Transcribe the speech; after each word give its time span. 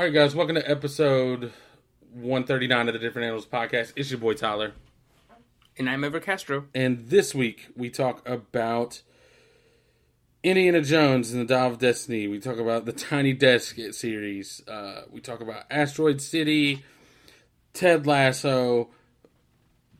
All 0.00 0.06
right, 0.06 0.14
guys, 0.14 0.34
welcome 0.34 0.54
to 0.54 0.66
episode 0.66 1.52
139 2.14 2.88
of 2.88 2.94
the 2.94 2.98
Different 2.98 3.26
Animals 3.26 3.44
Podcast. 3.44 3.92
It's 3.96 4.10
your 4.10 4.18
boy 4.18 4.32
Tyler. 4.32 4.72
And 5.76 5.90
I'm 5.90 6.02
Ever 6.04 6.20
Castro. 6.20 6.64
And 6.74 7.10
this 7.10 7.34
week 7.34 7.68
we 7.76 7.90
talk 7.90 8.26
about 8.26 9.02
Indiana 10.42 10.80
Jones 10.80 11.34
and 11.34 11.42
the 11.42 11.44
Dial 11.44 11.72
of 11.72 11.78
Destiny. 11.78 12.28
We 12.28 12.40
talk 12.40 12.56
about 12.56 12.86
the 12.86 12.94
Tiny 12.94 13.34
Desk 13.34 13.76
series. 13.90 14.66
Uh, 14.66 15.02
we 15.10 15.20
talk 15.20 15.42
about 15.42 15.64
Asteroid 15.70 16.22
City, 16.22 16.82
Ted 17.74 18.06
Lasso, 18.06 18.88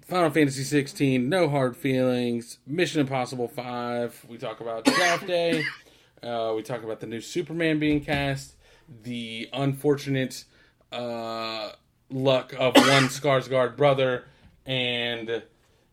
Final 0.07 0.31
Fantasy 0.31 0.65
16, 0.65 1.29
No 1.29 1.47
Hard 1.47 1.77
Feelings, 1.77 2.57
Mission 2.67 3.03
Impossible 3.03 3.49
5. 3.49 4.25
We 4.31 4.39
talk 4.39 4.61
about 4.61 4.87
Draft 4.87 5.27
Day. 5.27 5.63
Uh, 6.23 6.53
we 6.55 6.63
talk 6.63 6.83
about 6.83 7.01
the 7.01 7.07
new 7.07 7.23
Superman 7.23 7.79
being 7.79 8.05
cast, 8.05 8.55
the 9.03 9.49
unfortunate 9.53 10.45
uh, 10.93 11.71
luck 12.11 12.53
of 12.59 12.75
one 12.77 13.05
Skarsgård 13.09 13.77
brother, 13.77 14.25
and 14.67 15.43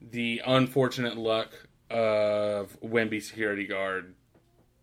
the 0.01 0.41
unfortunate 0.45 1.17
luck 1.17 1.51
of 1.89 2.77
Wemby 2.81 3.21
security 3.21 3.65
guard 3.65 4.13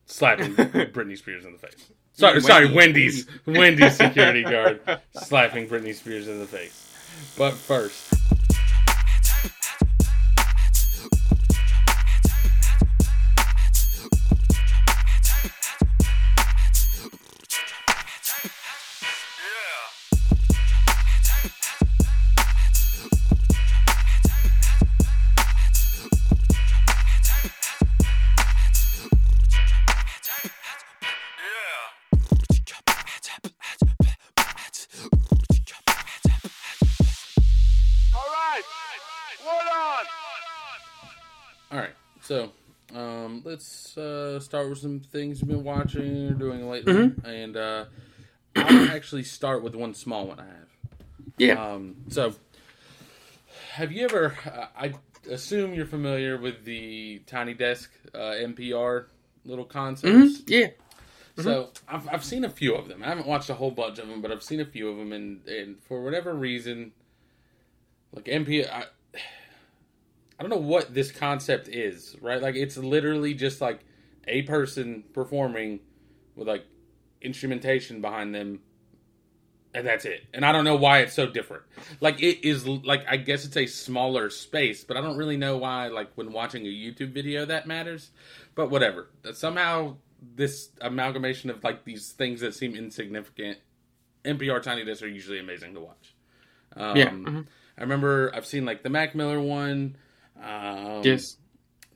slapping 0.07 0.55
Britney 0.57 1.19
Spears 1.19 1.45
in 1.45 1.53
the 1.53 1.59
face. 1.59 1.93
Sorry, 2.13 2.35
Wendy. 2.35 2.47
sorry, 2.47 2.73
Wendy's 2.73 3.27
Wendy's 3.47 3.97
security 3.97 4.45
guard 4.45 4.81
slapping 5.15 5.69
Britney 5.69 5.95
Spears 5.95 6.29
in 6.29 6.39
the 6.39 6.47
face. 6.47 6.93
But 7.37 7.55
first, 7.55 8.14
start 44.55 44.71
with 44.71 44.79
some 44.79 45.01
things 45.01 45.41
you've 45.41 45.49
been 45.49 45.65
watching 45.65 46.29
or 46.29 46.35
doing 46.35 46.71
lately, 46.71 47.13
and 47.25 47.57
uh, 47.57 47.87
I'll 48.55 48.89
actually 48.89 49.25
start 49.25 49.65
with 49.65 49.75
one 49.75 49.95
small 49.95 50.29
one 50.29 50.39
I 50.39 50.45
have. 50.45 50.69
Yeah. 51.39 51.55
Um, 51.73 51.97
so, 52.09 52.35
have 53.73 53.91
you 53.91 54.05
ever? 54.05 54.37
Uh, 54.47 54.67
I 54.79 54.95
assume 55.29 55.75
you're 55.75 55.87
familiar 55.87 56.39
with 56.39 56.65
the 56.65 57.21
Tiny 57.27 57.53
Desk 57.55 57.91
uh, 58.15 58.19
NPR 58.19 59.07
little 59.45 59.65
concerts. 59.65 60.43
Mhm. 60.43 60.43
Yeah. 60.47 60.67
So 61.37 61.71
I've, 61.89 62.09
I've 62.09 62.25
seen 62.25 62.45
a 62.45 62.49
few 62.49 62.77
of 62.77 62.87
them. 62.87 63.03
I 63.03 63.09
haven't 63.09 63.27
watched 63.27 63.51
a 63.51 63.55
whole 63.55 63.73
bunch 63.73 63.99
of 63.99 64.07
them, 64.07 64.23
but 64.23 64.31
I've 64.31 64.45
seen 64.45 64.61
a 64.61 64.65
few 64.65 64.89
of 64.89 64.97
them, 64.97 65.13
and, 65.13 65.45
and 65.49 65.83
for 65.83 66.05
whatever 66.05 66.33
reason, 66.33 66.93
like 68.15 68.27
NPR, 68.27 68.71
I, 68.71 68.85
I 70.39 70.43
don't 70.45 70.51
know 70.51 70.59
what 70.59 70.95
this 70.95 71.11
concept 71.11 71.67
is, 71.67 72.15
right? 72.21 72.41
Like 72.41 72.55
it's 72.55 72.77
literally 72.77 73.35
just 73.35 73.61
like 73.61 73.81
a 74.27 74.43
person 74.43 75.05
performing 75.13 75.81
with 76.37 76.49
like 76.49 76.65
instrumentation 77.21 78.01
behind 78.01 78.35
them, 78.35 78.61
and 79.75 79.87
that's 79.87 80.05
it. 80.05 80.23
And 80.33 80.45
I 80.45 80.53
don't 80.53 80.65
know 80.65 80.77
why 80.77 81.01
it's 81.01 81.15
so 81.15 81.27
different. 81.27 81.63
Like 82.01 82.23
it 82.23 82.47
is 82.47 82.67
like 82.67 83.05
I 83.09 83.17
guess 83.17 83.45
it's 83.45 83.57
a 83.57 83.67
smaller 83.67 84.31
space, 84.31 84.85
but 84.85 84.97
I 84.97 85.01
don't 85.01 85.17
really 85.17 85.37
know 85.37 85.57
why. 85.59 85.89
Like 85.89 86.11
when 86.15 86.33
watching 86.33 86.65
a 86.67 86.69
YouTube 86.69 87.13
video, 87.13 87.45
that 87.47 87.67
matters. 87.67 88.11
But 88.55 88.71
whatever. 88.71 89.09
Somehow 89.33 89.97
this 90.37 90.71
amalgamation 90.81 91.51
of 91.51 91.63
like 91.65 91.85
these 91.85 92.13
things 92.13 92.41
that 92.41 92.55
seem 92.55 92.75
insignificant, 92.75 93.59
NPR 94.25 94.63
Tiny 94.63 94.85
Desks 94.85 95.03
are 95.03 95.09
usually 95.09 95.39
amazing 95.41 95.75
to 95.75 95.81
watch. 95.81 96.15
Um, 96.77 96.97
Yeah, 96.97 97.11
mhm. 97.11 97.47
I 97.77 97.81
remember 97.83 98.31
I've 98.35 98.47
seen 98.47 98.65
like 98.65 98.83
the 98.83 98.91
Mac 98.91 99.15
Miller 99.15 99.41
one. 99.41 99.97
Um, 100.43 101.03
yes. 101.03 101.37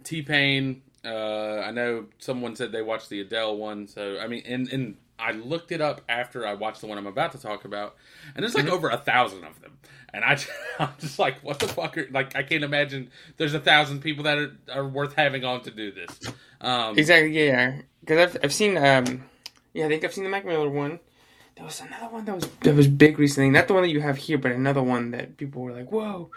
T 0.05 0.22
Pain. 0.22 0.83
Uh, 1.05 1.61
I 1.65 1.71
know 1.71 2.07
someone 2.19 2.57
said 2.57 2.73
they 2.73 2.83
watched 2.83 3.09
the 3.09 3.21
Adele 3.21 3.57
one, 3.57 3.87
so 3.87 4.19
I 4.19 4.27
mean, 4.27 4.43
and 4.47 4.69
and 4.73 4.97
I 5.19 5.33
looked 5.33 5.73
it 5.73 5.81
up 5.81 6.01
after 6.09 6.47
I 6.47 6.55
watched 6.55 6.81
the 6.81 6.87
one 6.87 6.99
I'm 6.99 7.07
about 7.07 7.33
to 7.33 7.39
talk 7.39 7.65
about, 7.65 7.97
and 8.35 8.43
there's 8.43 8.55
like 8.55 8.65
Mm-hmm. 8.65 8.75
over 8.75 8.89
a 8.89 8.97
thousand 8.99 9.45
of 9.45 9.61
them, 9.61 9.79
and 10.13 10.25
I 10.25 10.39
I'm 10.79 10.91
just 11.01 11.19
like, 11.19 11.41
what 11.41 11.59
the 11.61 11.69
fuck? 11.69 11.97
Are, 11.99 12.09
like, 12.11 12.35
I 12.37 12.43
can't 12.43 12.65
imagine 12.65 13.11
there's 13.37 13.55
a 13.55 13.61
thousand 13.61 14.01
people 14.01 14.25
that 14.25 14.39
are, 14.39 14.57
are 14.73 14.87
worth 14.87 15.15
having 15.15 15.45
on 15.45 15.63
to 15.63 15.71
do 15.71 15.93
this. 15.93 16.21
Um, 16.61 16.99
Exactly. 16.99 17.47
Yeah. 17.47 17.83
Because 18.01 18.35
I've 18.35 18.45
I've 18.45 18.53
seen 18.55 18.77
um 18.77 19.25
yeah 19.75 19.87
I 19.87 19.89
think 19.89 20.05
I've 20.05 20.13
seen 20.13 20.25
the 20.25 20.31
Mac 20.31 20.45
Miller 20.45 20.69
one. 20.71 20.99
There 21.57 21.65
was 21.65 21.81
another 21.81 22.07
one 22.07 22.25
that 22.25 22.35
was 22.35 22.49
that 22.63 22.75
was 22.75 22.87
big 22.89 23.19
recently. 23.19 23.51
Not 23.51 23.67
the 23.69 23.75
one 23.75 23.83
that 23.83 23.91
you 23.91 24.01
have 24.01 24.17
here, 24.17 24.39
but 24.39 24.53
another 24.53 24.83
one 24.83 25.11
that 25.13 25.37
people 25.37 25.63
were 25.63 25.73
like, 25.73 25.91
"Whoa, 25.91 26.31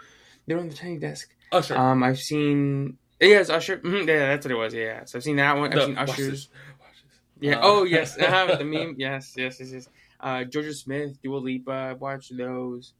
they're 0.46 0.58
on 0.58 0.68
the 0.68 0.74
tiny 0.74 0.98
desk." 0.98 1.30
Usher. 1.52 1.76
Um, 1.76 2.02
I've 2.02 2.18
seen. 2.18 2.98
Yeah, 3.22 3.40
it's 3.40 3.50
Usher. 3.50 3.78
mhm, 3.78 4.06
yeah, 4.06 4.28
that's 4.28 4.44
what 4.46 4.52
it 4.52 4.56
was. 4.56 4.74
Yeah, 4.74 5.04
so 5.04 5.18
I've 5.18 5.22
seen 5.24 5.36
that 5.36 5.56
one. 5.56 5.72
I've 5.72 5.78
The- 5.78 5.86
seen 5.86 5.96
Usher's. 5.98 6.16
this, 6.30 6.48
watch 6.80 6.90
this. 7.04 7.20
Yeah. 7.40 7.56
Uh, 7.56 7.60
oh 7.62 7.84
yes. 7.84 8.18
Uh-huh, 8.18 8.56
the 8.56 8.64
meme. 8.74 8.96
Yes. 8.98 9.34
Yes. 9.36 9.58
Yes. 9.60 9.72
Yes. 9.72 9.88
Uh, 10.20 10.44
Jorja 10.44 10.74
Smith, 10.74 11.20
Dua 11.22 11.36
Lipa. 11.38 11.72
I've 11.72 12.00
watched 12.00 12.36
those. 12.36 12.94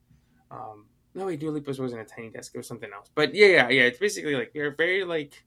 Um, 0.51 0.87
no 1.15 1.27
wait, 1.27 1.41
Dua 1.41 1.51
Lipa's 1.51 1.79
wasn't 1.81 2.01
a 2.03 2.05
tiny 2.05 2.31
desk. 2.31 2.53
It 2.55 2.59
was 2.59 2.67
something 2.67 2.91
else. 2.93 3.11
But 3.15 3.35
yeah, 3.35 3.47
yeah, 3.47 3.69
yeah. 3.69 3.83
It's 3.83 3.99
basically 3.99 4.35
like 4.35 4.53
they're 4.53 4.75
very 4.75 5.05
like 5.05 5.43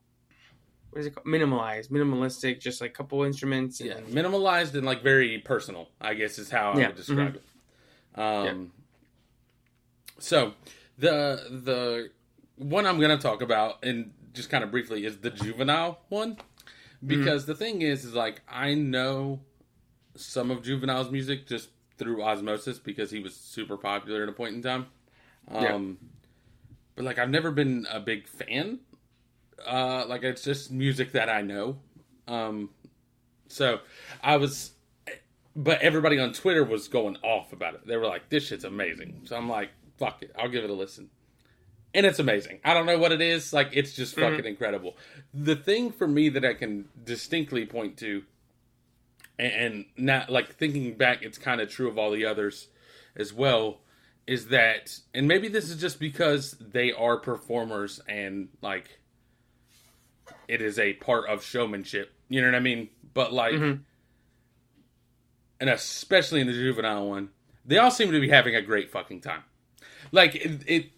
what 0.92 1.00
is 1.02 1.08
it 1.08 1.16
called? 1.16 1.28
Minimalized, 1.28 1.90
minimalistic. 1.90 2.60
Just 2.60 2.80
like 2.82 2.92
a 2.92 2.94
couple 2.94 3.24
instruments. 3.24 3.82
Yeah, 3.82 4.00
minimalized 4.10 4.74
and 4.76 4.86
like 4.86 5.02
very 5.04 5.40
personal. 5.40 5.90
I 6.00 6.14
guess 6.14 6.38
is 6.40 6.50
how 6.50 6.72
I 6.72 6.80
Yeah, 6.80 6.88
would 6.88 6.96
describe 6.96 7.36
it. 7.36 7.44
Um, 8.20 8.72
so 10.20 10.54
the 10.98 11.46
the 11.50 12.10
one 12.58 12.86
I'm 12.86 12.98
going 13.00 13.12
to 13.12 13.22
talk 13.22 13.42
about 13.42 13.84
and 13.84 14.14
just 14.36 14.50
kind 14.50 14.64
of 14.64 14.72
briefly 14.72 15.06
is 15.06 15.18
the 15.18 15.30
juvenile 15.30 16.00
one 16.10 16.38
because 17.06 17.46
the 17.46 17.56
thing 17.56 17.82
is 17.82 18.06
is 18.06 18.14
like 18.14 18.42
I 18.48 18.74
know 18.74 19.40
some 20.16 20.52
of 20.52 20.64
juvenile's 20.64 21.12
music 21.12 21.48
just 21.48 21.70
through 21.98 22.24
osmosis 22.24 22.80
because 22.80 23.12
he 23.12 23.20
was 23.20 23.36
super 23.36 23.78
popular 23.78 24.24
at 24.24 24.30
a 24.30 24.34
point 24.34 24.56
in 24.56 24.62
time. 24.62 24.88
Yeah. 25.52 25.76
Um, 25.76 25.98
but 26.96 27.06
like 27.06 27.20
I've 27.20 27.30
never 27.30 27.52
been 27.52 27.86
a 27.92 28.00
big 28.00 28.28
fan. 28.28 28.80
Uh, 29.66 30.06
like 30.08 30.24
it's 30.24 30.44
just 30.44 30.72
music 30.72 31.12
that 31.14 31.30
I 31.30 31.42
know. 31.42 31.78
Um, 32.28 32.70
so 33.48 33.80
I 34.24 34.38
was, 34.38 34.72
but 35.56 35.82
everybody 35.82 36.20
on 36.20 36.34
Twitter 36.34 36.64
was 36.64 36.88
going 36.88 37.18
off 37.24 37.54
about 37.54 37.76
it. 37.76 37.88
They 37.88 37.98
were 37.98 38.08
like, 38.08 38.30
"This 38.30 38.48
shit's 38.48 38.64
amazing." 38.64 39.22
So 39.26 39.36
I'm 39.36 39.50
like, 39.50 39.70
"Fuck 39.98 40.24
it, 40.24 40.32
I'll 40.38 40.50
give 40.50 40.64
it 40.64 40.70
a 40.70 40.74
listen." 40.74 41.10
And 41.96 42.06
it's 42.06 42.20
amazing. 42.20 42.60
I 42.66 42.74
don't 42.74 42.86
know 42.86 42.98
what 43.00 43.14
it 43.14 43.22
is. 43.22 43.54
Like 43.54 43.70
it's 43.72 43.94
just 43.94 44.16
fucking 44.16 44.44
incredible. 44.46 44.98
The 45.34 45.56
thing 45.56 45.92
for 45.94 46.08
me 46.08 46.28
that 46.30 46.44
I 46.44 46.54
can 46.54 46.90
distinctly 47.06 47.66
point 47.66 47.98
to, 48.00 48.24
and, 49.40 49.86
not 49.98 50.30
like 50.30 50.56
thinking 50.56 50.96
back, 50.96 51.22
it's 51.24 51.38
kind 51.38 51.62
of 51.62 51.70
true 51.70 51.88
of 51.88 51.98
all 51.98 52.12
the 52.12 52.26
others 52.26 52.68
as 53.16 53.34
well. 53.34 53.80
Is 54.28 54.48
that, 54.48 55.00
and 55.14 55.26
maybe 55.28 55.48
this 55.48 55.70
is 55.70 55.80
just 55.80 56.00
because 56.00 56.52
they 56.60 56.92
are 56.92 57.16
performers 57.18 58.02
and 58.10 58.50
like 58.62 59.00
it 60.50 60.62
is 60.62 60.78
a 60.78 60.94
part 60.94 61.30
of 61.30 61.44
showmanship. 61.44 62.12
You 62.28 62.42
know 62.42 62.48
what 62.48 62.56
I 62.56 62.60
mean? 62.60 62.90
But 63.14 63.32
like, 63.32 63.54
Mhm. 63.54 63.82
and 65.62 65.70
especially 65.70 66.42
in 66.42 66.48
the 66.48 66.54
juvenile 66.54 67.08
one, 67.08 67.30
they 67.66 67.78
all 67.78 67.92
seem 67.92 68.12
to 68.12 68.20
be 68.20 68.30
having 68.30 68.54
a 68.56 68.62
great 68.62 68.92
fucking 68.92 69.22
time. 69.22 69.44
Like 70.12 70.36
it, 70.36 70.62
it, 70.68 70.92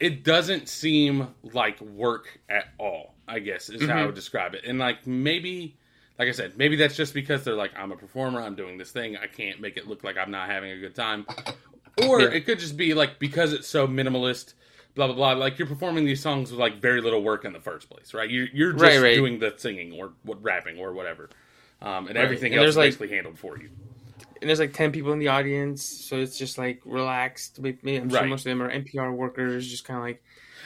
it 0.00 0.22
doesn't 0.24 0.68
seem 0.68 1.28
like 1.52 1.80
work 1.80 2.38
at 2.48 2.68
all. 2.78 3.14
I 3.26 3.40
guess 3.40 3.68
is 3.68 3.86
how 3.86 3.98
I 3.98 4.06
would 4.06 4.14
describe 4.14 4.54
it. 4.54 4.64
And 4.64 4.78
like 4.78 5.06
maybe, 5.06 5.76
like 6.18 6.28
I 6.28 6.32
said, 6.32 6.56
maybe 6.56 6.76
that's 6.76 6.96
just 6.96 7.12
because 7.12 7.44
they're 7.44 7.54
like, 7.54 7.72
I'm 7.76 7.92
a 7.92 7.96
performer, 7.96 8.40
I'm 8.40 8.54
doing 8.54 8.78
this 8.78 8.90
thing, 8.90 9.16
I 9.18 9.26
can't 9.26 9.60
make 9.60 9.76
it 9.76 9.86
look 9.86 10.02
like 10.02 10.16
I'm 10.16 10.30
not 10.30 10.48
having 10.48 10.70
a 10.70 10.78
good 10.78 10.94
time. 10.94 11.26
Or 12.02 12.20
Yeah. 12.22 12.28
it 12.28 12.46
could 12.46 12.58
just 12.58 12.76
be 12.76 12.94
like 12.94 13.18
because 13.18 13.52
it's 13.52 13.68
so 13.68 13.86
minimalist, 13.86 14.54
blah 14.94 15.08
blah 15.08 15.16
blah. 15.16 15.32
Like 15.32 15.58
you're 15.58 15.68
performing 15.68 16.04
these 16.06 16.22
songs 16.22 16.50
with 16.50 16.58
like 16.60 16.80
very 16.80 17.00
little 17.02 17.22
work 17.22 17.44
in 17.44 17.52
the 17.52 17.60
first 17.60 17.90
place, 17.90 18.14
right? 18.14 18.30
You're 18.30 18.46
you're 18.52 18.72
just 18.72 18.82
Right, 18.82 19.00
right. 19.02 19.14
doing 19.14 19.38
the 19.40 19.52
singing 19.56 19.92
or 19.92 20.12
what 20.22 20.42
rapping 20.42 20.78
or 20.78 20.92
whatever, 20.94 21.28
um, 21.82 22.06
and 22.06 22.16
Right. 22.16 22.24
everything 22.24 22.52
And 22.54 22.62
else 22.62 22.70
is 22.70 22.76
like- 22.78 22.86
basically 22.86 23.08
handled 23.08 23.38
for 23.38 23.58
you. 23.58 23.68
And 24.40 24.48
there's 24.48 24.58
like 24.60 24.72
10 24.72 24.92
people 24.92 25.12
in 25.12 25.18
the 25.18 25.28
audience 25.28 25.82
so 25.82 26.16
it's 26.16 26.38
just 26.38 26.58
like 26.58 26.80
relaxed 26.84 27.60
maybe 27.60 27.96
i'm 27.96 28.08
sure 28.08 28.20
Right. 28.20 28.28
most 28.28 28.40
of 28.40 28.50
them 28.50 28.62
are 28.62 28.70
npr 28.70 29.12
workers 29.14 29.68
just 29.68 29.84
kind 29.84 29.98
of 29.98 30.04
like 30.04 30.22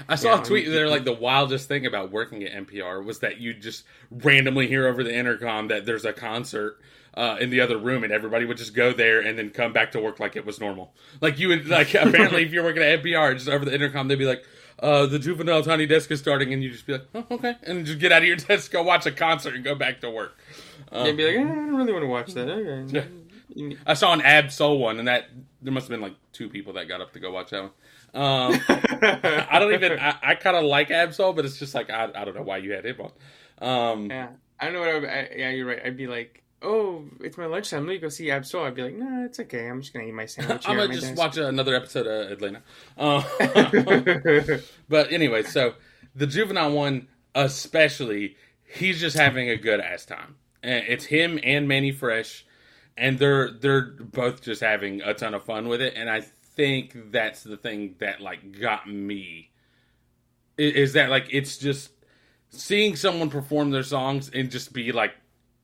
I 0.09 0.15
saw 0.15 0.41
a 0.41 0.45
tweet 0.45 0.69
there 0.71 0.89
like 0.89 1.05
the 1.05 1.13
wildest 1.13 1.69
thing 1.69 1.85
about 1.85 2.11
working 2.11 2.43
at 2.45 2.67
NPR 2.67 3.05
was 3.05 3.19
that 3.19 3.37
you 3.43 3.53
just 3.53 3.85
randomly 4.11 4.67
hear 4.67 4.87
over 4.89 5.05
the 5.05 5.15
intercom 5.15 5.69
that 5.69 5.85
there's 5.85 6.07
a 6.07 6.15
concert 6.15 6.81
uh, 7.15 7.37
in 7.39 7.51
the 7.51 7.61
other 7.61 7.77
room, 7.77 8.03
and 8.03 8.11
everybody 8.11 8.47
would 8.47 8.57
just 8.57 8.75
go 8.75 8.95
there 8.95 9.21
and 9.21 9.39
then 9.39 9.51
come 9.51 9.75
back 9.75 9.93
to 9.93 10.01
work 10.01 10.19
like 10.19 10.35
it 10.35 10.47
was 10.47 10.59
normal. 10.59 10.95
Like 11.21 11.39
you 11.39 11.49
would 11.49 11.69
like 11.69 11.93
apparently 11.95 12.43
if 12.43 12.53
you're 12.53 12.65
working 12.65 12.83
at 12.83 13.03
NPR, 13.03 13.35
just 13.35 13.51
over 13.51 13.67
the 13.67 13.75
intercom, 13.75 14.09
they'd 14.09 14.17
be 14.19 14.25
like. 14.25 14.43
Uh, 14.79 15.07
the 15.07 15.19
juvenile 15.19 15.63
tiny 15.63 15.87
desk 15.87 16.11
is 16.11 16.19
starting, 16.19 16.53
and 16.53 16.61
you 16.65 16.71
just 16.71 16.87
be 16.87 16.95
like, 16.95 17.07
"Oh, 17.15 17.25
okay," 17.33 17.55
and 17.63 17.87
just 17.87 18.01
get 18.01 18.11
out 18.11 18.23
of 18.23 18.27
your 18.27 18.37
desk, 18.49 18.73
go 18.73 18.83
watch 18.83 19.07
a 19.07 19.13
concert, 19.13 19.55
and 19.55 19.63
go 19.63 19.77
back 19.77 20.01
to 20.01 20.11
work. 20.11 20.37
Um, 20.91 21.05
They'd 21.05 21.17
be 21.19 21.25
like, 21.27 21.37
eh, 21.37 21.41
I 21.43 21.55
don't 21.55 21.77
really 21.77 21.93
want 21.93 22.03
to 22.03 22.09
watch 22.09 22.35
that. 22.35 22.49
Okay. 22.49 22.93
Yeah. 22.93 23.05
I 23.87 23.95
saw 23.95 24.13
an 24.13 24.21
Ab 24.21 24.51
Soul 24.51 24.79
one, 24.79 24.99
and 24.99 25.09
that 25.09 25.27
there 25.61 25.73
must 25.73 25.85
have 25.85 25.91
been 25.91 26.01
like 26.01 26.17
two 26.33 26.49
people 26.49 26.75
that 26.75 26.89
got 26.89 27.01
up 27.01 27.13
to 27.13 27.21
go 27.21 27.33
watch 27.33 27.51
that 27.51 27.63
one. 27.63 27.71
Um, 28.15 28.61
I 28.69 29.59
don't 29.59 29.73
even. 29.75 29.99
I, 29.99 30.17
I 30.23 30.35
kind 30.35 30.57
of 30.57 30.65
like 30.65 30.91
Ab 30.91 31.15
Soul, 31.15 31.33
but 31.33 31.45
it's 31.45 31.59
just 31.59 31.75
like 31.75 31.91
I, 31.91 32.11
I 32.15 32.25
don't 32.25 32.35
know 32.35 32.43
why 32.43 32.59
you 32.59 32.73
had 32.73 32.85
him 32.85 33.01
on. 33.01 33.13
Um, 33.67 34.11
yeah, 34.11 34.29
I 34.61 34.65
don't 34.65 34.75
know 34.75 34.81
what 34.81 34.89
I, 34.89 34.99
would, 34.99 35.09
I 35.09 35.31
Yeah, 35.37 35.51
you're 35.51 35.67
right. 35.67 35.81
I'd 35.85 35.97
be 35.97 36.07
like, 36.07 36.43
oh, 36.63 37.05
it's 37.21 37.37
my 37.37 37.47
lunchtime. 37.47 37.87
Let 37.87 37.95
me 37.95 37.99
go 37.99 38.09
see 38.09 38.31
Ab-Soul. 38.31 38.65
I'd 38.65 38.75
be 38.75 38.83
like, 38.83 38.95
nah, 38.95 39.25
it's 39.25 39.41
okay. 39.41 39.69
I'm 39.69 39.81
just 39.81 39.93
gonna 39.93 40.07
eat 40.07 40.15
my 40.15 40.27
sandwich. 40.27 40.69
I'm 40.69 40.77
gonna 40.77 40.93
just 40.93 41.09
desk." 41.09 41.19
watch 41.19 41.37
another 41.37 41.75
episode 41.75 42.07
of 42.07 42.33
Atlanta. 42.33 42.63
Uh, 42.99 43.23
but 44.89 45.13
anyway, 45.13 45.43
so 45.43 45.75
the 46.15 46.27
juvenile 46.27 46.73
one, 46.73 47.09
especially, 47.35 48.37
he's 48.65 49.01
just 49.01 49.17
having 49.17 49.49
a 49.49 49.57
good 49.57 49.81
ass 49.81 50.05
time. 50.05 50.37
It's 50.63 51.07
him 51.07 51.41
and 51.43 51.67
Mannie 51.67 51.91
Fresh, 51.91 52.47
and 52.97 53.19
they're 53.19 53.51
they're 53.51 53.83
both 53.83 54.43
just 54.43 54.61
having 54.61 55.01
a 55.03 55.15
ton 55.15 55.35
of 55.35 55.45
fun 55.45 55.69
with 55.69 55.81
it. 55.81 55.95
And 55.97 56.11
I 56.11 56.21
think 56.21 57.11
that's 57.11 57.43
the 57.43 57.57
thing 57.57 57.97
that 57.99 58.21
like 58.21 58.61
got 58.61 58.89
me 58.89 59.51
is 60.59 60.93
that 60.93 61.11
like 61.11 61.27
it's 61.31 61.57
just 61.57 61.91
seeing 62.51 62.97
someone 62.97 63.31
perform 63.31 63.71
their 63.71 63.83
songs 63.83 64.31
and 64.33 64.51
just 64.51 64.73
be 64.73 64.93
like 64.93 65.15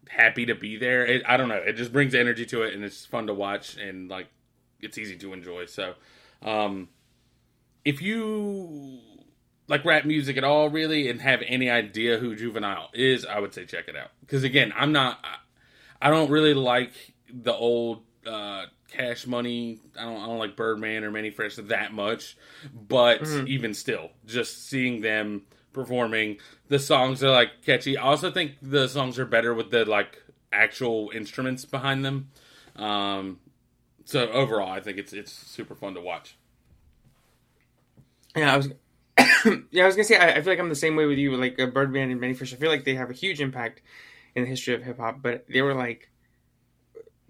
happy 0.08 0.46
to 0.46 0.54
be 0.54 0.76
there. 0.76 1.04
It, 1.04 1.22
I 1.26 1.36
don't 1.36 1.48
know. 1.48 1.56
It 1.56 1.74
just 1.74 1.92
brings 1.92 2.14
energy 2.14 2.46
to 2.46 2.62
it, 2.62 2.74
and 2.74 2.82
it's 2.82 3.04
fun 3.04 3.26
to 3.26 3.34
watch, 3.34 3.76
and 3.76 4.08
like 4.08 4.28
it's 4.80 4.98
easy 4.98 5.16
to 5.18 5.32
enjoy. 5.32 5.66
So, 5.66 5.94
um, 6.42 6.88
if 7.84 8.00
you 8.02 9.00
like 9.68 9.84
rap 9.84 10.04
music 10.04 10.36
at 10.36 10.44
all, 10.44 10.70
really, 10.70 11.08
and 11.10 11.20
have 11.20 11.42
any 11.46 11.68
idea 11.70 12.18
who 12.18 12.34
Juvenile 12.34 12.88
is, 12.94 13.24
I 13.24 13.38
would 13.38 13.52
say 13.52 13.66
check 13.66 13.88
it 13.88 13.96
out. 13.96 14.10
Because 14.20 14.44
again, 14.44 14.72
I'm 14.76 14.92
not. 14.92 15.18
I, 15.22 15.36
I 16.00 16.10
don't 16.10 16.30
really 16.30 16.54
like 16.54 16.92
the 17.32 17.54
old 17.54 18.02
uh, 18.26 18.66
Cash 18.90 19.26
Money. 19.26 19.80
I 19.98 20.04
don't. 20.04 20.22
I 20.22 20.26
don't 20.26 20.38
like 20.38 20.56
Birdman 20.56 21.04
or 21.04 21.10
Mannie 21.10 21.30
Fresh 21.30 21.56
that 21.56 21.92
much. 21.92 22.36
But 22.74 23.22
Mhm. 23.22 23.46
even 23.48 23.74
still, 23.74 24.10
just 24.26 24.68
seeing 24.68 25.00
them 25.00 25.42
performing 25.72 26.38
the 26.68 26.78
songs 26.78 27.22
are 27.22 27.30
like 27.30 27.62
catchy. 27.64 27.96
I 27.96 28.02
also 28.02 28.30
think 28.30 28.52
the 28.60 28.88
songs 28.88 29.18
are 29.18 29.24
better 29.26 29.54
with 29.54 29.70
the 29.70 29.84
like 29.84 30.22
actual 30.52 31.10
instruments 31.14 31.64
behind 31.64 32.04
them. 32.04 32.30
Um, 32.76 33.38
so 34.04 34.28
overall, 34.30 34.70
I 34.70 34.80
think 34.80 34.98
it's 34.98 35.12
it's 35.12 35.32
super 35.32 35.74
fun 35.74 35.94
to 35.94 36.00
watch. 36.00 36.36
Yeah, 38.36 38.54
I 38.54 38.56
was. 38.56 38.68
yeah, 39.70 39.82
I 39.82 39.86
was 39.86 39.96
gonna 39.96 40.04
say 40.04 40.16
I, 40.16 40.32
I 40.32 40.40
feel 40.42 40.52
like 40.52 40.58
I'm 40.60 40.68
the 40.68 40.74
same 40.74 40.96
way 40.96 41.06
with 41.06 41.18
you. 41.18 41.36
Like 41.36 41.60
uh, 41.60 41.66
Birdman 41.66 42.10
and 42.10 42.20
Mannie 42.20 42.34
Fresh, 42.34 42.52
I 42.52 42.56
feel 42.56 42.70
like 42.70 42.84
they 42.84 42.94
have 42.94 43.10
a 43.10 43.14
huge 43.14 43.40
impact 43.40 43.82
in 44.34 44.42
the 44.44 44.48
history 44.48 44.74
of 44.74 44.82
hip 44.82 44.98
hop. 44.98 45.22
But 45.22 45.46
they 45.48 45.62
were 45.62 45.74
like 45.74 46.10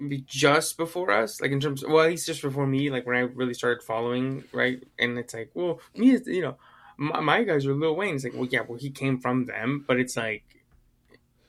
be 0.06 0.24
just 0.26 0.76
before 0.76 1.10
us, 1.10 1.40
like 1.40 1.50
in 1.50 1.60
terms. 1.60 1.84
Well, 1.84 2.04
at 2.04 2.10
least 2.10 2.26
just 2.26 2.42
before 2.42 2.66
me, 2.66 2.90
like 2.90 3.06
when 3.06 3.16
I 3.16 3.20
really 3.20 3.54
started 3.54 3.82
following, 3.82 4.44
right? 4.52 4.82
And 4.98 5.18
it's 5.18 5.34
like, 5.34 5.50
well, 5.54 5.80
me, 5.94 6.10
is 6.10 6.26
you 6.26 6.42
know, 6.42 6.56
my, 6.96 7.20
my 7.20 7.42
guys 7.44 7.66
are 7.66 7.74
Lil 7.74 7.96
Wayne. 7.96 8.14
It's 8.14 8.24
like, 8.24 8.34
well, 8.34 8.48
yeah, 8.50 8.60
well, 8.66 8.78
he 8.78 8.90
came 8.90 9.18
from 9.18 9.46
them, 9.46 9.84
but 9.86 9.98
it's 9.98 10.16
like, 10.16 10.44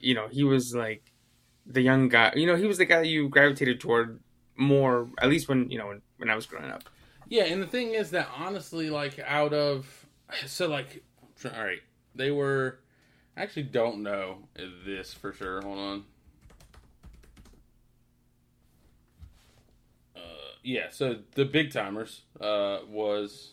you 0.00 0.14
know, 0.14 0.28
he 0.28 0.42
was 0.44 0.74
like 0.74 1.12
the 1.66 1.82
young 1.82 2.08
guy. 2.08 2.32
You 2.34 2.46
know, 2.46 2.56
he 2.56 2.66
was 2.66 2.78
the 2.78 2.84
guy 2.86 3.02
you 3.02 3.28
gravitated 3.28 3.80
toward 3.80 4.20
more, 4.56 5.08
at 5.20 5.28
least 5.28 5.48
when 5.48 5.70
you 5.70 5.78
know 5.78 5.88
when, 5.88 6.02
when 6.18 6.30
I 6.30 6.34
was 6.34 6.46
growing 6.46 6.70
up. 6.70 6.84
Yeah, 7.28 7.44
and 7.44 7.62
the 7.62 7.66
thing 7.66 7.94
is 7.94 8.10
that 8.10 8.28
honestly, 8.36 8.90
like 8.90 9.18
out 9.20 9.52
of 9.52 10.06
so 10.46 10.68
like 10.68 11.02
all 11.44 11.64
right, 11.64 11.80
they 12.14 12.30
were. 12.30 12.80
I 13.36 13.42
actually 13.42 13.62
don't 13.64 14.02
know 14.02 14.38
this 14.84 15.14
for 15.14 15.32
sure. 15.32 15.62
Hold 15.62 15.78
on. 15.78 16.04
Uh, 20.14 20.20
yeah, 20.62 20.86
so 20.90 21.16
the 21.34 21.44
Big 21.44 21.70
Tymers 21.70 22.20
uh, 22.40 22.80
was 22.88 23.52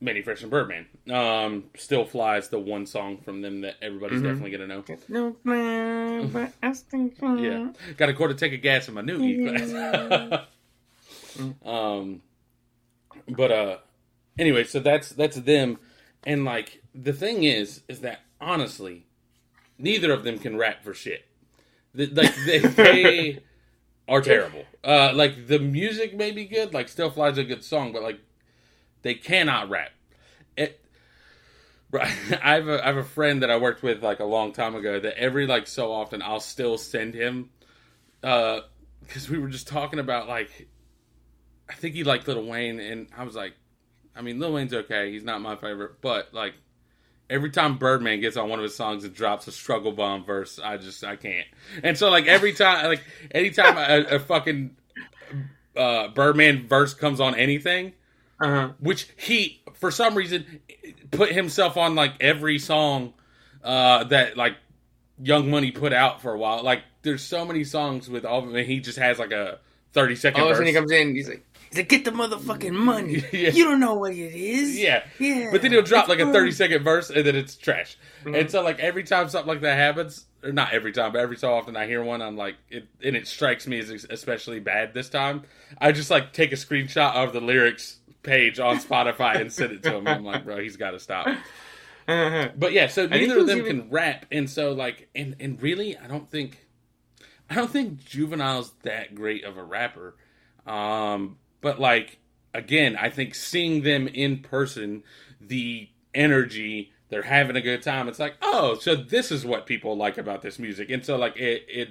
Mannie 0.00 0.22
Fresh 0.22 0.42
and 0.42 0.50
Birdman. 0.50 0.86
Um, 1.10 1.64
Still 1.76 2.04
Fly's 2.04 2.48
the 2.48 2.58
one 2.58 2.86
song 2.86 3.18
from 3.18 3.42
them 3.42 3.60
that 3.62 3.76
everybody's 3.82 4.20
Mhm. 4.20 4.24
definitely 4.24 4.50
gonna 4.52 4.66
know. 4.66 4.84
No 5.08 5.32
plan, 5.32 6.28
but 6.28 6.52
I 6.62 6.72
think 6.72 7.16
Yeah, 7.20 7.72
got 7.96 8.08
a 8.08 8.14
quarter 8.14 8.34
tank 8.34 8.54
of 8.54 8.62
gas 8.62 8.88
in 8.88 8.94
my 8.94 9.02
new 9.02 9.20
E 9.22 9.44
class. 9.44 10.46
um, 11.64 12.22
but 13.28 13.50
uh, 13.52 13.78
anyway, 14.38 14.64
so 14.64 14.80
that's 14.80 15.10
that's 15.10 15.36
them, 15.36 15.78
and 16.24 16.44
like 16.44 16.82
the 16.94 17.12
thing 17.12 17.44
is, 17.44 17.82
is 17.88 18.00
that 18.00 18.20
honestly, 18.40 19.06
neither 19.78 20.12
of 20.12 20.24
them 20.24 20.38
can 20.38 20.56
rap 20.56 20.82
for 20.82 20.94
shit. 20.94 21.24
The, 21.94 22.06
like 22.06 22.34
they, 22.46 22.58
they 22.58 23.38
are 24.10 24.20
terrible. 24.20 24.64
Uh, 24.82 25.12
like 25.14 25.46
the 25.46 25.58
music 25.58 26.16
may 26.16 26.32
be 26.32 26.44
good, 26.44 26.74
like 26.74 26.88
Still 26.88 27.10
Fly's 27.10 27.38
a 27.38 27.44
good 27.44 27.64
song, 27.64 27.92
but 27.92 28.02
like 28.02 28.20
they 29.02 29.14
cannot 29.14 29.70
rap. 29.70 29.92
It. 30.56 30.80
I 31.94 32.06
have 32.06 32.68
a 32.68 32.82
I 32.82 32.86
have 32.88 32.96
a 32.96 33.04
friend 33.04 33.42
that 33.42 33.50
I 33.50 33.56
worked 33.56 33.82
with 33.82 34.02
like 34.02 34.20
a 34.20 34.24
long 34.24 34.52
time 34.52 34.74
ago 34.74 35.00
that 35.00 35.16
every 35.16 35.46
like 35.46 35.66
so 35.66 35.92
often 35.92 36.22
I'll 36.22 36.40
still 36.40 36.78
send 36.78 37.14
him 37.14 37.50
uh 38.22 38.60
because 39.00 39.28
we 39.28 39.38
were 39.38 39.48
just 39.48 39.66
talking 39.66 39.98
about 39.98 40.28
like 40.28 40.68
I 41.68 41.74
think 41.74 41.94
he 41.94 42.04
liked 42.04 42.28
Lil 42.28 42.44
Wayne 42.44 42.78
and 42.78 43.08
I 43.16 43.24
was 43.24 43.34
like 43.34 43.54
I 44.14 44.22
mean 44.22 44.38
Lil 44.38 44.52
Wayne's 44.52 44.74
okay, 44.74 45.10
he's 45.12 45.24
not 45.24 45.40
my 45.40 45.56
favorite, 45.56 46.00
but 46.00 46.32
like 46.32 46.54
every 47.30 47.48
time 47.50 47.78
Birdman 47.78 48.20
gets 48.20 48.36
on 48.36 48.48
one 48.50 48.58
of 48.58 48.62
his 48.64 48.74
songs 48.76 49.04
and 49.04 49.14
drops 49.14 49.46
a 49.48 49.52
struggle 49.52 49.92
bomb 49.92 50.24
verse, 50.24 50.58
I 50.62 50.76
just 50.76 51.02
I 51.04 51.16
can't. 51.16 51.46
And 51.82 51.96
so 51.96 52.10
like 52.10 52.26
every 52.26 52.52
time 52.52 52.84
like 52.86 53.02
anytime 53.30 53.78
a, 53.78 54.16
a 54.16 54.18
fucking 54.18 54.76
uh 55.76 56.08
Birdman 56.08 56.66
verse 56.68 56.92
comes 56.94 57.20
on 57.20 57.34
anything, 57.34 57.92
Uh-huh. 58.40 58.72
which 58.80 59.08
he 59.16 59.62
for 59.74 59.90
some 59.90 60.14
reason 60.14 60.60
put 61.10 61.30
himself 61.32 61.76
on 61.76 61.94
like 61.94 62.14
every 62.20 62.58
song 62.58 63.14
uh 63.62 64.04
that 64.04 64.36
like 64.36 64.56
Young 65.22 65.50
Money 65.50 65.70
put 65.70 65.92
out 65.92 66.20
for 66.22 66.32
a 66.34 66.38
while. 66.38 66.62
Like 66.62 66.82
there's 67.02 67.22
so 67.22 67.44
many 67.44 67.64
songs 67.64 68.08
with 68.08 68.24
all 68.24 68.40
of 68.40 68.46
them 68.46 68.56
and 68.56 68.66
he 68.66 68.80
just 68.80 68.98
has 68.98 69.18
like 69.18 69.32
a 69.32 69.58
30 69.92 70.16
second 70.16 70.40
All 70.40 70.46
of 70.48 70.52
a 70.52 70.54
sudden 70.56 70.66
he 70.68 70.72
comes 70.72 70.90
in, 70.92 71.14
he's 71.14 71.28
like, 71.28 71.44
he's 71.70 71.78
like, 71.78 71.88
get 71.88 72.04
the 72.04 72.10
motherfucking 72.10 72.72
money. 72.74 73.24
Yeah. 73.32 73.50
You 73.50 73.64
don't 73.64 73.80
know 73.80 73.94
what 73.94 74.12
it 74.12 74.34
is. 74.34 74.78
yeah. 74.78 75.04
Yeah. 75.18 75.48
But 75.50 75.62
then 75.62 75.72
he'll 75.72 75.82
drop 75.82 76.08
It's 76.08 76.18
like 76.18 76.20
a 76.28 76.32
30 76.32 76.52
second 76.52 76.82
verse 76.84 77.10
and 77.10 77.24
then 77.26 77.36
it's 77.36 77.56
trash. 77.56 77.96
Mhm. 78.24 78.38
And 78.38 78.50
so 78.50 78.62
like 78.62 78.78
every 78.80 79.04
time 79.04 79.28
something 79.28 79.48
like 79.48 79.60
that 79.62 79.76
happens, 79.76 80.26
or 80.42 80.52
not 80.52 80.72
every 80.72 80.92
time, 80.92 81.12
but 81.12 81.18
every 81.20 81.36
so 81.36 81.52
often 81.52 81.76
I 81.76 81.86
hear 81.86 82.02
one, 82.02 82.22
I'm 82.22 82.36
like, 82.36 82.56
it, 82.70 82.86
and 83.04 83.14
it 83.16 83.26
strikes 83.26 83.66
me 83.66 83.78
as 83.78 83.90
especially 84.10 84.58
bad 84.60 84.94
this 84.94 85.08
time. 85.08 85.42
I 85.80 85.92
just 85.92 86.10
like 86.10 86.32
take 86.32 86.52
a 86.52 86.56
screenshot 86.56 87.14
of 87.14 87.32
the 87.32 87.40
lyrics 87.40 87.98
page 88.22 88.58
on 88.58 88.78
Spotify 88.78 89.40
and 89.40 89.52
send 89.52 89.72
it 89.72 89.82
to 89.84 89.96
him. 89.96 90.06
I'm 90.08 90.24
like, 90.24 90.44
bro, 90.44 90.58
he's 90.60 90.76
got 90.76 90.90
to 90.92 90.98
stop. 91.00 91.26
Uh-huh. 91.26 92.48
But 92.58 92.72
yeah, 92.72 92.88
so 92.88 93.06
neither 93.06 93.38
of 93.38 93.46
them 93.46 93.58
even- 93.60 93.82
can 93.82 93.90
rap, 93.90 94.26
and 94.32 94.48
so 94.50 94.72
like, 94.72 95.08
and 95.14 95.36
and 95.38 95.60
really, 95.62 95.96
I 95.96 96.06
don't 96.08 96.28
think, 96.28 96.66
I 97.48 97.54
don't 97.54 97.70
think 97.70 98.04
Juvenile's 98.04 98.72
that 98.82 99.14
great 99.14 99.44
of 99.44 99.56
a 99.58 99.62
rapper. 99.62 100.16
Um, 100.66 101.36
but 101.60 101.80
like 101.80 102.18
again, 102.54 102.96
I 102.96 103.10
think 103.10 103.34
seeing 103.34 103.82
them 103.82 104.08
in 104.08 104.38
person, 104.38 105.02
the 105.40 105.88
energy, 106.14 106.92
they're 107.08 107.22
having 107.22 107.56
a 107.56 107.60
good 107.60 107.82
time. 107.82 108.08
It's 108.08 108.18
like, 108.18 108.34
oh, 108.42 108.76
so 108.76 108.94
this 108.94 109.30
is 109.30 109.44
what 109.44 109.66
people 109.66 109.96
like 109.96 110.18
about 110.18 110.42
this 110.42 110.58
music, 110.58 110.90
and 110.90 111.04
so 111.04 111.16
like 111.16 111.36
it 111.36 111.64
it 111.68 111.88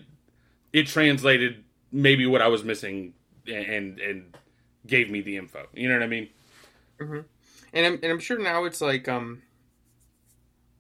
it 0.74 0.88
translated 0.88 1.64
maybe 1.92 2.26
what 2.26 2.42
I 2.42 2.48
was 2.48 2.64
missing, 2.64 3.14
and 3.48 4.00
and 4.00 4.36
gave 4.88 5.10
me 5.10 5.22
the 5.22 5.38
info. 5.38 5.68
You 5.74 5.90
know 5.90 5.96
what 5.96 6.04
I 6.04 6.08
mean? 6.08 6.30
And 7.74 7.86
I'm 7.86 7.94
and 8.02 8.12
I'm 8.12 8.20
sure 8.20 8.40
now 8.40 8.66
it's 8.66 8.82
like 8.82 9.08
um 9.08 9.42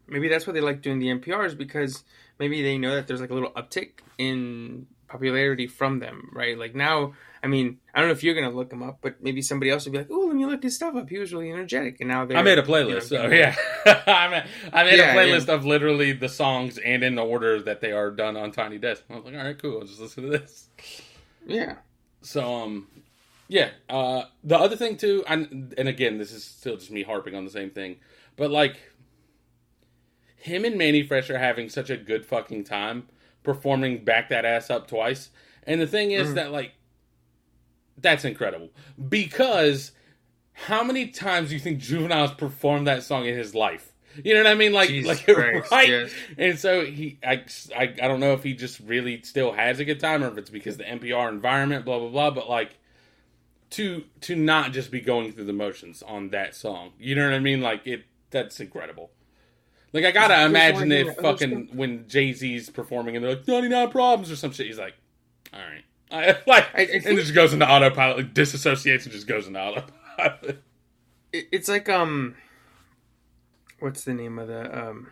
maybe 0.08 0.27
that's 0.27 0.48
why 0.48 0.53
they 0.53 0.62
like 0.62 0.81
doing 0.81 1.00
the 1.00 1.08
NPRs 1.08 1.58
because 1.58 2.03
maybe 2.39 2.62
they 2.62 2.77
know 2.77 2.96
that 2.96 3.08
there's 3.08 3.22
like 3.22 3.29
a 3.29 3.34
little 3.34 3.51
uptick 3.51 4.00
in 4.17 4.88
popularity 5.10 5.68
from 5.68 6.00
them, 6.00 6.30
right? 6.34 6.58
Like 6.58 6.75
now, 6.75 7.13
I 7.44 7.48
mean, 7.48 7.80
I 7.94 8.00
don't 8.00 8.10
know 8.10 8.13
if 8.13 8.24
you're 8.24 8.36
gonna 8.36 8.51
look 8.56 8.72
him 8.72 8.84
up, 8.84 9.00
but 9.01 9.22
maybe 9.22 9.42
somebody 9.42 9.72
else 9.72 9.86
would 9.86 9.92
be 9.92 9.98
like, 9.98 10.08
"Oh, 10.12 10.25
let 10.28 10.36
me 10.36 10.46
look 10.46 10.63
his 10.63 10.75
stuff 10.75 10.96
up. 10.96 11.10
He 11.10 11.18
was 11.18 11.34
really 11.34 11.51
energetic." 11.51 11.98
And 12.00 12.10
now 12.10 12.25
they're 12.25 12.38
I 12.38 12.42
made 12.44 12.58
a 12.60 12.62
you 12.62 12.68
playlist, 12.68 13.12
know, 13.12 13.28
so 13.28 13.28
yeah. 13.28 13.56
I 14.08 14.28
made, 14.30 14.44
I 14.72 14.84
made 14.84 14.98
Yeah, 14.98 15.13
a 15.13 15.18
playlist 15.18 15.50
of 15.50 15.66
literally 15.66 16.12
the 16.12 16.30
songs 16.30 16.78
and 16.78 17.04
in 17.04 17.16
the 17.16 17.24
order 17.24 17.62
that 17.63 17.82
they 17.82 17.92
are 17.92 18.12
done 18.12 18.38
on 18.38 18.51
Tiny 18.51 18.78
Desk. 18.78 19.04
I 19.10 19.16
was 19.16 19.25
like, 19.25 19.36
all 19.36 19.44
right, 19.44 19.62
cool. 19.62 19.80
I'll 19.82 19.88
just 19.88 20.00
listen 20.00 20.24
to 20.24 20.30
this. 20.30 20.70
yeah. 21.46 21.75
So, 22.22 22.54
um, 22.54 22.88
yeah. 23.48 23.70
Uh, 23.89 24.24
the 24.44 24.58
other 24.58 24.75
thing 24.75 24.98
too, 24.98 25.24
and 25.28 25.74
and 25.78 25.88
again, 25.89 26.18
this 26.18 26.32
is 26.32 26.44
still 26.44 26.78
just 26.78 26.92
me 26.92 27.04
harping 27.04 27.36
on 27.36 27.46
the 27.46 27.51
same 27.51 27.70
thing, 27.72 27.98
but 28.36 28.51
like 28.51 28.78
him 30.36 30.66
and 30.66 30.78
Mannie 30.78 31.04
Fresh 31.04 31.30
are 31.30 31.38
having 31.38 31.70
such 31.70 31.89
a 31.89 31.98
good 31.98 32.25
fucking 32.25 32.63
time 32.63 33.08
performing 33.43 34.03
back 34.03 34.29
that 34.29 34.46
ass 34.46 34.69
up 34.69 34.88
twice. 34.88 35.29
And 35.63 35.79
the 35.79 35.88
thing 35.88 36.12
is 36.12 36.29
Mhm. 36.29 36.36
that 36.36 36.51
like 36.51 36.74
that's 37.98 38.24
incredible 38.25 38.69
because 39.10 39.91
how 40.53 40.84
many 40.84 41.08
times 41.08 41.50
do 41.50 41.55
you 41.55 41.60
think 41.60 41.79
Juvenile's 41.79 42.34
performed 42.34 42.88
that 42.88 43.03
song 43.03 43.25
in 43.25 43.36
his 43.36 43.53
life? 43.55 43.93
You 44.24 44.34
know 44.34 44.41
what 44.43 44.50
I 44.51 44.55
mean? 44.55 44.74
Like, 44.74 44.89
Jesus 44.89 45.27
like 45.27 45.36
Christ, 45.36 45.72
right? 45.72 45.88
yes. 45.89 46.12
And 46.38 46.58
so 46.60 46.84
he, 46.86 47.19
I, 47.24 47.43
I, 47.77 47.84
I 48.01 48.08
don't 48.08 48.19
know 48.19 48.34
if 48.34 48.43
he 48.43 48.53
just 48.53 48.79
really 48.81 49.22
still 49.22 49.51
has 49.53 49.79
a 49.79 49.86
good 49.86 50.00
time 50.00 50.24
or 50.24 50.27
if 50.29 50.38
it's 50.38 50.50
because 50.50 50.77
the 50.77 50.84
NPR 50.84 51.29
environment, 51.29 51.86
blah 51.86 52.00
blah 52.00 52.10
blah. 52.10 52.31
But 52.31 52.50
like, 52.50 52.77
to 53.72 54.03
to 54.22 54.36
not 54.36 54.72
just 54.74 54.91
be 54.91 55.00
going 55.00 55.31
through 55.31 55.46
the 55.46 55.53
motions 55.53 56.01
on 56.01 56.29
that 56.29 56.55
song, 56.55 56.91
you 57.00 57.15
know 57.15 57.24
what 57.24 57.34
I 57.36 57.39
mean? 57.39 57.62
Like 57.62 57.86
it, 57.86 58.05
that's 58.31 58.60
incredible. 58.60 59.12
Like 59.93 60.05
I 60.05 60.12
gotta 60.12 60.46
imagine 60.46 60.91
if 60.91 61.15
fucking 61.17 61.69
when 61.74 62.08
Jay 62.08 62.31
Z's 62.34 62.69
performing 62.69 63.15
and 63.15 63.25
they're 63.25 63.36
like 63.36 63.48
ninety 63.48 63.69
nine 63.69 63.89
problems 63.89 64.31
or 64.31 64.36
some 64.36 64.51
shit, 64.51 64.67
he's 64.67 64.77
like, 64.77 64.96
all 65.53 65.60
right, 65.60 65.84
I, 66.12 66.38
like, 66.48 66.67
I- 66.75 66.81
I 66.81 66.88
and 66.93 67.03
think- 67.03 67.19
just 67.19 67.34
goes 67.34 67.53
into 67.53 67.67
autopilot, 67.67 68.17
like, 68.17 68.34
disassociates 68.34 69.03
and 69.03 69.12
just 69.12 69.27
goes 69.27 69.48
into 69.48 69.60
autopilot. 69.60 70.63
It- 71.31 71.48
it's 71.51 71.69
like 71.69 71.88
um, 71.89 72.36
what's 73.79 74.03
the 74.03 74.13
name 74.13 74.39
of 74.39 74.48
the 74.48 74.88
um 74.88 75.08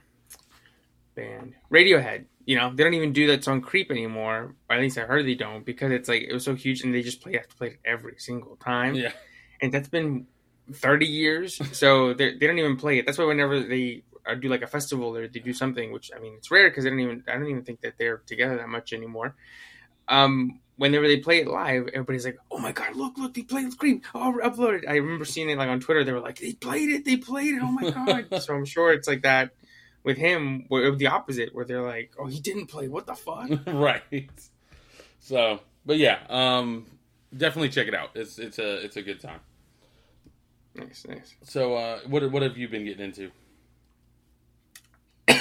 band? 1.16 1.54
Radiohead. 1.72 2.26
You 2.46 2.56
know, 2.56 2.74
they 2.74 2.84
don't 2.84 2.94
even 2.94 3.14
do 3.14 3.28
that 3.28 3.44
song 3.44 3.62
"Creep" 3.62 3.92
anymore. 3.92 4.56
Or 4.70 4.76
at 4.76 4.82
least 4.82 4.98
I 4.98 5.02
heard 5.02 5.26
they 5.26 5.36
don't 5.36 5.66
because 5.66 5.92
it's 5.92 6.08
like 6.10 6.24
it 6.24 6.34
was 6.34 6.44
so 6.46 6.56
huge, 6.56 6.82
and 6.84 6.94
they 6.94 7.02
just 7.02 7.22
play 7.22 7.34
have 7.34 7.48
to 7.48 7.56
play 7.56 7.68
it 7.68 7.80
every 7.86 8.16
single 8.18 8.56
time. 8.58 8.96
yeah, 8.96 9.12
and 9.62 9.72
that's 9.72 9.90
been 9.90 10.28
30 10.74 11.06
years 11.06 11.62
so 11.78 12.14
they 12.16 12.34
they 12.36 12.46
don't 12.48 12.60
even 12.60 12.76
play 12.76 12.98
it 13.00 13.06
that's 13.06 13.18
why 13.18 13.24
whenever 13.24 13.62
they 13.62 14.04
uh, 14.28 14.36
do 14.36 14.50
like 14.50 14.62
a 14.62 14.68
festival 14.68 15.16
or 15.16 15.28
they 15.28 15.40
do 15.40 15.54
something 15.54 15.92
which 15.92 16.12
i 16.16 16.20
mean 16.20 16.34
it's 16.38 16.52
rare 16.52 16.70
because 16.70 16.86
I 16.86 16.90
don't 16.90 17.00
even 17.00 17.24
i 17.28 17.34
don't 17.34 17.48
even 17.48 17.64
think 17.64 17.82
that 17.82 17.98
they're 17.98 18.18
together 18.26 18.58
that 18.58 18.70
much 18.70 18.94
anymore. 18.94 19.36
Um 20.08 20.60
whenever 20.78 21.08
they 21.08 21.18
play 21.18 21.40
it 21.40 21.48
live 21.48 21.88
everybody's 21.90 22.26
like 22.26 22.38
oh 22.52 22.60
my 22.60 22.72
god 22.72 22.96
look 22.96 23.18
look 23.18 23.34
they 23.34 23.42
played 23.42 23.76
creep 23.78 24.06
oh 24.14 24.40
upload 24.44 24.84
it 24.84 24.88
i 24.88 24.96
remember 24.96 25.26
seeing 25.26 25.50
it 25.50 25.58
like 25.58 25.70
on 25.70 25.80
twitter. 25.80 26.04
They 26.04 26.14
were 26.14 26.20
like 26.20 26.40
they 26.40 26.54
played 26.54 26.90
it 26.90 27.04
they 27.06 27.18
played 27.18 27.56
it. 27.56 27.62
Oh 27.64 27.72
my 27.72 27.90
god. 27.90 28.28
So 28.42 28.54
i'm 28.54 28.66
sure 28.66 28.94
it's 28.94 29.08
like 29.08 29.24
that 29.24 29.52
with 30.04 30.18
him 30.18 30.66
where 30.70 30.96
the 30.96 31.08
opposite 31.08 31.54
where 31.54 31.66
they're 31.66 31.82
like 31.82 32.14
oh 32.20 32.28
he 32.28 32.40
didn't 32.40 32.68
play. 32.68 32.88
What 32.88 33.06
the 33.06 33.16
fuck? 33.16 33.50
Right. 33.68 34.30
So, 35.28 35.60
but 35.86 35.98
yeah, 35.98 36.20
um, 36.30 36.86
definitely 37.36 37.68
check 37.68 37.88
it 37.90 37.94
out. 37.94 38.12
It's 38.16 38.40
it's 38.40 38.60
a 38.60 38.86
it's 38.86 38.96
a 38.96 39.02
good 39.02 39.20
time. 39.20 39.42
nice 40.74 41.06
nice. 41.06 41.36
So, 41.44 41.76
uh, 41.76 42.00
what 42.08 42.32
what 42.32 42.44
have 42.44 42.58
you 42.58 42.70
been 42.70 42.86
getting 42.86 43.04
into? 43.04 43.32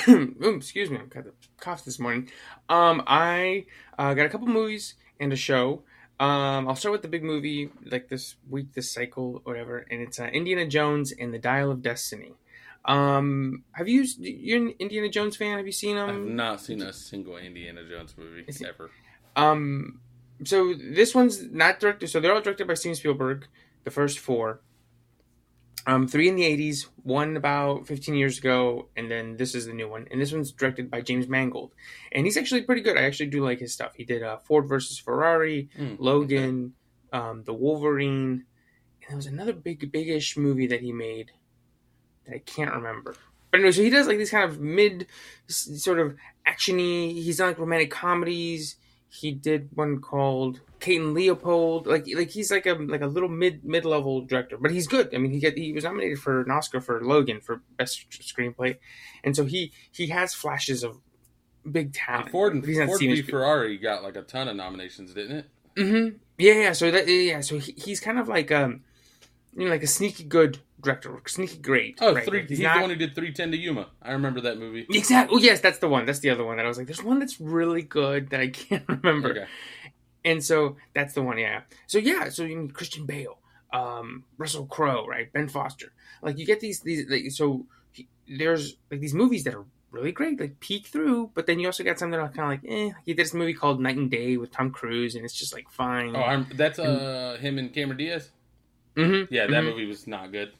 Ooh, 0.08 0.54
excuse 0.56 0.90
me, 0.90 0.98
I've 0.98 1.10
got 1.10 1.24
the 1.24 1.32
cough 1.58 1.84
this 1.84 1.98
morning. 1.98 2.30
Um, 2.68 3.02
I 3.06 3.66
uh, 3.98 4.14
got 4.14 4.26
a 4.26 4.28
couple 4.28 4.46
movies 4.46 4.94
and 5.20 5.32
a 5.32 5.36
show. 5.36 5.82
Um, 6.18 6.68
I'll 6.68 6.76
start 6.76 6.92
with 6.92 7.02
the 7.02 7.08
big 7.08 7.22
movie, 7.22 7.70
like 7.84 8.08
this 8.08 8.36
week, 8.48 8.72
this 8.72 8.92
cycle, 8.92 9.40
whatever, 9.44 9.84
and 9.90 10.00
it's 10.00 10.18
uh, 10.18 10.24
Indiana 10.24 10.66
Jones 10.66 11.12
and 11.12 11.32
the 11.34 11.38
Dial 11.38 11.70
of 11.70 11.82
Destiny. 11.82 12.32
Um, 12.84 13.64
have 13.72 13.88
you? 13.88 14.06
You're 14.18 14.58
an 14.58 14.74
Indiana 14.78 15.08
Jones 15.08 15.36
fan? 15.36 15.56
Have 15.56 15.66
you 15.66 15.72
seen 15.72 15.96
them? 15.96 16.08
I've 16.08 16.16
not 16.22 16.60
seen 16.60 16.80
a 16.82 16.92
single 16.92 17.36
Indiana 17.36 17.82
Jones 17.88 18.14
movie 18.16 18.44
Is 18.46 18.60
it- 18.60 18.68
ever. 18.68 18.90
Um, 19.34 20.00
so 20.44 20.72
this 20.74 21.14
one's 21.14 21.42
not 21.50 21.80
directed. 21.80 22.08
So 22.08 22.20
they're 22.20 22.32
all 22.32 22.40
directed 22.40 22.66
by 22.68 22.74
Steven 22.74 22.94
Spielberg. 22.94 23.46
The 23.84 23.90
first 23.90 24.18
four. 24.18 24.60
Um, 25.88 26.08
three 26.08 26.28
in 26.28 26.34
the 26.34 26.42
'80s, 26.42 26.86
one 27.04 27.36
about 27.36 27.86
15 27.86 28.14
years 28.16 28.38
ago, 28.38 28.88
and 28.96 29.08
then 29.08 29.36
this 29.36 29.54
is 29.54 29.66
the 29.66 29.72
new 29.72 29.88
one. 29.88 30.06
And 30.10 30.20
this 30.20 30.32
one's 30.32 30.50
directed 30.50 30.90
by 30.90 31.00
James 31.00 31.28
Mangold, 31.28 31.72
and 32.10 32.26
he's 32.26 32.36
actually 32.36 32.62
pretty 32.62 32.82
good. 32.82 32.96
I 32.96 33.02
actually 33.02 33.26
do 33.26 33.44
like 33.44 33.60
his 33.60 33.72
stuff. 33.72 33.92
He 33.94 34.04
did 34.04 34.22
uh, 34.22 34.38
Ford 34.38 34.68
versus 34.68 34.98
Ferrari, 34.98 35.68
Mm, 35.78 35.96
Logan, 36.00 36.72
um, 37.12 37.44
the 37.44 37.54
Wolverine, 37.54 38.44
and 39.02 39.08
there 39.10 39.16
was 39.16 39.26
another 39.26 39.52
big, 39.52 39.92
big-ish 39.92 40.36
movie 40.36 40.66
that 40.66 40.80
he 40.80 40.92
made 40.92 41.30
that 42.26 42.34
I 42.34 42.38
can't 42.38 42.74
remember. 42.74 43.14
But 43.52 43.58
anyway, 43.58 43.72
so 43.72 43.82
he 43.82 43.90
does 43.90 44.08
like 44.08 44.18
these 44.18 44.30
kind 44.30 44.50
of 44.50 44.60
mid, 44.60 45.06
sort 45.46 46.00
of 46.00 46.16
actiony. 46.46 47.12
He's 47.12 47.38
done 47.38 47.48
like 47.48 47.58
romantic 47.60 47.90
comedies. 47.92 48.76
He 49.08 49.30
did 49.30 49.68
one 49.72 50.00
called 50.00 50.60
And 50.86 51.14
Leopold. 51.14 51.86
Like 51.88 52.06
like 52.14 52.30
he's 52.30 52.50
like 52.50 52.66
a 52.66 52.74
like 52.74 53.00
a 53.00 53.06
little 53.06 53.28
mid 53.28 53.64
mid 53.64 53.84
level 53.84 54.20
director, 54.20 54.56
but 54.56 54.70
he's 54.70 54.86
good. 54.86 55.12
I 55.14 55.18
mean, 55.18 55.32
he 55.32 55.40
get 55.40 55.58
he 55.58 55.72
was 55.72 55.82
nominated 55.84 56.18
for 56.20 56.42
an 56.42 56.50
Oscar 56.50 56.80
for 56.80 57.02
Logan 57.04 57.40
for 57.40 57.62
best 57.76 58.06
screenplay, 58.10 58.76
and 59.24 59.34
so 59.34 59.44
he 59.44 59.72
he 59.90 60.06
has 60.08 60.32
flashes 60.34 60.84
of 60.84 60.98
big 61.70 61.92
talent. 61.92 62.30
Ford 62.30 62.54
and 62.54 62.64
he's 62.64 62.78
Ford 62.84 63.00
v. 63.00 63.22
Ferrari 63.22 63.76
got 63.78 64.04
like 64.04 64.14
a 64.16 64.22
ton 64.22 64.46
of 64.46 64.54
nominations, 64.56 65.12
didn't 65.12 65.38
it? 65.38 65.46
Mm-hmm. 65.76 66.16
Yeah, 66.38 66.52
yeah. 66.54 66.72
So 66.72 66.90
that 66.90 67.08
yeah, 67.08 67.40
so 67.40 67.58
he, 67.58 67.72
he's 67.76 67.98
kind 68.00 68.18
of 68.18 68.28
like 68.28 68.52
um, 68.52 68.82
you 69.56 69.64
know, 69.64 69.70
like 69.70 69.82
a 69.82 69.86
sneaky 69.88 70.24
good 70.24 70.58
director, 70.82 71.20
sneaky 71.26 71.58
great. 71.58 71.98
Oh, 72.00 72.14
right? 72.14 72.24
three, 72.24 72.40
Like, 72.40 72.48
he's 72.50 72.60
not- 72.60 72.74
the 72.76 72.80
one 72.82 72.90
who 72.90 72.96
did 72.96 73.14
three 73.14 73.32
ten 73.32 73.50
to 73.50 73.56
Yuma. 73.56 73.88
I 74.02 74.12
remember 74.12 74.42
that 74.42 74.58
movie. 74.58 74.86
Exactly. 74.92 75.34
Oh, 75.36 75.38
yes, 75.42 75.60
that's 75.60 75.78
the 75.78 75.88
one. 75.88 76.04
That's 76.06 76.20
the 76.20 76.30
other 76.30 76.44
one 76.44 76.58
that 76.58 76.66
I 76.66 76.68
was 76.68 76.78
like, 76.78 76.86
there's 76.86 77.02
one 77.02 77.18
that's 77.18 77.40
really 77.40 77.82
good 77.82 78.30
that 78.30 78.40
I 78.40 78.48
can't 78.48 78.84
remember. 78.88 79.30
Okay. 79.30 79.46
And 80.26 80.42
so 80.44 80.76
that's 80.92 81.14
the 81.14 81.22
one, 81.22 81.38
yeah. 81.38 81.62
So 81.86 81.96
yeah, 81.98 82.28
so 82.28 82.42
you 82.44 82.56
mean 82.56 82.70
Christian 82.70 83.06
Bale, 83.06 83.38
um, 83.72 84.24
Russell 84.36 84.66
Crowe, 84.66 85.06
right? 85.06 85.32
Ben 85.32 85.48
Foster. 85.48 85.92
Like 86.20 86.36
you 86.38 86.44
get 86.44 86.60
these 86.60 86.80
these 86.80 87.08
like, 87.08 87.30
so 87.30 87.64
he, 87.92 88.08
there's 88.28 88.76
like 88.90 89.00
these 89.00 89.14
movies 89.14 89.44
that 89.44 89.54
are 89.54 89.64
really 89.92 90.12
great, 90.12 90.38
like 90.40 90.58
peek 90.60 90.88
through, 90.88 91.30
but 91.34 91.46
then 91.46 91.58
you 91.60 91.66
also 91.68 91.84
got 91.84 91.98
something 91.98 92.18
that 92.18 92.20
are 92.20 92.28
kind 92.28 92.52
of 92.52 92.64
like, 92.64 92.64
eh. 92.70 92.90
He 93.06 93.14
did 93.14 93.24
this 93.24 93.32
movie 93.32 93.54
called 93.54 93.80
Knight 93.80 93.96
and 93.96 94.10
Day 94.10 94.36
with 94.36 94.50
Tom 94.50 94.70
Cruise, 94.70 95.14
and 95.14 95.24
it's 95.24 95.32
just 95.42 95.54
like 95.54 95.70
fine. 95.70 96.14
Oh, 96.16 96.20
I'm, 96.22 96.46
that's 96.54 96.78
uh 96.78 97.38
him 97.40 97.58
and 97.58 97.72
Cameron 97.72 97.96
Diaz. 97.98 98.30
mm-hmm. 98.96 99.32
Yeah, 99.32 99.46
that 99.46 99.62
Mhm. 99.62 99.70
movie 99.70 99.86
was 99.86 100.06
not 100.06 100.32
good. 100.32 100.52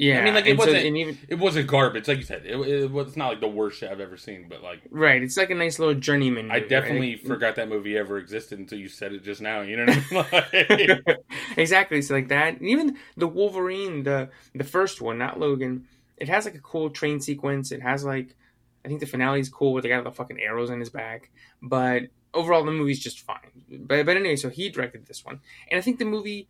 Yeah, 0.00 0.20
I 0.20 0.24
mean, 0.24 0.34
like, 0.34 0.46
it 0.46 0.56
wasn't- 0.56 0.76
and 0.86 0.96
even 0.96 1.18
It 1.28 1.34
wasn't 1.40 1.66
garbage, 1.66 2.06
like 2.06 2.18
you 2.18 2.22
said. 2.22 2.46
It, 2.46 2.54
it 2.56 2.88
was 2.90 3.16
not 3.16 3.30
like 3.30 3.40
the 3.40 3.48
worst 3.48 3.80
shit 3.80 3.90
I've 3.90 3.98
ever 3.98 4.16
seen, 4.16 4.46
but 4.48 4.62
like 4.62 4.80
right. 4.90 5.20
It's 5.20 5.36
like 5.36 5.50
a 5.50 5.56
nice 5.56 5.80
little 5.80 5.94
journeyman. 5.96 6.52
I 6.52 6.58
movie, 6.60 6.68
definitely 6.68 7.14
right? 7.16 7.26
forgot 7.26 7.56
that 7.56 7.68
movie 7.68 7.98
ever 7.98 8.16
existed 8.16 8.60
until 8.60 8.78
you 8.78 8.86
said 8.88 9.12
it 9.12 9.24
just 9.24 9.40
now. 9.40 9.62
You 9.62 9.76
know 9.84 9.92
what 10.10 10.28
I 10.54 10.66
mean? 10.76 11.02
Like, 11.04 11.18
exactly. 11.56 12.00
So 12.02 12.14
like 12.14 12.28
that, 12.28 12.60
and 12.60 12.68
even 12.68 12.96
the 13.16 13.26
Wolverine, 13.26 14.04
the 14.04 14.30
the 14.54 14.62
first 14.64 15.00
one, 15.00 15.18
not 15.18 15.40
Logan. 15.40 15.86
It 16.16 16.28
has 16.28 16.44
like 16.44 16.54
a 16.54 16.60
cool 16.60 16.90
train 16.90 17.20
sequence. 17.20 17.72
It 17.72 17.82
has 17.82 18.04
like, 18.04 18.36
I 18.84 18.88
think 18.88 19.00
the 19.00 19.06
finale 19.06 19.40
is 19.40 19.48
cool 19.48 19.72
with 19.72 19.82
the 19.82 19.88
guy 19.88 19.96
with 19.96 20.04
the 20.04 20.12
fucking 20.12 20.40
arrows 20.40 20.70
in 20.70 20.78
his 20.78 20.90
back. 20.90 21.30
But 21.60 22.04
overall, 22.34 22.64
the 22.64 22.70
movie's 22.70 23.00
just 23.00 23.18
fine. 23.20 23.50
But 23.68 24.06
but 24.06 24.16
anyway, 24.16 24.36
so 24.36 24.48
he 24.48 24.68
directed 24.68 25.06
this 25.06 25.24
one, 25.24 25.40
and 25.68 25.76
I 25.76 25.80
think 25.80 25.98
the 25.98 26.04
movie 26.04 26.46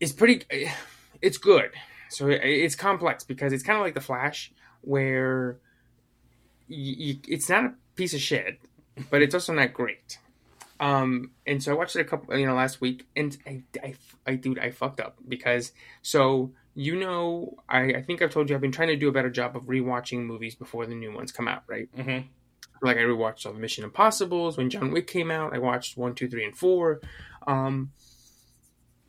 is 0.00 0.12
pretty. 0.12 0.44
Eh, 0.50 0.70
It's 1.22 1.38
good. 1.38 1.70
So 2.10 2.28
it's 2.28 2.74
complex 2.74 3.24
because 3.24 3.52
it's 3.52 3.62
kind 3.62 3.78
of 3.78 3.84
like 3.84 3.94
the 3.94 4.00
Flash, 4.00 4.52
where 4.80 5.58
y 6.68 6.94
y 6.98 7.18
it's 7.28 7.48
not 7.48 7.64
a 7.64 7.74
piece 7.96 8.14
of 8.14 8.20
shit, 8.20 8.60
but 9.10 9.22
it's 9.22 9.34
also 9.34 9.52
not 9.52 9.72
great. 9.72 10.18
Um, 10.80 11.32
and 11.46 11.62
so 11.62 11.72
I 11.72 11.74
watched 11.74 11.96
it 11.96 12.00
a 12.00 12.04
couple, 12.04 12.36
you 12.38 12.46
know, 12.46 12.54
last 12.54 12.80
week, 12.80 13.06
and 13.16 13.36
I, 13.46 13.62
I, 13.82 13.94
I 14.26 14.34
dude, 14.36 14.58
I 14.58 14.70
fucked 14.70 15.00
up 15.00 15.16
because 15.26 15.72
so 16.02 16.52
you 16.74 16.94
know, 16.94 17.56
I, 17.68 17.94
I 17.94 18.02
think 18.02 18.22
I've 18.22 18.30
told 18.30 18.48
you 18.48 18.54
I've 18.54 18.62
been 18.62 18.70
trying 18.70 18.88
to 18.88 18.96
do 18.96 19.08
a 19.08 19.12
better 19.12 19.30
job 19.30 19.56
of 19.56 19.64
rewatching 19.64 20.24
movies 20.24 20.54
before 20.54 20.86
the 20.86 20.94
new 20.94 21.12
ones 21.12 21.32
come 21.32 21.48
out, 21.48 21.64
right? 21.66 21.88
mhm. 21.96 22.26
Like 22.80 22.96
I 22.96 23.00
rewatched 23.00 23.44
all 23.44 23.52
the 23.52 23.58
Mission 23.58 23.82
Impossibles 23.82 24.56
when 24.56 24.70
John 24.70 24.92
Wick 24.92 25.08
came 25.08 25.32
out. 25.32 25.52
I 25.52 25.58
watched 25.58 25.96
one, 25.96 26.14
two, 26.14 26.28
three, 26.28 26.44
and 26.44 26.56
four. 26.56 27.00
Um, 27.48 27.90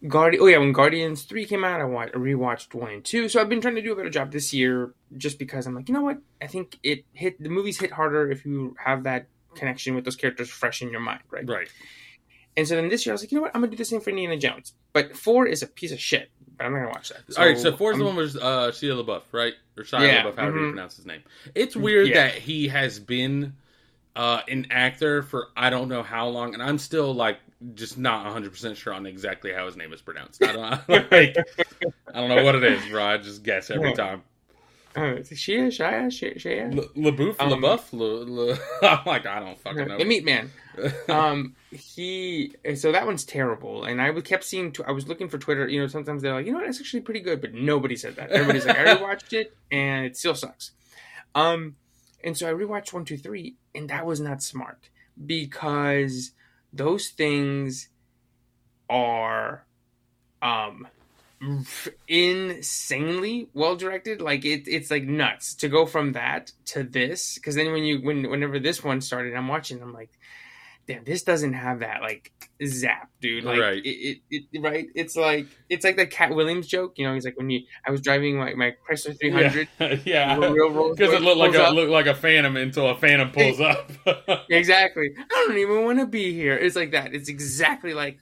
Guardian. 0.07 0.43
Oh 0.43 0.47
yeah, 0.47 0.57
when 0.57 0.71
Guardians 0.71 1.23
three 1.23 1.45
came 1.45 1.63
out, 1.63 1.81
I 1.81 1.85
watched, 1.85 2.13
rewatched 2.13 2.73
one 2.73 2.91
and 2.91 3.03
two. 3.03 3.27
So 3.27 3.41
I've 3.41 3.49
been 3.49 3.61
trying 3.61 3.75
to 3.75 3.81
do 3.81 3.91
a 3.91 3.95
better 3.95 4.09
job 4.09 4.31
this 4.31 4.53
year, 4.53 4.93
just 5.17 5.37
because 5.39 5.67
I'm 5.67 5.75
like, 5.75 5.89
you 5.89 5.93
know 5.93 6.01
what? 6.01 6.19
I 6.41 6.47
think 6.47 6.77
it 6.83 7.05
hit 7.13 7.41
the 7.41 7.49
movies 7.49 7.79
hit 7.79 7.91
harder 7.91 8.31
if 8.31 8.45
you 8.45 8.75
have 8.83 9.03
that 9.03 9.27
connection 9.55 9.95
with 9.95 10.05
those 10.05 10.15
characters 10.15 10.49
fresh 10.49 10.81
in 10.81 10.91
your 10.91 11.01
mind, 11.01 11.21
right? 11.29 11.47
Right. 11.47 11.67
And 12.55 12.67
so 12.67 12.75
then 12.75 12.89
this 12.89 13.05
year 13.05 13.13
I 13.13 13.15
was 13.15 13.23
like, 13.23 13.31
you 13.31 13.37
know 13.37 13.43
what? 13.43 13.51
I'm 13.53 13.61
gonna 13.61 13.71
do 13.71 13.77
the 13.77 13.85
same 13.85 14.01
for 14.01 14.09
Indiana 14.09 14.37
Jones. 14.37 14.73
But 14.93 15.15
four 15.15 15.47
is 15.47 15.63
a 15.63 15.67
piece 15.67 15.91
of 15.91 15.99
shit. 15.99 16.29
But 16.57 16.65
I'm 16.65 16.73
not 16.73 16.79
gonna 16.79 16.91
watch 16.91 17.09
that. 17.09 17.37
All 17.37 17.45
right. 17.45 17.57
So 17.57 17.75
four's 17.75 17.97
the 17.97 18.03
one 18.05 18.15
was 18.15 18.35
uh, 18.35 18.71
Shia 18.71 19.03
LaBeouf, 19.03 19.23
right? 19.31 19.53
Or 19.77 19.83
Shia 19.83 20.01
Yeah, 20.01 20.23
LaBeouf, 20.23 20.35
however 20.37 20.57
you 20.59 20.65
mhm. 20.65 20.71
pronounce 20.71 20.95
his 20.95 21.05
name. 21.05 21.23
It's 21.55 21.75
weird 21.75 22.07
Yeah. 22.09 22.23
that 22.23 22.33
he 22.35 22.67
has 22.69 22.99
been 22.99 23.53
uh, 24.15 24.41
an 24.47 24.67
actor 24.71 25.23
for 25.23 25.47
I 25.55 25.69
don't 25.69 25.87
know 25.89 26.03
how 26.03 26.27
long, 26.27 26.53
and 26.53 26.61
I'm 26.63 26.77
still 26.77 27.13
like 27.13 27.37
just 27.73 27.97
not 27.97 28.23
100 28.25 28.51
percent 28.51 28.77
sure 28.77 28.93
on 28.93 29.05
exactly 29.05 29.51
how 29.53 29.65
his 29.65 29.75
name 29.75 29.91
is 29.93 30.01
pronounced. 30.01 30.43
I 30.43 30.53
don't 30.53 30.61
like, 31.11 31.35
I 32.13 32.13
don't 32.13 32.29
know 32.29 32.43
what 32.43 32.55
it 32.55 32.63
is, 32.63 32.85
bro. 32.87 33.03
I 33.03 33.17
just 33.17 33.43
guess 33.43 33.69
every 33.69 33.89
Yeah. 33.89 33.95
time. 33.95 34.23
Oh, 34.95 35.03
it's 35.03 35.29
Shia, 35.31 35.67
Shia, 35.67 36.07
Shia, 36.07 36.35
Shia. 36.37 36.73
Le- 36.73 36.83
Um, 37.39 37.51
LaBeouf, 37.51 37.93
Le, 37.93 38.23
Le, 38.23 38.57
I'm 38.81 39.05
like 39.05 39.25
I 39.27 39.39
don't 39.39 39.59
fucking 39.59 39.87
know. 39.87 39.97
The 39.97 40.05
Meat 40.05 40.25
Man. 40.25 40.51
um, 41.09 41.55
he 41.71 42.55
so 42.75 42.91
that 42.91 43.05
one's 43.05 43.23
terrible, 43.23 43.83
and 43.83 44.01
I 44.01 44.11
kept 44.21 44.43
seeing. 44.45 44.75
I 44.87 44.91
was 44.91 45.07
looking 45.07 45.29
for 45.29 45.37
Twitter. 45.37 45.67
You 45.67 45.81
know, 45.81 45.87
sometimes 45.87 46.21
they're 46.23 46.33
like, 46.33 46.45
you 46.47 46.51
know, 46.53 46.59
what, 46.59 46.67
it's 46.67 46.79
actually 46.79 47.01
pretty 47.01 47.19
good, 47.19 47.39
but 47.39 47.53
nobody 47.53 47.95
said 47.97 48.15
that. 48.15 48.31
Everybody's 48.31 48.65
like, 48.65 48.77
I 48.77 48.81
already 48.85 49.01
watched 49.03 49.33
it, 49.33 49.55
and 49.71 50.05
it 50.05 50.17
still 50.17 50.33
sucks. 50.35 50.71
Um, 51.35 51.75
And 52.23 52.35
so 52.35 52.49
I 52.49 52.53
rewatched 52.53 52.91
one, 52.91 53.05
two, 53.05 53.17
three, 53.17 53.55
and 53.75 53.89
that 53.89 54.05
was 54.05 54.19
not 54.19 54.41
smart 54.41 54.89
because 55.23 56.31
those 56.73 57.09
things 57.09 57.89
are 58.89 59.65
um 60.41 60.87
insanely 62.07 63.49
well 63.53 63.75
directed 63.75 64.21
like 64.21 64.43
it, 64.43 64.67
it's 64.67 64.91
like 64.91 65.03
nuts 65.03 65.53
to 65.55 65.69
go 65.69 65.85
from 65.85 66.11
that 66.13 66.51
to 66.65 66.83
this. 66.83 67.35
Because 67.35 67.55
then 67.55 67.71
when 67.71 67.83
you 67.83 68.01
when 68.01 68.29
whenever 68.29 68.59
this 68.59 68.83
one 68.83 69.01
started 69.01 69.33
i'm 69.35 69.47
watching 69.47 69.81
i'm 69.81 69.93
like 69.93 70.11
damn 70.89 71.03
this 71.03 71.21
doesn't 71.23 71.53
have 71.53 71.79
that 71.81 72.01
like 72.01 72.31
zap 72.65 73.09
dude 73.21 73.43
like 73.43 73.59
Right. 73.59 73.85
it, 73.85 74.17
it, 74.31 74.43
it 74.51 74.61
right 74.61 74.87
it's 74.95 75.15
like 75.15 75.45
it's 75.69 75.85
like 75.85 75.95
the 75.97 76.07
Katt 76.07 76.33
Williams 76.33 76.65
joke 76.67 76.93
you 76.97 77.05
know 77.07 77.13
he's 77.13 77.23
like 77.25 77.37
when 77.37 77.49
you 77.51 77.61
i 77.85 77.91
was 77.91 78.01
driving 78.01 78.37
my, 78.37 78.55
my 78.55 78.73
chrysler 78.89 79.17
300 79.19 79.67
Yeah, 79.79 79.95
yeah. 80.05 80.35
real- 80.37 80.51
real 80.53 80.71
Rolls 80.71 80.97
Because 80.97 81.13
it 81.13 81.21
looked 81.21 81.37
like 81.37 81.53
a 81.53 81.63
up. 81.65 81.75
looked 81.75 81.91
like 81.91 82.07
a 82.07 82.15
phantom 82.15 82.57
until 82.57 82.89
a 82.89 82.95
phantom 82.97 83.31
pulls 83.31 83.61
up. 83.61 83.91
exactly. 84.49 85.11
I 85.17 85.45
don't 85.47 85.57
even 85.59 85.85
want 85.85 85.99
to 85.99 86.07
be 86.07 86.33
here. 86.33 86.55
It's 86.57 86.75
like 86.75 86.91
that. 86.91 87.13
It's 87.13 87.29
exactly 87.29 87.93
like 87.93 88.19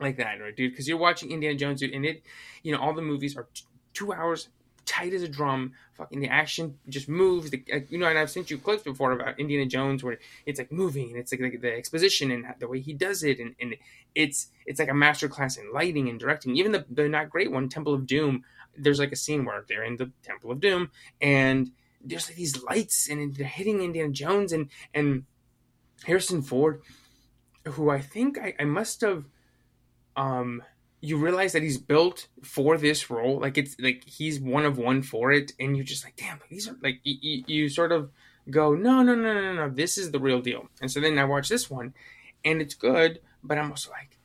like 0.00 0.16
that, 0.18 0.40
right, 0.40 0.54
dude? 0.54 0.72
Because 0.72 0.86
you're 0.88 0.98
watching 0.98 1.30
Indiana 1.30 1.56
Jones, 1.56 1.80
dude, 1.80 1.92
and 1.94 2.04
it, 2.04 2.22
you 2.62 2.72
know, 2.72 2.78
all 2.80 2.92
the 2.92 3.02
movies 3.02 3.36
are 3.36 3.46
t- 3.54 3.64
two 3.94 4.12
hours 4.12 4.48
tight 4.86 5.12
as 5.12 5.22
a 5.22 5.28
drum. 5.28 5.72
Fucking 5.94 6.20
the 6.20 6.28
action 6.28 6.78
just 6.88 7.08
moves. 7.08 7.50
The, 7.50 7.62
you 7.88 7.98
know, 7.98 8.06
and 8.06 8.18
I've 8.18 8.30
sent 8.30 8.50
you 8.50 8.58
clips 8.58 8.82
before 8.82 9.12
about 9.12 9.38
Indiana 9.38 9.66
Jones 9.66 10.02
where 10.02 10.18
it's 10.46 10.58
like 10.58 10.72
moving 10.72 11.10
and 11.10 11.18
it's 11.18 11.32
like, 11.32 11.40
like 11.40 11.60
the 11.60 11.74
exposition 11.74 12.30
and 12.30 12.46
the 12.58 12.68
way 12.68 12.80
he 12.80 12.92
does 12.92 13.22
it, 13.22 13.38
and, 13.38 13.54
and 13.60 13.76
it's 14.14 14.48
it's 14.66 14.80
like 14.80 14.88
a 14.88 14.94
master 14.94 15.28
class 15.28 15.56
in 15.56 15.72
lighting 15.72 16.08
and 16.08 16.18
directing. 16.18 16.56
Even 16.56 16.72
the 16.72 16.84
the 16.90 17.08
not 17.08 17.30
great 17.30 17.50
one, 17.50 17.68
Temple 17.68 17.94
of 17.94 18.06
Doom. 18.06 18.44
There's 18.76 18.98
like 18.98 19.12
a 19.12 19.16
scene 19.16 19.44
where 19.44 19.64
they're 19.68 19.84
in 19.84 19.96
the 19.96 20.10
Temple 20.22 20.50
of 20.50 20.60
Doom 20.60 20.90
and 21.20 21.72
there's 22.04 22.28
like 22.28 22.36
these 22.36 22.62
lights 22.62 23.08
and 23.08 23.34
they're 23.34 23.46
hitting 23.46 23.82
Indiana 23.82 24.12
Jones 24.12 24.52
and 24.52 24.68
and 24.94 25.24
Harrison 26.04 26.42
Ford, 26.42 26.82
who 27.64 27.90
I 27.90 28.00
think 28.00 28.38
I, 28.38 28.54
I 28.58 28.64
must 28.64 29.00
have, 29.02 29.24
um, 30.16 30.62
you 31.02 31.16
realize 31.16 31.52
that 31.52 31.64
he's 31.64 31.78
built 31.78 32.28
for 32.42 32.78
this 32.78 33.10
role. 33.10 33.40
Like 33.40 33.58
it's 33.58 33.76
like 33.80 34.04
he's 34.06 34.40
one 34.40 34.64
of 34.64 34.78
one 34.78 35.02
for 35.02 35.32
it, 35.32 35.52
and 35.58 35.76
you're 35.76 35.84
just 35.84 36.04
like, 36.04 36.16
damn, 36.16 36.40
these 36.48 36.68
are 36.68 36.76
like 36.80 37.00
you, 37.02 37.16
you, 37.20 37.44
you 37.46 37.68
sort 37.68 37.90
of 37.90 38.10
go, 38.48 38.74
no, 38.74 39.02
no, 39.02 39.16
no, 39.16 39.34
no, 39.34 39.52
no, 39.54 39.68
this 39.68 39.98
is 39.98 40.12
the 40.12 40.20
real 40.20 40.40
deal. 40.40 40.68
And 40.80 40.90
so 40.90 41.00
then 41.00 41.18
I 41.18 41.24
watch 41.24 41.48
this 41.48 41.68
one, 41.68 41.92
and 42.44 42.62
it's 42.62 42.74
good, 42.74 43.20
but 43.42 43.58
I'm 43.58 43.70
also 43.70 43.90
like, 43.90 44.16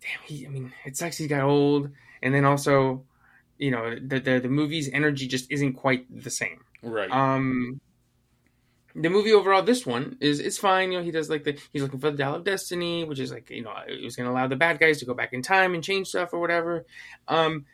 damn, 0.00 0.20
he. 0.24 0.46
I 0.46 0.50
mean, 0.50 0.72
it 0.84 0.96
sucks 0.96 1.18
he 1.18 1.26
got 1.26 1.42
old, 1.42 1.90
and 2.22 2.32
then 2.32 2.44
also, 2.44 3.02
you 3.58 3.72
know, 3.72 3.96
the 3.96 4.20
the, 4.20 4.38
the 4.38 4.48
movie's 4.48 4.88
energy 4.92 5.26
just 5.26 5.50
isn't 5.50 5.74
quite 5.74 6.06
the 6.08 6.30
same. 6.30 6.60
right. 6.82 7.10
Um, 7.10 7.80
the 8.98 9.10
movie 9.10 9.32
overall, 9.32 9.62
this 9.62 9.84
one 9.84 10.16
is 10.20 10.40
it's 10.40 10.58
fine. 10.58 10.90
You 10.90 10.98
know, 10.98 11.04
he 11.04 11.10
does 11.10 11.28
like 11.28 11.44
the 11.44 11.58
he's 11.72 11.82
looking 11.82 12.00
for 12.00 12.10
the 12.10 12.16
Dial 12.16 12.36
of 12.36 12.44
Destiny, 12.44 13.04
which 13.04 13.20
is 13.20 13.30
like 13.30 13.50
you 13.50 13.62
know 13.62 13.74
it 13.86 14.02
was 14.02 14.16
going 14.16 14.26
to 14.26 14.32
allow 14.32 14.46
the 14.46 14.56
bad 14.56 14.78
guys 14.78 14.98
to 14.98 15.04
go 15.04 15.14
back 15.14 15.32
in 15.32 15.42
time 15.42 15.74
and 15.74 15.84
change 15.84 16.08
stuff 16.08 16.32
or 16.32 16.40
whatever. 16.40 16.86
Um, 17.28 17.66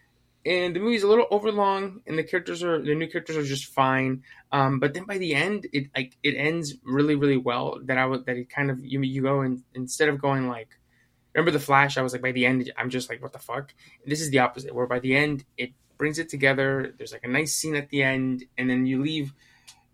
and 0.44 0.74
the 0.74 0.80
movie's 0.80 1.04
a 1.04 1.08
little 1.08 1.26
overlong, 1.30 2.00
and 2.06 2.18
the 2.18 2.24
characters 2.24 2.64
are 2.64 2.82
the 2.82 2.94
new 2.94 3.06
characters 3.06 3.36
are 3.36 3.44
just 3.44 3.66
fine. 3.66 4.24
Um, 4.50 4.80
but 4.80 4.94
then 4.94 5.04
by 5.04 5.18
the 5.18 5.34
end, 5.34 5.68
it 5.72 5.90
like 5.94 6.16
it 6.22 6.34
ends 6.36 6.74
really 6.82 7.14
really 7.14 7.36
well. 7.36 7.78
That 7.84 7.98
I 7.98 8.06
would 8.06 8.26
that 8.26 8.36
it 8.36 8.50
kind 8.50 8.70
of 8.70 8.84
you 8.84 9.00
you 9.02 9.22
go 9.22 9.40
and 9.42 9.62
instead 9.74 10.08
of 10.08 10.20
going 10.20 10.48
like. 10.48 10.68
Remember 11.34 11.50
the 11.50 11.64
Flash? 11.64 11.96
I 11.96 12.02
was 12.02 12.12
like, 12.12 12.20
by 12.20 12.32
the 12.32 12.44
end, 12.44 12.70
I'm 12.76 12.90
just 12.90 13.08
like, 13.08 13.22
what 13.22 13.32
the 13.32 13.38
fuck? 13.38 13.72
This 14.04 14.20
is 14.20 14.28
the 14.28 14.40
opposite, 14.40 14.74
where 14.74 14.86
by 14.86 14.98
the 14.98 15.16
end, 15.16 15.46
it 15.56 15.72
brings 15.96 16.18
it 16.18 16.28
together. 16.28 16.92
There's 16.98 17.12
like 17.12 17.24
a 17.24 17.28
nice 17.28 17.54
scene 17.54 17.74
at 17.74 17.88
the 17.88 18.02
end, 18.02 18.44
and 18.58 18.68
then 18.68 18.84
you 18.84 19.00
leave 19.00 19.32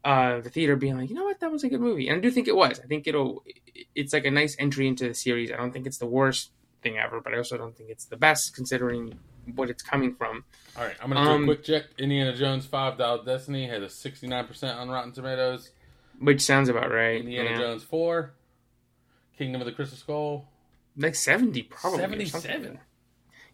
uh, 0.05 0.41
the 0.41 0.51
theater 0.51 0.77
being 0.77 0.97
like, 0.97 1.11
you 1.11 1.15
know 1.15 1.25
what, 1.25 1.41
that 1.41 1.51
was 1.51 1.65
a 1.65 1.69
good 1.69 1.81
movie, 1.81 2.09
and 2.09 2.19
I 2.19 2.21
do 2.21 2.31
think 2.31 2.49
it 2.49 2.57
was. 2.57 2.81
I 2.81 2.87
think 2.87 3.07
it'll, 3.07 3.45
it's 3.95 4.13
like 4.13 4.25
a 4.25 4.31
nice 4.31 4.57
entry 4.59 4.87
into 4.87 5.09
the 5.09 5.15
series. 5.15 5.51
I 5.51 5.57
don't 5.57 5.73
think 5.73 5.87
it's 5.87 5.99
the 5.99 6.07
worst 6.07 6.51
thing 6.83 6.99
ever, 6.99 7.21
but 7.21 7.35
I 7.35 7.39
also 7.39 7.57
don't 7.57 7.77
think 7.77 7.91
it's 7.91 8.07
the 8.07 8.17
best 8.17 8.55
considering 8.55 9.19
what 9.55 9.71
it's 9.71 9.83
coming 9.83 10.15
from. 10.15 10.45
All 10.77 10.85
right, 10.85 10.97
I'm 11.03 11.11
gonna 11.11 11.25
do 11.25 11.31
um, 11.31 11.43
a 11.43 11.47
quick 11.47 11.65
check. 11.65 11.85
Indiana 11.99 12.35
Jones 12.35 12.67
Five 12.67 12.99
Dial 12.99 13.23
Destiny 13.23 13.67
has 13.69 13.83
a 13.83 13.89
69 13.89 14.47
percent 14.47 14.79
on 14.79 14.89
Rotten 14.89 15.13
Tomatoes. 15.13 15.71
Which 16.21 16.43
sounds 16.43 16.69
about 16.69 16.91
right. 16.91 17.21
Indiana 17.21 17.51
yeah. 17.51 17.59
Jones 17.59 17.85
Four, 17.85 18.35
Kingdom 19.37 19.61
of 19.61 19.67
the 19.67 19.73
Crystal 19.73 19.97
Skull, 19.97 20.49
like 20.97 21.15
seventy, 21.15 21.63
probably. 21.63 22.01
or 22.01 22.03
77. 22.03 22.79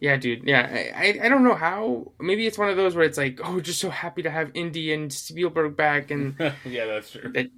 Yeah, 0.05 0.17
dude. 0.19 0.43
Yeah, 0.45 0.69
I, 0.71 1.07
I 1.07 1.07
I 1.25 1.29
don't 1.31 1.45
know 1.45 1.55
how. 1.55 2.13
Maybe 2.21 2.47
it's 2.47 2.59
one 2.59 2.69
of 2.69 2.77
those 2.77 2.95
where 2.95 3.07
it's 3.07 3.17
like, 3.17 3.41
oh, 3.43 3.59
just 3.61 3.81
so 3.81 3.89
happy 3.89 4.21
to 4.23 4.31
have 4.31 4.51
Indy 4.53 4.93
and 4.93 5.11
Spielberg 5.11 5.77
back, 5.77 6.11
and 6.11 6.35
yeah, 6.67 6.85
that's 6.87 7.11
true. 7.11 7.33
That- 7.33 7.51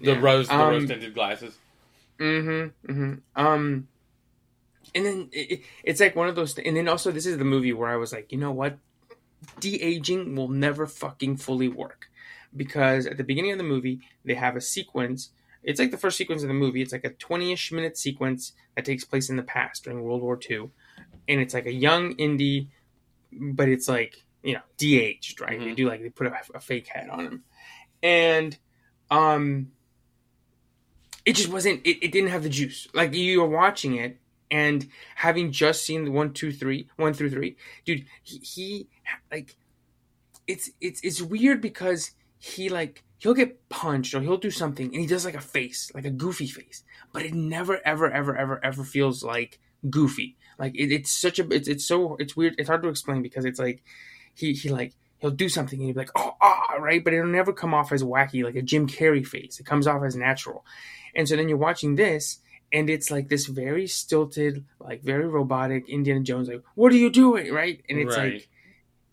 the 0.00 0.12
yeah. 0.12 0.20
rose, 0.20 0.46
the 0.48 0.54
Um, 0.54 0.68
rose 0.70 0.86
tinted 0.86 1.14
glasses. 1.14 1.54
Mm-hmm. 2.20 2.92
mm-hmm. 2.92 3.14
Um, 3.46 3.88
and 4.94 5.06
then 5.06 5.28
it, 5.32 5.50
it- 5.52 5.62
it's 5.82 6.00
like 6.00 6.14
one 6.14 6.28
of 6.28 6.36
those. 6.36 6.56
And 6.58 6.76
then 6.76 6.86
also, 6.88 7.10
this 7.10 7.26
is 7.26 7.36
the 7.38 7.44
movie 7.54 7.72
where 7.72 7.88
I 7.90 7.96
was 7.96 8.12
like, 8.12 8.30
you 8.30 8.38
know 8.38 8.52
what, 8.52 8.78
de 9.60 9.82
aging 9.82 10.36
will 10.36 10.48
never 10.48 10.86
fucking 10.86 11.38
fully 11.38 11.68
work, 11.68 12.08
because 12.54 13.06
at 13.06 13.16
the 13.16 13.24
beginning 13.24 13.52
of 13.52 13.58
the 13.58 13.64
movie 13.74 14.00
they 14.24 14.34
have 14.34 14.54
a 14.56 14.60
sequence. 14.60 15.30
It's 15.64 15.80
like 15.80 15.90
the 15.90 15.98
first 16.04 16.16
sequence 16.16 16.42
of 16.42 16.48
the 16.48 16.54
movie. 16.64 16.80
It's 16.82 16.92
like 16.92 17.04
a 17.04 17.10
twenty-ish 17.26 17.72
minute 17.72 17.98
sequence 17.98 18.52
that 18.76 18.84
takes 18.84 19.04
place 19.04 19.28
in 19.28 19.36
the 19.36 19.42
past 19.42 19.82
during 19.84 20.02
World 20.04 20.22
War 20.22 20.38
II, 20.48 20.70
and 21.28 21.40
it's 21.40 21.54
like 21.54 21.66
a 21.66 21.72
young 21.72 22.14
indie, 22.16 22.68
but 23.32 23.68
it's 23.68 23.88
like 23.88 24.24
you 24.42 24.54
know 24.54 24.62
de-aged, 24.76 25.40
right? 25.40 25.58
They 25.58 25.66
Mhm. 25.72 25.76
do 25.76 25.88
like 25.88 26.02
they 26.02 26.10
put 26.10 26.26
a, 26.28 26.34
a 26.54 26.60
fake 26.60 26.88
head 26.88 27.08
on 27.10 27.20
him, 27.26 27.44
and 28.02 28.58
um 29.10 29.72
it 31.24 31.34
just 31.36 31.48
wasn't 31.50 31.80
it, 31.86 32.02
it 32.04 32.12
didn't 32.12 32.30
have 32.30 32.42
the 32.42 32.48
juice 32.48 32.88
like 32.94 33.14
you 33.14 33.40
were 33.40 33.48
watching 33.48 33.96
it 33.96 34.18
and 34.50 34.88
having 35.16 35.52
just 35.52 35.84
seen 35.84 36.04
the 36.04 36.10
one 36.10 36.32
two 36.32 36.52
three 36.52 36.88
one 36.96 37.12
through 37.12 37.30
three 37.30 37.56
dude 37.84 38.04
he, 38.22 38.38
he 38.38 38.88
like 39.30 39.56
it's 40.46 40.70
it's 40.80 41.00
it's 41.02 41.20
weird 41.20 41.60
because 41.60 42.12
he 42.38 42.68
like 42.68 43.04
he'll 43.18 43.34
get 43.34 43.68
punched 43.68 44.14
or 44.14 44.20
he'll 44.20 44.36
do 44.38 44.50
something 44.50 44.86
and 44.86 44.96
he 45.00 45.06
does 45.06 45.24
like 45.24 45.34
a 45.34 45.40
face 45.40 45.90
like 45.94 46.04
a 46.04 46.10
goofy 46.10 46.46
face 46.46 46.84
but 47.12 47.22
it 47.24 47.34
never 47.34 47.80
ever 47.86 48.10
ever 48.10 48.36
ever 48.36 48.64
ever 48.64 48.84
feels 48.84 49.22
like 49.22 49.58
goofy 49.90 50.36
like 50.58 50.74
it, 50.74 50.92
it's 50.92 51.10
such 51.10 51.38
a 51.38 51.48
it's, 51.50 51.68
it's 51.68 51.86
so 51.86 52.16
it's 52.16 52.36
weird 52.36 52.54
it's 52.58 52.68
hard 52.68 52.82
to 52.82 52.88
explain 52.88 53.22
because 53.22 53.44
it's 53.44 53.58
like 53.58 53.82
he 54.34 54.52
he 54.52 54.68
like 54.68 54.94
he'll 55.18 55.30
do 55.30 55.48
something 55.48 55.78
and 55.78 55.86
he'll 55.86 55.94
be 55.94 56.00
like 56.00 56.10
oh 56.16 56.36
ah 56.40 56.74
right 56.78 57.02
but 57.02 57.12
it'll 57.12 57.26
never 57.26 57.52
come 57.52 57.74
off 57.74 57.92
as 57.92 58.02
wacky 58.02 58.44
like 58.44 58.56
a 58.56 58.62
jim 58.62 58.86
carrey 58.86 59.26
face 59.26 59.58
it 59.58 59.66
comes 59.66 59.86
off 59.86 60.02
as 60.02 60.16
natural 60.16 60.64
and 61.14 61.28
so 61.28 61.36
then 61.36 61.48
you're 61.48 61.58
watching 61.58 61.96
this, 61.96 62.38
and 62.72 62.88
it's 62.88 63.10
like 63.10 63.28
this 63.28 63.46
very 63.46 63.86
stilted, 63.86 64.64
like 64.78 65.02
very 65.02 65.26
robotic 65.26 65.88
Indiana 65.88 66.20
Jones, 66.20 66.48
like, 66.48 66.62
what 66.74 66.92
are 66.92 66.96
you 66.96 67.10
doing? 67.10 67.52
Right? 67.52 67.82
And 67.88 67.98
it's 67.98 68.16
Right. 68.16 68.34
like 68.34 68.48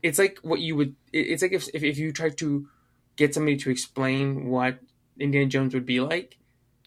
it's 0.03 0.19
like 0.19 0.37
what 0.43 0.59
you 0.59 0.75
would 0.75 0.95
it's 1.11 1.41
like 1.41 1.53
if, 1.53 1.67
if 1.73 1.83
if 1.83 1.97
you 1.97 2.11
tried 2.11 2.37
to 2.37 2.67
get 3.15 3.33
somebody 3.33 3.57
to 3.57 3.71
explain 3.71 4.45
what 4.45 4.77
Indiana 5.19 5.49
Jones 5.49 5.73
would 5.73 5.85
be 5.85 5.99
like 5.99 6.37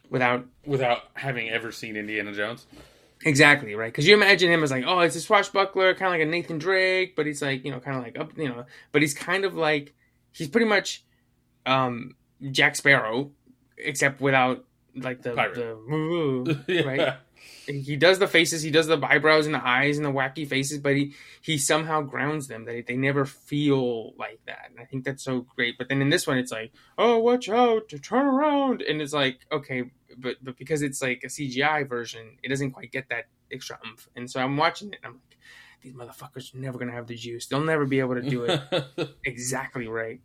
without 0.09 0.47
Without 0.65 1.05
having 1.15 1.49
ever 1.49 1.73
seen 1.73 1.97
Indiana 1.97 2.33
Jones. 2.33 2.67
Exactly 3.25 3.75
right, 3.75 3.93
because 3.93 4.07
you 4.07 4.15
imagine 4.15 4.51
him 4.51 4.63
as 4.63 4.71
like, 4.71 4.85
oh, 4.87 5.01
it's 5.01 5.17
a 5.17 5.21
swashbuckler, 5.21 5.95
kind 5.95 6.07
of 6.07 6.13
like 6.13 6.27
a 6.27 6.31
Nathan 6.31 6.59
Drake, 6.59 7.17
but 7.17 7.27
he's 7.27 7.43
like, 7.43 7.65
you 7.65 7.73
know, 7.73 7.81
kind 7.81 7.97
of 7.97 8.03
like 8.03 8.19
up, 8.19 8.37
you 8.39 8.49
know, 8.49 8.65
but 8.93 9.03
he's 9.03 9.15
kind 9.15 9.45
of 9.45 9.55
like, 9.55 9.95
he's 10.31 10.49
pretty 10.49 10.67
much, 10.69 11.05
um, 11.67 12.15
Jack 12.51 12.77
Sparrow, 12.77 13.33
except 13.77 14.21
without 14.21 14.65
like 14.95 15.23
the 15.23 15.33
Pirate. 15.33 15.55
the 15.55 16.65
yeah. 16.69 16.83
Right. 16.83 17.15
he 17.67 17.97
does 17.97 18.19
the 18.19 18.27
faces, 18.27 18.63
he 18.63 18.71
does 18.71 18.87
the 18.87 18.99
eyebrows 19.03 19.47
and 19.47 19.55
the 19.55 19.67
eyes 19.67 19.97
and 19.97 20.07
the 20.07 20.13
wacky 20.13 20.47
faces, 20.47 20.79
but 20.79 20.97
he 20.97 21.15
he 21.41 21.59
somehow 21.59 22.03
grounds 22.03 22.49
them 22.49 22.65
that 22.65 22.87
they 22.87 22.97
never 22.97 23.25
feel 23.25 24.15
like 24.17 24.41
that, 24.47 24.67
and 24.71 24.81
I 24.81 24.85
think 24.85 25.05
that's 25.05 25.25
so 25.25 25.47
great. 25.57 25.79
But 25.79 25.89
then 25.89 26.01
in 26.03 26.11
this 26.11 26.27
one, 26.27 26.39
it's 26.39 26.53
like, 26.53 26.73
oh, 26.97 27.19
watch 27.19 27.49
out, 27.49 27.89
to 27.89 27.99
turn 27.99 28.27
around, 28.27 28.83
and 28.83 29.01
it's 29.03 29.13
like, 29.13 29.41
okay, 29.53 29.91
but 30.19 30.37
but 30.43 30.57
because 30.57 30.83
it's 30.83 31.01
like 31.03 31.23
a 31.25 31.29
CGI 31.29 31.89
version, 31.89 32.37
it 32.43 32.49
doesn't 32.49 32.73
quite 32.73 32.93
get 32.93 33.09
that 33.11 33.27
extra 33.53 33.79
oomph, 33.87 34.09
and 34.17 34.31
so 34.31 34.41
I'm 34.41 34.57
watching 34.57 34.89
it, 34.93 35.01
and 35.03 35.13
I'm 35.13 35.21
like, 35.29 35.39
these 35.83 35.95
motherfuckers 35.95 36.55
are 36.55 36.59
never 36.59 36.79
gonna 36.79 36.93
have 36.93 37.07
the 37.07 37.15
juice. 37.15 37.47
They'll 37.47 37.61
never 37.61 37.87
be 37.87 38.01
able 38.01 38.15
to 38.15 38.23
do 38.23 38.45
it 38.45 38.61
exactly 39.25 39.89
right. 39.89 40.21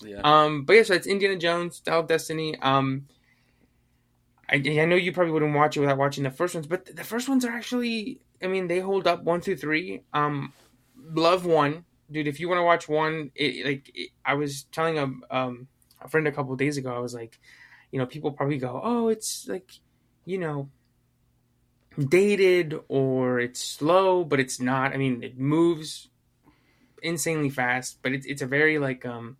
yeah. 0.00 0.20
Um, 0.24 0.64
but 0.64 0.74
yeah, 0.74 0.82
so 0.82 0.94
it's 0.94 1.06
Indiana 1.06 1.36
Jones, 1.36 1.80
Dial 1.80 2.00
of 2.00 2.08
Destiny. 2.08 2.58
Um, 2.60 3.06
I, 4.48 4.56
I 4.56 4.84
know 4.84 4.96
you 4.96 5.12
probably 5.12 5.32
wouldn't 5.32 5.54
watch 5.54 5.76
it 5.76 5.80
without 5.80 5.98
watching 5.98 6.24
the 6.24 6.30
first 6.30 6.54
ones, 6.54 6.66
but 6.66 6.94
the 6.94 7.04
first 7.04 7.28
ones 7.28 7.44
are 7.44 7.50
actually, 7.50 8.20
I 8.42 8.46
mean, 8.46 8.68
they 8.68 8.78
hold 8.78 9.06
up 9.06 9.24
one 9.24 9.40
through 9.40 9.56
three. 9.56 10.02
Um, 10.12 10.52
love 10.96 11.46
one, 11.46 11.84
dude. 12.10 12.28
If 12.28 12.40
you 12.40 12.48
want 12.48 12.60
to 12.60 12.64
watch 12.64 12.88
one, 12.88 13.32
it, 13.34 13.66
like 13.66 13.90
it, 13.94 14.10
I 14.24 14.34
was 14.34 14.64
telling 14.64 14.98
a 14.98 15.34
um 15.36 15.68
a 16.00 16.08
friend 16.08 16.28
a 16.28 16.32
couple 16.32 16.52
of 16.52 16.58
days 16.58 16.76
ago, 16.76 16.94
I 16.94 16.98
was 16.98 17.14
like, 17.14 17.38
you 17.90 17.98
know, 17.98 18.06
people 18.06 18.32
probably 18.32 18.58
go, 18.58 18.80
oh, 18.82 19.08
it's 19.08 19.46
like, 19.48 19.70
you 20.24 20.38
know, 20.38 20.68
dated 21.98 22.78
or 22.88 23.40
it's 23.40 23.62
slow, 23.62 24.24
but 24.24 24.40
it's 24.40 24.60
not. 24.60 24.92
I 24.92 24.96
mean, 24.96 25.22
it 25.22 25.38
moves 25.38 26.08
insanely 27.02 27.50
fast, 27.50 27.98
but 28.02 28.12
it's 28.12 28.26
it's 28.26 28.42
a 28.42 28.46
very 28.46 28.78
like 28.78 29.06
um 29.06 29.36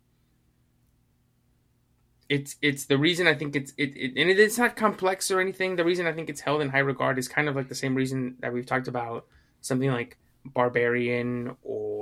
it's 2.29 2.55
it's 2.61 2.85
the 2.85 2.97
reason 2.97 3.27
I 3.27 3.33
think 3.33 3.55
it's 3.55 3.73
it, 3.77 3.95
it 3.95 4.19
and 4.19 4.29
it, 4.29 4.39
it's 4.39 4.57
not 4.57 4.75
complex 4.75 5.31
or 5.31 5.39
anything. 5.39 5.75
The 5.75 5.85
reason 5.85 6.07
I 6.07 6.13
think 6.13 6.29
it's 6.29 6.41
held 6.41 6.61
in 6.61 6.69
high 6.69 6.79
regard 6.79 7.17
is 7.17 7.27
kind 7.27 7.47
of 7.47 7.55
like 7.55 7.69
the 7.69 7.75
same 7.75 7.95
reason 7.95 8.35
that 8.39 8.53
we've 8.53 8.65
talked 8.65 8.87
about 8.87 9.25
something 9.61 9.91
like 9.91 10.17
Barbarian 10.45 11.55
or 11.63 11.96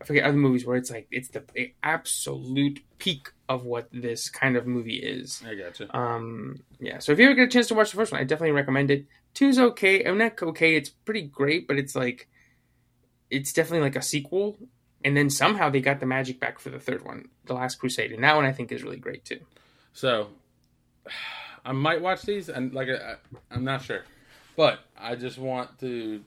I 0.00 0.04
forget 0.04 0.24
other 0.24 0.36
movies 0.36 0.64
where 0.64 0.76
it's 0.76 0.90
like 0.90 1.08
it's 1.10 1.28
the 1.28 1.42
absolute 1.82 2.80
peak 2.98 3.32
of 3.48 3.64
what 3.64 3.88
this 3.92 4.28
kind 4.30 4.56
of 4.56 4.66
movie 4.66 4.96
is. 4.96 5.42
I 5.46 5.54
gotcha. 5.54 5.96
Um, 5.96 6.62
yeah. 6.78 6.98
So 6.98 7.12
if 7.12 7.18
you 7.18 7.26
ever 7.26 7.34
get 7.34 7.48
a 7.48 7.50
chance 7.50 7.66
to 7.68 7.74
watch 7.74 7.90
the 7.90 7.96
first 7.96 8.12
one, 8.12 8.20
I 8.20 8.24
definitely 8.24 8.52
recommend 8.52 8.90
it. 8.90 9.06
Two's 9.34 9.58
okay. 9.58 10.04
I'm 10.04 10.18
not 10.18 10.40
okay. 10.40 10.76
It's 10.76 10.88
pretty 10.88 11.22
great, 11.22 11.66
but 11.66 11.78
it's 11.78 11.96
like 11.96 12.28
it's 13.30 13.52
definitely 13.52 13.84
like 13.84 13.96
a 13.96 14.02
sequel. 14.02 14.56
And 15.04 15.16
then 15.16 15.30
somehow 15.30 15.70
they 15.70 15.80
got 15.80 16.00
the 16.00 16.06
magic 16.06 16.40
back 16.40 16.58
for 16.58 16.70
the 16.70 16.80
third 16.80 17.04
one, 17.04 17.28
The 17.44 17.54
Last 17.54 17.76
Crusade, 17.76 18.12
and 18.12 18.24
that 18.24 18.34
one 18.34 18.44
I 18.44 18.52
think 18.52 18.72
is 18.72 18.82
really 18.82 18.96
great 18.96 19.24
too. 19.24 19.40
So 19.92 20.28
I 21.64 21.72
might 21.72 22.00
watch 22.00 22.22
these, 22.22 22.48
and 22.48 22.72
like 22.74 22.88
I, 22.88 23.14
I'm 23.50 23.64
not 23.64 23.82
sure, 23.82 24.02
but 24.56 24.80
I 24.98 25.14
just 25.14 25.38
want 25.38 25.78
to 25.80 26.22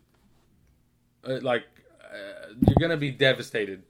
uh, 1.27 1.39
like 1.41 1.63
you're 2.67 2.75
gonna 2.79 2.97
be 2.97 3.11
devastated 3.11 3.83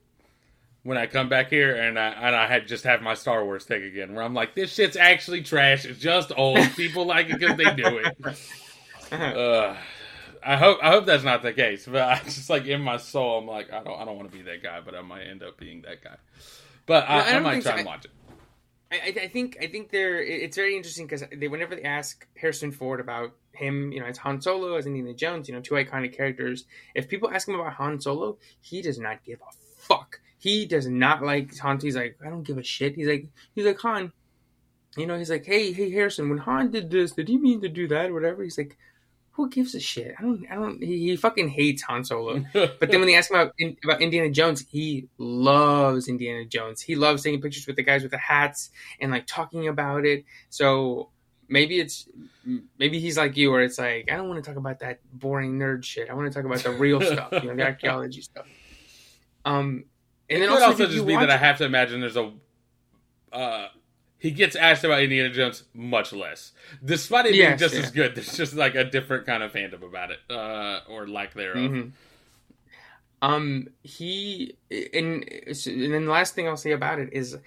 when 0.84 0.98
I 0.98 1.06
come 1.08 1.30
back 1.30 1.50
here 1.50 1.76
and 1.76 1.98
I 2.00 2.08
and 2.10 2.36
I 2.36 2.48
had 2.48 2.68
just 2.68 2.84
have 2.86 3.02
my 3.02 3.14
Star 3.14 3.44
Wars 3.46 3.66
take 3.66 3.84
again, 3.84 4.14
where 4.16 4.24
I'm 4.24 4.34
like, 4.34 4.56
this 4.56 4.74
shit's 4.74 4.98
actually 4.98 5.44
trash. 5.44 5.86
It's 5.86 6.00
just 6.00 6.32
old. 6.36 6.60
People 6.76 7.06
like 7.06 7.30
it 7.30 7.40
because 7.40 7.58
they 7.58 7.74
do 7.76 7.98
it. 8.00 8.18
Uh, 9.12 9.76
I 10.44 10.58
hope 10.58 10.80
I 10.82 10.90
hope 10.92 11.06
that's 11.06 11.24
not 11.24 11.42
the 11.44 11.54
case, 11.54 11.86
but 11.86 12.02
I 12.02 12.20
just 12.24 12.50
like 12.50 12.66
in 12.66 12.82
my 12.82 12.98
soul, 12.98 13.40
I'm 13.40 13.48
like, 13.48 13.72
I 13.72 13.84
don't 13.84 14.00
I 14.00 14.06
don't 14.06 14.18
want 14.18 14.32
to 14.32 14.36
be 14.38 14.44
that 14.44 14.64
guy, 14.64 14.80
but 14.82 14.96
I 14.96 15.02
might 15.02 15.24
end 15.24 15.44
up 15.44 15.58
being 15.58 15.82
that 15.84 16.04
guy. 16.04 16.16
But 16.86 17.06
I, 17.10 17.20
No, 17.20 17.26
I 17.26 17.34
I, 17.36 17.40
don't 17.40 17.44
might 17.44 17.62
try 17.62 17.74
so. 17.74 17.78
and 17.78 17.86
watch 17.86 18.06
it. 18.06 18.12
I, 18.92 19.14
I 19.22 19.28
think 19.30 19.58
I 19.62 19.68
think 19.68 19.90
they're 19.90 20.22
it's 20.22 20.58
very 20.58 20.76
interesting 20.76 21.08
because 21.08 21.24
they 21.36 21.48
whenever 21.48 21.76
they 21.76 21.84
ask 21.84 22.28
Harrison 22.36 22.72
Ford 22.72 23.00
about 23.00 23.34
him, 23.54 23.92
you 23.92 24.00
know, 24.00 24.06
as 24.06 24.18
Han 24.18 24.42
Solo, 24.42 24.76
as 24.76 24.86
Indiana 24.86 25.14
Jones, 25.14 25.48
you 25.48 25.56
know, 25.56 25.62
two 25.62 25.76
iconic 25.76 26.16
characters. 26.16 26.66
If 26.94 27.08
people 27.08 27.30
ask 27.30 27.48
him 27.48 27.56
about 27.56 27.74
Han 27.74 28.02
Solo, 28.02 28.38
he 28.60 28.82
does 28.82 29.00
not 29.00 29.24
give 29.24 29.40
a 29.42 29.52
fuck. 29.78 30.20
He 30.38 30.66
does 30.66 30.88
not 30.88 31.24
like 31.24 31.58
Han. 31.60 31.80
He's 31.80 31.96
like, 31.96 32.18
I 32.26 32.30
don't 32.30 32.44
give 32.44 32.58
a 32.58 32.64
shit. 32.64 32.96
He's 32.96 33.08
like, 33.08 33.28
he's 33.54 33.66
like 33.66 33.80
Han. 33.80 34.12
You 34.98 35.08
know, 35.08 35.18
he's 35.18 35.30
like, 35.30 35.46
hey, 35.46 35.72
hey, 35.72 35.90
Harrison, 35.90 36.30
when 36.30 36.40
Han 36.40 36.72
did 36.72 36.92
this, 36.92 37.14
did 37.14 37.30
he 37.30 37.38
mean 37.38 37.62
to 37.62 37.70
do 37.70 37.88
that, 37.88 38.10
or 38.10 38.14
whatever? 38.14 38.44
He's 38.44 38.58
like, 38.58 38.78
who 39.32 39.50
gives 39.50 39.74
a 39.76 39.80
shit? 39.80 40.14
I 40.20 40.22
don't, 40.22 40.46
I 40.52 40.56
don't. 40.56 40.84
He, 40.84 41.10
he 41.10 41.16
fucking 41.16 41.50
hates 41.50 41.82
Han 41.84 42.04
Solo. 42.04 42.44
But 42.54 42.92
then 42.92 43.00
when 43.00 43.08
they 43.08 43.16
ask 43.16 43.32
him 43.32 43.40
about 43.40 43.54
in, 43.58 43.78
about 43.84 44.02
Indiana 44.02 44.30
Jones, 44.30 44.66
he 44.70 45.08
loves 45.18 46.08
Indiana 46.08 46.46
Jones. 46.46 46.82
He 46.82 46.96
loves 46.96 47.24
taking 47.24 47.42
pictures 47.42 47.66
with 47.66 47.78
the 47.78 47.84
guys 47.84 48.02
with 48.02 48.12
the 48.12 48.18
hats 48.18 48.72
and 49.00 49.12
like 49.12 49.28
talking 49.28 49.68
about 49.68 50.06
it. 50.06 50.26
So 50.50 51.10
maybe 51.48 51.80
it's 51.80 52.10
maybe 52.78 53.00
he's 53.00 53.18
like 53.18 53.38
you, 53.38 53.52
where 53.52 53.62
it's 53.62 53.80
like 53.80 54.12
I 54.12 54.18
don't 54.18 54.28
want 54.28 54.44
to 54.44 54.50
talk 54.50 54.58
about 54.58 54.80
that 54.80 55.00
boring 55.14 55.58
nerd 55.58 55.86
shit. 55.86 56.10
I 56.10 56.14
want 56.14 56.32
to 56.32 56.34
talk 56.34 56.46
about 56.46 56.60
the 56.60 56.72
real 56.72 57.02
stuff, 57.14 57.32
you 57.32 57.44
know, 57.44 57.56
the 57.56 57.64
archaeology 57.64 58.22
stuff. 58.22 58.46
Um, 59.46 59.86
and 60.30 60.38
it 60.38 60.48
then 60.48 60.50
could 60.50 60.64
also, 60.64 60.84
also 60.84 60.88
just 60.88 61.08
be 61.08 61.16
that 61.16 61.30
I 61.30 61.38
have 61.38 61.58
to 61.60 61.66
imagine 61.66 62.02
there's 62.02 62.18
a. 62.18 62.34
Uh, 63.32 63.68
he 64.22 64.30
gets 64.32 64.56
asked 64.56 64.84
about 64.84 65.02
Indiana 65.02 65.30
Jones 65.32 65.64
much 65.74 66.14
less, 66.14 66.52
despite 66.86 67.26
it 67.26 67.32
being 67.32 67.42
Yes, 67.50 67.60
just 67.60 67.74
yeah. 67.74 67.82
as 67.82 67.92
good. 67.92 68.16
There's 68.16 68.38
just 68.38 68.54
like 68.54 68.76
a 68.76 68.84
different 68.84 69.26
kind 69.26 69.42
of 69.42 69.52
fandom 69.52 69.82
about 69.84 70.12
it, 70.12 70.20
uh, 70.30 70.82
or 70.88 71.08
lack 71.08 71.34
thereof. 71.34 71.72
Mhm. 71.72 71.92
Um, 73.24 73.68
he 73.84 74.56
and 74.72 75.24
and 75.32 75.94
then 75.94 76.06
the 76.06 76.12
last 76.12 76.34
thing 76.36 76.48
I'll 76.48 76.58
say 76.58 76.72
about 76.72 77.00
it 77.00 77.10
is, 77.14 77.38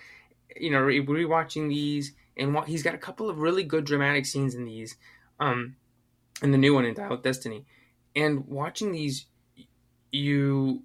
you 0.57 0.71
know, 0.71 0.81
re- 0.81 1.05
rewatching 1.05 1.69
these 1.69 2.13
and 2.37 2.55
what 2.55 2.69
he's 2.69 2.83
got 2.83 2.95
a 2.95 2.99
couple 2.99 3.29
of 3.31 3.39
really 3.39 3.63
good 3.65 3.85
dramatic 3.85 4.27
scenes 4.27 4.55
in 4.55 4.65
these, 4.65 4.97
um, 5.41 5.77
in 6.43 6.51
the 6.53 6.59
new 6.59 6.75
one 6.75 6.85
in 6.85 6.95
Dial 6.95 7.13
of 7.13 7.23
Destiny, 7.23 7.65
and 8.17 8.47
watching 8.49 8.91
these, 8.93 9.27
you, 10.13 10.83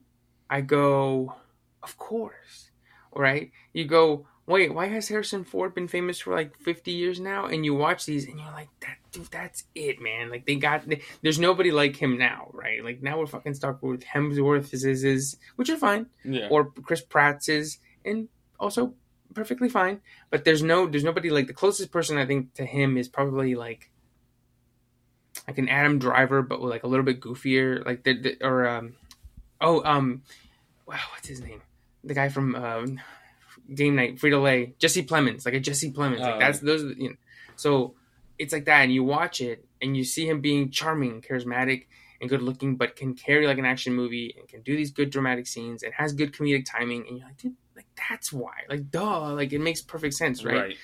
I 0.49 0.61
go, 0.61 1.35
of 1.83 1.97
course, 1.97 2.71
right? 3.15 3.51
You 3.73 3.85
go, 3.85 4.27
wait, 4.49 4.73
why 4.73 4.87
has 4.87 5.07
Harrison 5.07 5.43
Ford 5.43 5.75
been 5.75 5.87
famous 5.87 6.19
for 6.19 6.33
like 6.33 6.57
50 6.57 6.91
years 6.91 7.19
now? 7.19 7.45
And 7.45 7.63
you 7.63 7.75
watch 7.75 8.05
these 8.05 8.27
and 8.27 8.39
you're 8.39 8.51
like, 8.51 8.69
that 8.81 8.97
dude, 9.11 9.27
that's 9.27 9.63
it, 9.75 10.01
man. 10.01 10.31
Like 10.31 10.47
they 10.47 10.55
got, 10.55 10.83
there's 11.21 11.39
nobody 11.39 11.69
like 11.71 11.95
him 11.95 12.17
now, 12.17 12.49
right? 12.51 12.83
Like 12.83 13.03
now 13.03 13.19
we're 13.19 13.27
fucking 13.27 13.53
stuck 13.53 13.83
with 13.83 14.03
Hemsworth 14.03 14.73
is, 14.73 14.85
is, 14.85 15.03
is 15.03 15.37
which 15.55 15.69
are 15.69 15.77
fine, 15.77 16.07
Yeah, 16.25 16.47
or 16.49 16.71
Chris 16.71 17.01
Pratt's 17.01 17.47
is, 17.47 17.77
and 18.03 18.27
also 18.59 18.95
perfectly 19.35 19.69
fine. 19.69 20.01
But 20.31 20.45
there's 20.45 20.63
no, 20.63 20.87
there's 20.87 21.03
nobody 21.03 21.29
like 21.29 21.45
the 21.45 21.53
closest 21.53 21.91
person 21.91 22.17
I 22.17 22.25
think 22.25 22.55
to 22.55 22.65
him 22.65 22.97
is 22.97 23.07
probably 23.07 23.53
like, 23.53 23.91
like 25.47 25.59
an 25.59 25.69
Adam 25.69 25.99
Driver, 25.99 26.41
but 26.41 26.59
like 26.59 26.83
a 26.83 26.87
little 26.87 27.05
bit 27.05 27.21
goofier, 27.21 27.85
like 27.85 28.03
the, 28.03 28.19
the 28.19 28.37
or 28.43 28.67
um, 28.67 28.95
oh 29.61 29.83
um, 29.85 30.23
wow, 30.87 30.97
what's 31.13 31.27
his 31.27 31.39
name? 31.39 31.61
The 32.03 32.15
guy 32.15 32.29
from 32.29 32.55
um, 32.55 32.99
Game 33.75 33.95
Night, 33.95 34.17
Frito 34.17 34.41
Lay, 34.41 34.73
Jesse 34.79 35.03
Plemons, 35.03 35.45
like 35.45 35.53
a 35.53 35.59
Jesse 35.59 35.91
Plemons. 35.91 36.19
Like 36.19 36.35
Oh. 36.35 36.39
that's 36.39 36.59
those, 36.59 36.83
you 36.97 37.09
know. 37.09 37.15
So 37.55 37.95
it's 38.37 38.53
like 38.53 38.65
that, 38.65 38.81
and 38.81 38.93
you 38.93 39.03
watch 39.03 39.41
it, 39.41 39.65
and 39.81 39.95
you 39.97 40.03
see 40.03 40.27
him 40.27 40.41
being 40.41 40.71
charming, 40.71 41.21
charismatic, 41.21 41.85
and 42.21 42.29
good 42.29 42.41
looking, 42.41 42.75
but 42.75 42.95
can 42.95 43.13
carry 43.13 43.47
like 43.47 43.57
an 43.57 43.65
action 43.65 43.93
movie 43.93 44.35
and 44.37 44.47
can 44.47 44.61
do 44.61 44.75
these 44.75 44.91
good 44.91 45.09
dramatic 45.09 45.47
scenes 45.47 45.83
and 45.83 45.93
has 45.93 46.13
good 46.13 46.33
comedic 46.33 46.65
timing, 46.65 47.05
and 47.07 47.17
you're 47.17 47.27
like, 47.27 47.37
dude, 47.37 47.55
like 47.75 47.87
that's 48.09 48.31
why, 48.33 48.53
like 48.69 48.89
duh, 48.91 49.33
like 49.33 49.53
it 49.53 49.59
makes 49.59 49.81
perfect 49.81 50.13
sense, 50.13 50.43
right? 50.43 50.55
right. 50.55 50.77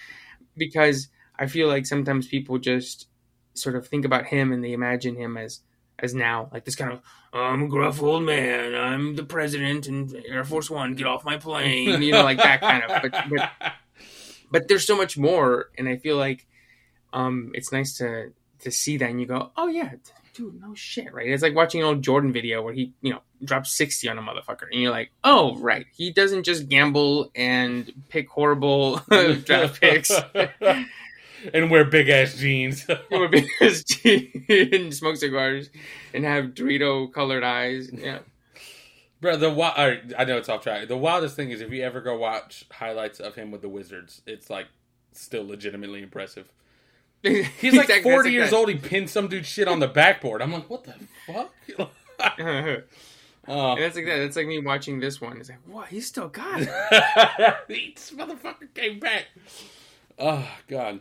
because 0.58 1.10
I 1.38 1.48
feel 1.48 1.67
like 1.67 1.86
sometimes 1.86 2.28
people 2.28 2.58
just 2.60 3.08
sort 3.54 3.76
of 3.76 3.88
think 3.88 4.06
about 4.06 4.26
him 4.26 4.52
and 4.52 4.63
they 4.63 4.74
imagine 4.74 5.15
him 5.15 5.38
as 5.38 5.62
as 5.99 6.13
now 6.13 6.49
like 6.51 6.65
this 6.65 6.75
kind 6.75 6.91
of 6.91 7.01
I'm 7.34 7.63
a 7.63 7.67
gruff 7.67 8.01
old 8.01 8.23
man. 8.23 8.73
I'm 8.75 9.15
the 9.15 9.23
president 9.23 9.88
and 9.88 10.15
Air 10.27 10.45
Force 10.45 10.69
One. 10.69 10.95
Get 10.95 11.05
off 11.05 11.25
my 11.25 11.38
plane. 11.38 12.01
You 12.01 12.13
know, 12.13 12.23
like 12.23 12.38
that 12.38 12.62
kind 12.62 12.84
of. 12.84 13.01
But 13.01 13.12
but 13.29 13.51
but 14.51 14.67
there's 14.67 14.88
so 14.88 14.95
much 14.95 15.17
more, 15.17 15.69
and 15.77 15.89
I 15.89 15.97
feel 15.97 16.17
like 16.17 16.47
um 17.12 17.51
it's 17.53 17.71
nice 17.71 17.97
to 17.97 18.31
to 18.60 18.71
see 18.71 18.97
that 18.97 19.10
and 19.10 19.19
you 19.19 19.27
go, 19.27 19.51
oh 19.58 19.67
yeah. 19.67 19.93
Dude, 20.34 20.60
no 20.60 20.75
shit, 20.75 21.13
right? 21.13 21.29
It's 21.29 21.41
like 21.41 21.55
watching 21.55 21.79
an 21.79 21.88
old 21.88 22.01
Jordan 22.01 22.34
video 22.34 22.62
where 22.62 22.73
he, 22.73 22.91
you 23.01 23.13
know, 23.13 23.21
drops 23.41 23.71
60 23.71 24.10
on 24.10 24.17
a 24.17 24.21
motherfucker. 24.21 24.65
And 24.69 24.81
you're 24.81 24.91
like, 24.91 25.12
oh, 25.23 25.55
right. 25.60 25.86
He 25.95 26.12
doesn't 26.12 26.43
just 26.43 26.67
gamble 26.67 27.31
and 27.36 27.89
pick 28.10 28.27
horrible 28.27 28.97
draft 29.10 29.79
picks. 29.79 30.12
and 31.53 31.69
wear 31.71 31.86
big 31.86 32.10
ass 32.10 32.36
jeans. 32.36 32.86
Or 33.12 33.27
because 33.27 33.84
and 34.03 34.93
smoke 34.93 35.17
cigars 35.17 35.69
and 36.13 36.23
have 36.25 36.47
Dorito 36.47 37.12
colored 37.12 37.43
eyes. 37.43 37.89
Yeah. 37.93 38.19
Bro, 39.21 39.38
the 39.38 39.49
wi- 39.49 39.73
all 39.75 39.88
right, 39.88 40.13
I 40.17 40.25
know 40.25 40.38
it's 40.38 40.49
off 40.49 40.62
track. 40.62 40.88
The 40.88 40.97
wildest 40.97 41.36
thing 41.36 41.49
is 41.51 41.62
if 41.62 41.71
you 41.71 41.81
ever 41.84 42.01
go 42.01 42.17
watch 42.17 42.65
highlights 42.71 43.19
of 43.19 43.36
him 43.36 43.49
with 43.49 43.62
the 43.62 43.69
Wizards, 43.69 44.21
it's 44.27 44.49
like 44.49 44.67
still 45.13 45.47
legitimately 45.47 46.03
impressive. 46.03 46.51
He's 47.23 47.73
like 47.73 47.86
Exactly, 47.89 48.01
forty 48.03 48.31
years 48.31 48.51
like 48.51 48.60
old. 48.60 48.69
He 48.69 48.75
pinned 48.75 49.10
some 49.10 49.27
dude 49.27 49.45
shit 49.45 49.67
on 49.67 49.79
the 49.79 49.88
backboard. 49.88 50.41
I'm 50.41 50.51
like, 50.51 50.69
what 50.69 50.84
the 50.84 50.93
fuck? 51.25 51.53
oh, 53.47 53.75
that's 53.79 53.95
like 53.95 54.05
that. 54.05 54.17
That's 54.17 54.36
like 54.36 54.47
me 54.47 54.60
watching 54.60 54.99
this 54.99 55.19
one. 55.19 55.38
It's 55.38 55.49
like, 55.49 55.60
what? 55.65 55.88
He's 55.88 56.05
still 56.05 56.27
got 56.27 56.62
it. 56.62 56.67
this 57.67 58.12
motherfucker 58.12 58.71
came 58.75 58.99
back. 58.99 59.25
Oh 60.19 60.47
God. 60.67 60.99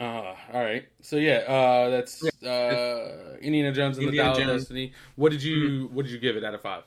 Uh, 0.00 0.34
all 0.54 0.64
right. 0.64 0.88
So 1.02 1.16
yeah, 1.16 1.44
uh, 1.46 1.90
that's 1.90 2.24
uh, 2.42 3.36
Indiana 3.42 3.70
Jones 3.70 3.98
and 3.98 4.06
Indiana 4.06 4.32
the 4.32 4.38
Dial 4.40 4.50
of 4.50 4.60
Destiny. 4.60 4.94
What 5.16 5.30
did 5.30 5.42
you 5.42 5.90
What 5.92 6.06
did 6.06 6.12
you 6.12 6.18
give 6.18 6.36
it 6.36 6.44
out 6.44 6.54
of 6.54 6.62
five? 6.62 6.84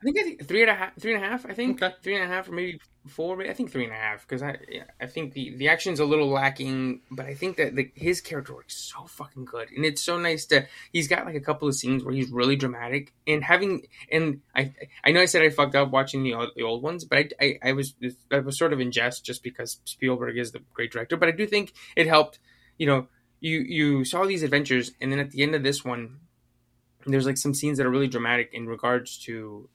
I 0.00 0.04
think 0.04 0.18
I 0.18 0.22
think 0.22 0.46
three 0.46 0.62
and 0.62 0.70
a 0.70 0.74
half. 0.74 0.94
Three 0.96 1.14
and 1.14 1.24
a 1.24 1.26
half. 1.26 1.44
I 1.44 1.54
think 1.54 1.82
Okay. 1.82 1.94
three 2.02 2.14
and 2.14 2.24
a 2.24 2.28
half, 2.28 2.48
or 2.48 2.52
maybe 2.52 2.80
four. 3.08 3.42
I 3.42 3.52
think 3.52 3.72
three 3.72 3.82
and 3.84 3.92
a 3.92 3.96
half 3.96 4.22
because 4.22 4.42
I 4.44 4.56
yeah, 4.70 4.84
I 5.00 5.06
think 5.06 5.32
the 5.32 5.56
the 5.56 5.68
action's 5.68 5.98
a 5.98 6.04
little 6.04 6.28
lacking, 6.28 7.00
but 7.10 7.26
I 7.26 7.34
think 7.34 7.56
that 7.56 7.74
the, 7.74 7.90
his 7.96 8.20
character 8.20 8.54
work's 8.54 8.76
so 8.76 9.06
fucking 9.06 9.44
good, 9.44 9.70
and 9.74 9.84
it's 9.84 10.00
so 10.02 10.16
nice 10.16 10.46
to. 10.46 10.66
He's 10.92 11.08
got 11.08 11.26
like 11.26 11.34
a 11.34 11.40
couple 11.40 11.66
of 11.66 11.74
scenes 11.74 12.04
where 12.04 12.14
he's 12.14 12.30
really 12.30 12.54
dramatic, 12.54 13.12
and 13.26 13.42
having 13.42 13.88
and 14.12 14.40
I 14.54 14.72
I 15.04 15.10
know 15.10 15.20
I 15.20 15.24
said 15.26 15.42
I 15.42 15.50
fucked 15.50 15.74
up 15.74 15.90
watching 15.90 16.22
the 16.22 16.34
old, 16.34 16.50
the 16.54 16.62
old 16.62 16.82
ones, 16.84 17.04
but 17.04 17.18
I, 17.18 17.32
I 17.40 17.58
I 17.70 17.72
was 17.72 17.94
I 18.30 18.38
was 18.38 18.56
sort 18.56 18.72
of 18.72 18.78
in 18.78 18.92
jest 18.92 19.24
just 19.24 19.42
because 19.42 19.80
Spielberg 19.84 20.38
is 20.38 20.52
the 20.52 20.60
great 20.74 20.92
director, 20.92 21.16
but 21.16 21.28
I 21.28 21.32
do 21.32 21.44
think 21.44 21.72
it 21.96 22.06
helped. 22.06 22.38
You 22.78 22.86
know, 22.86 23.08
you 23.40 23.58
you 23.60 24.04
saw 24.04 24.24
these 24.24 24.44
adventures, 24.44 24.92
and 25.00 25.10
then 25.10 25.18
at 25.18 25.32
the 25.32 25.42
end 25.42 25.56
of 25.56 25.64
this 25.64 25.84
one, 25.84 26.20
there's 27.04 27.26
like 27.26 27.36
some 27.36 27.52
scenes 27.52 27.78
that 27.78 27.86
are 27.86 27.90
really 27.90 28.06
dramatic 28.06 28.50
in 28.52 28.68
regards 28.68 29.18
to 29.24 29.68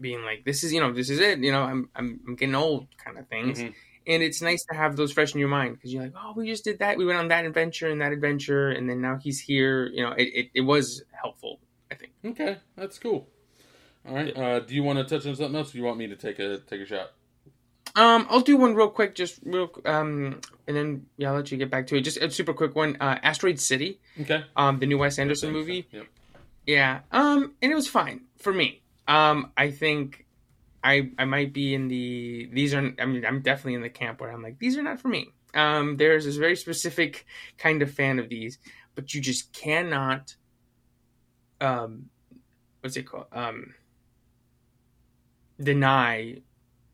being 0.00 0.22
like 0.22 0.44
this 0.44 0.64
is 0.64 0.72
you 0.72 0.80
know 0.80 0.92
this 0.92 1.08
is 1.10 1.20
it 1.20 1.38
you 1.38 1.52
know 1.52 1.62
i'm 1.62 1.88
i'm, 1.94 2.20
I'm 2.26 2.34
getting 2.36 2.54
old 2.54 2.88
kind 3.02 3.16
of 3.18 3.28
things 3.28 3.58
Mhm. 3.60 3.74
and 4.06 4.22
it's 4.22 4.42
nice 4.42 4.64
to 4.70 4.74
have 4.76 4.96
those 4.96 5.12
fresh 5.12 5.32
in 5.34 5.40
your 5.40 5.48
mind 5.48 5.74
because 5.76 5.92
you're 5.92 6.02
like 6.02 6.12
oh 6.16 6.32
we 6.36 6.46
just 6.48 6.64
did 6.64 6.80
that 6.80 6.98
we 6.98 7.04
went 7.06 7.18
on 7.18 7.28
that 7.28 7.44
adventure 7.44 7.88
and 7.88 8.00
that 8.00 8.12
adventure 8.12 8.70
and 8.70 8.88
then 8.90 9.00
now 9.00 9.16
he's 9.22 9.40
here 9.40 9.86
you 9.86 10.02
know 10.02 10.12
it, 10.12 10.28
it, 10.34 10.50
it 10.54 10.60
was 10.62 11.04
helpful 11.12 11.60
i 11.90 11.94
think 11.94 12.12
Okay, 12.26 12.56
that's 12.76 12.98
cool. 12.98 13.28
All 14.08 14.14
right. 14.14 14.34
Uh, 14.36 14.60
do 14.60 14.74
you 14.74 14.82
want 14.82 14.98
to 14.98 15.04
touch 15.04 15.26
on 15.26 15.34
something 15.36 15.54
else? 15.56 15.74
Or 15.74 15.78
you 15.78 15.84
want 15.84 15.98
me 15.98 16.06
to 16.08 16.16
take 16.16 16.38
a 16.38 16.58
take 16.58 16.80
a 16.80 16.86
shot? 16.86 17.12
Um, 17.96 18.26
I'll 18.30 18.40
do 18.40 18.56
one 18.56 18.74
real 18.74 18.88
quick, 18.88 19.14
just 19.14 19.40
real, 19.44 19.70
um, 19.84 20.40
and 20.66 20.76
then 20.76 21.06
yeah, 21.16 21.28
I'll 21.30 21.36
let 21.36 21.52
you 21.52 21.58
get 21.58 21.70
back 21.70 21.86
to 21.88 21.96
it. 21.96 22.00
Just 22.00 22.16
a 22.18 22.30
super 22.30 22.52
quick 22.54 22.74
one. 22.74 22.96
Uh, 23.00 23.18
Asteroid 23.22 23.60
City, 23.60 24.00
Okay. 24.20 24.42
um, 24.56 24.78
the 24.78 24.86
new 24.86 24.98
Wes 24.98 25.18
Anderson 25.18 25.52
movie. 25.52 25.86
Yep. 25.92 26.06
Yeah. 26.66 27.00
Um, 27.12 27.54
and 27.62 27.70
it 27.70 27.74
was 27.74 27.86
fine 27.88 28.22
for 28.38 28.52
me. 28.52 28.82
Um, 29.06 29.52
I 29.56 29.70
think 29.70 30.26
I 30.82 31.10
I 31.18 31.24
might 31.24 31.52
be 31.52 31.74
in 31.74 31.88
the 31.88 32.48
these 32.52 32.74
are. 32.74 32.94
I 32.98 33.04
mean, 33.06 33.24
I'm 33.26 33.42
definitely 33.42 33.74
in 33.74 33.82
the 33.82 33.90
camp 33.90 34.20
where 34.20 34.30
I'm 34.30 34.42
like 34.42 34.58
these 34.58 34.76
are 34.76 34.82
not 34.82 35.00
for 35.00 35.08
me. 35.08 35.30
Um, 35.54 35.96
there's 35.96 36.24
this 36.24 36.36
very 36.36 36.56
specific 36.56 37.26
kind 37.58 37.82
of 37.82 37.90
fan 37.90 38.18
of 38.18 38.28
these, 38.28 38.58
but 38.94 39.14
you 39.14 39.20
just 39.20 39.52
cannot. 39.52 40.34
Um, 41.60 42.10
what's 42.80 42.96
it 42.96 43.04
called? 43.04 43.26
Um, 43.32 43.74
deny 45.60 46.42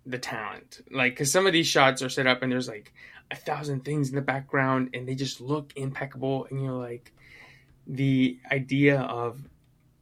the 0.07 0.19
talent. 0.19 0.81
Like, 0.91 1.13
because 1.13 1.31
some 1.31 1.47
of 1.47 1.53
these 1.53 1.67
shots 1.67 2.03
are 2.03 2.09
set 2.09 2.27
up 2.27 2.43
and 2.43 2.51
there's 2.51 2.69
like 2.69 2.93
a 3.31 3.37
thousand 3.37 3.85
things 3.85 4.11
in 4.11 4.17
the 4.17 4.23
background 4.23 4.91
and 4.95 5.07
they 5.09 5.15
just 5.15 5.41
look 5.41 5.73
impeccable. 5.77 6.47
And 6.51 6.63
you're 6.63 6.73
like, 6.73 7.13
the 7.87 8.39
idea 8.51 9.01
of 9.01 9.41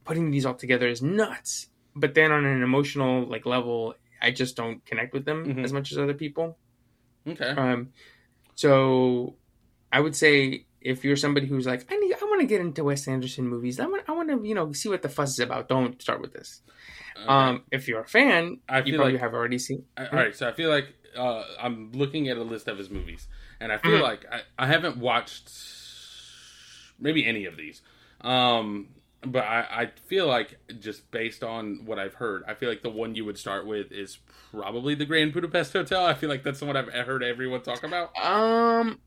putting 0.04 0.30
these 0.30 0.46
all 0.46 0.54
together 0.54 0.88
is 0.88 1.02
nuts. 1.02 1.68
But 1.98 2.14
then 2.14 2.30
on 2.32 2.44
an 2.44 2.62
emotional 2.62 3.24
like 3.26 3.44
level, 3.46 3.94
I 4.22 4.30
just 4.30 4.56
don't 4.56 4.84
connect 4.84 5.12
with 5.14 5.24
them 5.24 5.44
Mhm. 5.46 5.64
as 5.64 5.72
much 5.72 5.92
as 5.92 5.98
other 5.98 6.14
people. 6.14 6.58
Okay. 7.26 7.44
Um, 7.48 7.92
so 8.54 9.36
I 9.92 10.00
would 10.00 10.16
say 10.16 10.64
if 10.80 11.04
you're 11.04 11.16
somebody 11.16 11.46
who's 11.46 11.66
like, 11.66 11.84
I 11.90 11.96
need, 11.96 12.14
I 12.14 12.24
want 12.24 12.40
to 12.40 12.46
get 12.46 12.60
into 12.60 12.84
Wes 12.84 13.06
Anderson 13.08 13.48
movies. 13.48 13.80
I 13.80 13.86
want, 13.86 14.04
I 14.08 14.12
want 14.12 14.28
to, 14.30 14.46
you 14.48 14.54
know, 14.54 14.72
see 14.72 14.88
what 14.88 15.02
the 15.02 15.08
fuss 15.08 15.30
is 15.32 15.40
about. 15.40 15.68
Don't 15.68 16.00
start 16.00 16.20
with 16.20 16.32
this. 16.32 16.62
Okay. 17.16 17.26
Um, 17.26 17.62
if 17.72 17.88
you're 17.88 18.00
a 18.00 18.06
fan, 18.06 18.60
I 18.68 18.78
you 18.78 18.84
feel 18.84 18.96
probably 18.96 19.12
like- 19.14 19.22
have 19.22 19.34
already 19.34 19.58
seen. 19.58 19.84
I- 19.96 20.06
all 20.06 20.16
right, 20.18 20.34
so 20.36 20.48
I 20.48 20.52
feel 20.52 20.70
like 20.70 20.94
uh, 21.16 21.42
I'm 21.60 21.90
looking 21.92 22.28
at 22.28 22.36
a 22.36 22.42
list 22.44 22.68
of 22.68 22.78
his 22.78 22.90
movies, 22.90 23.26
and 23.60 23.72
I 23.72 23.78
feel 23.78 23.98
Mhm. 23.98 24.02
like 24.02 24.24
I, 24.30 24.42
I 24.58 24.66
haven't 24.66 24.98
watched 24.98 25.50
maybe 27.00 27.24
any 27.26 27.44
of 27.46 27.56
these. 27.56 27.82
Um, 28.20 28.88
but 29.22 29.44
I, 29.44 29.60
I 29.70 29.90
feel 30.06 30.26
like 30.26 30.58
just 30.80 31.10
based 31.10 31.42
on 31.42 31.82
what 31.84 31.98
I've 31.98 32.14
heard, 32.14 32.44
I 32.46 32.54
feel 32.54 32.68
like 32.68 32.82
the 32.82 32.90
one 32.90 33.14
you 33.14 33.24
would 33.24 33.38
start 33.38 33.66
with 33.66 33.90
is 33.92 34.18
probably 34.52 34.94
the 34.94 35.04
Grand 35.06 35.32
Budapest 35.32 35.72
Hotel. 35.72 36.04
I 36.04 36.14
feel 36.14 36.28
like 36.28 36.42
that's 36.42 36.60
the 36.60 36.66
one 36.66 36.76
I've 36.76 36.88
heard 36.92 37.22
everyone 37.22 37.62
talk 37.62 37.82
about. 37.82 38.16
Um, 38.18 39.00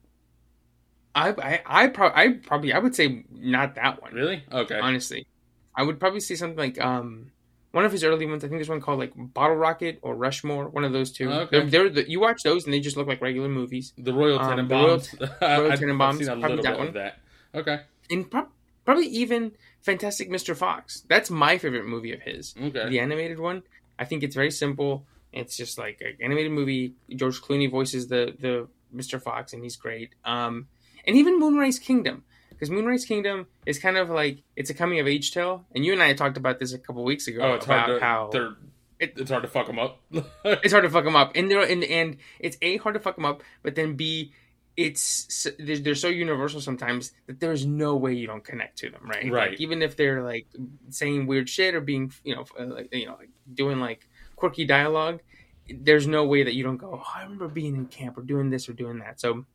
I, 1.15 1.29
I, 1.31 1.61
I, 1.65 1.87
pro- 1.87 2.11
I 2.13 2.33
probably, 2.33 2.73
I 2.73 2.79
would 2.79 2.95
say 2.95 3.25
not 3.31 3.75
that 3.75 4.01
one. 4.01 4.13
Really? 4.13 4.43
Okay. 4.51 4.79
Honestly, 4.79 5.27
I 5.75 5.83
would 5.83 5.99
probably 5.99 6.19
say 6.19 6.35
something 6.35 6.57
like 6.57 6.79
um. 6.83 7.31
One 7.73 7.85
of 7.85 7.93
his 7.93 8.03
early 8.03 8.25
ones, 8.25 8.43
I 8.43 8.49
think 8.49 8.57
there's 8.59 8.67
one 8.67 8.81
called 8.81 8.99
like 8.99 9.13
Bottle 9.15 9.55
Rocket 9.55 9.99
or 10.01 10.13
Rushmore, 10.13 10.67
one 10.67 10.83
of 10.83 10.91
those 10.91 11.09
two. 11.09 11.31
Okay. 11.31 11.61
They're, 11.61 11.69
they're 11.69 11.89
the, 11.89 12.09
you 12.11 12.19
watch 12.19 12.43
those 12.43 12.65
and 12.65 12.73
they 12.73 12.81
just 12.81 12.97
look 12.97 13.07
like 13.07 13.21
regular 13.21 13.47
movies. 13.47 13.93
The 13.97 14.13
Royal 14.13 14.39
Um, 14.39 14.67
the 14.67 14.75
Royal- 14.75 14.99
Tenenbaums. 14.99 15.41
Royal 15.41 15.71
I've- 15.71 15.85
Tenenbaums, 15.85 16.01
I've 16.11 16.17
seen 16.17 16.27
a 16.27 16.35
little 16.35 16.57
bit 16.61 16.77
one. 16.77 16.87
of 16.89 16.93
that. 16.95 17.19
Okay. 17.55 17.79
And 18.09 18.29
prob 18.29 18.49
probably 18.83 19.05
even 19.07 19.53
Fantastic 19.81 20.29
Mr. 20.29 20.55
Fox. 20.55 21.03
That's 21.07 21.29
my 21.29 21.57
favorite 21.57 21.85
movie 21.85 22.13
of 22.13 22.21
his. 22.21 22.53
Okay. 22.61 22.89
The 22.89 22.99
animated 22.99 23.39
one. 23.39 23.63
I 23.97 24.05
think 24.05 24.23
it's 24.23 24.35
very 24.35 24.51
simple. 24.51 25.05
It's 25.33 25.55
just 25.57 25.77
like 25.77 26.01
an 26.01 26.17
animated 26.21 26.51
movie. 26.51 26.93
George 27.15 27.41
Clooney 27.41 27.69
voices 27.69 28.07
the 28.07 28.35
the 28.39 28.67
Mr. 28.95 29.21
Fox, 29.21 29.53
and 29.53 29.63
he's 29.63 29.75
great. 29.77 30.13
Um, 30.25 30.67
and 31.07 31.15
even 31.15 31.39
Moonrise 31.39 31.79
Kingdom, 31.79 32.23
because 32.49 32.69
Moonrise 32.69 33.05
Kingdom 33.05 33.47
is 33.65 33.79
kind 33.79 33.97
of 33.97 34.09
like 34.09 34.43
it's 34.55 34.69
a 34.69 34.73
coming 34.73 34.99
of 34.99 35.07
age 35.07 35.31
tale. 35.31 35.65
And 35.73 35.85
you 35.85 35.93
and 35.93 36.03
I 36.03 36.13
talked 36.13 36.37
about 36.37 36.59
this 36.59 36.73
a 36.73 36.77
couple 36.79 37.03
weeks 37.03 37.27
ago 37.27 37.41
Oh, 37.41 37.53
it's 37.53 37.65
about 37.65 37.85
hard 37.87 37.99
to 37.99 38.05
how 38.05 38.29
they're, 38.31 38.55
it- 38.99 39.13
it's 39.17 39.31
hard 39.31 39.43
to 39.43 39.49
fuck 39.49 39.67
them 39.67 39.79
up. 39.79 39.99
it's 40.11 40.73
hard 40.73 40.83
to 40.83 40.89
fuck 40.89 41.05
them 41.05 41.15
up, 41.15 41.31
and 41.35 41.49
they're 41.49 41.61
and, 41.63 41.83
and 41.85 42.17
it's 42.39 42.57
a 42.61 42.77
hard 42.77 42.93
to 42.95 42.99
fuck 42.99 43.15
them 43.15 43.25
up, 43.25 43.41
but 43.63 43.75
then 43.75 43.95
b 43.95 44.33
it's 44.77 45.47
they're, 45.59 45.95
so 45.95 46.07
universal 46.07 46.61
sometimes 46.61 47.11
that 47.27 47.39
there's 47.39 47.65
no 47.65 47.95
way 47.95 48.13
you 48.13 48.25
don't 48.25 48.43
connect 48.43 48.77
to 48.79 48.89
them, 48.89 49.01
right? 49.03 49.29
Right. 49.31 49.51
Like, 49.51 49.59
even 49.61 49.81
if 49.81 49.95
they're 49.97 50.23
like 50.23 50.47
saying 50.89 51.27
weird 51.27 51.49
shit 51.49 51.75
or 51.75 51.81
being 51.81 52.11
you 52.23 52.35
know 52.35 52.45
uh, 52.59 52.65
like 52.65 52.93
you 52.93 53.05
know 53.05 53.15
like 53.19 53.29
doing 53.53 53.79
like 53.79 54.07
quirky 54.35 54.65
dialogue, 54.65 55.21
there's 55.69 56.07
no 56.07 56.25
way 56.25 56.43
that 56.43 56.53
you 56.55 56.63
don't 56.63 56.77
go. 56.77 57.01
Oh, 57.03 57.11
I 57.15 57.23
remember 57.23 57.47
being 57.47 57.75
in 57.75 57.85
camp 57.87 58.17
or 58.17 58.21
doing 58.21 58.49
this 58.49 58.69
or 58.69 58.73
doing 58.73 58.99
that. 58.99 59.19
So 59.19 59.45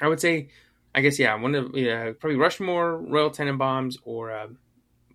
I 0.00 0.08
would 0.08 0.20
say, 0.20 0.48
I 0.94 1.02
guess 1.02 1.18
yeah, 1.18 1.34
one 1.34 1.54
of 1.54 1.76
yeah 1.76 2.12
probably 2.18 2.36
Rushmore, 2.36 2.96
Royal 2.96 3.30
Tenenbaums, 3.30 3.96
or 4.04 4.32
uh, 4.32 4.48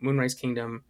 Moonrise 0.01 0.35
Kingdom. 0.35 0.83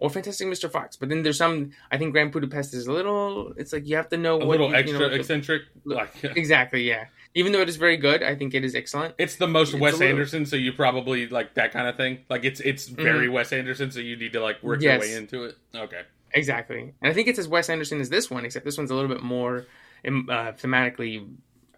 Or 0.00 0.08
Fantastic 0.08 0.46
Mr. 0.46 0.70
Fox, 0.70 0.94
but 0.94 1.08
then 1.08 1.24
there's 1.24 1.38
some. 1.38 1.72
I 1.90 1.98
think 1.98 2.12
Grand 2.12 2.30
Budapest 2.30 2.72
is 2.72 2.86
a 2.86 2.92
little. 2.92 3.52
It's 3.56 3.72
like 3.72 3.84
you 3.88 3.96
have 3.96 4.08
to 4.10 4.16
know 4.16 4.34
a 4.40 4.46
what 4.46 4.60
little 4.60 4.66
you- 4.68 4.74
you 4.74 4.78
extra 4.78 4.98
know, 5.00 5.08
the- 5.08 5.16
eccentric. 5.16 5.62
Like 5.84 6.10
Exactly, 6.22 6.84
yeah. 6.86 7.06
Even 7.38 7.52
though 7.52 7.60
it 7.60 7.68
is 7.68 7.76
very 7.76 7.96
good, 7.96 8.22
I 8.22 8.34
think 8.34 8.52
it 8.54 8.64
is 8.64 8.74
excellent. 8.74 9.14
it's 9.18 9.36
the 9.36 9.46
most 9.46 9.72
It's 9.72 9.80
Wes 9.80 9.92
little- 9.94 10.08
Anderson, 10.08 10.44
so 10.44 10.56
you 10.56 10.72
probably 10.72 11.28
like 11.28 11.54
that 11.54 11.72
kind 11.72 11.86
of 11.86 11.96
thing. 11.96 12.18
Like 12.28 12.44
it's 12.44 12.60
it's 12.60 12.88
very 12.88 13.28
Wes 13.28 13.52
Anderson, 13.52 13.90
so 13.90 14.00
you 14.00 14.16
need 14.16 14.32
to 14.32 14.40
like 14.40 14.62
work 14.62 14.80
Yes. 14.82 15.02
your 15.02 15.10
way 15.12 15.16
into 15.16 15.44
it. 15.44 15.56
Okay. 15.74 16.02
Exactly, 16.34 16.80
and 17.00 17.10
I 17.10 17.14
think 17.14 17.28
it's 17.28 17.38
as 17.38 17.48
Wes 17.48 17.70
Anderson 17.70 18.00
as 18.00 18.10
this 18.10 18.30
one, 18.30 18.44
except 18.44 18.64
this 18.64 18.76
one's 18.76 18.90
a 18.90 18.94
little 18.94 19.08
bit 19.08 19.22
more 19.22 19.66
um, 20.06 20.28
uh, 20.30 20.52
thematically 20.52 21.26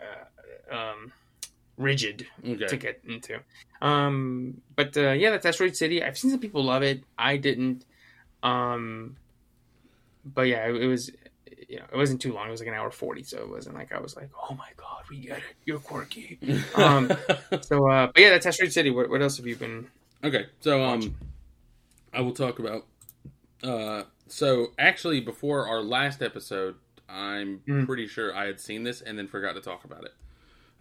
uh, 0.01 0.75
um, 0.75 1.13
rigid 1.77 2.27
to 2.69 2.77
get 2.77 3.01
into. 3.07 3.39
Um, 3.83 4.61
but 4.77 4.97
uh, 4.97 5.11
yeah, 5.13 5.31
that's 5.31 5.47
Asteroid 5.47 5.77
City. 5.77 6.03
I've 6.03 6.19
seen 6.19 6.31
some 6.33 6.41
people 6.41 6.65
love 6.65 6.83
it. 6.83 7.05
I 7.19 7.37
didn't. 7.37 7.85
Um, 8.43 9.17
but 10.25 10.43
yeah, 10.49 10.67
it, 10.69 10.75
it 10.83 10.87
was. 10.87 11.11
You 11.71 11.77
know, 11.79 11.85
it 11.93 11.97
wasn't 11.97 12.21
too 12.21 12.33
long. 12.33 12.49
It 12.49 12.51
was 12.51 12.61
like 12.61 12.69
an 12.69 12.75
hour 12.75 12.91
forty, 12.91 13.23
so 13.23 13.39
it 13.39 13.49
wasn't 13.49 13.77
like 13.77 13.93
I 13.93 14.01
was 14.01 14.17
like, 14.17 14.29
"Oh 14.37 14.55
my 14.55 14.69
god, 14.77 15.05
we 15.09 15.19
get 15.19 15.39
it. 15.39 15.45
You're 15.65 15.79
quirky." 15.79 16.39
Um, 16.75 17.11
So, 17.63 17.89
uh, 17.89 18.09
but 18.09 18.19
yeah, 18.19 18.31
that's 18.31 18.45
Asteroid 18.47 18.73
City. 18.73 18.91
What, 18.91 19.09
what 19.09 19.23
else 19.23 19.37
have 19.37 19.47
you 19.47 19.55
been? 19.57 19.87
okay. 20.25 20.47
So 20.61 20.83
um 20.85 21.15
I 22.13 22.21
will 22.23 22.33
talk 22.33 22.59
about 22.59 22.87
uh 23.63 24.03
so 24.27 24.73
actually 24.79 25.21
before 25.21 25.69
our 25.69 25.81
last 25.81 26.23
episode, 26.23 26.75
I'm 27.09 27.61
Mm. 27.69 27.87
pretty 27.87 28.07
sure 28.09 28.35
I 28.35 28.47
had 28.47 28.59
seen 28.61 28.83
this 28.85 29.01
and 29.01 29.17
then 29.19 29.29
forgot 29.29 29.55
to 29.55 29.61
talk 29.61 29.85
about 29.85 30.05
it. 30.05 30.15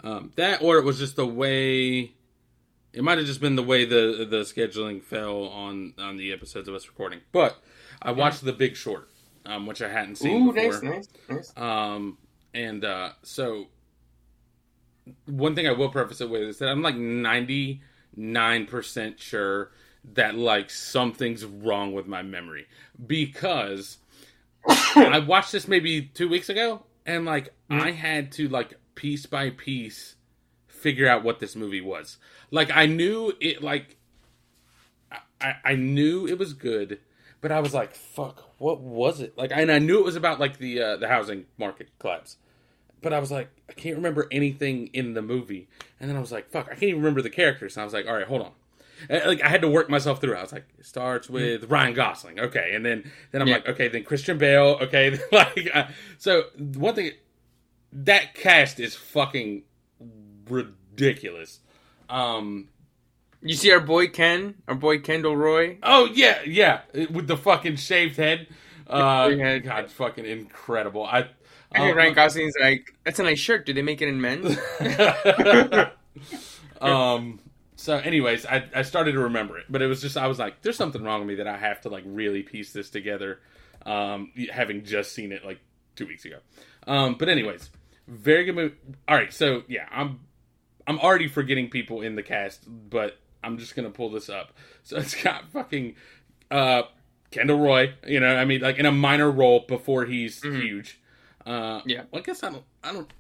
Um 0.04 0.32
that 0.38 0.62
or 0.64 0.78
it 0.80 0.84
was 0.86 0.98
just 0.98 1.16
the 1.16 1.26
way 1.28 2.14
it 2.94 3.04
might 3.04 3.18
have 3.20 3.28
just 3.28 3.42
been 3.42 3.56
the 3.56 3.64
way 3.64 3.86
the 3.86 4.26
the 4.30 4.42
scheduling 4.42 5.04
fell 5.04 5.44
on 5.50 5.94
on 6.00 6.18
the 6.18 6.34
episodes 6.34 6.68
of 6.68 6.74
us 6.74 6.88
recording. 6.88 7.20
But 7.32 7.58
I 8.02 8.12
watched 8.12 8.44
The 8.44 8.54
Big 8.54 8.76
Short, 8.76 9.08
um, 9.46 9.66
which 9.66 9.82
I 9.82 9.90
hadn't 9.90 10.16
seen 10.18 10.48
Ooh, 10.48 10.54
before. 10.54 10.72
nice, 10.82 10.84
nice, 10.84 11.08
nice. 11.30 11.54
Um, 11.58 12.18
and 12.54 12.84
uh, 12.86 13.12
so 13.24 13.68
one 15.26 15.56
thing 15.56 15.68
I 15.68 15.72
will 15.72 15.90
preface 15.90 16.22
it 16.22 16.30
with 16.30 16.42
is 16.44 16.58
that 16.60 16.70
I'm 16.70 16.82
like 16.82 16.96
99% 16.96 17.80
sure 19.18 19.72
that 20.14 20.36
like 20.36 20.70
something's 20.70 21.46
wrong 21.46 21.94
with 21.94 22.08
my 22.08 22.22
memory 22.22 22.68
because 23.06 23.98
I 24.96 25.20
watched 25.20 25.52
this 25.52 25.68
maybe 25.68 26.02
two 26.02 26.30
weeks 26.30 26.50
ago 26.50 26.84
and 27.06 27.26
like 27.26 27.54
Mhm. 27.70 27.82
I 27.82 27.92
had 27.92 28.32
to 28.34 28.48
like 28.48 28.76
piece 28.96 29.26
by 29.26 29.50
piece 29.52 30.16
figure 30.68 31.08
out 31.08 31.24
what 31.24 31.40
this 31.40 31.56
movie 31.56 31.82
was. 31.82 32.18
Like 32.52 32.72
I 32.74 32.86
knew 32.86 33.34
it 33.40 33.62
like 33.62 33.98
I, 35.42 35.56
I 35.64 35.76
knew 35.76 36.28
it 36.28 36.38
was 36.38 36.54
good, 36.54 37.00
but 37.42 37.52
I 37.52 37.60
was 37.60 37.74
like, 37.74 37.94
"Fuck, 37.96 38.44
what 38.58 38.80
was 38.82 39.22
it?" 39.22 39.38
Like, 39.38 39.52
and 39.54 39.72
I 39.72 39.80
knew 39.80 40.00
it 40.00 40.06
was 40.06 40.16
about 40.16 40.40
like 40.40 40.58
the 40.58 40.82
uh, 40.82 40.98
the 40.98 41.08
housing 41.08 41.46
market 41.58 41.90
collapse, 42.00 42.38
but 43.02 43.14
I 43.14 43.20
was 43.20 43.32
like, 43.32 43.50
I 43.70 43.74
can't 43.74 43.96
remember 43.96 44.28
anything 44.32 44.88
in 44.94 45.14
the 45.14 45.22
movie. 45.22 45.68
And 46.00 46.10
then 46.10 46.18
I 46.18 46.20
was 46.20 46.32
like, 46.32 46.50
"Fuck, 46.50 46.66
I 46.68 46.72
can't 46.72 46.84
even 46.84 47.02
remember 47.02 47.22
the 47.22 47.30
characters." 47.30 47.76
And 47.78 47.82
I 47.82 47.86
was 47.86 47.94
like, 47.94 48.08
"All 48.08 48.14
right, 48.16 48.28
hold 48.28 48.42
on." 48.42 48.52
And, 49.10 49.24
like 49.26 49.42
I 49.42 49.48
had 49.48 49.62
to 49.62 49.70
work 49.70 49.90
myself 49.90 50.20
through. 50.20 50.36
I 50.36 50.42
was 50.42 50.52
like, 50.52 50.66
it 50.78 50.86
starts 50.86 51.30
with 51.30 51.72
Ryan 51.72 51.94
Gosling, 51.94 52.40
okay, 52.40 52.72
and 52.74 52.86
then 52.86 53.10
then 53.32 53.42
I'm 53.42 53.48
Yeah. 53.48 53.56
like, 53.56 53.70
okay, 53.70 53.88
then 53.88 54.04
Christian 54.04 54.38
Bale, 54.38 54.78
okay, 54.82 55.18
like 55.32 55.70
uh, 55.74 55.86
so. 56.18 56.44
One 56.58 56.96
thing, 56.96 57.12
that 57.94 58.36
cast 58.36 58.80
is 58.80 58.96
fucking 58.96 59.64
ridiculous. 60.50 61.60
Um, 62.10 62.70
You 63.42 63.56
see 63.56 63.72
our 63.72 63.80
boy 63.80 64.08
Ken, 64.08 64.56
our 64.68 64.76
boy 64.76 65.00
Kendall 65.00 65.36
Roy. 65.36 65.78
Oh 65.82 66.06
yeah, 66.06 66.42
yeah, 66.46 66.82
with 67.10 67.28
the 67.28 67.38
fucking 67.38 67.78
shaved 67.78 68.18
head. 68.18 68.48
Uh, 68.88 69.30
head. 69.30 69.64
God, 69.64 69.90
fucking 69.92 70.26
incredible. 70.26 71.06
I. 71.06 71.28
I 71.72 71.78
think 71.78 71.92
um, 71.92 71.98
Ryan 71.98 72.14
Gosling's 72.16 72.56
like, 72.60 72.96
that's 73.04 73.20
a 73.20 73.24
nice 73.24 73.38
shirt. 73.38 73.68
Do 73.68 73.74
they 73.74 73.84
make 73.84 74.02
it 74.02 74.08
in 74.08 74.20
men's? 74.20 74.58
um. 76.82 77.40
So, 77.76 77.96
anyways, 77.96 78.46
I 78.46 78.66
I 78.76 78.82
started 78.82 79.14
to 79.14 79.20
remember 79.20 79.58
it, 79.58 79.68
but 79.70 79.82
it 79.82 79.88
was 79.88 80.02
just 80.02 80.18
I 80.18 80.28
was 80.28 80.40
like, 80.40 80.62
there's 80.62 80.76
something 80.76 81.02
wrong 81.02 81.20
with 81.20 81.30
me 81.30 81.36
that 81.36 81.48
I 81.48 81.58
have 81.58 81.82
to 81.82 81.90
like 81.90 82.04
really 82.06 82.44
piece 82.44 82.74
this 82.74 82.90
together. 82.90 83.40
Um, 83.86 84.34
having 84.52 84.84
just 84.84 85.14
seen 85.14 85.32
it 85.32 85.46
like 85.46 85.60
two 85.96 86.06
weeks 86.06 86.26
ago. 86.26 86.40
Um, 86.88 87.16
but 87.18 87.30
anyways, 87.30 87.70
very 88.08 88.44
good 88.44 88.56
movie. 88.56 88.76
All 89.08 89.16
right, 89.16 89.32
so 89.32 89.64
yeah, 89.68 89.86
I'm 89.92 90.20
I'm 90.88 91.00
already 91.00 91.28
forgetting 91.28 91.70
people 91.70 92.02
in 92.02 92.16
the 92.16 92.24
cast, 92.24 92.64
but 92.68 93.18
I'm 93.44 93.58
just 93.58 93.76
gonna 93.76 93.90
pull 93.90 94.10
this 94.10 94.30
up. 94.30 94.54
So 94.84 94.98
it's 94.98 95.22
got 95.22 95.50
fucking 95.52 95.96
uh 96.52 96.84
Kendall 97.32 97.60
Roy, 97.60 97.94
you 98.08 98.20
know, 98.20 98.36
I 98.36 98.46
mean, 98.46 98.62
like 98.62 98.78
in 98.80 98.86
a 98.88 98.92
minor 98.92 99.30
role 99.30 99.66
before 99.68 100.06
he's 100.06 100.42
Mhm. 100.42 100.62
huge. 100.62 101.00
Uh, 101.46 101.82
Yeah. 101.86 102.04
Well, 102.12 102.22
I 102.22 102.26
guess 102.26 102.42
I 102.44 102.50
don't. 102.50 102.64
I 102.84 102.92
don't. 102.94 103.12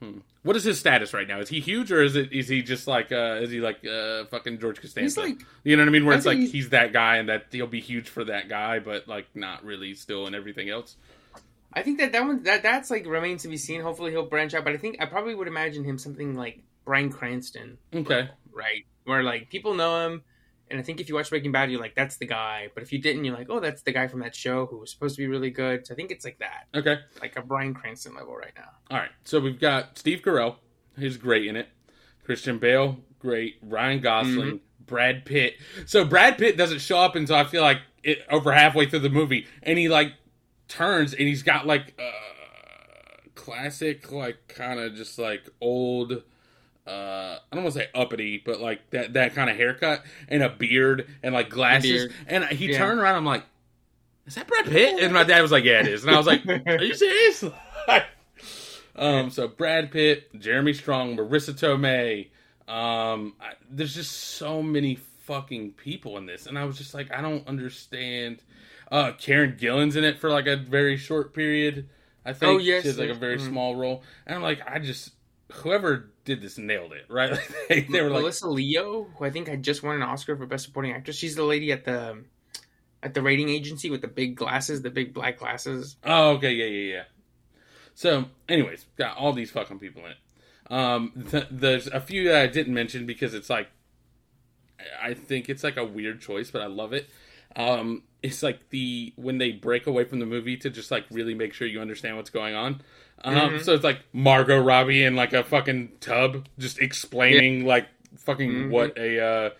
Hmm. 0.00 0.18
What 0.42 0.56
is 0.56 0.64
his 0.64 0.78
status 0.78 1.14
right 1.14 1.26
now? 1.28 1.40
Is 1.40 1.48
he 1.48 1.60
huge 1.60 1.92
or 1.92 2.02
is 2.02 2.16
it? 2.16 2.32
Is 2.32 2.48
he 2.48 2.62
just 2.62 2.86
like? 2.86 3.12
uh 3.12 3.38
Is 3.42 3.50
he 3.50 3.60
like 3.60 3.84
uh 3.86 4.24
fucking 4.26 4.58
George 4.60 4.80
Costanza? 4.80 5.02
He's 5.02 5.16
like 5.38 5.46
you 5.62 5.76
know 5.76 5.82
what 5.82 5.88
I 5.88 5.92
mean? 5.92 6.04
Where 6.06 6.14
I 6.14 6.16
it's 6.18 6.26
like 6.26 6.38
think 6.38 6.50
he's 6.52 6.70
that 6.70 6.92
guy 6.92 7.16
and 7.16 7.28
that 7.28 7.46
he'll 7.52 7.66
be 7.66 7.80
huge 7.80 8.08
for 8.08 8.24
that 8.24 8.48
guy, 8.48 8.78
but 8.78 9.06
like 9.08 9.26
not 9.34 9.64
really 9.64 9.94
still 9.94 10.26
and 10.26 10.34
everything 10.34 10.68
else. 10.70 10.96
I 11.72 11.82
think 11.82 11.98
that 11.98 12.12
that 12.12 12.22
one 12.24 12.42
that 12.44 12.62
that's 12.62 12.90
like 12.90 13.06
remains 13.06 13.42
to 13.42 13.48
be 13.48 13.56
seen. 13.56 13.80
Hopefully 13.80 14.10
he'll 14.10 14.26
branch 14.26 14.54
out, 14.54 14.64
but 14.64 14.72
I 14.74 14.76
think 14.78 14.96
I 15.00 15.06
probably 15.06 15.34
would 15.34 15.48
imagine 15.48 15.84
him 15.84 15.98
something 15.98 16.34
like 16.34 16.60
Bryan 16.84 17.10
Cranston, 17.10 17.78
Okay. 17.94 18.28
right? 18.52 18.84
Where 19.04 19.22
like 19.22 19.50
people 19.50 19.74
know 19.74 20.06
him, 20.06 20.22
and 20.70 20.80
I 20.80 20.82
think 20.82 21.00
if 21.00 21.08
you 21.08 21.14
watch 21.14 21.28
Breaking 21.30 21.52
Bad, 21.52 21.70
you're 21.70 21.80
like, 21.80 21.94
that's 21.94 22.16
the 22.16 22.26
guy. 22.26 22.68
But 22.74 22.82
if 22.82 22.92
you 22.92 22.98
didn't, 23.00 23.24
you're 23.24 23.36
like, 23.36 23.48
oh, 23.50 23.60
that's 23.60 23.82
the 23.82 23.92
guy 23.92 24.06
from 24.08 24.20
that 24.20 24.34
show 24.34 24.66
who 24.66 24.78
was 24.78 24.90
supposed 24.90 25.16
to 25.16 25.22
be 25.22 25.26
really 25.26 25.50
good. 25.50 25.86
So 25.86 25.92
I 25.92 25.96
think 25.96 26.10
it's 26.10 26.24
like 26.24 26.38
that, 26.38 26.68
Okay. 26.74 26.98
like 27.20 27.36
a 27.36 27.42
Bryan 27.42 27.74
Cranston 27.74 28.14
level 28.14 28.34
right 28.34 28.52
now. 28.56 28.70
All 28.90 28.96
right. 28.98 29.10
So 29.24 29.40
we've 29.40 29.60
got 29.60 29.98
Steve 29.98 30.20
Carell. 30.22 30.56
He's 30.98 31.16
great 31.16 31.46
in 31.46 31.56
it. 31.56 31.68
Christian 32.24 32.58
Bale, 32.58 32.96
great. 33.18 33.56
Ryan 33.62 34.00
Gosling, 34.00 34.60
Brad 34.86 35.26
Pitt. 35.26 35.56
So 35.84 36.04
Brad 36.06 36.38
Pitt 36.38 36.56
doesn't 36.56 36.78
show 36.80 36.98
up 36.98 37.14
until 37.16 37.36
I 37.36 37.44
feel 37.44 37.60
like 37.62 37.78
it 38.02 38.20
over 38.30 38.52
halfway 38.52 38.86
through 38.88 39.00
the 39.00 39.10
movie, 39.10 39.46
and 39.62 39.78
he 39.78 39.88
like 39.90 40.12
turns 40.68 41.12
and 41.12 41.28
he's 41.28 41.42
got 41.42 41.66
like 41.66 41.92
uh 41.98 42.10
classic, 43.34 44.10
like 44.12 44.48
kind 44.48 44.80
of 44.80 44.94
just 44.94 45.18
like 45.18 45.48
old. 45.60 46.22
Uh, 46.86 47.38
I 47.50 47.54
don't 47.54 47.64
want 47.64 47.74
to 47.74 47.80
say 47.80 47.88
uppity, 47.94 48.42
but 48.44 48.60
like 48.60 48.90
that 48.90 49.14
that 49.14 49.34
kind 49.34 49.48
of 49.48 49.56
haircut 49.56 50.04
and 50.28 50.42
a 50.42 50.48
beard 50.50 51.08
and 51.22 51.32
like 51.34 51.48
glasses. 51.48 52.06
Beard. 52.06 52.12
And 52.26 52.44
he 52.44 52.66
Yeah. 52.70 52.78
turned 52.78 53.00
around. 53.00 53.14
I'm 53.16 53.24
like, 53.24 53.44
is 54.26 54.34
that 54.34 54.46
Brad 54.46 54.66
Pitt? 54.66 55.02
And 55.02 55.12
my 55.12 55.24
dad 55.24 55.40
was 55.40 55.50
like, 55.52 55.64
yeah, 55.64 55.80
it 55.80 55.86
is. 55.88 56.02
And 56.04 56.14
I 56.14 56.18
was 56.18 56.26
like, 56.26 56.46
are 56.46 56.82
you 56.82 56.94
serious? 56.94 57.44
um, 58.96 59.30
so 59.30 59.48
Brad 59.48 59.90
Pitt, 59.90 60.38
Jeremy 60.38 60.72
Strong, 60.72 61.16
Marisa 61.16 61.52
Tomei. 61.52 62.28
Um, 62.72 63.34
I, 63.40 63.52
there's 63.70 63.94
just 63.94 64.12
so 64.12 64.62
many 64.62 64.96
fucking 65.22 65.72
people 65.72 66.16
in 66.18 66.26
this, 66.26 66.46
and 66.46 66.58
I 66.58 66.64
was 66.64 66.78
just 66.78 66.94
like, 66.94 67.12
I 67.12 67.20
don't 67.20 67.46
understand. 67.46 68.42
Uh, 68.90 69.12
Karen 69.12 69.56
Gillan's 69.58 69.96
in 69.96 70.04
it 70.04 70.18
for 70.18 70.30
like 70.30 70.46
a 70.46 70.56
very 70.56 70.96
short 70.96 71.34
period. 71.34 71.88
I 72.24 72.32
think 72.32 72.50
Oh, 72.50 72.58
yes, 72.58 72.82
she 72.82 72.88
has 72.88 72.98
like 72.98 73.10
a 73.10 73.14
very 73.14 73.36
Mhm. 73.38 73.48
small 73.48 73.76
role, 73.76 74.02
and 74.26 74.34
I'm 74.36 74.42
like, 74.42 74.60
I 74.66 74.78
just 74.78 75.12
whoever 75.54 76.10
did 76.24 76.40
this 76.42 76.58
nailed 76.58 76.92
it, 76.92 77.04
right? 77.08 77.38
they, 77.68 77.82
they 77.82 78.02
were 78.02 78.10
like, 78.10 78.20
Melissa 78.20 78.48
Leo, 78.48 79.04
who 79.16 79.24
I 79.24 79.30
think 79.30 79.48
I 79.48 79.56
just 79.56 79.82
won 79.82 79.96
an 79.96 80.02
Oscar 80.02 80.36
for 80.36 80.46
Best 80.46 80.64
Supporting 80.64 80.92
Actress. 80.92 81.16
She's 81.16 81.36
the 81.36 81.44
lady 81.44 81.72
at 81.72 81.84
the 81.84 82.24
at 83.02 83.14
the 83.14 83.22
rating 83.22 83.50
agency 83.50 83.90
with 83.90 84.00
the 84.00 84.08
big 84.08 84.34
glasses, 84.34 84.82
the 84.82 84.90
big 84.90 85.12
black 85.12 85.38
glasses. 85.38 85.96
Oh, 86.04 86.30
okay, 86.32 86.52
yeah, 86.52 86.64
yeah, 86.64 86.94
yeah. 86.94 87.02
So, 87.94 88.24
anyways, 88.48 88.86
got 88.96 89.16
all 89.16 89.32
these 89.32 89.50
fucking 89.50 89.78
people 89.78 90.02
in 90.06 90.12
it. 90.12 90.72
Um, 90.72 91.12
th- 91.30 91.48
there's 91.50 91.86
a 91.86 92.00
few 92.00 92.24
that 92.28 92.40
I 92.40 92.46
didn't 92.46 92.72
mention 92.72 93.04
because 93.04 93.34
it's 93.34 93.50
like, 93.50 93.68
I 95.00 95.14
think 95.14 95.48
it's 95.48 95.62
like 95.62 95.76
a 95.76 95.84
weird 95.84 96.20
choice, 96.20 96.50
but 96.50 96.62
I 96.62 96.66
love 96.66 96.92
it. 96.92 97.08
Um, 97.56 98.02
it's 98.22 98.42
like 98.42 98.70
the 98.70 99.12
when 99.16 99.38
they 99.38 99.52
break 99.52 99.86
away 99.86 100.04
from 100.04 100.18
the 100.18 100.26
movie 100.26 100.56
to 100.56 100.70
just 100.70 100.90
like 100.90 101.04
really 101.10 101.34
make 101.34 101.52
sure 101.52 101.68
you 101.68 101.80
understand 101.80 102.16
what's 102.16 102.30
going 102.30 102.54
on. 102.54 102.80
Um, 103.22 103.34
Mhm. 103.54 103.62
so 103.62 103.72
it's 103.74 103.84
like 103.84 104.00
Margot 104.12 104.60
Robbie 104.60 105.02
in 105.04 105.16
like 105.16 105.32
a 105.32 105.42
fucking 105.44 105.92
tub, 106.00 106.46
just 106.58 106.78
explaining 106.78 107.64
like 107.64 107.86
fucking 108.18 108.50
Mhm. 108.52 108.68
what 108.70 108.96
a 108.98 109.20
uh, 109.20 109.50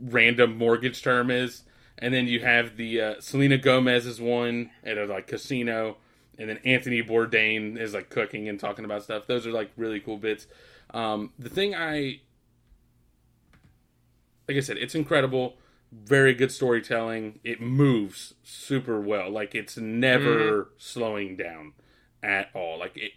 random 0.00 0.56
mortgage 0.56 1.02
term 1.02 1.30
is, 1.30 1.62
and 1.98 2.12
then 2.12 2.26
you 2.26 2.40
have 2.40 2.76
the 2.76 3.00
uh, 3.00 3.14
Selena 3.20 3.58
Gomez 3.58 4.06
is 4.06 4.20
one 4.20 4.70
at 4.82 4.98
a 4.98 5.04
like 5.06 5.26
casino, 5.28 5.98
and 6.38 6.48
then 6.48 6.58
Anthony 6.64 7.02
Bourdain 7.02 7.78
is 7.78 7.94
like 7.94 8.08
cooking 8.10 8.48
and 8.48 8.58
talking 8.58 8.84
about 8.84 9.02
stuff. 9.04 9.26
Those 9.26 9.46
are 9.46 9.52
like 9.52 9.70
really 9.76 10.00
cool 10.00 10.16
bits. 10.18 10.46
Um, 10.92 11.32
the 11.38 11.48
thing 11.48 11.74
I, 11.74 12.20
like 14.48 14.56
I 14.56 14.60
said, 14.60 14.78
it's 14.78 14.94
incredible. 14.94 15.58
Very 15.92 16.34
good 16.34 16.50
storytelling. 16.52 17.38
It 17.44 17.60
moves 17.60 18.34
super 18.42 19.00
well. 19.00 19.30
Like 19.30 19.54
it's 19.54 19.76
never 19.76 20.70
slowing 20.78 21.36
down 21.36 21.72
at 22.22 22.48
all. 22.54 22.78
Like 22.78 22.96
it, 22.96 23.12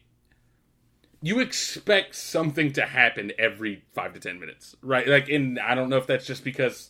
you 1.21 1.39
expect 1.39 2.15
something 2.15 2.73
to 2.73 2.85
happen 2.85 3.31
every 3.39 3.83
five 3.93 4.13
to 4.13 4.19
ten 4.19 4.39
minutes, 4.39 4.75
right? 4.81 5.07
Like, 5.07 5.29
and 5.29 5.59
I 5.59 5.75
don't 5.75 5.89
know 5.89 5.97
if 5.97 6.07
that's 6.07 6.25
just 6.25 6.43
because, 6.43 6.89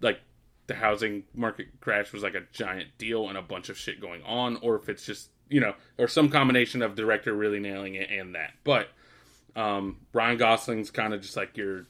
like, 0.00 0.20
the 0.68 0.74
housing 0.74 1.24
market 1.34 1.66
crash 1.80 2.12
was 2.12 2.22
like 2.22 2.34
a 2.34 2.42
giant 2.52 2.96
deal 2.98 3.28
and 3.28 3.36
a 3.36 3.42
bunch 3.42 3.68
of 3.68 3.76
shit 3.76 4.00
going 4.00 4.22
on, 4.22 4.58
or 4.62 4.76
if 4.76 4.88
it's 4.88 5.04
just 5.04 5.30
you 5.52 5.60
know, 5.60 5.74
or 5.98 6.08
some 6.08 6.30
combination 6.30 6.82
of 6.82 6.94
director 6.94 7.34
really 7.34 7.60
nailing 7.60 7.94
it 7.94 8.10
and 8.10 8.34
that. 8.34 8.52
But 8.64 8.88
um, 9.54 9.98
Ryan 10.12 10.38
Gosling's 10.38 10.90
kind 10.90 11.12
of 11.12 11.20
just 11.20 11.36
like 11.36 11.56
your, 11.56 11.86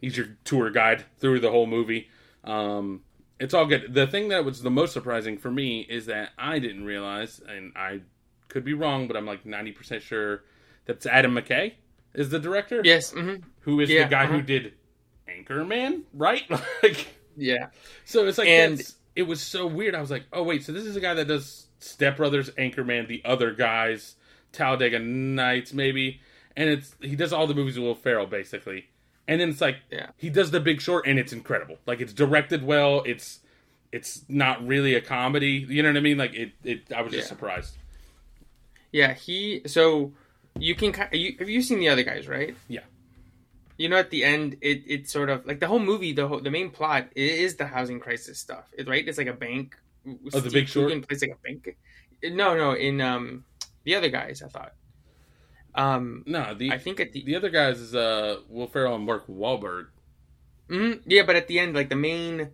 he's 0.00 0.16
your 0.16 0.28
tour 0.44 0.70
guide 0.70 1.04
through 1.18 1.40
the 1.40 1.50
whole 1.50 1.66
movie. 1.66 2.08
Um, 2.42 3.02
it's 3.38 3.52
all 3.52 3.66
good. 3.66 3.92
The 3.92 4.06
thing 4.06 4.28
that 4.28 4.44
was 4.44 4.62
the 4.62 4.70
most 4.70 4.92
surprising 4.94 5.36
for 5.36 5.50
me 5.50 5.80
is 5.80 6.06
that 6.06 6.30
I 6.38 6.58
didn't 6.58 6.84
realize, 6.84 7.40
and 7.46 7.72
I 7.76 8.00
could 8.54 8.64
be 8.64 8.72
wrong, 8.72 9.08
but 9.08 9.16
I'm 9.16 9.26
like 9.26 9.42
90% 9.44 10.00
sure 10.00 10.44
that's 10.86 11.06
Adam 11.06 11.34
McKay 11.34 11.74
is 12.14 12.30
the 12.30 12.38
director. 12.38 12.80
Yes. 12.84 13.10
hmm 13.10 13.34
Who 13.62 13.80
is 13.80 13.90
Yeah, 13.90 14.04
the 14.04 14.10
guy 14.10 14.26
who 14.26 14.34
uh-huh. 14.36 14.46
did 14.46 14.74
Anchorman, 15.28 16.02
right? 16.14 16.42
like, 16.82 17.08
Yeah. 17.36 17.66
so 18.04 18.26
it's 18.26 18.38
like, 18.38 18.48
And- 18.48 18.80
it 19.16 19.22
was 19.24 19.40
so 19.40 19.66
weird. 19.66 19.94
I 19.96 20.00
was 20.00 20.10
like, 20.10 20.24
oh, 20.32 20.42
wait, 20.44 20.64
so 20.64 20.72
this 20.72 20.84
is 20.84 20.94
a 20.96 21.00
guy 21.00 21.14
that 21.14 21.26
does 21.28 21.66
Step 21.80 22.16
Brothers, 22.16 22.50
Anchorman, 22.50 23.06
the 23.08 23.22
other 23.24 23.52
guys, 23.52 24.14
Talladega 24.52 24.98
Nights, 25.00 25.72
maybe. 25.72 26.20
And 26.56 26.68
it's 26.70 26.94
he 27.00 27.14
does 27.16 27.32
all 27.32 27.46
the 27.48 27.54
movies 27.54 27.76
with 27.76 27.84
Will 27.86 27.94
Ferrell, 27.96 28.26
basically. 28.26 28.86
And 29.26 29.40
then 29.40 29.48
it's 29.50 29.60
like, 29.60 29.78
Yeah. 29.90 30.10
he 30.16 30.30
does 30.30 30.50
The 30.52 30.60
Big 30.60 30.80
Short, 30.80 31.06
and 31.06 31.18
it's 31.18 31.32
incredible. 31.32 31.78
Like, 31.86 32.00
it's 32.00 32.12
directed 32.12 32.62
well. 32.64 33.02
It's 33.04 33.40
it's 33.92 34.24
not 34.28 34.64
really 34.66 34.94
a 34.96 35.00
comedy. 35.00 35.64
You 35.68 35.82
know 35.82 35.90
what 35.90 35.96
I 35.96 36.00
mean? 36.00 36.18
Like, 36.18 36.34
it, 36.34 36.52
it 36.64 36.92
I 36.92 37.02
was 37.02 37.12
just 37.12 37.26
Yeah. 37.26 37.28
surprised. 37.28 37.76
Yeah. 38.94 39.12
He. 39.14 39.62
So 39.66 40.12
you 40.58 40.74
can. 40.76 40.94
You, 41.12 41.34
have 41.40 41.50
you 41.50 41.62
seen 41.62 41.80
the 41.80 41.88
other 41.90 42.04
guys? 42.04 42.28
Right. 42.28 42.54
Yeah. 42.68 42.86
You 43.76 43.88
know, 43.88 43.96
at 43.98 44.10
the 44.10 44.22
end, 44.22 44.56
it 44.62 44.84
it's 44.86 45.10
sort 45.12 45.28
of 45.28 45.44
like 45.44 45.58
the 45.58 45.66
whole 45.66 45.80
movie. 45.82 46.12
The 46.12 46.28
whole, 46.28 46.38
the 46.40 46.50
main 46.50 46.70
plot 46.70 47.08
is 47.16 47.56
the 47.56 47.66
housing 47.66 47.98
crisis 47.98 48.38
stuff. 48.38 48.70
Right. 48.86 49.06
It's 49.06 49.18
like 49.18 49.26
a 49.26 49.32
bank. 49.34 49.76
Oh, 50.06 50.38
The 50.38 50.50
Big 50.50 50.68
Short? 50.68 50.92
Plays 51.08 51.22
like 51.22 51.32
a 51.32 51.42
bank. 51.42 51.76
No, 52.22 52.56
no. 52.56 52.72
In 52.72 53.00
um, 53.00 53.44
the 53.82 53.96
other 53.96 54.10
guys, 54.10 54.42
I 54.42 54.48
thought. 54.48 54.74
Um, 55.74 56.22
No, 56.26 56.54
the 56.54 56.70
I 56.70 56.78
think 56.78 57.00
at 57.00 57.10
the 57.12 57.24
the 57.24 57.34
other 57.34 57.50
guys 57.50 57.80
is 57.80 57.96
uh 57.96 58.38
Will 58.48 58.68
Ferrell 58.68 58.94
and 58.94 59.04
Mark 59.04 59.26
Wahlberg. 59.26 59.88
Mhm. 60.70 61.02
Yeah, 61.04 61.24
but 61.26 61.34
at 61.34 61.48
the 61.48 61.58
end, 61.58 61.74
like 61.74 61.88
the 61.88 61.96
main, 61.96 62.50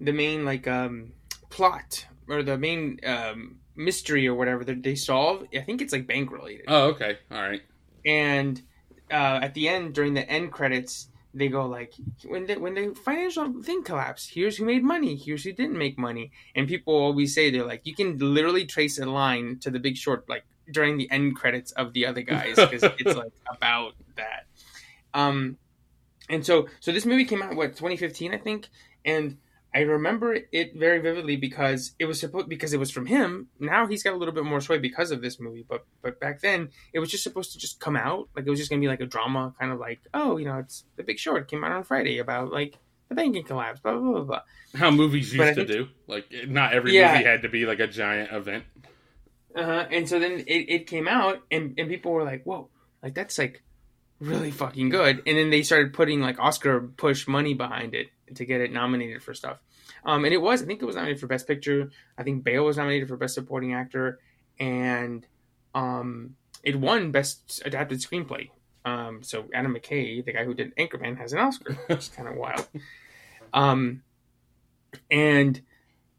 the 0.00 0.12
main 0.12 0.46
like 0.46 0.66
um 0.66 1.12
plot 1.50 2.06
or 2.28 2.42
the 2.42 2.56
main 2.56 2.98
um 3.04 3.60
mystery 3.76 4.26
or 4.26 4.34
whatever 4.34 4.64
that 4.64 4.82
they 4.82 4.94
solve, 4.94 5.46
I 5.54 5.60
think 5.60 5.80
it's 5.82 5.92
like 5.92 6.06
bank 6.06 6.30
related. 6.30 6.64
Oh, 6.68 6.88
okay, 6.90 7.18
all 7.30 7.42
right. 7.42 7.62
and 8.04 8.60
uh, 9.10 9.40
at 9.42 9.54
the 9.54 9.68
end, 9.68 9.94
during 9.94 10.14
the 10.14 10.28
end 10.28 10.52
credits, 10.52 11.08
they 11.34 11.48
go 11.48 11.66
like, 11.66 11.94
when 12.24 12.46
the 12.46 12.56
when 12.56 12.74
the 12.74 12.94
financial 12.94 13.62
thing 13.62 13.82
collapsed, 13.82 14.30
here's 14.34 14.56
who 14.56 14.64
made 14.64 14.82
money, 14.82 15.16
here's 15.16 15.44
who 15.44 15.52
didn't 15.52 15.78
make 15.78 15.98
money, 15.98 16.30
and 16.54 16.68
people 16.68 16.94
always 16.94 17.34
say 17.34 17.50
they're 17.50 17.64
like, 17.66 17.82
you 17.84 17.94
can 17.94 18.18
literally 18.18 18.66
trace 18.66 18.98
a 18.98 19.06
line 19.06 19.58
to 19.60 19.70
The 19.70 19.78
Big 19.78 19.96
Short, 19.96 20.28
like 20.28 20.44
during 20.70 20.96
the 20.96 21.10
end 21.10 21.36
credits 21.36 21.72
of 21.72 21.92
the 21.92 22.06
other 22.06 22.22
guys, 22.22 22.56
because 22.56 22.82
it's 22.98 23.16
like 23.16 23.32
about 23.50 23.94
that. 24.16 24.46
Um, 25.14 25.58
and 26.28 26.44
so 26.44 26.68
so 26.80 26.92
this 26.92 27.04
movie 27.06 27.24
came 27.24 27.42
out 27.42 27.54
what 27.56 27.76
2015, 27.76 28.34
I 28.34 28.38
think, 28.38 28.68
and 29.04 29.38
I 29.74 29.80
remember 29.80 30.36
it 30.52 30.74
very 30.76 30.98
vividly 30.98 31.36
because 31.36 31.92
it 31.98 32.04
was 32.04 32.20
supposed 32.20 32.48
because 32.48 32.72
it 32.74 32.78
was 32.78 32.90
from 32.90 33.06
him. 33.06 33.48
Now 33.58 33.86
he's 33.86 34.02
got 34.02 34.12
a 34.12 34.16
little 34.16 34.34
bit 34.34 34.44
more 34.44 34.60
sway 34.60 34.78
because 34.78 35.10
of 35.10 35.22
this 35.22 35.40
movie, 35.40 35.64
but 35.66 35.86
but 36.02 36.20
back 36.20 36.40
then 36.42 36.68
it 36.92 36.98
was 36.98 37.10
just 37.10 37.22
supposed 37.22 37.52
to 37.52 37.58
just 37.58 37.80
come 37.80 37.96
out 37.96 38.28
like 38.36 38.46
it 38.46 38.50
was 38.50 38.58
just 38.58 38.68
gonna 38.70 38.80
be 38.82 38.88
like 38.88 39.00
a 39.00 39.06
drama, 39.06 39.54
kind 39.58 39.72
of 39.72 39.78
like 39.78 40.00
oh 40.12 40.36
you 40.36 40.44
know 40.44 40.58
it's 40.58 40.84
The 40.96 41.02
Big 41.02 41.18
Short 41.18 41.48
came 41.48 41.64
out 41.64 41.72
on 41.72 41.84
Friday 41.84 42.18
about 42.18 42.52
like 42.52 42.76
the 43.08 43.14
banking 43.14 43.44
collapse, 43.44 43.80
blah 43.80 43.92
blah 43.98 44.12
blah 44.12 44.20
blah. 44.24 44.40
How 44.74 44.90
movies 44.90 45.32
used 45.34 45.54
to 45.54 45.64
do. 45.64 45.88
Like 46.06 46.26
not 46.48 46.74
every 46.74 46.94
Yeah. 46.94 47.12
movie 47.12 47.24
had 47.24 47.42
to 47.42 47.48
be 47.48 47.64
like 47.64 47.80
a 47.80 47.86
giant 47.86 48.30
event. 48.32 48.64
Uh-huh. 49.54 49.86
And 49.90 50.08
so 50.08 50.18
then 50.18 50.32
it, 50.46 50.46
it 50.68 50.86
came 50.86 51.06
out, 51.06 51.42
and, 51.50 51.74
and 51.78 51.88
people 51.88 52.12
were 52.12 52.24
like, 52.24 52.42
whoa, 52.44 52.68
like 53.02 53.14
that's 53.14 53.36
like 53.38 53.62
really 54.18 54.50
fucking 54.50 54.88
good. 54.88 55.22
And 55.26 55.36
then 55.36 55.50
they 55.50 55.62
started 55.62 55.92
putting 55.92 56.20
like 56.20 56.38
Oscar 56.38 56.80
push 56.80 57.26
money 57.28 57.52
behind 57.54 57.94
it 57.94 58.08
to 58.36 58.44
get 58.44 58.60
it 58.60 58.72
nominated 58.72 59.22
for 59.22 59.34
stuff. 59.34 59.58
Um, 60.04 60.24
and 60.24 60.34
it 60.34 60.40
was, 60.40 60.62
I 60.62 60.66
think 60.66 60.82
it 60.82 60.86
was 60.86 60.96
nominated 60.96 61.20
for 61.20 61.26
Best 61.26 61.46
Picture. 61.46 61.90
I 62.18 62.22
think 62.22 62.44
Bale 62.44 62.64
was 62.64 62.76
nominated 62.76 63.08
for 63.08 63.16
Best 63.16 63.34
Supporting 63.34 63.74
Actor, 63.74 64.20
and 64.58 65.26
um, 65.74 66.36
it 66.62 66.78
won 66.78 67.10
Best 67.10 67.62
Adapted 67.64 68.00
Screenplay. 68.00 68.50
Um, 68.84 69.22
so 69.22 69.44
Adam 69.54 69.74
McKay, 69.74 70.24
the 70.24 70.32
guy 70.32 70.44
who 70.44 70.54
did 70.54 70.74
Anchorman, 70.76 71.18
has 71.18 71.32
an 71.32 71.38
Oscar, 71.38 71.74
which 71.86 71.98
is 71.98 72.08
kind 72.08 72.28
of 72.28 72.34
wild. 72.34 72.66
Um, 73.52 74.02
and 75.10 75.60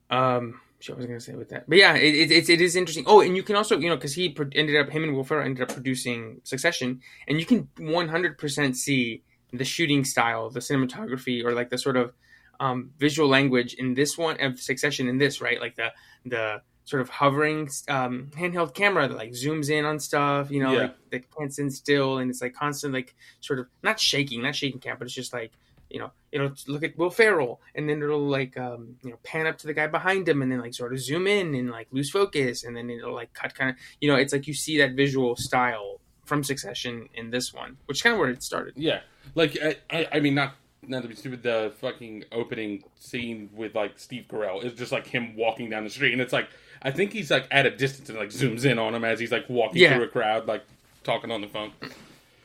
um, 0.10 0.62
I 0.90 0.94
was 0.94 1.06
gonna 1.06 1.20
say 1.20 1.34
with 1.34 1.50
that, 1.50 1.70
but 1.70 1.78
yeah, 1.78 1.96
it, 1.96 2.32
it, 2.32 2.50
it, 2.50 2.62
is 2.62 2.76
interesting. 2.76 3.06
Oh, 3.08 3.22
and 3.22 3.36
you 3.36 3.44
can 3.44 3.56
also, 3.56 3.78
you 3.78 3.90
know, 3.90 3.96
because 3.96 4.14
he 4.14 4.36
ended 4.54 4.76
up 4.76 4.90
him 4.90 5.04
and 5.04 5.16
Will 5.16 5.24
Ferrell 5.24 5.46
ended 5.46 5.64
up 5.64 5.74
producing 5.74 6.42
Succession, 6.44 7.02
and 7.28 7.40
you 7.40 7.46
can 7.46 7.70
one 7.78 8.10
hundred 8.10 8.38
percent 8.38 8.76
see 8.76 9.24
the 9.54 9.66
shooting 9.66 10.04
style, 10.04 10.50
the 10.50 10.60
cinematography, 10.60 11.44
or 11.46 11.54
like 11.54 11.70
the 11.70 11.78
sort 11.78 11.98
of 11.98 12.14
um, 12.60 12.92
visual 12.98 13.30
language 13.30 13.74
in 13.76 13.94
this 13.94 14.18
one 14.18 14.40
of 14.42 14.60
Succession 14.60 15.08
in 15.08 15.18
this 15.18 15.42
right, 15.42 15.60
like 15.62 15.76
the 15.76 15.92
the 16.26 16.62
sort 16.86 17.02
of 17.02 17.10
hovering 17.10 17.70
um, 17.88 18.30
handheld 18.36 18.74
camera 18.74 19.08
that 19.08 19.16
like 19.16 19.32
zooms 19.32 19.70
in 19.70 19.86
on 19.86 20.00
stuff, 20.00 20.52
you 20.52 20.62
know, 20.62 20.74
Yeah. 20.74 20.80
like 20.82 20.96
that 21.12 21.24
can't 21.38 21.54
stand 21.54 21.74
still, 21.74 22.18
and 22.18 22.30
it's 22.30 22.42
like 22.42 22.54
constant, 22.54 22.94
like 22.94 23.16
sort 23.40 23.60
of 23.60 23.68
not 23.84 24.00
shaking, 24.00 24.42
not 24.42 24.56
shaking 24.56 24.80
cam, 24.80 24.98
but 24.98 25.06
it's 25.06 25.14
just 25.16 25.34
like 25.34 25.52
you 25.90 26.00
know, 26.00 26.12
it'll 26.32 26.52
look 26.68 26.84
at 26.84 26.98
Will 26.98 27.12
Ferrell, 27.12 27.62
and 27.76 27.88
then 27.88 28.02
it'll 28.02 28.28
like 28.28 28.58
um, 28.58 28.96
you 29.04 29.12
know 29.12 29.20
pan 29.24 29.46
up 29.46 29.58
to 29.60 29.68
the 29.68 29.74
guy 29.74 29.86
behind 29.88 30.28
him, 30.28 30.42
and 30.42 30.52
then 30.52 30.60
like 30.60 30.74
sort 30.74 30.92
of 30.92 31.00
zoom 31.00 31.28
in 31.28 31.54
and 31.54 31.70
like 31.70 31.88
lose 31.92 32.10
focus, 32.10 32.64
and 32.64 32.76
then 32.76 32.90
it'll 32.90 33.14
like 33.14 33.32
cut 33.34 33.54
kind 33.54 33.70
of, 33.70 33.76
you 34.02 34.10
know, 34.10 34.16
it's 34.16 34.34
like 34.34 34.48
you 34.48 34.54
see 34.56 34.78
that 34.80 34.94
visual 34.94 35.36
style 35.36 36.00
from 36.26 36.44
Succession 36.44 37.10
in 37.14 37.30
this 37.32 37.54
one, 37.54 37.78
which 37.86 37.98
is 37.98 38.02
kind 38.02 38.14
of 38.14 38.20
where 38.20 38.30
it 38.30 38.42
started. 38.44 38.74
Yeah, 38.78 39.02
like 39.36 39.58
I, 39.62 39.76
I, 39.90 40.08
I 40.14 40.20
mean, 40.20 40.36
not 40.36 40.56
not 40.86 41.02
to 41.04 41.08
be 41.08 41.16
stupid. 41.16 41.44
The 41.44 41.74
fucking 41.80 42.26
opening 42.32 42.84
scene 43.00 43.50
with 43.54 43.76
like 43.76 44.00
Steve 44.00 44.26
Carell 44.30 44.64
is 44.64 44.74
just 44.74 44.92
like 44.92 45.08
him 45.08 45.36
walking 45.36 45.70
down 45.70 45.84
the 45.84 45.90
street, 45.90 46.14
and 46.14 46.22
it's 46.22 46.34
like 46.34 46.50
I 46.82 46.92
think 46.92 47.14
he's 47.14 47.32
like 47.32 47.48
at 47.52 47.66
a 47.66 47.72
distance 47.72 48.10
and 48.10 48.18
like 48.18 48.30
zooms 48.30 48.66
in 48.66 48.80
on 48.80 48.94
him 48.96 49.04
as 49.04 49.20
he's 49.20 49.32
like 49.32 49.50
walking 49.50 49.82
Yeah. 49.82 49.96
through 49.96 50.06
a 50.06 50.10
crowd, 50.10 50.48
like 50.48 50.64
talking 51.04 51.32
on 51.32 51.42
the 51.42 51.48
phone. 51.48 51.72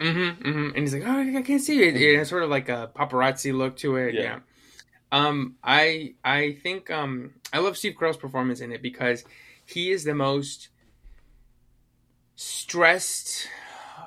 Mm-hmm, 0.01 0.49
mm-hmm. 0.49 0.64
And 0.68 0.76
he's 0.79 0.95
like, 0.95 1.03
"Oh, 1.05 1.39
I 1.39 1.43
can't 1.43 1.61
see 1.61 1.83
it." 1.83 1.97
It 1.97 2.16
has 2.18 2.29
sort 2.29 2.45
of 2.45 2.51
like 2.51 2.68
a 2.68 2.91
paparazzi 2.95 3.53
look 3.57 3.76
to 3.79 3.97
it. 3.97 4.14
Yeah. 4.14 4.22
Yeah. 4.22 4.39
Um, 5.11 5.57
I 5.64 6.14
I 6.24 6.53
think 6.62 6.91
um 6.91 7.33
I 7.53 7.59
love 7.59 7.76
Steve 7.76 7.95
Carell's 7.99 8.16
performance 8.16 8.61
in 8.61 8.70
it 8.72 8.83
because 8.83 9.24
he 9.66 9.91
is 9.91 10.05
the 10.05 10.14
most 10.14 10.68
stressed, 12.37 13.49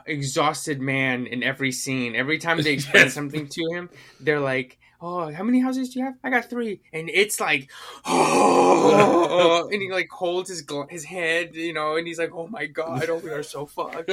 exhausted 0.06 0.82
man 0.82 1.28
in 1.28 1.44
every 1.44 1.72
scene. 1.72 2.16
Every 2.16 2.38
time 2.38 2.62
they 2.62 2.74
explain 2.80 3.06
Yes. 3.06 3.14
something 3.14 3.48
to 3.48 3.62
him, 3.74 3.90
they're 4.20 4.40
like. 4.40 4.78
Oh, 5.04 5.32
how 5.32 5.44
many 5.44 5.60
houses 5.60 5.90
do 5.90 5.98
you 5.98 6.06
have? 6.06 6.14
I 6.24 6.30
got 6.30 6.48
three, 6.48 6.80
and 6.94 7.10
it's 7.10 7.40
like, 7.40 7.72
oh, 8.06 9.68
and 9.74 9.82
he 9.82 9.92
like 9.92 10.10
holds 10.12 10.48
his 10.48 10.64
gl- 10.64 10.92
his 10.92 11.04
head, 11.04 11.56
you 11.56 11.74
know, 11.74 11.96
and 11.96 12.06
he's 12.06 12.20
like, 12.20 12.30
oh 12.32 12.46
my 12.46 12.68
god, 12.68 13.10
oh 13.10 13.18
we 13.18 13.32
are 13.32 13.42
so 13.42 13.66
fucked 13.66 14.12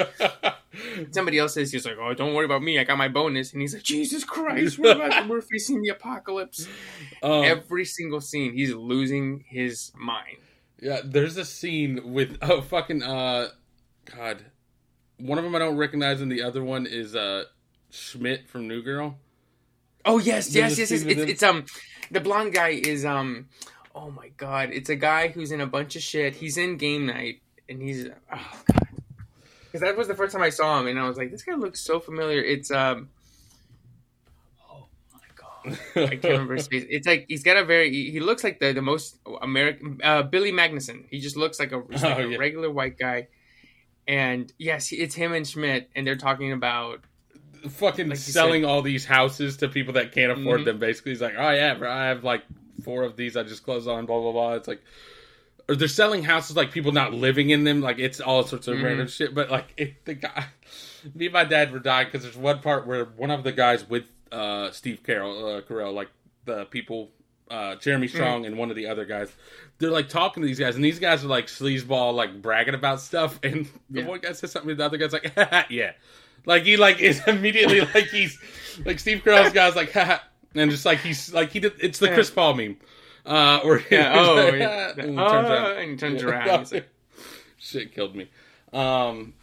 somebody 1.13 1.39
else 1.39 1.53
says 1.55 1.73
he's 1.73 1.85
like, 1.85 1.97
"Oh, 2.01 2.15
don't 2.15 2.33
worry 2.35 2.45
about 2.47 2.63
me. 2.63 2.79
I 2.79 2.85
got 2.85 2.97
my 2.99 3.09
bonus." 3.09 3.53
And 3.53 3.61
he's 3.61 3.75
like, 3.75 3.83
"Jesus 3.83 4.25
Christ, 4.25 4.79
we're, 4.79 4.93
about, 4.93 5.29
we're 5.29 5.41
facing 5.43 5.83
the 5.83 5.91
apocalypse." 5.91 6.67
um, 7.23 7.45
Every 7.45 7.85
single 7.85 8.21
scene, 8.23 8.55
he's 8.55 8.73
losing 8.73 9.45
his 9.47 9.93
mind. 9.95 10.39
yeah, 10.81 11.01
there's 11.05 11.37
a 11.37 11.45
scene 11.45 12.13
with 12.15 12.39
oh 12.43 12.61
fucking 12.63 13.03
uh, 13.03 13.49
God, 14.17 14.43
one 15.19 15.39
of 15.39 15.45
them 15.45 15.55
I 15.55 15.59
don't 15.59 15.77
recognize, 15.77 16.21
and 16.21 16.31
the 16.31 16.43
other 16.43 16.63
one 16.65 16.87
is 16.87 17.15
uh 17.17 17.45
Schmidt 17.91 18.49
from 18.49 18.69
New 18.69 18.83
Girl. 18.83 19.17
Oh 20.05 20.19
yes, 20.19 20.55
yes, 20.55 20.79
yes, 20.79 20.91
yes. 20.91 21.03
It's, 21.03 21.21
it's 21.21 21.43
um, 21.43 21.67
the 22.11 22.21
blonde 22.21 22.55
guy 22.55 22.69
is 22.71 23.05
um, 23.05 23.49
oh 23.95 24.11
my 24.11 24.29
god, 24.37 24.71
it's 24.73 24.89
a 24.89 24.97
guy 24.97 25.29
who's 25.29 25.53
in 25.53 25.61
a 25.61 25.67
bunch 25.67 25.97
of 25.97 26.03
shit. 26.03 26.35
He's 26.37 26.57
in 26.57 26.77
Game 26.77 27.07
Night, 27.07 27.43
and 27.69 27.83
he's 27.83 28.07
oh 28.33 28.63
god, 28.73 28.89
because 29.67 29.81
that 29.83 29.97
was 29.97 30.09
the 30.09 30.15
first 30.15 30.33
time 30.33 30.43
I 30.43 30.51
saw 30.51 30.81
him, 30.81 30.87
and 30.87 30.99
I 30.99 31.07
was 31.09 31.17
like, 31.19 31.31
this 31.31 31.43
guy 31.43 31.55
looks 31.55 31.81
so 31.81 32.01
familiar. 32.01 32.41
It's 32.43 32.71
um. 32.71 33.09
Oh 34.71 34.87
my 35.13 35.21
god. 35.35 35.79
I 36.05 36.17
can't 36.17 36.25
remember 36.25 36.55
his 36.55 36.69
face. 36.73 36.87
It's 36.89 37.07
like 37.07 37.27
he's 37.29 37.43
got 37.43 37.57
a 37.57 37.65
very. 37.65 37.91
He 37.91 38.11
he 38.11 38.21
looks 38.21 38.45
like 38.45 38.61
the 38.61 38.73
the 38.73 38.83
most 38.83 39.19
American 39.43 40.01
uh, 40.03 40.23
Billy 40.23 40.53
Magnussen. 40.53 41.05
He 41.11 41.19
just 41.21 41.37
looks 41.37 41.59
like 41.59 41.73
a, 41.73 41.79
like 41.79 42.03
Oh, 42.05 42.23
a 42.23 42.27
yeah. 42.29 42.37
regular 42.39 42.71
white 42.71 42.99
guy. 42.99 43.29
And 44.09 44.51
yes, 44.59 44.91
it's 44.91 45.15
him 45.15 45.33
and 45.35 45.47
Schmidt, 45.47 45.91
and 45.95 46.05
they're 46.07 46.17
talking 46.17 46.51
about 46.53 47.01
fucking 47.69 48.09
Like 48.09 48.19
selling 48.19 48.65
all 48.65 48.83
these 48.83 49.05
houses 49.05 49.59
to 49.59 49.69
people 49.69 49.93
that 49.95 50.13
can't 50.13 50.33
afford 50.33 50.63
Mhm. 50.63 50.65
them. 50.65 50.79
Basically, 50.79 51.13
he's 51.13 51.21
like, 51.21 51.35
"Oh 51.37 51.51
yeah, 51.51 51.75
bro, 51.75 51.91
I 51.91 52.07
have 52.07 52.25
like 52.25 52.43
four 52.83 53.03
of 53.05 53.17
these. 53.17 53.37
I 53.37 53.43
just 53.43 53.63
closed 53.65 53.87
on." 53.87 54.07
Blah 54.07 54.21
blah 54.21 54.33
blah. 54.33 54.55
It's 54.55 54.67
like, 54.67 54.81
or 55.69 55.77
they're 55.77 55.89
selling 55.89 56.23
houses 56.23 56.57
like 56.57 56.71
people 56.73 56.93
not 56.93 57.13
living 57.13 57.51
in 57.51 57.65
them. 57.65 57.81
Like 57.83 57.99
it's 57.99 58.19
all 58.21 58.45
sorts 58.45 58.67
of 58.67 58.79
Mhm. 58.79 58.85
random 58.85 59.09
shit. 59.09 59.35
But 59.35 59.51
like, 59.51 59.75
it, 59.77 60.05
the 60.07 60.15
guy, 60.15 60.47
me 61.15 61.27
and 61.27 61.33
my 61.35 61.45
dad 61.45 61.71
were 61.71 61.79
dying 61.79 62.07
because 62.07 62.23
there's 62.23 62.37
one 62.37 62.61
part 62.61 62.87
where 62.87 63.05
one 63.05 63.31
of 63.31 63.45
the 63.45 63.53
guys 63.53 63.87
with 63.89 64.05
uh, 64.33 64.71
Steve 64.71 65.03
Carroll, 65.05 65.57
uh, 65.57 65.61
Carell, 65.63 65.93
like 65.93 66.09
the 66.47 66.65
people. 66.67 67.11
Uh, 67.51 67.77
Jeremy 67.77 68.09
Strong 68.09 68.47
and 68.47 68.57
one 68.59 68.71
of 68.71 68.77
the 68.77 68.87
other 68.87 69.05
guys, 69.05 69.33
they're 69.79 69.91
like 69.91 70.09
talking 70.09 70.43
to 70.43 70.47
these 70.47 70.59
guys, 70.59 70.77
and 70.77 70.85
these 70.85 70.99
guys 70.99 71.25
are 71.25 71.29
like 71.29 71.47
sleazeball, 71.47 72.15
like 72.15 72.43
bragging 72.43 72.75
about 72.75 73.01
stuff. 73.01 73.39
And 73.45 73.67
the 73.91 74.01
Yeah. 74.01 74.07
one 74.07 74.21
guy 74.21 74.33
says 74.33 74.53
something, 74.53 74.71
and 74.71 74.79
the 74.81 74.85
other 74.85 74.97
guy's 74.99 75.13
like, 75.13 75.33
"Yeah," 75.71 75.93
Like 76.45 76.65
he 76.65 76.77
like 76.77 77.01
is 77.01 77.21
immediately 77.27 77.81
like 77.81 78.07
he's 78.09 78.39
like 78.85 78.99
Steve 78.99 79.23
Carell's 79.25 79.53
guy's 79.53 79.77
like 79.77 79.93
haha 79.93 80.19
and 80.55 80.71
just 80.71 80.85
like 80.85 80.99
he's 81.01 81.33
like 81.33 81.51
he 81.51 81.61
did 81.61 81.73
it's 81.81 81.99
the 81.99 82.09
Chris 82.09 82.31
Paul 82.31 82.55
meme. 82.55 82.77
Uh 83.27 83.61
or 83.65 83.83
yeah, 83.91 84.15
oh, 84.19 84.35
like, 84.35 84.55
yeah. 84.55 84.93
and 84.97 85.11
he 85.11 85.19
Oh, 85.19 85.29
turns 85.31 85.49
around. 85.51 85.79
and 85.79 85.91
he 85.91 85.97
turns 85.97 86.23
around. 86.23 86.73
Like, 86.73 86.89
Shit 87.59 87.95
killed 87.95 88.15
me. 88.17 88.31
Um 88.73 89.35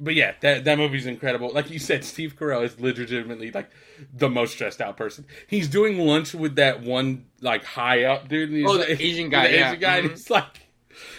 but 0.00 0.14
yeah, 0.14 0.34
that 0.40 0.64
that 0.64 0.78
movie's 0.78 1.06
incredible. 1.06 1.50
Like 1.52 1.70
you 1.70 1.78
said, 1.78 2.04
Steve 2.04 2.36
Carell 2.38 2.64
is 2.64 2.78
legitimately 2.80 3.50
like 3.50 3.70
the 4.14 4.28
most 4.28 4.52
stressed 4.52 4.80
out 4.80 4.96
person. 4.96 5.24
He's 5.46 5.68
doing 5.68 5.98
lunch 5.98 6.34
with 6.34 6.56
that 6.56 6.82
one 6.82 7.26
like 7.40 7.64
high 7.64 8.04
up 8.04 8.28
dude. 8.28 8.48
And 8.50 8.58
he's 8.58 8.66
Oh, 8.68 8.74
the 8.74 8.88
like, 8.90 9.00
Asian 9.00 9.28
guy, 9.30 9.48
the 9.48 9.54
yeah. 9.54 9.68
Asian 9.70 9.80
guy. 9.80 9.96
And 9.98 10.06
Mhm. 10.08 10.10
he's 10.12 10.30
like, 10.30 10.60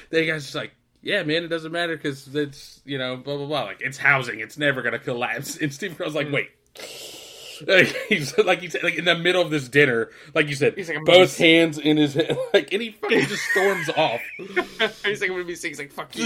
the 0.10 0.26
guy's 0.26 0.44
just 0.44 0.56
like, 0.56 0.72
yeah, 1.02 1.24
man, 1.24 1.44
it 1.44 1.48
doesn't 1.50 1.72
matter 1.72 1.96
because 1.98 2.34
it's 2.36 2.82
you 2.86 2.98
know 2.98 3.18
blah 3.18 3.38
blah 3.38 3.46
blah. 3.48 3.64
Like 3.64 3.82
it's 3.82 3.98
housing, 3.98 4.40
it's 4.40 4.58
never 4.58 4.82
gonna 4.82 5.00
collapse. 5.00 5.58
And 5.58 5.74
Steve 5.74 5.98
Carell's 5.98 6.16
like, 6.16 6.28
Mm. 6.28 6.34
wait. 6.34 6.50
Like, 7.68 7.88
he's 8.08 8.38
like 8.38 8.62
he 8.62 8.70
said, 8.70 8.84
like 8.84 8.96
in 8.96 9.04
the 9.04 9.18
middle 9.18 9.42
of 9.42 9.50
this 9.52 9.68
dinner, 9.68 10.12
like 10.34 10.48
you 10.48 10.56
said, 10.56 10.76
He's 10.78 10.88
like, 10.88 11.04
both 11.04 11.38
hands 11.38 11.78
in 11.78 11.98
his 11.98 12.14
head, 12.14 12.38
like, 12.54 12.72
and 12.72 12.82
he 12.82 12.92
fucking 12.92 13.26
just 13.26 13.44
storms 13.52 13.90
off. 13.98 14.22
he's 14.38 15.20
like, 15.20 15.24
I'm 15.24 15.36
gonna 15.36 15.44
be 15.44 15.56
sick. 15.56 15.72
He's 15.72 15.80
like, 15.80 15.92
fuck 15.92 16.16
you. 16.16 16.24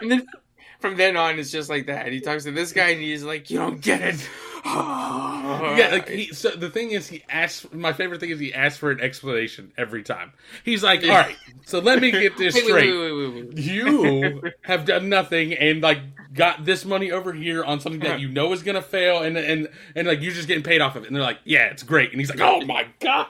And 0.00 0.08
then 0.12 0.26
from 0.80 0.96
then 0.96 1.16
on, 1.16 1.38
it's 1.38 1.50
just 1.50 1.68
like 1.70 1.86
that. 1.86 2.12
He 2.12 2.20
talks 2.20 2.44
to 2.44 2.52
this 2.52 2.72
guy, 2.72 2.88
and 2.90 3.00
he's 3.00 3.24
like, 3.24 3.50
you 3.50 3.58
don't 3.58 3.80
get 3.80 4.00
it. 4.02 4.28
Yeah, 4.66 5.90
like 5.92 6.08
he. 6.08 6.32
So 6.32 6.50
the 6.50 6.68
thing 6.68 6.90
is, 6.90 7.06
he 7.06 7.22
asks. 7.28 7.66
My 7.72 7.92
favorite 7.92 8.18
thing 8.18 8.30
is 8.30 8.40
he 8.40 8.52
asks 8.52 8.76
for 8.76 8.90
an 8.90 9.00
explanation 9.00 9.72
every 9.78 10.02
time. 10.02 10.32
He's 10.64 10.82
like, 10.82 11.04
"All 11.04 11.10
right, 11.10 11.36
so 11.66 11.78
let 11.78 12.00
me 12.00 12.10
get 12.10 12.36
this 12.36 12.56
straight. 12.64 12.90
wait, 12.92 13.12
wait, 13.12 13.12
wait, 13.12 13.46
wait. 13.46 13.58
You 13.58 14.50
have 14.62 14.84
done 14.84 15.08
nothing 15.08 15.52
and 15.54 15.82
like 15.82 16.00
got 16.34 16.64
this 16.64 16.84
money 16.84 17.12
over 17.12 17.32
here 17.32 17.62
on 17.62 17.78
something 17.78 18.00
that 18.00 18.18
you 18.18 18.28
know 18.28 18.52
is 18.52 18.64
gonna 18.64 18.82
fail, 18.82 19.22
and 19.22 19.36
and 19.36 19.68
and 19.94 20.08
like 20.08 20.20
you're 20.20 20.32
just 20.32 20.48
getting 20.48 20.64
paid 20.64 20.80
off 20.80 20.96
of 20.96 21.04
it." 21.04 21.06
And 21.06 21.14
they're 21.14 21.22
like, 21.22 21.38
"Yeah, 21.44 21.66
it's 21.66 21.84
great." 21.84 22.10
And 22.10 22.20
he's 22.20 22.30
like, 22.30 22.40
"Oh 22.40 22.60
my 22.62 22.88
god." 22.98 23.28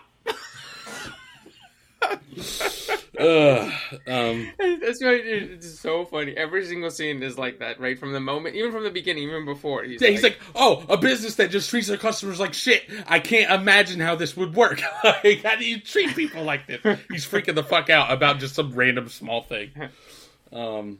Um, 3.18 4.52
That's 4.58 5.02
why 5.02 5.14
it's 5.14 5.78
so 5.78 6.04
funny. 6.04 6.36
Every 6.36 6.66
single 6.66 6.90
scene 6.90 7.22
is 7.22 7.38
like 7.38 7.60
that, 7.60 7.80
right 7.80 7.98
from 7.98 8.12
the 8.12 8.20
moment, 8.20 8.56
even 8.56 8.72
from 8.72 8.84
the 8.84 8.90
beginning, 8.90 9.24
even 9.24 9.46
before. 9.46 9.84
He's, 9.84 10.02
yeah, 10.02 10.08
he's 10.08 10.22
like, 10.22 10.38
"Oh, 10.54 10.84
a 10.88 10.98
business 10.98 11.36
that 11.36 11.50
just 11.50 11.70
treats 11.70 11.88
their 11.88 11.96
customers 11.96 12.38
like 12.38 12.52
shit. 12.52 12.82
I 13.06 13.20
can't 13.20 13.50
imagine 13.50 14.00
how 14.00 14.16
this 14.16 14.36
would 14.36 14.54
work. 14.54 14.82
like, 15.04 15.42
how 15.42 15.56
do 15.56 15.64
you 15.64 15.80
treat 15.80 16.14
people 16.14 16.44
like 16.44 16.66
this?" 16.66 16.80
He's 17.10 17.26
freaking 17.26 17.54
the 17.54 17.64
fuck 17.64 17.88
out 17.88 18.12
about 18.12 18.38
just 18.38 18.54
some 18.54 18.74
random 18.74 19.08
small 19.08 19.42
thing. 19.42 19.70
Um, 20.52 20.98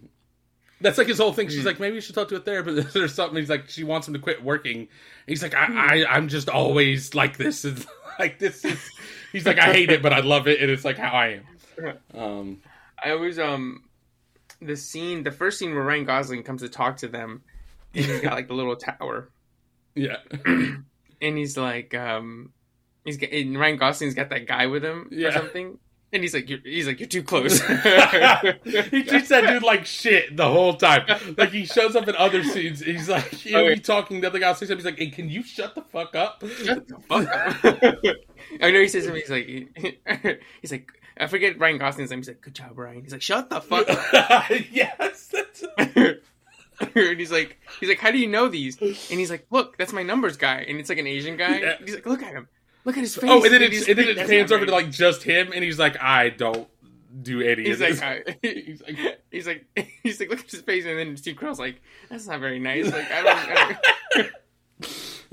that's 0.81 0.99
like 0.99 1.07
his 1.07 1.19
whole 1.19 1.33
thing. 1.33 1.49
She's 1.49 1.65
like, 1.65 1.81
maybe 1.81 1.95
you 1.95 2.01
should 2.01 2.15
talk 2.15 2.29
to 2.29 2.37
a 2.37 2.41
therapist 2.41 2.97
or 2.97 3.09
something. 3.09 3.39
He's 3.39 3.49
like, 3.51 3.69
she 3.69 3.85
wants 3.85 4.09
him 4.09 4.15
to 4.15 4.21
quit 4.21 4.43
working. 4.43 4.89
He's 5.27 5.43
like, 5.43 5.55
I, 5.55 6.03
I 6.05 6.07
I'm 6.07 6.29
just 6.29 6.49
always 6.49 7.15
like 7.15 7.37
this. 7.37 7.65
It's 7.77 7.87
like 8.19 8.39
this 8.39 8.65
is. 8.65 8.79
He's 9.37 9.45
like, 9.47 9.59
I 9.59 9.71
hate 9.73 9.91
it, 9.91 10.01
but 10.01 10.15
I 10.15 10.21
love 10.21 10.49
it, 10.49 10.63
and 10.63 10.71
it's 10.71 10.85
like 10.85 10.97
how 10.99 11.13
I 11.13 11.27
am. 11.29 11.43
Um, 12.15 12.63
I 13.05 13.11
always 13.11 13.39
um 13.39 13.85
the 14.63 14.77
scene, 14.77 15.25
the 15.25 15.31
first 15.31 15.59
scene 15.59 15.75
where 15.75 15.83
Ryan 15.85 16.07
Gosling 16.07 16.43
comes 16.43 16.63
to 16.63 16.71
talk 16.71 16.97
to 16.99 17.09
them, 17.09 17.43
and 17.95 18.05
he's 18.07 18.21
got 18.23 18.33
like 18.33 18.49
the 18.49 18.55
little 18.55 18.77
tower, 18.77 19.29
yeah, 19.95 20.17
and 20.47 20.85
he's 21.21 21.59
like 21.59 21.93
um 21.95 22.53
he's 23.05 23.19
got, 23.19 23.31
and 23.31 23.59
Ryan 23.59 23.77
Gosling's 23.77 24.15
got 24.15 24.31
that 24.31 24.47
guy 24.47 24.69
with 24.69 24.83
him 24.83 25.09
Yeah. 25.13 25.29
or 25.29 25.33
something, 25.33 25.79
and 26.13 26.23
he's 26.23 26.35
like 26.35 26.49
you're, 26.49 26.61
he's 26.65 26.87
like 26.87 27.01
you're 27.01 27.09
too 27.09 27.23
close. 27.23 27.61
he 27.67 29.03
treats 29.05 29.29
that 29.29 29.45
dude 29.47 29.63
like 29.63 29.85
shit 29.87 30.37
the 30.37 30.49
whole 30.49 30.75
time. 30.75 31.07
Like 31.37 31.51
he 31.51 31.65
shows 31.67 31.97
up 31.97 32.09
in 32.09 32.15
other 32.17 32.43
scenes. 32.43 32.81
He's 32.81 33.09
like, 33.09 33.29
he'll 33.35 33.59
Okay. 33.59 33.73
Oh, 33.73 33.75
be 33.75 33.81
talking. 33.81 34.21
The 34.21 34.29
other 34.29 34.39
guy 34.39 34.53
something. 34.53 34.77
He's 34.77 34.85
like, 34.85 34.99
"Hey, 34.99 35.11
can 35.11 35.29
you 35.29 35.43
shut 35.43 35.75
the 35.75 35.83
fuck 35.83 36.15
up?" 36.15 36.43
Shut 36.63 36.87
the 36.89 36.99
fuck 37.01 37.29
up. 37.29 38.17
I 38.63 38.71
know 38.71 38.81
he 38.81 38.89
says 38.89 39.05
something. 39.05 39.23
He's 39.27 39.31
like, 39.31 40.41
he's 40.63 40.73
like, 40.73 40.91
I 41.19 41.27
forget 41.27 41.59
Ryan 41.59 41.79
Gosling's 41.79 42.11
name. 42.11 42.21
He's 42.21 42.29
like, 42.29 42.41
good 42.41 42.55
job, 42.55 42.79
Ryan. 42.79 43.03
He's 43.03 43.13
like, 43.13 43.23
shut 43.23 43.51
the 43.51 43.61
fuck 43.61 43.89
up. 43.89 44.51
yes. 44.71 45.35
And 45.79 47.19
he's 47.19 47.33
like, 47.33 47.59
he's 47.81 47.89
like, 47.89 47.99
how 47.99 48.11
do 48.11 48.19
you 48.19 48.27
know 48.27 48.49
these? 48.49 48.79
And 48.81 48.95
he's 49.19 49.31
like, 49.31 49.47
look, 49.51 49.79
that's 49.79 49.93
my 49.95 50.03
numbers 50.03 50.37
guy. 50.37 50.65
And 50.69 50.79
it's 50.79 50.89
like 50.91 50.99
an 50.99 51.07
Asian 51.07 51.37
guy. 51.39 51.59
Yeah. 51.61 51.77
He's 51.85 51.95
like, 51.95 52.05
look 52.07 52.23
at 52.23 52.33
him. 52.35 52.49
Look 52.87 52.97
at 52.97 53.03
his 53.03 53.19
oh, 53.19 53.21
face. 53.21 53.31
Oh, 53.31 53.45
and 53.45 53.53
then 53.53 53.63
it, 53.63 53.73
he's- 53.73 53.89
and 53.89 53.99
then 53.99 54.09
it 54.09 54.17
pans 54.17 54.51
not 54.51 54.57
over 54.57 54.65
to 54.67 54.73
like 54.73 54.91
just 54.91 55.23
him, 55.25 55.51
and 55.53 55.63
he's 55.63 55.79
like, 55.79 56.01
I 56.01 56.31
don't 56.31 56.67
do 57.23 57.43
any 57.43 57.65
He's 57.65 57.81
of 57.81 58.01
like, 58.01 58.25
this. 58.25 58.39
I- 58.45 58.49
he's 58.49 58.81
like, 58.83 59.21
he's 59.31 59.47
like, 59.47 59.67
he's 60.03 60.21
like, 60.21 60.31
look 60.31 60.39
at 60.41 60.51
his 60.51 60.61
face, 60.63 60.85
and 60.87 60.99
then 60.99 61.17
Steve 61.19 61.37
Carell's 61.37 61.59
like, 61.59 61.83
that's 62.09 62.27
not 62.27 62.41
very 62.41 62.59
nice. 62.61 62.91
Like, 62.91 63.11
I 63.11 63.23
don't. 63.23 63.39
I 63.39 63.79
don't 64.15 64.31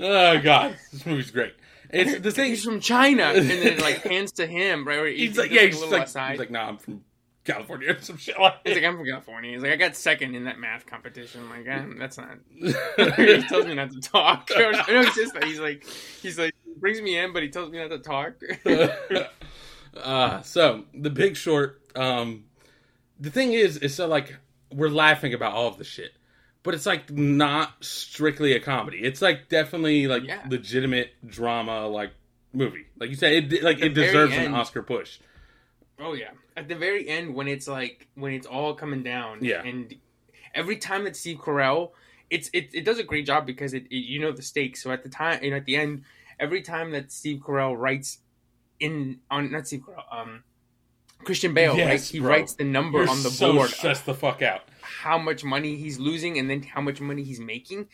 oh 0.00 0.40
god, 0.42 0.76
this 0.92 1.06
movie's 1.06 1.30
great. 1.30 1.54
It's 1.90 2.20
the 2.20 2.32
thing. 2.32 2.50
he's 2.50 2.64
from 2.64 2.80
China, 2.80 3.22
and 3.24 3.48
then 3.48 3.64
it 3.64 3.78
like 3.80 4.02
hands 4.02 4.32
to 4.32 4.46
him, 4.46 4.86
right? 4.86 4.98
Where 4.98 5.06
he- 5.06 5.26
He's 5.28 5.36
he 5.36 5.42
like, 5.42 5.50
yeah, 5.52 5.60
a 5.60 5.66
he's 5.66 5.78
little 5.80 5.96
like, 5.96 6.08
aside. 6.08 6.30
he's 6.32 6.40
like, 6.40 6.50
nah, 6.50 6.66
I'm 6.68 6.78
from 6.78 7.02
California 7.44 7.92
or 7.92 8.00
some 8.00 8.16
shit 8.16 8.38
like 8.40 8.54
He's 8.64 8.74
like, 8.76 8.84
I'm 8.84 8.96
from 8.96 9.06
California. 9.06 9.52
He's 9.52 9.62
like, 9.62 9.72
I 9.72 9.76
got 9.76 9.96
second 9.96 10.34
in 10.34 10.44
that 10.44 10.58
math 10.58 10.86
competition. 10.86 11.42
I'm 11.42 11.50
like, 11.50 11.66
eh, 11.66 11.84
that's 11.98 12.16
not. 12.18 12.38
he 13.18 13.42
tells 13.42 13.66
me 13.66 13.74
not 13.74 13.90
to 13.92 14.00
talk. 14.00 14.50
Or, 14.56 14.72
no, 14.72 14.82
it's 14.88 15.14
just 15.14 15.34
that 15.34 15.44
he's 15.44 15.60
like, 15.60 15.84
he's 16.22 16.38
like, 16.38 16.54
he 16.64 16.72
brings 16.78 17.00
me 17.02 17.18
in, 17.18 17.32
but 17.32 17.42
he 17.42 17.50
tells 17.50 17.70
me 17.70 17.78
not 17.78 17.88
to 17.90 17.98
talk. 17.98 18.34
uh, 19.96 20.42
so 20.42 20.84
the 20.94 21.10
Big 21.10 21.36
Short. 21.36 21.80
Um, 21.94 22.44
the 23.20 23.30
thing 23.30 23.52
is, 23.52 23.76
is 23.78 23.94
so 23.94 24.06
like 24.08 24.34
we're 24.72 24.88
laughing 24.88 25.34
about 25.34 25.52
all 25.52 25.68
of 25.68 25.76
the 25.78 25.84
shit, 25.84 26.12
but 26.62 26.74
it's 26.74 26.86
like 26.86 27.10
not 27.10 27.72
strictly 27.80 28.54
a 28.54 28.60
comedy. 28.60 28.98
It's 29.02 29.22
like 29.22 29.48
definitely 29.48 30.06
like 30.08 30.24
Yeah. 30.24 30.40
legitimate 30.48 31.10
drama, 31.26 31.86
like 31.86 32.12
movie. 32.52 32.86
Like 32.98 33.10
you 33.10 33.16
said, 33.16 33.52
it 33.52 33.62
like 33.62 33.78
The 33.78 33.86
it 33.86 33.94
deserves 33.94 34.34
an 34.34 34.54
Oscar 34.54 34.82
push. 34.82 35.18
oh 36.00 36.14
yeah, 36.14 36.30
at 36.56 36.68
the 36.68 36.74
very 36.74 37.08
end 37.08 37.34
when 37.34 37.48
it's 37.48 37.66
like 37.66 38.08
when 38.14 38.32
it's 38.32 38.46
all 38.46 38.74
coming 38.74 39.02
down. 39.02 39.44
Yeah. 39.44 39.62
and 39.62 39.94
every 40.54 40.76
time 40.76 41.04
that 41.04 41.16
Steve 41.16 41.38
Carell, 41.38 41.90
it's 42.30 42.48
it, 42.52 42.70
it 42.72 42.84
does 42.84 42.98
a 42.98 43.04
great 43.04 43.26
job 43.26 43.46
because 43.46 43.74
it, 43.74 43.86
it 43.90 43.96
you 43.96 44.20
know 44.20 44.32
the 44.32 44.42
stakes. 44.42 44.82
So 44.82 44.90
at 44.90 45.02
the 45.02 45.08
time, 45.08 45.42
you 45.42 45.50
know, 45.50 45.56
at 45.56 45.64
the 45.64 45.76
end, 45.76 46.04
every 46.38 46.62
time 46.62 46.92
that 46.92 47.12
Steve 47.12 47.40
Carell 47.40 47.76
writes 47.76 48.18
in 48.80 49.20
on 49.30 49.50
not 49.52 49.66
Steve 49.66 49.82
Carell, 49.86 50.04
um. 50.10 50.44
Christian 51.22 51.54
Bale, 51.54 51.76
Yes, 51.76 51.88
right? 51.88 52.00
He 52.02 52.20
bro. 52.20 52.28
writes 52.30 52.54
the 52.54 52.64
number 52.64 52.98
You're 53.00 53.08
on 53.08 53.22
the 53.22 53.30
so 53.30 53.52
board 53.54 53.70
stressed 53.70 54.04
the 54.06 54.14
fuck 54.14 54.42
out. 54.42 54.62
how 54.82 55.16
much 55.18 55.42
money 55.44 55.76
he's 55.76 55.98
losing 55.98 56.38
and 56.38 56.48
then 56.50 56.62
how 56.62 56.80
much 56.80 57.00
money 57.00 57.22
he's 57.22 57.40
making 57.40 57.86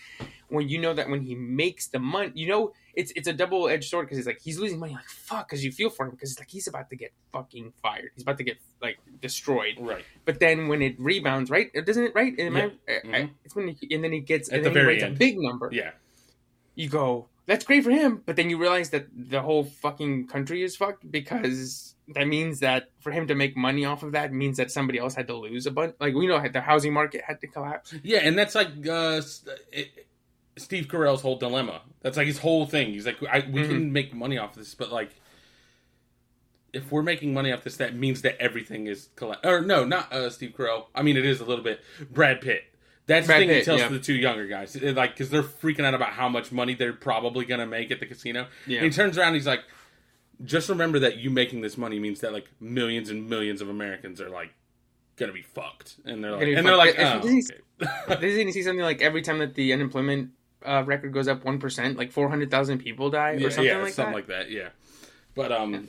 when 0.48 0.68
you 0.68 0.78
know 0.78 0.92
that 0.92 1.08
when 1.08 1.20
he 1.20 1.34
makes 1.36 1.86
the 1.88 1.98
money 2.00 2.32
you 2.34 2.48
know 2.48 2.72
it's 2.94 3.12
it's 3.14 3.28
a 3.28 3.32
double-edged 3.32 3.88
sword 3.88 4.06
because 4.06 4.18
it's 4.18 4.26
like 4.26 4.40
he's 4.42 4.58
losing 4.58 4.78
money 4.80 4.92
like 4.94 5.08
fuck 5.08 5.48
because 5.48 5.64
you 5.64 5.70
feel 5.70 5.88
for 5.90 6.06
him 6.06 6.10
because 6.10 6.32
it's 6.32 6.40
like 6.40 6.50
he's 6.50 6.66
about 6.66 6.90
to 6.90 6.96
get 6.96 7.12
fucking 7.32 7.72
fired 7.80 8.10
he's 8.14 8.22
about 8.24 8.36
to 8.38 8.42
get 8.44 8.58
like 8.82 8.98
destroyed 9.22 9.74
Right. 9.78 10.04
but 10.24 10.40
then 10.40 10.66
when 10.66 10.82
it 10.82 10.98
rebounds 11.00 11.48
right 11.50 11.72
doesn't 11.86 12.02
it 12.04 12.12
right 12.16 12.34
I- 12.36 12.42
Yeah. 12.42 12.68
I- 12.88 12.92
I- 12.92 13.00
Mhm. 13.22 13.30
it's 13.44 13.54
when 13.54 13.68
he, 13.68 13.94
and 13.94 14.02
then 14.02 14.12
he 14.12 14.18
gets 14.20 14.48
At 14.48 14.56
and 14.56 14.64
the 14.66 14.70
then 14.70 14.72
he 14.72 14.82
very 14.82 14.94
writes 14.94 15.04
end. 15.04 15.14
a 15.14 15.18
big 15.18 15.38
number 15.38 15.68
Yeah. 15.72 15.92
you 16.74 16.88
go 16.88 17.28
that's 17.46 17.64
great 17.64 17.82
for 17.84 17.90
him 17.90 18.22
but 18.26 18.36
then 18.36 18.48
you 18.50 18.58
realize 18.58 18.90
that 18.90 19.06
the 19.14 19.40
whole 19.42 19.64
fucking 19.64 20.26
country 20.26 20.62
is 20.62 20.76
fucked 20.76 21.10
because 21.10 21.94
that 22.14 22.26
means 22.26 22.60
that 22.60 22.90
for 23.00 23.12
him 23.12 23.26
to 23.28 23.34
make 23.34 23.56
money 23.56 23.84
off 23.84 24.02
of 24.02 24.12
that 24.12 24.32
means 24.32 24.56
that 24.56 24.70
somebody 24.70 24.98
else 24.98 25.14
had 25.14 25.26
to 25.26 25.34
lose 25.36 25.66
a 25.66 25.70
bunch 25.70 25.94
like 26.00 26.14
we 26.14 26.26
know 26.26 26.40
the 26.48 26.60
housing 26.60 26.92
market 26.92 27.22
had 27.26 27.40
to 27.40 27.46
collapse 27.46 27.94
Yeah, 28.02 28.18
and 28.22 28.38
that's 28.38 28.54
like 28.54 28.68
uh, 28.88 29.20
it, 29.72 30.06
Steve 30.56 30.88
Carell's 30.88 31.22
whole 31.22 31.36
dilemma. 31.38 31.80
That's 32.02 32.18
like 32.18 32.26
his 32.26 32.38
whole 32.38 32.66
thing. 32.66 32.88
He's 32.92 33.06
like, 33.06 33.16
I, 33.22 33.38
we 33.50 33.62
Mm-hmm. 33.62 33.70
can 33.70 33.92
make 33.92 34.12
money 34.12 34.36
off 34.36 34.54
this, 34.54 34.74
but 34.74 34.92
like, 34.92 35.14
if 36.72 36.92
we're 36.92 37.02
making 37.02 37.32
money 37.32 37.50
off 37.52 37.64
this, 37.64 37.76
that 37.78 37.94
means 37.94 38.22
that 38.22 38.36
everything 38.40 38.86
is 38.86 39.08
collapse. 39.16 39.40
Or 39.46 39.60
no, 39.62 39.84
not 39.84 40.12
uh, 40.12 40.28
Steve 40.28 40.52
Carell. 40.56 40.86
I 40.94 41.02
mean, 41.02 41.16
it 41.16 41.24
is 41.24 41.40
a 41.40 41.44
little 41.44 41.64
bit. 41.64 41.80
Brad 42.10 42.40
Pitt. 42.42 42.64
That's 43.10 43.26
Brad 43.26 43.42
the 43.42 43.46
thing 43.46 43.56
he 43.56 43.62
tells 43.62 43.80
yeah. 43.80 43.88
to 43.88 43.94
the 43.94 43.98
two 43.98 44.14
younger 44.14 44.46
guys, 44.46 44.76
It- 44.76 44.94
like, 44.94 45.10
because 45.10 45.30
they're 45.30 45.42
freaking 45.42 45.84
out 45.84 45.94
about 45.94 46.10
how 46.10 46.28
much 46.28 46.52
money 46.52 46.74
they're 46.74 46.92
probably 46.92 47.44
gonna 47.44 47.66
make 47.66 47.90
at 47.90 47.98
the 47.98 48.06
casino. 48.06 48.46
Yeah. 48.68 48.78
And 48.78 48.84
he 48.84 48.92
turns 48.92 49.18
around, 49.18 49.28
and 49.28 49.36
he's 49.36 49.48
like, 49.48 49.64
just 50.44 50.68
remember 50.68 51.00
that 51.00 51.16
you 51.16 51.28
making 51.28 51.60
this 51.60 51.76
money 51.76 51.98
means 51.98 52.20
that 52.20 52.32
like 52.32 52.48
millions 52.60 53.10
and 53.10 53.28
millions 53.28 53.60
of 53.60 53.68
Americans 53.68 54.20
are 54.20 54.30
like 54.30 54.54
gonna 55.16 55.32
be 55.32 55.42
fucked, 55.42 55.96
and 56.04 56.22
they're 56.22 56.30
like, 56.30 56.46
and 56.46 56.64
they're 56.64 56.76
like, 56.76 56.94
oh, 56.98 57.18
okay. 57.18 57.42
Didn't 58.08 58.46
you 58.46 58.52
see 58.52 58.62
something 58.62 58.84
like 58.84 59.02
every 59.02 59.22
time 59.22 59.40
that 59.40 59.54
the 59.56 59.72
unemployment 59.72 60.30
uh, 60.64 60.84
record 60.86 61.12
goes 61.12 61.26
up 61.26 61.44
one 61.44 61.58
percent, 61.58 61.98
like 61.98 62.12
four 62.12 62.28
hundred 62.28 62.50
thousand 62.52 62.78
people 62.78 63.10
die 63.10 63.32
or 63.32 63.38
yeah, 63.38 63.48
something 63.48 63.64
yeah, 63.64 63.82
like 63.82 63.92
something 63.92 64.12
that? 64.12 64.16
like 64.16 64.26
that. 64.28 64.50
Yeah, 64.50 64.68
but 65.34 65.50
um, 65.50 65.88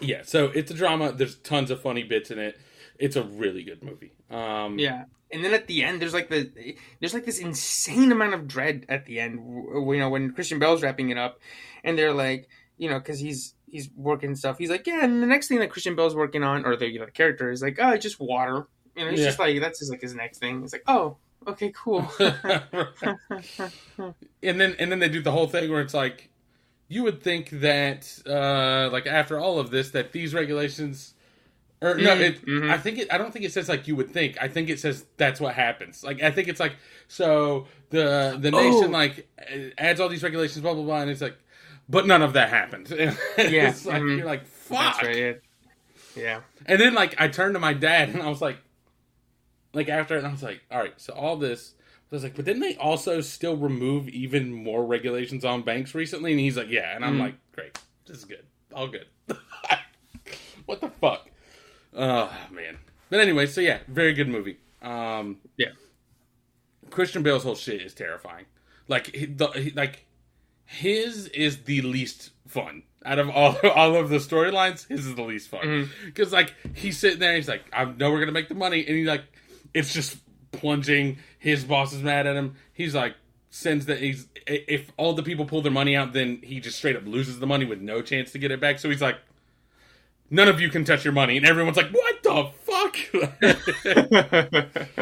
yeah. 0.00 0.22
So 0.22 0.46
it's 0.46 0.70
a 0.70 0.74
drama. 0.74 1.10
There's 1.10 1.34
tons 1.34 1.72
of 1.72 1.82
funny 1.82 2.04
bits 2.04 2.30
in 2.30 2.38
it. 2.38 2.56
It's 2.98 3.16
a 3.16 3.22
really 3.24 3.62
good 3.64 3.82
movie. 3.82 4.12
Um, 4.30 4.78
yeah, 4.78 5.04
and 5.32 5.44
then 5.44 5.52
at 5.54 5.66
the 5.66 5.82
end, 5.82 6.00
there's 6.00 6.14
like 6.14 6.28
the 6.28 6.76
there's 7.00 7.14
like 7.14 7.24
this 7.24 7.38
insane 7.38 8.12
amount 8.12 8.34
of 8.34 8.46
dread 8.46 8.86
at 8.88 9.06
the 9.06 9.18
end. 9.20 9.38
You 9.38 9.98
know, 9.98 10.08
when 10.10 10.32
Christian 10.32 10.58
Bale's 10.58 10.82
wrapping 10.82 11.10
it 11.10 11.18
up, 11.18 11.40
and 11.82 11.98
they're 11.98 12.12
like, 12.14 12.48
you 12.78 12.88
know, 12.88 12.98
because 12.98 13.18
he's 13.18 13.54
he's 13.66 13.90
working 13.96 14.36
stuff. 14.36 14.58
He's 14.58 14.70
like, 14.70 14.86
yeah, 14.86 15.04
and 15.04 15.22
the 15.22 15.26
next 15.26 15.48
thing 15.48 15.58
that 15.58 15.70
Christian 15.70 15.96
Bale's 15.96 16.14
working 16.14 16.44
on, 16.44 16.64
or 16.64 16.76
the 16.76 16.88
you 16.88 16.98
know 17.00 17.06
the 17.06 17.10
character 17.10 17.50
is 17.50 17.62
like, 17.62 17.78
oh, 17.80 17.96
just 17.96 18.20
water. 18.20 18.68
You 18.96 19.04
know, 19.04 19.10
it's 19.10 19.20
Yeah. 19.20 19.26
just 19.26 19.38
like 19.40 19.60
that's 19.60 19.80
just 19.80 19.90
like 19.90 20.00
his 20.00 20.14
next 20.14 20.38
thing. 20.38 20.62
It's 20.62 20.72
like, 20.72 20.84
oh, 20.86 21.16
okay, 21.48 21.72
cool. 21.74 22.08
and 24.42 24.60
then 24.60 24.76
and 24.78 24.92
then 24.92 24.98
they 25.00 25.08
do 25.08 25.22
the 25.22 25.32
whole 25.32 25.48
thing 25.48 25.70
where 25.70 25.80
it's 25.80 25.94
like, 25.94 26.30
you 26.88 27.02
would 27.02 27.22
think 27.22 27.50
that 27.50 28.06
uh, 28.26 28.88
like 28.92 29.06
after 29.06 29.38
all 29.40 29.58
of 29.58 29.70
this 29.70 29.90
that 29.90 30.12
these 30.12 30.32
regulations. 30.34 31.13
Or 31.84 31.96
no, 31.96 32.16
Mhm, 32.16 32.20
it, 32.20 32.46
mhm. 32.46 32.70
I 32.70 32.78
think 32.78 32.98
it. 32.98 33.12
I 33.12 33.18
don't 33.18 33.30
think 33.32 33.44
it 33.44 33.52
says 33.52 33.68
like 33.68 33.86
you 33.86 33.94
would 33.96 34.10
think. 34.10 34.38
I 34.40 34.48
think 34.48 34.70
it 34.70 34.80
says 34.80 35.04
that's 35.18 35.38
what 35.40 35.54
happens. 35.54 36.02
Like 36.02 36.22
I 36.22 36.30
think 36.30 36.48
it's 36.48 36.60
like 36.60 36.76
so 37.08 37.66
the 37.90 38.38
the 38.40 38.50
Oh. 38.54 38.62
nation 38.62 38.90
like 38.90 39.28
adds 39.76 40.00
all 40.00 40.08
these 40.08 40.22
regulations, 40.22 40.62
blah 40.62 40.72
blah 40.72 40.82
blah, 40.82 41.00
and 41.02 41.10
it's 41.10 41.20
like, 41.20 41.36
but 41.88 42.06
none 42.06 42.22
of 42.22 42.32
that 42.32 42.48
happened. 42.48 42.88
Yeah, 42.90 43.14
it's 43.68 43.84
like 43.84 44.02
mhm. 44.02 44.16
you're 44.16 44.26
like 44.26 44.46
fuck. 44.46 45.02
Right. 45.02 45.40
Yeah. 46.16 46.40
And 46.64 46.80
then 46.80 46.94
like 46.94 47.20
I 47.20 47.28
turned 47.28 47.54
to 47.54 47.60
my 47.60 47.74
dad 47.74 48.08
and 48.08 48.22
I 48.22 48.28
was 48.30 48.40
like, 48.40 48.56
like 49.74 49.88
after 49.90 50.14
it, 50.14 50.18
and 50.18 50.26
I 50.26 50.30
was 50.32 50.42
like, 50.42 50.62
all 50.70 50.78
right, 50.80 50.94
so 50.98 51.12
all 51.12 51.36
this. 51.36 51.74
I 52.10 52.14
was 52.14 52.22
like, 52.22 52.36
but 52.36 52.44
didn't 52.44 52.62
they 52.62 52.76
also 52.76 53.20
still 53.20 53.56
remove 53.56 54.08
even 54.08 54.52
more 54.52 54.86
regulations 54.86 55.44
on 55.44 55.62
banks 55.62 55.94
recently? 55.94 56.30
And 56.30 56.40
he's 56.40 56.56
like, 56.56 56.70
yeah. 56.70 56.94
And 56.94 57.04
I'm 57.04 57.16
Mhm. 57.16 57.20
like, 57.20 57.34
great, 57.52 57.76
this 58.06 58.16
is 58.18 58.24
good, 58.24 58.44
all 58.72 58.86
good. 58.86 59.06
what 60.66 60.80
the 60.80 60.88
fuck? 60.88 61.28
Oh 61.94 62.32
man. 62.50 62.78
But 63.10 63.20
anyway, 63.20 63.46
so 63.46 63.60
yeah, 63.60 63.78
very 63.88 64.12
good 64.14 64.28
movie. 64.28 64.58
Um, 64.82 65.38
Yeah. 65.56 65.68
Christian 66.90 67.22
Bale's 67.22 67.42
whole 67.42 67.54
shit 67.54 67.82
is 67.82 67.94
terrifying. 67.94 68.44
Like, 68.88 69.14
he, 69.14 69.26
the, 69.26 69.48
he, 69.48 69.70
like 69.70 70.04
his 70.64 71.28
is 71.28 71.64
the 71.64 71.82
least 71.82 72.30
fun 72.46 72.82
out 73.04 73.18
of 73.18 73.28
all 73.30 73.56
all 73.74 73.96
of 73.96 74.08
the 74.10 74.16
storylines. 74.18 74.86
His 74.88 75.06
is 75.06 75.14
the 75.14 75.22
least 75.22 75.48
fun 75.48 75.90
because 76.06 76.32
like 76.32 76.54
he's 76.74 76.98
sitting 76.98 77.18
there, 77.20 77.34
he's 77.36 77.48
like, 77.48 77.62
I 77.72 77.84
know 77.84 78.10
we're 78.10 78.20
gonna 78.20 78.32
make 78.32 78.48
the 78.48 78.54
money, 78.54 78.80
and 78.86 78.96
he 78.96 79.04
like, 79.04 79.24
it's 79.72 79.92
just 79.92 80.16
plunging. 80.52 81.18
His 81.38 81.64
boss 81.64 81.92
is 81.92 82.02
mad 82.02 82.26
at 82.26 82.36
him. 82.36 82.54
He's 82.72 82.94
like, 82.94 83.14
sends 83.50 83.86
that 83.86 83.98
he's 84.00 84.26
if 84.46 84.90
all 84.96 85.14
the 85.14 85.22
people 85.22 85.44
pull 85.46 85.62
their 85.62 85.72
money 85.72 85.96
out, 85.96 86.12
then 86.12 86.40
he 86.42 86.60
just 86.60 86.78
straight 86.78 86.96
up 86.96 87.06
loses 87.06 87.38
the 87.38 87.46
money 87.46 87.64
with 87.64 87.80
no 87.80 88.02
chance 88.02 88.32
to 88.32 88.38
get 88.38 88.50
it 88.50 88.60
back. 88.60 88.78
So 88.78 88.88
he's 88.90 89.02
like, 89.02 89.16
none 90.30 90.48
of 90.48 90.60
you 90.60 90.68
can 90.68 90.84
touch 90.84 91.04
your 91.04 91.12
money, 91.12 91.36
and 91.36 91.46
everyone's 91.46 91.76
like, 91.76 91.90
what 91.90 92.22
the 92.22 92.50
fuck? 92.64 92.96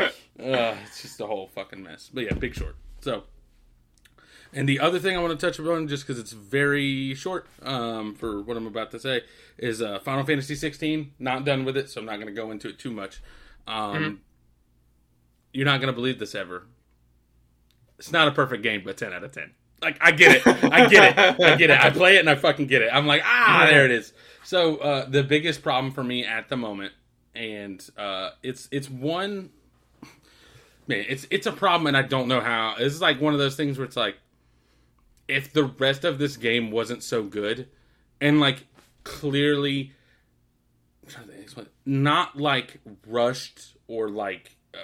Uh, 0.43 0.75
it's 0.85 1.03
just 1.03 1.21
a 1.21 1.27
whole 1.27 1.47
fucking 1.55 1.81
mess. 1.83 2.11
But 2.13 2.25
yeah, 2.25 2.35
Big 2.35 2.55
Short. 2.55 2.75
So, 3.01 3.25
and 4.53 4.69
the 4.69 4.81
other 4.81 4.99
thing 4.99 5.17
I 5.17 5.21
want 5.21 5.39
to 5.39 5.47
touch 5.47 5.59
upon, 5.59 5.87
just 5.87 6.05
because 6.05 6.19
it's 6.19 6.33
very 6.33 7.15
short 7.15 7.47
um, 7.63 8.15
for 8.15 8.43
what 8.43 8.57
I'm 8.57 8.67
about 8.67 8.91
to 8.91 8.99
say, 8.99 9.23
is 9.57 9.81
uh, 9.81 10.01
Final 10.01 10.25
Fantasy 10.25 10.57
16. 10.57 11.13
Not 11.21 11.45
done 11.45 11.65
with 11.65 11.77
it, 11.77 11.91
so 11.91 12.01
I'm 12.01 12.07
not 12.07 12.17
going 12.17 12.27
to 12.27 12.33
go 12.33 12.51
into 12.51 12.69
it 12.69 12.79
too 12.79 12.91
much. 12.91 13.23
Um, 13.69 14.23
You're 15.53 15.67
not 15.67 15.81
going 15.81 15.93
to 15.93 15.97
believe 15.97 16.19
this 16.19 16.35
ever. 16.35 16.67
It's 17.99 18.11
not 18.11 18.27
a 18.27 18.33
perfect 18.33 18.65
game, 18.65 18.83
but 18.85 18.97
10 18.97 19.13
out 19.13 19.23
of 19.23 19.31
10. 19.31 19.53
Like 19.81 19.99
I 20.01 20.13
get 20.13 20.37
it, 20.37 20.47
I 20.47 20.89
get 20.89 21.19
it, 21.19 21.41
I 21.41 21.57
get 21.57 21.71
it. 21.71 21.79
I 21.79 21.91
play 21.91 22.17
it 22.17 22.21
and 22.21 22.31
I 22.31 22.37
fucking 22.37 22.67
get 22.69 22.83
it. 22.83 22.91
I'm 22.93 23.07
like, 23.07 23.23
ah, 23.25 23.67
there 23.69 23.85
it 23.85 23.91
is. 23.91 24.13
So 24.45 24.77
uh, 24.77 25.09
the 25.09 25.23
biggest 25.23 25.63
problem 25.63 25.93
for 25.93 26.03
me 26.03 26.25
at 26.25 26.49
the 26.49 26.57
moment, 26.57 26.93
and 27.35 27.85
uh, 27.97 28.31
it's 28.43 28.69
it's 28.71 28.91
one 28.91 29.51
man, 30.87 31.05
it's 31.09 31.27
it's 31.31 31.47
a 31.47 31.53
problem, 31.53 31.87
and 31.87 31.97
I 31.97 32.03
don't 32.03 32.29
know 32.29 32.41
how. 32.41 32.75
It's 32.79 33.01
like 33.01 33.21
one 33.21 33.33
of 33.33 33.39
those 33.39 33.57
things 33.57 33.79
where 33.79 33.87
it's 33.87 33.97
like, 33.97 34.17
if 35.29 35.53
the 35.53 35.65
rest 35.65 36.05
of 36.05 36.19
this 36.19 36.37
game 36.37 36.71
wasn't 36.71 37.03
so 37.03 37.23
good, 37.23 37.69
and 38.21 38.41
like 38.41 38.67
clearly, 39.05 39.93
not 41.85 42.37
like 42.37 42.81
rushed 43.07 43.77
or 43.87 44.09
like 44.09 44.57
uh, 44.75 44.79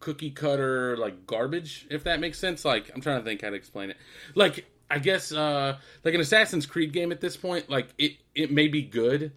cookie 0.00 0.30
cutter 0.30 0.96
like 0.96 1.26
garbage, 1.26 1.86
if 1.90 2.04
that 2.04 2.20
makes 2.20 2.38
sense. 2.38 2.64
Like 2.64 2.90
I'm 2.94 3.00
trying 3.00 3.20
to 3.20 3.24
think 3.24 3.42
how 3.42 3.50
to 3.50 3.56
explain 3.56 3.90
it. 3.90 3.96
Like 4.34 4.66
I 4.90 4.98
guess 4.98 5.32
uh 5.32 5.78
like 6.04 6.14
an 6.14 6.20
Assassin's 6.20 6.66
Creed 6.66 6.92
game 6.92 7.12
at 7.12 7.20
this 7.20 7.36
point, 7.36 7.70
like 7.70 7.88
it 7.98 8.16
it 8.34 8.50
may 8.50 8.68
be 8.68 8.82
good 8.82 9.32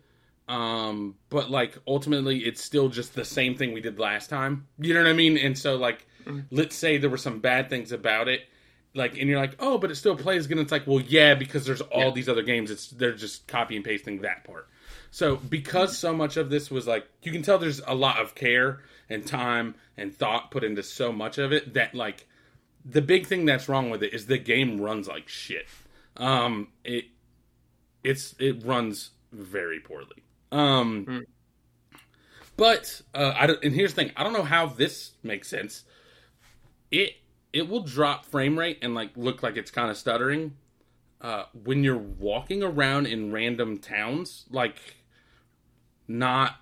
um 0.50 1.16
but 1.30 1.50
like 1.50 1.78
ultimately 1.88 2.40
it's 2.40 2.62
still 2.62 2.90
just 2.90 3.16
the 3.16 3.24
same 3.24 3.56
thing 3.56 3.72
we 3.74 3.82
did 3.82 3.98
last 4.00 4.30
time. 4.30 4.68
You 4.78 4.94
know 4.94 5.02
what 5.04 5.10
i 5.10 5.14
mean? 5.14 5.38
And 5.38 5.58
so 5.58 5.76
like 5.76 6.06
let's 6.52 6.76
say 6.76 6.98
there 6.98 7.10
were 7.10 7.18
some 7.18 7.40
bad 7.40 7.70
things 7.70 7.92
about 7.92 8.28
it 8.28 8.42
like 8.96 9.18
and 9.18 9.30
you're 9.30 9.40
like 9.40 9.56
oh 9.60 9.78
but 9.78 9.90
it 9.92 9.96
still 9.96 10.16
plays 10.16 10.48
good. 10.48 10.58
And 10.58 10.64
it's 10.66 10.72
like 10.72 10.86
well 10.88 11.00
yeah 11.02 11.34
because 11.34 11.66
there's 11.66 11.82
all 11.82 12.06
Yeah. 12.06 12.12
these 12.12 12.28
other 12.30 12.44
games. 12.44 12.72
It's 12.72 12.88
they're 12.90 13.14
just 13.14 13.48
copy 13.48 13.76
and 13.76 13.86
pasting 13.86 14.22
that 14.22 14.44
part. 14.44 14.68
So 15.12 15.36
because 15.38 15.98
so 15.98 16.14
much 16.14 16.36
of 16.38 16.50
this 16.50 16.70
was 16.72 16.88
like 16.88 17.08
you 17.22 17.32
can 17.32 17.42
tell 17.42 17.58
there's 17.58 17.82
a 17.88 17.96
lot 17.96 18.20
of 18.20 18.36
care 18.36 18.82
and 19.10 19.26
time 19.26 19.76
and 19.98 20.14
thought 20.14 20.52
put 20.52 20.64
into 20.64 20.84
so 20.84 21.12
much 21.12 21.38
of 21.38 21.54
it 21.54 21.74
that 21.76 21.94
like 21.96 22.28
the 22.86 23.02
big 23.02 23.26
thing 23.28 23.46
that's 23.46 23.70
wrong 23.70 23.90
with 23.90 24.04
it 24.04 24.14
is 24.14 24.26
the 24.26 24.38
game 24.38 24.80
runs 24.82 25.08
like 25.08 25.28
shit. 25.30 25.66
Um 26.18 26.70
it 26.84 27.06
it's 28.04 28.36
it 28.40 28.64
runs 28.66 29.12
very 29.32 29.80
poorly. 29.80 30.24
Um 30.52 31.06
Mm. 31.06 31.24
but 32.58 33.02
uh 33.16 33.34
i 33.36 33.48
don't 33.48 33.64
and 33.64 33.74
here's 33.74 33.94
the 33.94 34.04
thing 34.04 34.12
i 34.16 34.24
don't 34.24 34.34
know 34.34 34.44
how 34.44 34.66
this 34.68 35.14
makes 35.24 35.48
sense. 35.48 35.84
It 36.92 37.14
it 37.52 37.68
will 37.70 37.82
drop 37.82 38.26
frame 38.26 38.58
rate 38.60 38.80
and 38.82 38.94
like 38.94 39.12
look 39.16 39.42
like 39.44 39.58
it's 39.58 39.72
kind 39.72 39.90
of 39.90 39.98
stuttering 39.98 40.56
uh 41.22 41.46
when 41.64 41.84
you're 41.84 41.98
walking 41.98 42.62
around 42.62 43.08
in 43.08 43.32
random 43.32 43.78
towns 43.78 44.46
like 44.52 44.76
not 46.08 46.56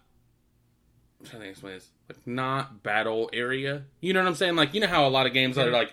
I'm 1.19 1.25
trying 1.27 1.41
to 1.43 1.49
explain 1.49 1.73
this 1.73 1.89
like 2.09 2.25
not 2.25 2.83
battle 2.83 3.29
area. 3.33 3.83
You 3.99 4.13
know 4.13 4.21
what 4.21 4.27
i'm 4.29 4.35
saying? 4.35 4.55
Like 4.55 4.73
you 4.73 4.81
know 4.81 4.87
how 4.87 5.07
a 5.07 5.09
lot 5.09 5.25
of 5.27 5.33
games 5.33 5.57
are 5.57 5.69
like 5.71 5.91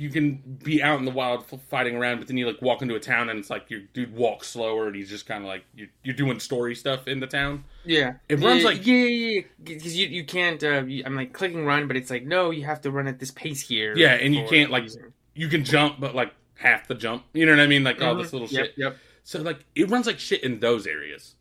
you 0.00 0.08
can 0.10 0.36
be 0.64 0.82
out 0.82 0.98
in 0.98 1.04
the 1.04 1.10
wild 1.10 1.44
f- 1.52 1.60
fighting 1.68 1.94
around 1.94 2.18
but 2.18 2.26
then 2.26 2.36
you 2.36 2.46
like 2.46 2.60
walk 2.62 2.80
into 2.82 2.94
a 2.94 3.00
town 3.00 3.28
and 3.28 3.38
it's 3.38 3.50
like 3.50 3.68
your 3.70 3.80
dude 3.92 4.14
walks 4.14 4.48
slower 4.48 4.86
and 4.86 4.96
he's 4.96 5.08
just 5.10 5.26
kind 5.26 5.44
of 5.44 5.48
like 5.48 5.62
you're, 5.74 5.88
you're 6.02 6.14
doing 6.14 6.40
story 6.40 6.74
stuff 6.74 7.06
in 7.06 7.20
the 7.20 7.26
town 7.26 7.64
Yeah, 7.84 8.14
It 8.28 8.40
runs 8.40 8.62
yeah, 8.62 8.68
like- 8.68 8.86
yeah, 8.86 8.94
yeah, 8.94 9.40
because 9.62 9.96
you 9.96 10.06
you 10.08 10.24
can't. 10.24 10.62
Uh, 10.64 10.84
you, 10.84 11.02
I'm 11.04 11.14
like 11.14 11.32
clicking 11.32 11.66
run, 11.66 11.86
but 11.86 11.96
it's 11.96 12.10
like 12.10 12.24
no, 12.24 12.50
you 12.50 12.64
have 12.64 12.80
to 12.82 12.90
run 12.90 13.06
at 13.06 13.18
this 13.18 13.30
pace 13.30 13.60
here. 13.60 13.94
Yeah, 13.96 14.14
and 14.14 14.34
you 14.34 14.46
can't, 14.48 14.70
like, 14.70 14.88
you 15.34 15.48
can 15.48 15.64
jump 15.64 16.00
but 16.00 16.14
like 16.14 16.32
half 16.54 16.86
the 16.88 16.94
jump 16.94 17.24
you 17.32 17.46
know 17.46 17.52
what 17.52 17.60
i 17.60 17.66
mean 17.66 17.82
like 17.84 18.02
all 18.02 18.14
Mhm. 18.14 18.22
this 18.22 18.32
little 18.34 18.48
Yep, 18.48 18.64
shit 18.66 18.74
Yep. 18.76 18.96
So 19.22 19.40
like 19.42 19.64
it 19.74 19.88
runs 19.90 20.06
like 20.06 20.18
shit 20.18 20.42
in 20.42 20.60
those 20.60 20.86
areas. 20.86 21.34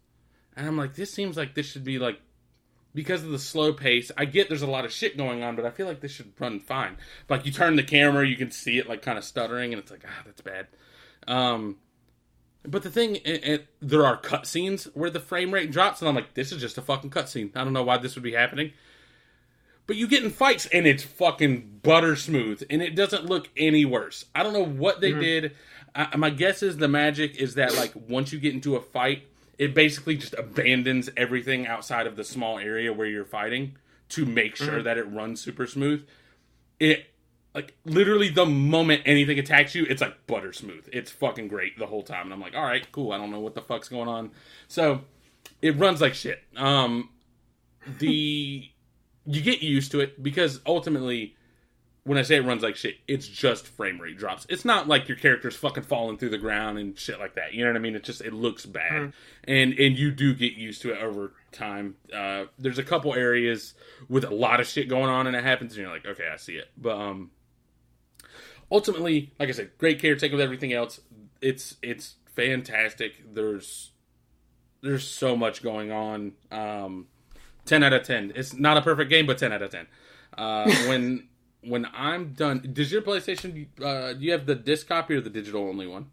And 0.56 0.68
I'm 0.68 0.76
like, 0.78 0.96
this 0.96 1.12
seems 1.14 1.38
like 1.38 1.56
this 1.56 1.66
should 1.66 1.84
be 1.86 1.98
like 2.00 2.20
because 2.94 3.24
of 3.24 3.30
the 3.30 3.40
slow 3.40 3.74
pace. 3.74 4.12
I 4.18 4.26
get 4.26 4.50
there's 4.50 4.62
a 4.62 4.68
lot 4.68 4.86
of 4.86 4.92
shit 4.92 5.18
going 5.18 5.44
on, 5.44 5.56
but 5.56 5.66
I 5.66 5.70
feel 5.72 5.88
like 5.88 6.02
this 6.02 6.12
should 6.12 6.34
run 6.40 6.60
fine. 6.60 6.98
Like 7.30 7.46
you 7.46 7.52
turn 7.52 7.76
the 7.76 7.84
camera, 7.84 8.28
you 8.28 8.36
can 8.36 8.52
see 8.52 8.78
it 8.78 8.88
like 8.90 9.02
kind 9.02 9.18
of 9.18 9.24
stuttering, 9.24 9.74
and 9.74 9.82
it's 9.82 9.92
like, 9.92 10.04
ah, 10.06 10.22
that's 10.26 10.42
bad. 10.42 10.68
Um, 11.28 11.78
but 12.64 12.84
the 12.84 12.90
thing, 12.90 13.16
it, 13.18 13.44
it, 13.48 13.68
there 13.82 14.06
are 14.06 14.20
cutscenes 14.20 14.86
where 14.96 15.10
the 15.10 15.20
frame 15.20 15.54
rate 15.54 15.72
drops, 15.72 16.02
and 16.02 16.10
I'm 16.10 16.16
like, 16.16 16.34
this 16.34 16.52
is 16.52 16.60
just 16.62 16.78
a 16.78 16.82
fucking 16.82 17.10
cutscene. 17.12 17.56
I 17.56 17.64
don't 17.64 17.74
know 17.74 17.84
why 17.84 17.98
this 17.98 18.16
would 18.16 18.24
be 18.24 18.34
happening. 18.34 18.74
But 19.88 19.96
you 19.96 20.08
get 20.08 20.24
in 20.24 20.30
fights 20.30 20.68
and 20.68 20.86
it's 20.86 21.02
fucking 21.02 21.80
butter 21.82 22.16
smooth, 22.16 22.62
and 22.70 22.82
it 22.82 22.96
doesn't 22.96 23.26
look 23.26 23.50
any 23.58 23.86
worse. 23.86 24.26
I 24.36 24.44
don't 24.44 24.54
know 24.54 24.66
what 24.66 25.02
they 25.02 25.12
Mhm. 25.14 25.20
did. 25.20 25.56
I, 25.96 26.16
my 26.18 26.30
guess 26.30 26.62
is 26.62 26.78
the 26.78 26.88
magic 26.88 27.38
is 27.38 27.56
that 27.56 27.76
like 27.76 27.94
once 27.96 28.32
you 28.32 28.40
get 28.40 28.54
into 28.54 28.76
a 28.76 28.82
fight, 28.82 29.24
it 29.60 29.76
basically 29.76 30.16
just 30.16 30.34
abandons 30.34 31.10
everything 31.16 31.68
outside 31.68 32.08
of 32.08 32.16
the 32.16 32.24
small 32.24 32.58
area 32.58 32.92
where 32.92 33.06
you're 33.06 33.26
fighting 33.26 33.76
to 34.10 34.26
make 34.26 34.56
sure 34.56 34.80
Mhm. 34.80 34.84
that 34.86 34.98
it 34.98 35.04
runs 35.04 35.40
super 35.42 35.68
smooth. 35.68 36.08
It 36.80 37.06
like 37.54 37.76
literally 37.84 38.30
the 38.30 38.46
moment 38.46 39.02
anything 39.06 39.38
attacks 39.40 39.74
you, 39.76 39.86
it's 39.90 40.02
like 40.02 40.26
butter 40.28 40.54
smooth. 40.54 40.88
It's 40.94 41.12
fucking 41.12 41.48
great 41.48 41.78
the 41.78 41.88
whole 41.88 42.04
time, 42.04 42.24
and 42.26 42.34
I'm 42.34 42.40
like, 42.40 42.56
all 42.56 42.64
right, 42.64 42.90
cool. 42.92 43.12
I 43.12 43.18
don't 43.18 43.32
know 43.32 43.40
what 43.40 43.54
the 43.56 43.62
fuck's 43.62 43.90
going 43.90 44.08
on. 44.08 44.32
So 44.68 45.02
it 45.62 45.76
runs 45.76 46.00
like 46.00 46.14
shit. 46.14 46.42
Um, 46.56 47.10
the 48.00 48.70
you 49.26 49.42
get 49.42 49.62
used 49.62 49.92
to 49.92 50.00
it 50.00 50.22
because 50.24 50.62
ultimately 50.66 51.36
when 52.10 52.18
I 52.18 52.24
say 52.24 52.38
it 52.38 52.44
runs 52.44 52.64
like 52.64 52.76
shit, 52.76 52.96
it's 53.08 53.28
just 53.28 53.68
frame 53.68 54.02
rate 54.02 54.18
drops. 54.18 54.48
It's 54.50 54.66
not 54.66 54.88
like 54.88 55.08
your 55.08 55.16
character's 55.16 55.56
fucking 55.56 55.84
falling 55.84 56.18
through 56.18 56.32
the 56.32 56.40
ground 56.40 56.80
and 56.80 56.98
shit 56.98 57.20
like 57.20 57.36
that. 57.36 57.54
You 57.54 57.64
know 57.64 57.70
what 57.70 57.76
I 57.78 57.80
mean? 57.80 57.96
It 57.96 58.04
just 58.04 58.22
it 58.22 58.34
looks 58.34 58.66
bad, 58.66 58.92
Mhm. 59.02 59.14
and 59.44 59.74
and 59.80 59.96
you 59.96 60.10
do 60.10 60.34
get 60.34 60.54
used 60.54 60.82
to 60.82 60.92
it 60.92 60.98
over 61.04 61.34
time. 61.52 61.98
Uh, 62.12 62.46
there's 62.58 62.80
a 62.80 62.84
couple 62.84 63.14
areas 63.14 63.76
with 64.08 64.24
a 64.24 64.34
lot 64.34 64.60
of 64.60 64.66
shit 64.68 64.90
going 64.90 65.10
on, 65.10 65.28
and 65.28 65.36
it 65.36 65.44
happens, 65.44 65.74
and 65.74 65.82
you're 65.84 65.94
like, 65.94 66.08
okay, 66.08 66.28
I 66.34 66.38
see 66.38 66.56
it. 66.56 66.70
But 66.76 66.98
um, 66.98 67.30
ultimately, 68.72 69.32
like 69.40 69.50
I 69.50 69.52
said, 69.52 69.72
great 69.78 70.00
caretaker 70.00 70.36
with 70.36 70.42
everything 70.44 70.74
else. 70.74 71.00
It's 71.42 71.76
it's 71.84 72.16
fantastic. 72.36 73.34
There's 73.34 73.92
there's 74.82 75.08
so 75.08 75.36
much 75.36 75.62
going 75.62 75.92
on. 75.92 76.32
Um, 76.52 77.08
ten 77.66 77.84
out 77.84 77.94
of 77.94 78.04
ten. 78.04 78.32
It's 78.36 78.54
not 78.56 78.78
a 78.78 78.82
perfect 78.82 79.10
game, 79.12 79.26
but 79.28 79.38
ten 79.38 79.52
out 79.54 79.62
of 79.62 79.70
ten. 79.70 79.86
Uh, 80.38 80.72
when 80.88 81.28
when 81.64 81.88
I'm 81.94 82.34
done, 82.34 82.70
does 82.74 82.92
your 82.92 83.02
PlayStation? 83.02 83.68
Uh, 83.82 84.14
do 84.14 84.20
you 84.20 84.32
have 84.32 84.46
the 84.46 84.56
disc 84.56 84.88
copy 84.88 85.16
or 85.16 85.22
the 85.22 85.30
digital 85.30 85.68
only 85.68 85.88
one? 85.88 86.08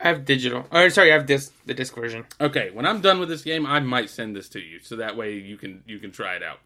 I 0.00 0.08
have 0.08 0.24
digital. 0.24 0.66
Or 0.72 0.90
sorry, 0.90 1.10
I 1.12 1.14
have 1.14 1.26
disc 1.26 1.52
the 1.66 1.74
disc 1.74 1.94
version. 1.94 2.24
Okay, 2.40 2.70
when 2.72 2.86
I'm 2.86 3.00
done 3.00 3.20
with 3.20 3.28
this 3.28 3.42
game, 3.42 3.66
I 3.66 3.78
might 3.80 4.10
send 4.10 4.34
this 4.34 4.48
to 4.50 4.60
you, 4.60 4.80
so 4.80 4.96
that 4.96 5.16
way 5.16 5.34
you 5.34 5.56
can 5.56 5.82
you 5.86 5.98
can 5.98 6.10
try 6.10 6.34
it 6.34 6.42
out. 6.42 6.58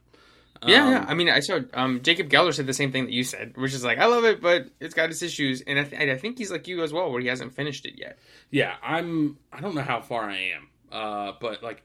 Yeah, 0.67 0.87
Um, 0.87 0.93
yeah. 0.93 1.05
I 1.07 1.13
mean, 1.15 1.29
I 1.29 1.41
saw 1.41 1.61
um, 1.75 2.01
Jacob 2.03 2.31
Geller 2.31 2.55
said 2.55 2.67
the 2.67 2.73
same 2.73 2.91
thing 2.91 3.05
that 3.05 3.13
you 3.13 3.25
said, 3.25 3.53
which 3.59 3.75
is 3.75 3.85
like, 3.85 3.99
I 3.99 4.07
love 4.07 4.25
it, 4.25 4.41
but 4.41 4.69
it's 4.81 4.95
got 4.95 5.11
its 5.11 5.21
issues, 5.21 5.61
and 5.61 5.79
I, 5.79 5.85
th- 5.85 6.11
I 6.11 6.17
think 6.17 6.39
he's 6.39 6.51
like 6.51 6.67
you 6.67 6.83
as 6.83 6.95
well, 6.95 7.13
where 7.13 7.21
he 7.21 7.27
hasn't 7.27 7.53
finished 7.55 7.85
it 7.85 7.99
yet. 7.99 8.19
yeah. 8.51 8.77
I'm. 8.83 9.37
I 9.53 9.61
don't 9.61 9.75
know 9.75 9.83
how 9.83 10.01
far 10.01 10.31
I 10.31 10.53
am, 10.57 10.69
uh, 10.91 11.33
but 11.43 11.63
like, 11.63 11.83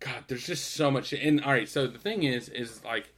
God, 0.00 0.24
there's 0.26 0.44
just 0.44 0.72
so 0.72 0.90
much. 0.90 1.12
And 1.12 1.44
all 1.44 1.52
right, 1.52 1.68
so 1.68 1.86
the 1.86 1.98
thing 2.00 2.24
is, 2.24 2.48
is 2.48 2.82
like, 2.84 3.14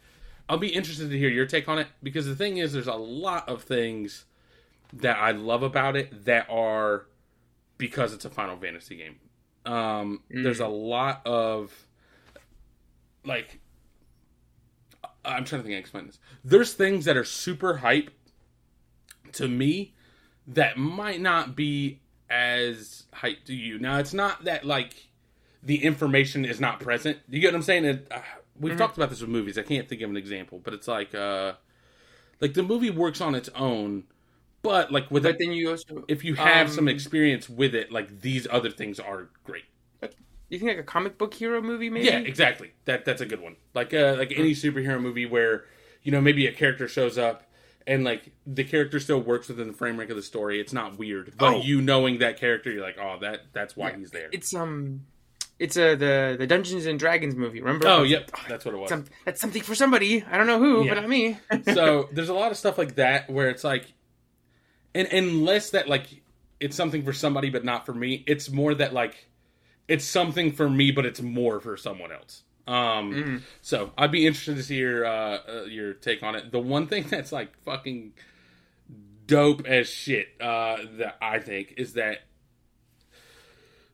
I'll 0.50 0.58
be 0.58 0.74
interested 0.74 1.10
to 1.10 1.16
hear 1.16 1.28
your 1.28 1.46
take 1.46 1.68
on 1.68 1.78
it 1.78 1.86
because 2.02 2.26
the 2.26 2.34
thing 2.34 2.56
is, 2.56 2.72
there's 2.72 2.88
a 2.88 2.94
lot 2.94 3.48
of 3.48 3.62
things 3.62 4.24
that 4.92 5.16
I 5.16 5.30
love 5.30 5.62
about 5.62 5.94
it 5.94 6.24
that 6.24 6.50
are 6.50 7.06
because 7.78 8.12
it's 8.12 8.24
a 8.24 8.30
Final 8.30 8.56
Fantasy 8.56 8.96
game. 8.96 9.20
Um, 9.64 10.22
Mm. 10.28 10.42
There's 10.42 10.58
a 10.58 10.66
lot 10.66 11.24
of 11.24 11.86
like 13.24 13.60
I'm 15.24 15.44
trying 15.44 15.62
to 15.62 15.68
think 15.68 15.74
how 15.74 15.76
to 15.76 15.78
explain 15.78 16.06
this. 16.08 16.18
There's 16.44 16.72
things 16.72 17.04
that 17.04 17.16
are 17.16 17.24
super 17.24 17.76
hype 17.76 18.10
to 19.34 19.46
me 19.46 19.94
that 20.48 20.76
might 20.76 21.20
not 21.20 21.54
be 21.54 22.00
as 22.28 23.04
hype 23.12 23.44
to 23.44 23.54
you. 23.54 23.78
Now 23.78 23.98
it's 23.98 24.14
not 24.14 24.44
that 24.46 24.64
like 24.64 24.94
the 25.62 25.84
information 25.84 26.44
is 26.44 26.60
not 26.60 26.80
present. 26.80 27.18
You 27.28 27.38
get 27.38 27.52
what 27.52 27.58
I'm 27.58 27.62
saying? 27.62 27.84
It, 27.84 28.08
uh, 28.10 28.20
we've 28.60 28.74
Mhm. 28.74 28.78
talked 28.78 28.96
about 28.96 29.10
this 29.10 29.20
with 29.20 29.30
movies. 29.30 29.58
I 29.58 29.62
can't 29.62 29.88
think 29.88 30.02
of 30.02 30.10
an 30.10 30.16
example, 30.16 30.60
but 30.62 30.72
it's 30.74 30.86
like 30.86 31.14
uh 31.14 31.54
like 32.40 32.54
the 32.54 32.62
movie 32.62 32.90
works 32.90 33.20
on 33.20 33.34
its 33.34 33.48
own, 33.54 34.04
but 34.62 34.92
like 34.92 35.10
with 35.10 35.24
But 35.24 35.38
then 35.38 35.52
you 35.52 35.70
also, 35.70 36.04
if 36.08 36.24
you 36.24 36.34
have 36.34 36.68
um, 36.68 36.72
some 36.72 36.88
experience 36.88 37.48
with 37.50 37.74
it, 37.74 37.90
like 37.90 38.20
these 38.20 38.46
other 38.50 38.70
things 38.70 39.00
are 39.00 39.28
great. 39.44 39.64
you 40.48 40.58
think 40.58 40.68
like 40.70 40.78
a 40.78 40.82
comic 40.82 41.16
book 41.16 41.32
hero 41.34 41.62
movie, 41.62 41.88
maybe? 41.90 42.06
Yeah, 42.06 42.18
exactly. 42.18 42.72
That 42.84 43.04
that's 43.04 43.20
a 43.20 43.26
good 43.26 43.40
one. 43.40 43.56
Like 43.74 43.94
uh, 43.94 44.16
like 44.18 44.32
any 44.36 44.52
superhero 44.52 45.00
movie 45.00 45.24
where 45.26 45.64
you 46.02 46.10
know 46.12 46.20
maybe 46.20 46.46
a 46.46 46.52
character 46.52 46.88
shows 46.88 47.16
up 47.18 47.44
and 47.86 48.02
like 48.04 48.32
the 48.46 48.64
character 48.64 48.98
still 48.98 49.20
works 49.20 49.48
within 49.48 49.68
the 49.68 49.72
framework 49.72 50.10
of 50.10 50.16
the 50.16 50.22
story. 50.22 50.60
It's 50.60 50.72
not 50.72 50.98
weird, 50.98 51.34
but 51.38 51.54
Oh. 51.54 51.62
you 51.62 51.80
knowing 51.80 52.18
that 52.18 52.36
character, 52.38 52.70
you're 52.72 52.82
like, 52.82 52.98
oh, 53.00 53.18
that 53.20 53.52
that's 53.52 53.76
why 53.76 53.90
Yeah. 53.90 53.98
he's 53.98 54.10
there. 54.10 54.28
It's 54.32 54.52
um, 54.54 55.06
it's 55.60 55.76
uh, 55.76 55.94
the 55.94 56.34
the 56.38 56.46
Dungeons 56.46 56.86
and 56.86 56.98
Dragons 56.98 57.36
movie. 57.36 57.60
Remember? 57.60 57.86
oh, 57.86 58.02
yep, 58.02 58.30
that's 58.48 58.64
what 58.64 58.74
it 58.74 58.78
was. 58.78 58.88
Some, 58.88 59.04
that's 59.24 59.40
something 59.40 59.62
for 59.62 59.76
somebody. 59.76 60.24
I 60.24 60.36
don't 60.36 60.46
know 60.48 60.58
who, 60.58 60.82
Yeah. 60.84 60.94
but 60.94 61.00
not 61.02 61.08
me. 61.08 61.38
so 61.74 62.08
there's 62.12 62.28
a 62.30 62.34
lot 62.34 62.50
of 62.50 62.56
stuff 62.56 62.78
like 62.78 62.96
that 62.96 63.30
where 63.30 63.48
it's 63.50 63.62
like, 63.62 63.84
and 64.94 65.06
unless 65.12 65.70
that 65.70 65.88
like 65.88 66.06
it's 66.58 66.74
something 66.76 67.04
for 67.04 67.12
somebody 67.12 67.50
but 67.50 67.64
not 67.64 67.86
for 67.86 67.94
me, 67.94 68.24
it's 68.26 68.50
more 68.50 68.74
that 68.74 68.92
like 68.92 69.28
it's 69.86 70.04
something 70.04 70.52
for 70.52 70.68
me 70.68 70.90
but 70.90 71.04
it's 71.06 71.20
more 71.22 71.60
for 71.60 71.76
someone 71.76 72.10
else. 72.12 72.42
Um, 72.66 73.12
Mhm. 73.12 73.40
so 73.62 73.92
I'd 73.98 74.12
be 74.12 74.26
interested 74.26 74.56
to 74.56 74.62
see 74.62 74.76
your 74.76 75.04
uh, 75.04 75.38
uh, 75.48 75.62
your 75.64 75.92
take 75.94 76.22
on 76.22 76.34
it. 76.36 76.52
The 76.52 76.60
one 76.60 76.86
thing 76.86 77.04
that's 77.10 77.32
like 77.32 77.56
fucking 77.64 78.12
dope 79.26 79.66
as 79.66 79.88
shit 79.88 80.28
uh, 80.40 80.76
that 80.98 81.16
I 81.22 81.38
think 81.38 81.74
is 81.76 81.94
that 81.94 82.18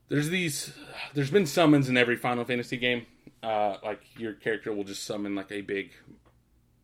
there's 0.08 0.28
these 0.28 0.72
there's 1.14 1.30
been 1.30 1.46
summons 1.46 1.88
in 1.88 1.96
every 1.96 2.16
Final 2.16 2.44
Fantasy 2.44 2.76
game. 2.76 3.06
Uh, 3.42 3.76
like 3.84 4.00
your 4.18 4.32
character 4.32 4.72
will 4.72 4.84
just 4.84 5.04
summon 5.04 5.34
like 5.34 5.52
a 5.52 5.60
big 5.60 5.92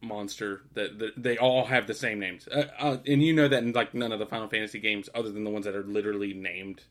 monster 0.01 0.63
that, 0.75 0.99
that 0.99 1.13
they 1.17 1.39
all 1.39 1.67
have 1.67 1.87
the 1.87 1.95
same 1.95 2.19
names, 2.19 2.47
uh, 2.49 2.67
uh, 2.79 2.97
and 3.07 3.23
you 3.23 3.33
know 3.33 3.49
that 3.49 3.63
in 3.63 3.73
like 3.73 3.95
none 3.95 4.13
of 4.13 4.19
the 4.19 4.27
Final 4.27 4.49
Fantasy 4.49 4.79
games, 4.81 5.09
other 5.15 5.31
than 5.31 5.45
the 5.45 5.51
ones 5.51 5.65
that 5.65 5.75
are 5.75 5.85
literally 5.85 6.35
named, 6.35 6.83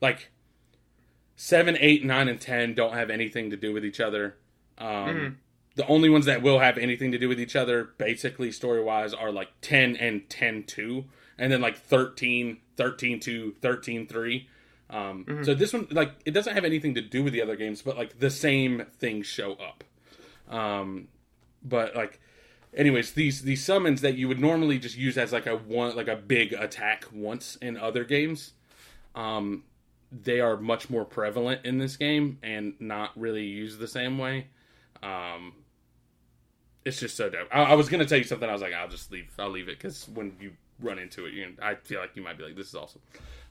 like 0.00 0.30
seven, 1.36 1.76
eight, 1.80 2.04
nine, 2.04 2.28
and 2.28 2.40
ten 2.40 2.74
don't 2.74 2.94
have 2.94 3.10
anything 3.10 3.50
to 3.50 3.56
do 3.56 3.72
with 3.72 3.84
each 3.84 4.00
other. 4.00 4.36
Um, 4.78 4.86
Mhm. 4.86 5.34
The 5.76 5.86
only 5.86 6.10
ones 6.10 6.26
that 6.26 6.42
will 6.42 6.58
have 6.58 6.76
anything 6.78 7.12
to 7.12 7.18
do 7.18 7.28
with 7.28 7.40
each 7.40 7.54
other, 7.54 7.84
basically 7.96 8.50
story 8.50 8.82
wise, 8.82 9.14
are 9.14 9.30
like 9.30 9.48
ten 9.62 9.96
and 9.96 10.28
10 10.28 10.64
2, 10.64 11.04
and 11.38 11.50
then 11.52 11.60
like 11.60 11.76
13, 11.76 12.58
13 12.76 13.20
2, 13.20 13.54
13 13.62 14.06
3. 14.06 14.48
Um, 14.90 15.24
Mhm. 15.24 15.44
So 15.44 15.54
this 15.54 15.72
one, 15.72 15.86
like, 15.90 16.12
it 16.24 16.32
doesn't 16.32 16.52
have 16.54 16.64
anything 16.64 16.94
to 16.96 17.00
do 17.00 17.22
with 17.22 17.32
the 17.32 17.40
other 17.42 17.56
games, 17.56 17.80
but 17.80 17.96
like 17.96 18.18
the 18.18 18.30
same 18.30 18.84
things 18.98 19.26
show 19.26 19.54
up. 19.54 19.84
Um, 20.48 21.08
but 21.62 21.94
like 21.94 22.18
anyways, 22.76 23.12
these 23.12 23.42
these 23.42 23.64
summons 23.64 24.00
that 24.00 24.16
you 24.16 24.26
would 24.28 24.40
normally 24.40 24.78
just 24.78 24.96
use 24.96 25.16
as 25.16 25.32
like 25.32 25.46
a 25.46 25.56
one 25.56 25.94
like 25.94 26.08
a 26.08 26.16
big 26.16 26.52
attack 26.52 27.04
once 27.12 27.56
in 27.56 27.76
other 27.76 28.02
games, 28.04 28.52
um, 29.14 29.62
they 30.10 30.40
are 30.40 30.56
much 30.56 30.90
more 30.90 31.04
prevalent 31.04 31.64
in 31.64 31.78
this 31.78 31.96
game 31.96 32.38
and 32.42 32.74
not 32.80 33.10
really 33.18 33.44
used 33.44 33.78
the 33.78 33.86
same 33.88 34.18
way. 34.18 34.48
Um, 35.04 35.52
it's 36.84 36.98
just 36.98 37.16
so 37.16 37.28
dope. 37.30 37.48
I, 37.52 37.62
I 37.62 37.74
was 37.74 37.88
gonna 37.88 38.06
tell 38.06 38.18
you 38.18 38.24
something. 38.24 38.48
I 38.48 38.52
was 38.52 38.62
like, 38.62 38.72
I'll 38.74 38.88
just 38.88 39.12
leave. 39.12 39.30
I'll 39.38 39.50
leave 39.50 39.68
it 39.68 39.78
because 39.78 40.08
when 40.08 40.36
you 40.40 40.52
run 40.82 40.98
into 40.98 41.26
it, 41.26 41.34
you 41.34 41.54
I 41.62 41.74
feel 41.74 42.00
like 42.00 42.16
you 42.16 42.22
might 42.22 42.38
be 42.38 42.44
like, 42.44 42.56
this 42.56 42.68
is 42.68 42.74
awesome. 42.74 43.00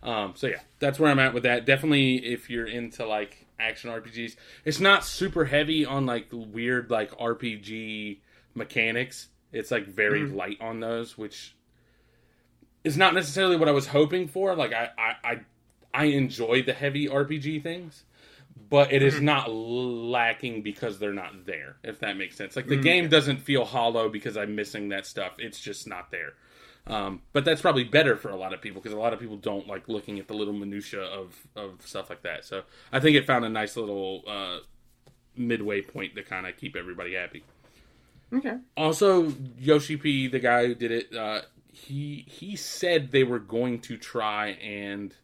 Um, 0.01 0.33
so 0.35 0.47
yeah, 0.47 0.59
that's 0.79 0.99
where 0.99 1.11
I'm 1.11 1.19
at 1.19 1.33
with 1.33 1.43
that. 1.43 1.65
Definitely, 1.65 2.17
if 2.25 2.49
you're 2.49 2.67
into 2.67 3.05
like 3.05 3.47
action 3.59 3.89
RPGs, 3.89 4.35
it's 4.65 4.79
not 4.79 5.03
super 5.03 5.45
heavy 5.45 5.85
on 5.85 6.05
like 6.05 6.27
weird 6.31 6.89
like 6.89 7.17
RPG 7.17 8.19
mechanics. 8.55 9.27
It's 9.51 9.71
like 9.71 9.87
very 9.87 10.21
mm. 10.21 10.35
light 10.35 10.57
on 10.61 10.79
those, 10.79 11.17
which 11.17 11.55
is 12.83 12.97
not 12.97 13.13
necessarily 13.13 13.57
what 13.57 13.67
I 13.67 13.71
was 13.71 13.87
hoping 13.87 14.27
for. 14.27 14.55
Like 14.55 14.73
I 14.73 14.89
I 14.97 15.13
I, 15.23 15.39
I 15.93 16.03
enjoy 16.05 16.63
the 16.63 16.73
heavy 16.73 17.07
RPG 17.07 17.61
things, 17.63 18.03
but 18.69 18.93
it 18.93 19.01
is 19.01 19.15
mm-hmm. 19.15 19.25
not 19.25 19.51
lacking 19.51 20.61
because 20.61 20.99
they're 20.99 21.13
not 21.13 21.45
there. 21.45 21.77
If 21.83 21.99
that 21.99 22.17
makes 22.17 22.37
sense. 22.37 22.55
Like 22.55 22.67
the 22.67 22.77
mm 22.77 22.83
game 22.83 23.09
doesn't 23.09 23.37
feel 23.41 23.65
hollow 23.65 24.09
because 24.09 24.37
I'm 24.37 24.55
missing 24.55 24.89
that 24.89 25.05
stuff. 25.05 25.33
It's 25.39 25.59
just 25.59 25.87
not 25.87 26.11
there. 26.11 26.33
Um, 26.89 27.21
but 27.33 27.45
that's 27.45 27.61
probably 27.61 27.83
better 27.83 28.17
for 28.17 28.29
a 28.29 28.35
lot 28.35 28.51
of 28.51 28.61
people 28.61 28.81
because 28.81 28.95
a 28.95 28.99
lot 28.99 29.13
of 29.13 29.19
people 29.19 29.37
don't 29.37 29.67
like 29.67 29.87
looking 29.87 30.17
at 30.17 30.27
the 30.27 30.33
little 30.33 30.53
minutia 30.53 31.01
of 31.01 31.35
of 31.55 31.81
stuff 31.85 32.09
like 32.09 32.23
that. 32.23 32.45
So 32.45 32.63
I 32.91 32.99
think 32.99 33.15
it 33.15 33.25
found 33.25 33.45
a 33.45 33.49
nice 33.49 33.77
little 33.77 34.23
uh, 34.27 34.57
midway 35.35 35.81
point 35.81 36.15
to 36.15 36.23
kind 36.23 36.47
of 36.47 36.57
keep 36.57 36.75
everybody 36.75 37.13
happy. 37.13 37.43
Okay. 38.33 38.57
Also, 38.75 39.33
Yoshi 39.57 39.97
P, 39.97 40.27
the 40.27 40.39
guy 40.39 40.67
who 40.67 40.75
did 40.75 40.91
it, 40.91 41.15
uh, 41.15 41.41
he 41.71 42.25
he 42.27 42.55
said 42.55 43.11
they 43.11 43.23
were 43.23 43.39
going 43.39 43.79
to 43.81 43.97
try 43.97 44.49
and 44.49 45.15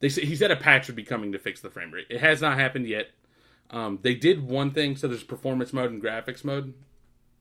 they 0.00 0.08
said 0.08 0.24
he 0.24 0.36
said 0.36 0.50
a 0.50 0.56
patch 0.56 0.86
would 0.88 0.96
be 0.96 1.04
coming 1.04 1.32
to 1.32 1.38
fix 1.38 1.60
the 1.60 1.70
frame 1.70 1.92
rate. 1.92 2.06
It 2.10 2.20
has 2.20 2.40
not 2.40 2.58
happened 2.58 2.86
yet. 2.86 3.10
Um, 3.70 3.98
they 4.02 4.14
did 4.14 4.46
one 4.46 4.70
thing, 4.70 4.96
so 4.96 5.08
there's 5.08 5.22
performance 5.22 5.72
mode 5.72 5.90
and 5.90 6.02
graphics 6.02 6.44
mode. 6.44 6.74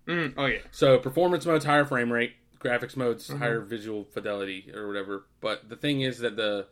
Mm, 0.07 0.33
oh 0.37 0.45
yeah. 0.45 0.59
So 0.71 0.97
performance 0.97 1.45
mode's 1.45 1.65
higher 1.65 1.85
frame 1.85 2.11
rate, 2.11 2.33
graphics 2.59 2.95
mode's 2.95 3.27
mm-hmm. 3.27 3.39
higher 3.39 3.61
visual 3.61 4.05
fidelity 4.05 4.71
or 4.73 4.87
whatever. 4.87 5.25
But 5.41 5.69
the 5.69 5.75
thing 5.75 6.01
is 6.01 6.19
that 6.19 6.35
the 6.35 6.67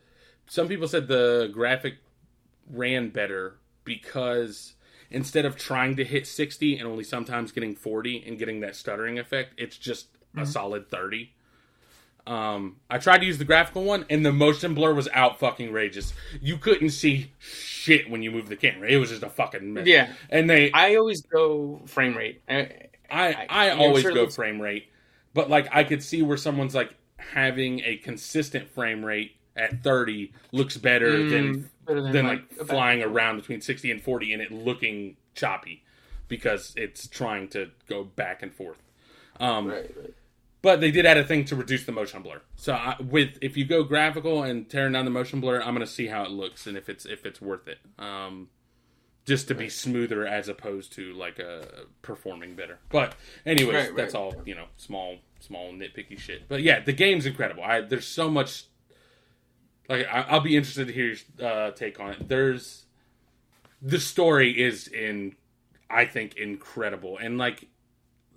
some 0.46 0.68
people 0.68 0.88
said 0.88 1.08
the 1.08 1.50
graphic 1.52 1.96
ran 2.70 3.10
better 3.10 3.56
because 3.84 4.74
instead 5.10 5.44
of 5.44 5.56
trying 5.56 5.96
to 5.96 6.04
hit 6.04 6.26
60 6.26 6.78
and 6.78 6.88
only 6.88 7.04
sometimes 7.04 7.52
getting 7.52 7.74
40 7.74 8.24
and 8.26 8.38
getting 8.38 8.60
that 8.60 8.74
stuttering 8.74 9.18
effect, 9.18 9.54
it's 9.56 9.76
just 9.76 10.12
mm-hmm. 10.12 10.40
a 10.40 10.46
solid 10.46 10.90
30. 10.90 11.32
Um, 12.26 12.76
I 12.90 12.98
tried 12.98 13.18
to 13.18 13.26
use 13.26 13.38
the 13.38 13.44
graphical 13.44 13.84
one, 13.84 14.04
and 14.10 14.26
the 14.26 14.32
motion 14.32 14.74
blur 14.74 14.92
was 14.94 15.08
out 15.12 15.38
fucking 15.38 15.70
rageous. 15.70 16.12
You 16.40 16.58
couldn't 16.58 16.90
see 16.90 17.30
shit 17.38 18.10
when 18.10 18.20
you 18.22 18.32
moved 18.32 18.48
the 18.48 18.56
camera. 18.56 18.88
It 18.88 18.96
was 18.96 19.10
just 19.10 19.22
a 19.22 19.30
fucking 19.30 19.72
mess. 19.72 19.86
Yeah, 19.86 20.12
and 20.28 20.50
they. 20.50 20.72
I 20.72 20.96
always 20.96 21.22
go 21.22 21.82
frame 21.86 22.16
rate. 22.16 22.42
I 22.48 22.88
I 23.10 23.46
I, 23.48 23.68
I 23.68 23.70
always 23.70 24.02
sure 24.02 24.12
go 24.12 24.28
frame 24.28 24.60
rate, 24.60 24.88
but 25.34 25.50
like 25.50 25.68
I 25.72 25.84
could 25.84 26.02
see 26.02 26.22
where 26.22 26.36
someone's 26.36 26.74
like 26.74 26.94
having 27.18 27.80
a 27.80 27.96
consistent 27.96 28.68
frame 28.70 29.04
rate 29.04 29.36
at 29.56 29.82
30 29.82 30.32
looks 30.52 30.76
better 30.76 31.10
mm, 31.10 31.30
than 31.30 31.70
better 31.86 32.02
than, 32.02 32.12
than, 32.12 32.26
like, 32.26 32.42
like 32.58 32.68
flying 32.68 33.02
around 33.02 33.36
between 33.36 33.60
60 33.60 33.90
and 33.90 34.02
40 34.02 34.32
and 34.32 34.42
it 34.42 34.52
looking 34.52 35.16
choppy 35.34 35.82
because 36.28 36.74
it's 36.76 37.06
trying 37.06 37.48
to 37.48 37.70
go 37.88 38.04
back 38.04 38.42
and 38.42 38.52
forth. 38.52 38.82
Um, 39.38 39.68
right, 39.68 39.90
right. 39.96 40.14
But 40.62 40.80
they 40.80 40.90
did 40.90 41.06
add 41.06 41.16
a 41.16 41.22
thing 41.22 41.44
to 41.46 41.56
reduce 41.56 41.84
the 41.84 41.92
motion 41.92 42.22
blur. 42.22 42.42
So 42.56 42.72
I, 42.74 42.96
with 43.00 43.38
if 43.40 43.56
you 43.56 43.64
go 43.64 43.84
graphical 43.84 44.42
and 44.42 44.68
tearing 44.68 44.92
down 44.92 45.04
the 45.04 45.10
motion 45.12 45.40
blur, 45.40 45.60
I'm 45.60 45.74
gonna 45.74 45.86
see 45.86 46.08
how 46.08 46.24
it 46.24 46.30
looks 46.30 46.66
and 46.66 46.76
if 46.76 46.88
it's 46.88 47.06
if 47.06 47.24
it's 47.24 47.40
worth 47.40 47.68
it. 47.68 47.78
Um, 47.98 48.48
just 49.26 49.48
to 49.48 49.54
right. 49.54 49.64
be 49.64 49.68
smoother 49.68 50.26
as 50.26 50.48
opposed 50.48 50.92
to 50.94 51.12
like 51.14 51.38
a 51.38 51.62
uh, 51.62 51.84
performing 52.00 52.54
better. 52.54 52.78
But 52.90 53.14
anyways, 53.44 53.74
right, 53.74 53.96
that's 53.96 54.14
all 54.14 54.34
you 54.44 54.54
know, 54.54 54.66
small 54.76 55.16
small 55.40 55.72
nitpicky 55.72 56.18
shit. 56.18 56.48
But 56.48 56.62
yeah, 56.62 56.80
the 56.80 56.92
game's 56.92 57.26
incredible. 57.26 57.62
I 57.62 57.82
there's 57.82 58.06
so 58.06 58.30
much. 58.30 58.64
Like 59.88 60.06
I, 60.08 60.32
will 60.32 60.40
be 60.40 60.56
interested 60.56 60.88
to 60.88 60.92
hear 60.92 61.14
your 61.38 61.48
uh, 61.48 61.70
take 61.72 62.00
on 62.00 62.12
it. 62.12 62.28
There's 62.28 62.86
the 63.80 64.00
story 64.00 64.50
is 64.60 64.88
in, 64.88 65.36
I 65.88 66.06
think, 66.06 66.36
incredible, 66.36 67.18
and 67.18 67.36
like 67.38 67.68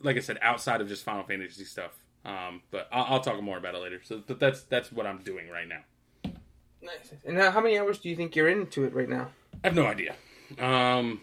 like 0.02 0.18
I 0.18 0.20
said, 0.20 0.38
outside 0.42 0.82
of 0.82 0.88
just 0.88 1.04
Final 1.04 1.24
Fantasy 1.24 1.66
stuff, 1.66 1.92
um, 2.24 2.62
but 2.72 2.88
I'll, 2.92 3.06
I'll, 3.16 3.20
talk 3.20 3.42
more 3.42 3.58
about 3.58 3.76
it 3.76 3.80
later. 3.80 4.00
So 4.04 4.22
but 4.26 4.40
that's 4.40 4.64
that's 4.64 4.92
what 4.92 5.06
I'm 5.08 5.20
doing 5.20 5.50
right 5.50 5.68
now. 5.68 6.32
Nice. 6.82 7.14
And 7.26 7.38
how 7.38 7.60
many 7.62 7.78
hours 7.78 8.00
do 8.00 8.10
you 8.10 8.16
think 8.16 8.36
you're 8.36 8.48
into 8.48 8.86
it 8.86 8.94
right 8.94 9.10
now? 9.10 9.30
I 9.64 9.68
have 9.68 9.76
no 9.76 9.86
idea. 9.86 10.16
Um, 10.58 11.22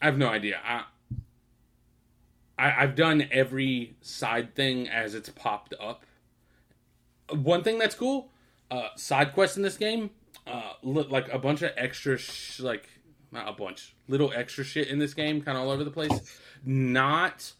I 0.00 0.06
have 0.06 0.18
no 0.18 0.28
idea. 0.28 0.60
I, 0.64 0.84
I 2.58 2.82
I've 2.82 2.94
done 2.94 3.26
every 3.30 3.96
side 4.00 4.54
thing 4.54 4.88
as 4.88 5.14
it's 5.14 5.28
popped 5.30 5.74
up. 5.80 6.04
One 7.30 7.62
thing 7.62 7.78
that's 7.78 7.94
cool, 7.94 8.30
uh, 8.70 8.88
side 8.96 9.32
quests 9.32 9.56
in 9.56 9.62
this 9.62 9.76
game, 9.76 10.10
uh, 10.46 10.72
like 10.82 11.32
a 11.32 11.38
bunch 11.38 11.62
of 11.62 11.72
extra, 11.76 12.18
sh- 12.18 12.60
like 12.60 12.88
not 13.32 13.48
a 13.48 13.52
bunch, 13.52 13.94
little 14.08 14.32
extra 14.34 14.62
shit 14.62 14.88
in 14.88 14.98
this 14.98 15.14
game, 15.14 15.40
kind 15.42 15.56
of 15.56 15.64
all 15.64 15.70
over 15.70 15.84
the 15.84 15.90
place. 15.90 16.12
Not 16.64 17.52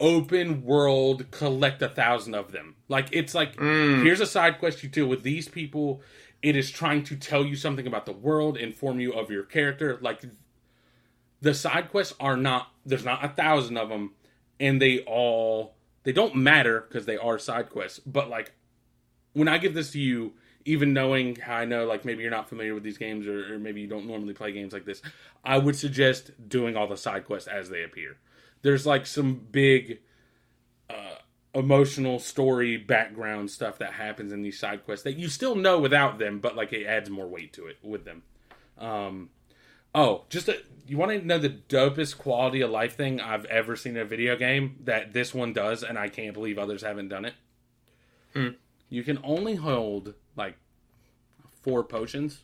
open 0.00 0.64
world 0.64 1.30
collect 1.30 1.82
a 1.82 1.88
thousand 1.88 2.34
of 2.34 2.52
them 2.52 2.74
like 2.88 3.06
it's 3.12 3.34
like 3.34 3.54
mm. 3.56 4.02
here's 4.02 4.20
a 4.20 4.26
side 4.26 4.58
quest 4.58 4.82
you 4.82 4.88
deal 4.88 5.06
with 5.06 5.22
these 5.22 5.46
people 5.46 6.00
it 6.42 6.56
is 6.56 6.70
trying 6.70 7.04
to 7.04 7.16
tell 7.16 7.44
you 7.44 7.56
something 7.56 7.86
about 7.86 8.06
the 8.06 8.12
world 8.12 8.56
inform 8.56 9.00
you 9.00 9.12
of 9.12 9.30
your 9.30 9.42
character. 9.42 9.98
Like 10.00 10.22
the 11.40 11.54
side 11.54 11.90
quests 11.90 12.14
are 12.20 12.36
not 12.36 12.68
there's 12.84 13.04
not 13.04 13.24
a 13.24 13.28
thousand 13.28 13.76
of 13.76 13.88
them 13.88 14.14
and 14.58 14.80
they 14.80 15.00
all 15.00 15.74
they 16.04 16.12
don't 16.12 16.34
matter 16.34 16.86
because 16.88 17.06
they 17.06 17.16
are 17.16 17.38
side 17.38 17.70
quests. 17.70 17.98
But 18.00 18.28
like 18.28 18.52
when 19.32 19.46
i 19.46 19.58
give 19.58 19.74
this 19.74 19.92
to 19.92 20.00
you 20.00 20.32
even 20.64 20.92
knowing 20.92 21.36
how 21.36 21.54
i 21.54 21.64
know 21.64 21.86
like 21.86 22.04
maybe 22.04 22.20
you're 22.22 22.30
not 22.32 22.48
familiar 22.48 22.74
with 22.74 22.82
these 22.82 22.98
games 22.98 23.28
or, 23.28 23.54
or 23.54 23.58
maybe 23.60 23.80
you 23.80 23.86
don't 23.86 24.06
normally 24.06 24.34
play 24.34 24.50
games 24.50 24.72
like 24.72 24.84
this 24.84 25.00
i 25.44 25.56
would 25.56 25.76
suggest 25.76 26.32
doing 26.48 26.76
all 26.76 26.88
the 26.88 26.96
side 26.96 27.24
quests 27.24 27.48
as 27.48 27.68
they 27.68 27.82
appear. 27.82 28.16
There's 28.62 28.86
like 28.86 29.06
some 29.06 29.34
big 29.50 30.00
uh, 30.88 31.14
emotional 31.54 32.18
story 32.18 32.76
background 32.76 33.50
stuff 33.50 33.78
that 33.78 33.94
happens 33.94 34.32
in 34.32 34.42
these 34.42 34.58
side 34.58 34.84
quests 34.84 35.04
that 35.04 35.16
you 35.16 35.28
still 35.28 35.54
know 35.54 35.78
without 35.78 36.18
them, 36.18 36.38
but 36.38 36.56
like 36.56 36.72
it 36.72 36.86
adds 36.86 37.10
more 37.10 37.26
weight 37.26 37.52
to 37.52 37.66
it 37.66 37.78
with 37.82 38.04
them. 38.04 38.22
Um, 38.78 39.30
oh, 39.94 40.24
just 40.28 40.48
a, 40.48 40.62
you 40.86 40.96
want 40.96 41.10
to 41.12 41.26
know 41.26 41.38
the 41.38 41.50
dopest 41.68 42.18
quality 42.18 42.60
of 42.60 42.70
life 42.70 42.96
thing 42.96 43.20
I've 43.20 43.44
ever 43.46 43.76
seen 43.76 43.96
in 43.96 44.02
a 44.02 44.04
video 44.04 44.36
game 44.36 44.76
that 44.84 45.12
this 45.12 45.34
one 45.34 45.52
does, 45.52 45.82
and 45.82 45.98
I 45.98 46.08
can't 46.08 46.34
believe 46.34 46.58
others 46.58 46.82
haven't 46.82 47.08
done 47.08 47.24
it. 47.24 47.34
Mm. 48.34 48.54
You 48.88 49.02
can 49.02 49.18
only 49.24 49.56
hold 49.56 50.14
like 50.36 50.56
four 51.62 51.82
potions. 51.84 52.40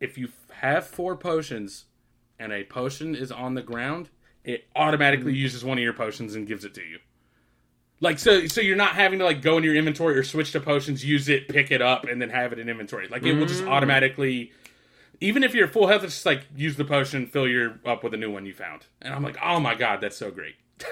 If 0.00 0.16
you 0.16 0.30
have 0.54 0.86
four 0.86 1.16
potions 1.16 1.84
and 2.38 2.52
a 2.52 2.64
potion 2.64 3.14
is 3.14 3.30
on 3.30 3.54
the 3.54 3.62
ground, 3.62 4.08
it 4.42 4.64
automatically 4.74 5.32
mm-hmm. 5.32 5.42
uses 5.42 5.62
one 5.62 5.76
of 5.76 5.84
your 5.84 5.92
potions 5.92 6.34
and 6.34 6.46
gives 6.46 6.64
it 6.64 6.74
to 6.74 6.82
you. 6.82 6.98
Like 8.02 8.18
so, 8.18 8.46
so 8.46 8.62
you're 8.62 8.76
not 8.76 8.94
having 8.94 9.18
to 9.18 9.24
like 9.26 9.42
go 9.42 9.58
in 9.58 9.64
your 9.64 9.74
inventory 9.74 10.16
or 10.16 10.22
switch 10.22 10.52
to 10.52 10.60
potions, 10.60 11.04
use 11.04 11.28
it, 11.28 11.48
pick 11.48 11.70
it 11.70 11.82
up, 11.82 12.04
and 12.04 12.20
then 12.20 12.30
have 12.30 12.52
it 12.52 12.58
in 12.58 12.68
inventory. 12.68 13.08
Like 13.08 13.24
it 13.24 13.34
will 13.34 13.46
just 13.46 13.62
mm. 13.62 13.68
automatically, 13.68 14.52
even 15.20 15.44
if 15.44 15.54
you're 15.54 15.68
full 15.68 15.86
health, 15.86 16.02
it's 16.04 16.14
just 16.14 16.26
like 16.26 16.44
use 16.56 16.76
the 16.76 16.84
potion, 16.84 17.26
fill 17.26 17.46
your 17.46 17.78
up 17.84 18.02
with 18.02 18.14
a 18.14 18.16
new 18.16 18.30
one 18.30 18.46
you 18.46 18.54
found. 18.54 18.86
And 19.02 19.12
I'm 19.12 19.22
like, 19.22 19.36
oh 19.42 19.60
my 19.60 19.74
god, 19.74 20.00
that's 20.00 20.16
so 20.16 20.30
great. 20.30 20.54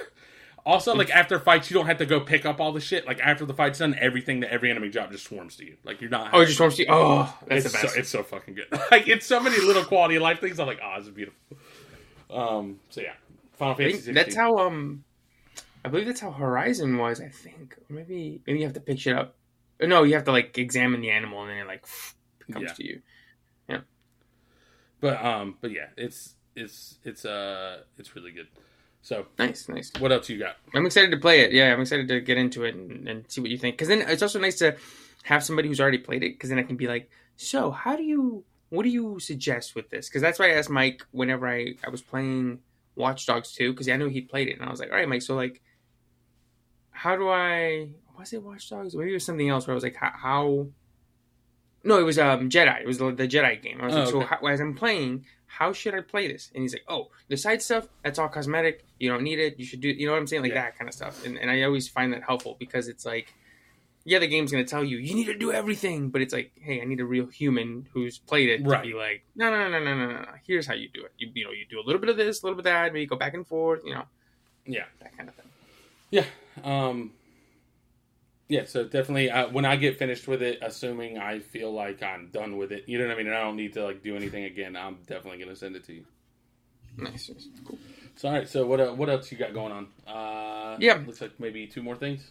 also, 0.66 0.94
like 0.94 1.08
after 1.08 1.38
fights, 1.38 1.70
you 1.70 1.74
don't 1.74 1.86
have 1.86 1.96
to 1.96 2.04
go 2.04 2.20
pick 2.20 2.44
up 2.44 2.60
all 2.60 2.72
the 2.72 2.80
shit. 2.80 3.06
Like 3.06 3.20
after 3.20 3.46
the 3.46 3.54
fight's 3.54 3.78
done, 3.78 3.96
everything 3.98 4.40
that 4.40 4.52
every 4.52 4.70
enemy 4.70 4.90
drop 4.90 5.10
just 5.10 5.24
swarms 5.24 5.56
to 5.56 5.64
you. 5.64 5.76
Like 5.84 6.02
you're 6.02 6.10
not. 6.10 6.34
Oh, 6.34 6.42
it 6.42 6.46
just 6.46 6.58
swarms 6.58 6.76
to 6.76 6.82
you. 6.82 6.88
Oh, 6.90 7.34
that's 7.46 7.64
it's 7.64 7.72
the 7.72 7.78
best. 7.80 7.94
So, 7.94 8.00
it's 8.00 8.10
so 8.10 8.22
fucking 8.22 8.52
good. 8.52 8.66
like 8.90 9.08
it's 9.08 9.24
so 9.24 9.40
many 9.40 9.58
little 9.58 9.84
quality 9.84 10.16
of 10.16 10.22
life 10.22 10.40
things. 10.42 10.60
I'm 10.60 10.66
like, 10.66 10.80
oh, 10.84 10.96
it's 10.98 11.08
beautiful. 11.08 11.40
Um. 12.30 12.80
So 12.90 13.00
yeah, 13.00 13.14
Final 13.54 13.76
Fantasy. 13.76 14.12
That's 14.12 14.36
how 14.36 14.58
um, 14.58 15.04
I 15.84 15.88
believe 15.88 16.06
that's 16.06 16.20
how 16.20 16.30
Horizon 16.30 16.98
was. 16.98 17.20
I 17.20 17.28
think, 17.28 17.76
maybe 17.88 18.40
maybe 18.46 18.58
you 18.60 18.64
have 18.64 18.74
to 18.74 18.80
pick 18.80 19.06
it 19.06 19.14
up. 19.14 19.36
No, 19.80 20.02
you 20.02 20.14
have 20.14 20.24
to 20.24 20.32
like 20.32 20.58
examine 20.58 21.00
the 21.00 21.10
animal 21.10 21.42
and 21.42 21.50
then 21.50 21.58
it 21.58 21.66
like 21.66 21.86
comes 22.52 22.66
yeah. 22.68 22.72
to 22.72 22.86
you. 22.86 23.02
Yeah. 23.68 23.80
But 25.00 25.24
um, 25.24 25.56
but 25.60 25.70
yeah, 25.70 25.86
it's 25.96 26.34
it's 26.56 26.98
it's 27.04 27.24
uh 27.24 27.82
it's 27.96 28.14
really 28.16 28.32
good. 28.32 28.48
So 29.02 29.26
nice, 29.38 29.68
nice. 29.68 29.92
What 29.98 30.12
else 30.12 30.28
you 30.28 30.38
got? 30.38 30.56
I'm 30.74 30.84
excited 30.84 31.10
to 31.12 31.16
play 31.16 31.40
it. 31.40 31.52
Yeah, 31.52 31.72
I'm 31.72 31.80
excited 31.80 32.08
to 32.08 32.20
get 32.20 32.36
into 32.36 32.64
it 32.64 32.74
and, 32.74 33.08
and 33.08 33.24
see 33.28 33.40
what 33.40 33.50
you 33.50 33.58
think. 33.58 33.76
Because 33.76 33.88
then 33.88 34.02
it's 34.02 34.22
also 34.22 34.38
nice 34.38 34.58
to 34.58 34.76
have 35.22 35.44
somebody 35.44 35.68
who's 35.68 35.80
already 35.80 35.98
played 35.98 36.22
it. 36.22 36.34
Because 36.34 36.50
then 36.50 36.58
I 36.58 36.62
can 36.62 36.76
be 36.76 36.88
like, 36.88 37.10
so 37.36 37.70
how 37.70 37.96
do 37.96 38.02
you? 38.02 38.44
What 38.70 38.82
do 38.82 38.90
you 38.90 39.18
suggest 39.18 39.74
with 39.74 39.88
this? 39.88 40.08
Because 40.08 40.20
that's 40.20 40.38
why 40.38 40.50
I 40.50 40.54
asked 40.54 40.68
Mike 40.68 41.06
whenever 41.12 41.48
I 41.48 41.76
I 41.84 41.90
was 41.90 42.02
playing 42.02 42.58
Watch 42.98 43.24
Dogs 43.26 43.52
2 43.52 43.72
because 43.72 43.88
I 43.88 43.96
knew 43.96 44.08
he 44.08 44.20
played 44.20 44.48
it, 44.48 44.58
and 44.58 44.62
I 44.66 44.70
was 44.70 44.80
like, 44.80 44.90
all 44.90 44.96
right, 44.96 45.08
Mike, 45.08 45.22
so 45.22 45.34
like, 45.34 45.62
how 46.90 47.16
do 47.16 47.28
I? 47.28 47.90
Was 48.18 48.32
it 48.32 48.42
Watch 48.42 48.68
Dogs? 48.68 48.94
Maybe 48.96 49.10
it 49.10 49.14
was 49.14 49.24
something 49.24 49.48
else 49.48 49.66
where 49.66 49.72
I 49.72 49.76
was 49.76 49.84
like, 49.84 49.96
how? 49.96 50.10
how... 50.14 50.66
No, 51.84 51.98
it 51.98 52.02
was 52.02 52.18
um 52.18 52.50
Jedi. 52.50 52.80
It 52.80 52.86
was 52.86 52.98
the, 52.98 53.12
the 53.12 53.28
Jedi 53.28 53.62
game. 53.62 53.80
I 53.80 53.86
was 53.86 53.94
Oh, 53.94 53.98
like, 54.00 54.08
so 54.08 54.16
okay. 54.18 54.26
how, 54.26 54.46
as 54.48 54.60
I'm 54.60 54.74
playing, 54.74 55.24
how 55.46 55.72
should 55.72 55.94
I 55.94 56.00
play 56.00 56.26
this? 56.26 56.50
And 56.52 56.62
he's 56.62 56.72
like, 56.72 56.84
oh, 56.88 57.10
the 57.28 57.36
side 57.36 57.62
stuff, 57.62 57.86
that's 58.02 58.18
all 58.18 58.28
cosmetic. 58.28 58.84
You 58.98 59.08
don't 59.10 59.22
need 59.22 59.38
it. 59.38 59.58
You 59.58 59.64
should 59.64 59.80
do, 59.80 59.88
you 59.88 60.06
know 60.06 60.12
what 60.12 60.18
I'm 60.18 60.26
saying, 60.26 60.42
like 60.42 60.52
Yeah. 60.52 60.62
that 60.64 60.76
kind 60.76 60.88
of 60.88 60.94
stuff. 60.94 61.24
And 61.24 61.38
and 61.38 61.50
I 61.50 61.62
always 61.62 61.88
find 61.88 62.12
that 62.12 62.24
helpful 62.24 62.56
because 62.58 62.88
it's 62.88 63.06
like, 63.06 63.32
yeah, 64.08 64.18
the 64.18 64.26
game's 64.26 64.50
gonna 64.50 64.64
tell 64.64 64.82
you 64.82 64.96
you 64.96 65.14
need 65.14 65.26
to 65.26 65.36
do 65.36 65.52
everything, 65.52 66.08
but 66.10 66.22
it's 66.22 66.32
like, 66.32 66.52
hey, 66.60 66.80
I 66.80 66.84
need 66.84 67.00
a 67.00 67.04
real 67.04 67.26
human 67.26 67.86
who's 67.92 68.18
played 68.18 68.48
it 68.48 68.64
Right. 68.66 68.82
to 68.82 68.88
be 68.88 68.94
like, 68.94 69.22
no, 69.36 69.50
no, 69.50 69.68
no, 69.68 69.78
no, 69.78 69.84
no, 69.94 70.06
no, 70.06 70.12
no. 70.22 70.28
Here's 70.46 70.66
how 70.66 70.74
you 70.74 70.88
do 70.88 71.04
it. 71.04 71.12
You 71.18 71.30
you 71.34 71.44
know, 71.44 71.50
you 71.52 71.66
do 71.68 71.78
a 71.78 71.84
little 71.84 72.00
bit 72.00 72.08
of 72.10 72.16
this, 72.16 72.42
a 72.42 72.46
little 72.46 72.56
bit 72.56 72.60
of 72.66 72.72
that, 72.72 72.92
maybe 72.92 73.06
go 73.06 73.16
back 73.16 73.34
and 73.34 73.46
forth, 73.46 73.82
you 73.84 73.94
know, 73.94 74.04
Yeah. 74.66 74.84
that 75.00 75.16
kind 75.16 75.28
of 75.28 75.34
thing. 75.34 75.44
Yeah. 76.10 76.24
Um, 76.64 77.12
yeah, 78.48 78.64
so 78.64 78.84
definitely 78.84 79.30
uh, 79.30 79.48
when 79.50 79.66
I 79.66 79.76
get 79.76 79.98
finished 79.98 80.26
with 80.26 80.40
it, 80.42 80.58
assuming 80.62 81.18
I 81.18 81.40
feel 81.40 81.70
like 81.70 82.02
I'm 82.02 82.30
done 82.32 82.56
with 82.56 82.72
it, 82.72 82.84
you 82.88 82.98
know 82.98 83.06
what 83.06 83.12
I 83.14 83.16
mean, 83.18 83.26
and 83.26 83.36
I 83.36 83.42
don't 83.42 83.56
need 83.56 83.74
to 83.74 83.84
like 83.84 84.02
do 84.02 84.16
anything 84.16 84.44
again, 84.44 84.74
I'm 84.74 84.96
definitely 85.06 85.38
gonna 85.38 85.54
send 85.54 85.76
it 85.76 85.84
to 85.84 85.92
you. 85.92 86.04
Nice, 86.96 87.28
nice. 87.28 87.46
cool. 87.64 87.78
So 88.16 88.28
all 88.28 88.34
right, 88.34 88.48
so 88.48 88.66
what 88.66 88.80
uh, 88.80 88.92
what 88.92 89.10
else 89.10 89.30
you 89.30 89.36
got 89.38 89.52
going 89.52 89.70
on? 89.72 89.86
Uh, 90.06 90.76
Yeah. 90.80 91.02
looks 91.06 91.20
like 91.20 91.38
maybe 91.38 91.66
two 91.66 91.82
more 91.82 91.94
things. 91.94 92.30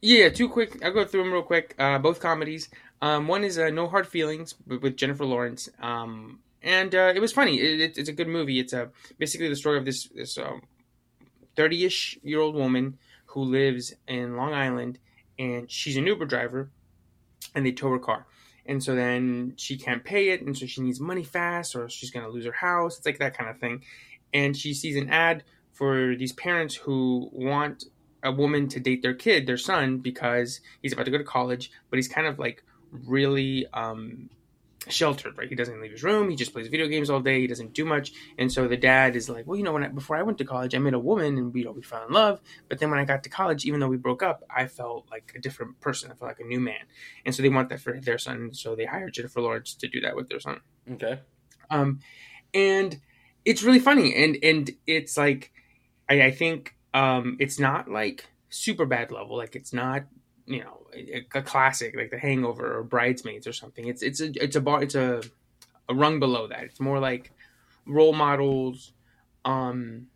Yeah, 0.00 0.28
two 0.28 0.48
quick. 0.48 0.84
I'll 0.84 0.92
go 0.92 1.04
through 1.04 1.24
them 1.24 1.32
real 1.32 1.42
quick. 1.42 1.74
Uh, 1.78 1.98
both 1.98 2.20
comedies. 2.20 2.68
Um, 3.00 3.28
one 3.28 3.44
is 3.44 3.58
uh, 3.58 3.70
No 3.70 3.88
Hard 3.88 4.06
Feelings 4.06 4.54
with, 4.66 4.96
Jennifer 4.96 5.24
Lawrence. 5.24 5.68
Um, 5.80 6.40
and 6.62 6.94
uh, 6.94 7.12
it 7.14 7.20
was 7.20 7.32
funny. 7.32 7.58
It, 7.58 7.80
it, 7.80 7.98
it's 7.98 8.08
a 8.08 8.12
good 8.12 8.28
movie. 8.28 8.58
It's 8.58 8.72
a 8.72 8.90
basically 9.18 9.48
the 9.48 9.56
story 9.56 9.78
of 9.78 9.84
this 9.84 10.04
this 10.08 10.38
um, 10.38 10.62
thirty-ish 11.56 12.18
year 12.22 12.40
old 12.40 12.54
woman 12.54 12.98
who 13.26 13.42
lives 13.42 13.94
in 14.06 14.36
Long 14.36 14.52
Island, 14.52 14.98
and 15.38 15.70
she's 15.70 15.96
an 15.96 16.06
Uber 16.06 16.26
driver, 16.26 16.70
and 17.54 17.64
they 17.64 17.72
tow 17.72 17.90
her 17.90 17.98
car. 17.98 18.26
And 18.64 18.82
so 18.82 18.94
then 18.94 19.54
she 19.56 19.76
can't 19.76 20.02
pay 20.04 20.30
it, 20.30 20.42
and 20.42 20.56
so 20.56 20.66
she 20.66 20.80
needs 20.80 21.00
money 21.00 21.22
fast, 21.22 21.76
or 21.76 21.88
she's 21.88 22.10
gonna 22.10 22.28
lose 22.28 22.44
her 22.44 22.52
house. 22.52 22.98
It's 22.98 23.06
like 23.06 23.18
that 23.18 23.36
kind 23.36 23.48
of 23.50 23.58
thing. 23.58 23.82
And 24.34 24.56
she 24.56 24.74
sees 24.74 24.96
an 24.96 25.08
ad 25.10 25.44
for 25.72 26.16
these 26.16 26.32
parents 26.32 26.74
who 26.74 27.28
want 27.32 27.84
a 28.26 28.32
woman 28.32 28.68
to 28.68 28.80
date 28.80 29.02
their 29.02 29.14
kid, 29.14 29.46
their 29.46 29.56
son, 29.56 29.98
because 29.98 30.60
he's 30.82 30.92
about 30.92 31.06
to 31.06 31.10
go 31.10 31.18
to 31.18 31.24
college, 31.24 31.70
but 31.88 31.96
he's 31.96 32.08
kind 32.08 32.26
of 32.26 32.38
like 32.38 32.64
really 32.90 33.66
um, 33.72 34.28
sheltered, 34.88 35.38
right? 35.38 35.48
He 35.48 35.54
doesn't 35.54 35.80
leave 35.80 35.92
his 35.92 36.02
room. 36.02 36.28
He 36.30 36.36
just 36.36 36.52
plays 36.52 36.68
video 36.68 36.86
games 36.88 37.10
all 37.10 37.20
day. 37.20 37.40
He 37.40 37.46
doesn't 37.46 37.72
do 37.72 37.84
much. 37.84 38.12
And 38.38 38.52
so 38.52 38.68
the 38.68 38.76
dad 38.76 39.16
is 39.16 39.28
like, 39.28 39.46
well, 39.46 39.56
you 39.56 39.62
know, 39.62 39.72
when 39.72 39.84
I, 39.84 39.88
before 39.88 40.16
I 40.16 40.22
went 40.22 40.38
to 40.38 40.44
college, 40.44 40.74
I 40.74 40.78
met 40.78 40.94
a 40.94 40.98
woman 40.98 41.38
and 41.38 41.52
we, 41.52 41.60
you 41.60 41.66
know, 41.66 41.72
we 41.72 41.82
fell 41.82 42.06
in 42.06 42.12
love. 42.12 42.40
But 42.68 42.78
then 42.78 42.90
when 42.90 42.98
I 42.98 43.04
got 43.04 43.22
to 43.24 43.30
college, 43.30 43.64
even 43.64 43.80
though 43.80 43.88
we 43.88 43.96
broke 43.96 44.22
up, 44.22 44.44
I 44.54 44.66
felt 44.66 45.06
like 45.10 45.32
a 45.34 45.40
different 45.40 45.80
person. 45.80 46.10
I 46.10 46.14
felt 46.14 46.28
like 46.28 46.40
a 46.40 46.44
new 46.44 46.60
man. 46.60 46.84
And 47.24 47.34
so 47.34 47.42
they 47.42 47.48
want 47.48 47.68
that 47.70 47.80
for 47.80 47.98
their 48.00 48.18
son. 48.18 48.52
So 48.52 48.76
they 48.76 48.84
hired 48.84 49.14
Jennifer 49.14 49.40
Lawrence 49.40 49.74
to 49.74 49.88
do 49.88 50.00
that 50.02 50.16
with 50.16 50.28
their 50.28 50.40
son. 50.40 50.60
Okay. 50.90 51.20
Um, 51.70 52.00
and 52.54 53.00
it's 53.44 53.62
really 53.62 53.78
funny, 53.78 54.14
and 54.14 54.36
and 54.42 54.70
it's 54.86 55.16
like, 55.16 55.52
I, 56.08 56.22
I 56.22 56.30
think 56.30 56.75
um, 57.00 57.36
it's 57.38 57.58
not 57.58 57.82
like 57.90 58.26
super 58.48 58.86
bad 58.86 59.10
level, 59.10 59.36
like 59.36 59.54
it's 59.56 59.72
not 59.72 60.04
you 60.46 60.60
know 60.64 60.86
a, 60.94 61.24
a 61.34 61.42
classic 61.42 61.94
like 61.96 62.10
The 62.10 62.18
Hangover 62.18 62.78
or 62.78 62.82
Bridesmaids 62.82 63.46
or 63.46 63.52
something. 63.52 63.86
It's 63.86 64.02
it's 64.02 64.20
a 64.20 64.28
it's 64.42 64.56
a 64.56 64.60
bar 64.60 64.82
it's 64.82 64.94
a 64.94 65.22
a 65.88 65.94
rung 65.94 66.18
below 66.20 66.48
that. 66.48 66.64
It's 66.64 66.80
more 66.80 66.98
like 66.98 67.30
role 67.86 68.12
models. 68.12 68.92
Um, 69.44 70.08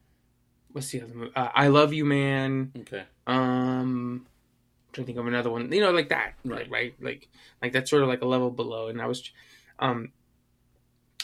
what's 0.72 0.90
the 0.90 1.02
other 1.02 1.14
movie? 1.14 1.32
Uh, 1.36 1.48
I 1.54 1.68
Love 1.68 1.92
You, 1.92 2.04
Man. 2.04 2.72
Okay. 2.82 3.04
Um, 3.26 4.26
I'm 4.26 4.92
trying 4.92 5.04
to 5.04 5.06
think 5.06 5.18
of 5.18 5.26
another 5.26 5.50
one. 5.50 5.70
You 5.70 5.80
know, 5.80 5.92
like 5.92 6.08
that, 6.08 6.34
Right. 6.44 6.60
right? 6.62 6.70
Right, 6.70 6.94
like 7.00 7.28
like 7.62 7.72
that's 7.72 7.90
sort 7.90 8.02
of 8.02 8.08
like 8.08 8.22
a 8.22 8.26
level 8.26 8.50
below. 8.50 8.88
And 8.88 9.00
I 9.00 9.06
was, 9.06 9.30
um, 9.78 10.10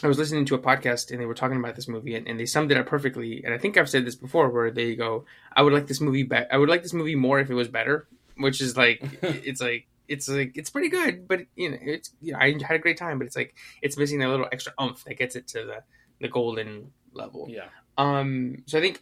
I 0.03 0.07
was 0.07 0.17
listening 0.17 0.45
to 0.45 0.55
a 0.55 0.59
podcast 0.59 1.11
and 1.11 1.19
they 1.19 1.25
were 1.25 1.33
talking 1.33 1.57
about 1.57 1.75
this 1.75 1.87
movie 1.87 2.15
and, 2.15 2.27
and 2.27 2.39
they 2.39 2.45
summed 2.45 2.71
it 2.71 2.77
up 2.77 2.85
perfectly. 2.85 3.43
And 3.43 3.53
I 3.53 3.57
think 3.57 3.77
I've 3.77 3.89
said 3.89 4.05
this 4.05 4.15
before, 4.15 4.49
where 4.49 4.69
they 4.69 4.95
go, 4.95 5.25
"I 5.55 5.63
would 5.63 5.73
like 5.73 5.87
this 5.87 6.01
movie 6.01 6.23
be- 6.23 6.49
I 6.51 6.57
would 6.57 6.69
like 6.69 6.83
this 6.83 6.93
movie 6.93 7.15
more 7.15 7.39
if 7.39 7.49
it 7.49 7.55
was 7.55 7.67
better," 7.67 8.07
which 8.37 8.61
is 8.61 8.77
like, 8.77 9.01
it's 9.21 9.61
like. 9.61 9.87
It's 10.09 10.29
like 10.29 10.53
it's 10.55 10.69
pretty 10.69 10.87
good, 10.87 11.27
but 11.27 11.41
you 11.57 11.69
know 11.69 11.77
it's 11.81 12.13
you 12.21 12.31
know, 12.31 12.39
I 12.39 12.55
had 12.65 12.77
a 12.77 12.79
great 12.79 12.95
time, 12.95 13.17
but 13.17 13.27
it's 13.27 13.35
like 13.35 13.53
it's 13.81 13.97
missing 13.97 14.19
that 14.19 14.29
little 14.29 14.47
extra 14.49 14.71
oomph 14.81 15.03
that 15.03 15.17
gets 15.17 15.35
it 15.35 15.49
to 15.49 15.65
the 15.65 15.83
the 16.21 16.29
golden 16.29 16.93
level. 17.11 17.47
Yeah. 17.49 17.65
Um, 17.97 18.63
so 18.67 18.77
I 18.77 18.81
think, 18.81 19.01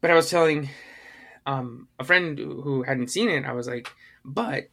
but 0.00 0.10
I 0.10 0.14
was 0.14 0.30
telling 0.30 0.70
um, 1.44 1.88
a 1.98 2.04
friend 2.04 2.38
who 2.38 2.82
hadn't 2.82 3.10
seen 3.10 3.28
it, 3.28 3.44
I 3.44 3.52
was 3.52 3.66
like, 3.66 3.88
but 4.24 4.68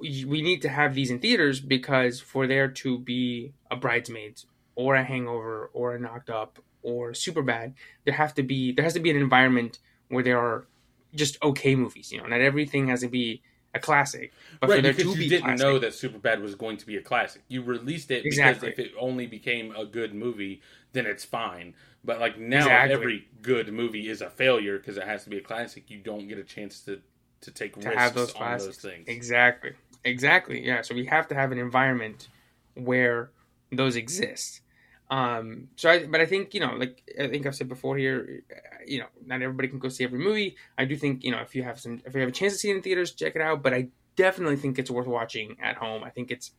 we 0.00 0.42
need 0.42 0.62
to 0.62 0.68
have 0.68 0.94
these 0.94 1.10
in 1.10 1.18
theaters 1.18 1.60
because 1.60 2.20
for 2.20 2.46
there 2.46 2.68
to 2.68 2.98
be 2.98 3.52
a 3.70 3.76
Bridesmaids 3.76 4.46
or 4.74 4.94
a 4.96 5.04
Hangover 5.04 5.70
or 5.72 5.94
a 5.94 5.98
Knocked 6.00 6.30
Up 6.30 6.58
or 6.82 7.12
Super 7.14 7.42
Bad, 7.42 7.74
there 8.04 8.14
have 8.14 8.34
to 8.34 8.42
be 8.42 8.72
there 8.72 8.84
has 8.84 8.94
to 8.94 9.00
be 9.00 9.10
an 9.10 9.16
environment 9.16 9.78
where 10.08 10.24
there 10.24 10.38
are 10.38 10.66
just 11.14 11.42
okay 11.42 11.74
movies. 11.74 12.10
You 12.12 12.18
know, 12.20 12.26
not 12.26 12.40
everything 12.40 12.88
has 12.88 13.00
to 13.00 13.08
be 13.08 13.42
a 13.74 13.78
classic, 13.78 14.32
but 14.58 14.66
for 14.66 14.72
right, 14.74 14.82
there 14.82 14.92
because 14.92 15.12
to 15.12 15.18
you 15.18 15.24
be 15.24 15.28
didn't 15.28 15.44
classic, 15.44 15.60
know 15.66 15.78
that 15.78 15.92
Superbad 15.92 16.40
was 16.40 16.54
going 16.56 16.76
to 16.78 16.86
be 16.86 16.96
a 16.96 17.02
classic. 17.02 17.42
You 17.48 17.62
released 17.62 18.10
it 18.10 18.24
Exactly. 18.26 18.70
because 18.70 18.84
if 18.86 18.90
it 18.90 18.92
only 18.98 19.26
became 19.26 19.74
a 19.76 19.84
good 19.84 20.12
movie, 20.14 20.60
then 20.92 21.06
it's 21.06 21.24
fine. 21.24 21.74
But 22.02 22.18
like 22.18 22.38
now, 22.38 22.60
Exactly. 22.60 22.94
every 22.94 23.28
good 23.42 23.72
movie 23.72 24.08
is 24.08 24.22
a 24.22 24.30
failure 24.30 24.78
because 24.78 24.96
it 24.96 25.04
has 25.04 25.22
to 25.24 25.30
be 25.30 25.36
a 25.38 25.40
classic, 25.42 25.90
you 25.90 25.98
don't 25.98 26.26
get 26.26 26.38
a 26.38 26.42
chance 26.44 26.80
to 26.86 27.00
to 27.42 27.50
take 27.50 27.74
to 27.80 27.88
risks 27.88 27.94
have 28.02 28.14
those 28.14 28.34
on 28.34 28.58
those 28.58 28.76
things. 28.76 29.04
Exactly. 29.08 29.72
Exactly. 30.04 30.64
Yeah. 30.64 30.82
So 30.82 30.94
we 30.94 31.06
have 31.06 31.28
to 31.28 31.34
have 31.34 31.52
an 31.52 31.58
environment 31.58 32.28
where 32.74 33.30
those 33.70 33.96
exist. 33.96 34.62
Um, 35.10 35.68
so 35.76 35.90
I, 35.90 36.06
but 36.06 36.20
I 36.20 36.26
think, 36.26 36.54
you 36.54 36.60
know, 36.60 36.74
like 36.76 37.02
I 37.20 37.28
think 37.28 37.44
I've 37.44 37.54
said 37.56 37.68
before 37.68 37.96
here, 37.96 38.44
uh, 38.50 38.84
you 38.86 39.00
know, 39.00 39.06
not 39.26 39.42
everybody 39.42 39.68
can 39.68 39.78
go 39.78 39.88
see 39.88 40.04
every 40.04 40.20
movie. 40.20 40.56
I 40.78 40.84
do 40.84 40.96
think, 40.96 41.24
you 41.24 41.32
know, 41.32 41.40
if 41.40 41.54
you 41.54 41.64
have 41.64 41.80
some, 41.80 42.00
if 42.06 42.14
you 42.14 42.20
have 42.20 42.28
a 42.28 42.32
chance 42.32 42.52
to 42.54 42.58
see 42.60 42.70
it 42.70 42.76
in 42.76 42.82
theaters, 42.82 43.12
check 43.12 43.34
it 43.34 43.42
out. 43.42 43.62
But 43.62 43.74
I 43.74 43.88
definitely 44.16 44.56
think 44.56 44.78
it's 44.78 44.90
worth 44.90 45.08
watching 45.08 45.56
at 45.60 45.76
home. 45.76 46.04
I 46.04 46.10
think 46.10 46.30
it's 46.30 46.52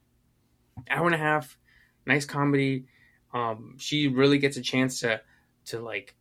hour 0.89 1.06
and 1.06 1.16
a 1.16 1.18
half, 1.18 1.58
nice 2.06 2.26
comedy. 2.26 2.86
Um, 3.34 3.76
she 3.80 4.08
really 4.10 4.38
gets 4.38 4.58
a 4.58 4.62
chance 4.62 5.00
to, 5.00 5.22
to 5.68 5.80
like, 5.80 6.14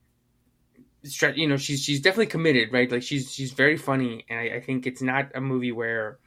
stretch, 1.03 1.37
you 1.37 1.49
know, 1.49 1.57
she's, 1.57 1.83
she's 1.83 2.01
definitely 2.01 2.27
committed, 2.27 2.73
right? 2.73 2.91
Like 2.91 3.03
she's, 3.03 3.33
she's 3.33 3.53
very 3.53 3.77
funny. 3.77 4.25
And 4.31 4.39
I, 4.39 4.57
I 4.57 4.61
think 4.61 4.87
it's 4.87 5.03
not 5.03 5.33
a 5.35 5.41
movie 5.41 5.73
where, 5.73 6.19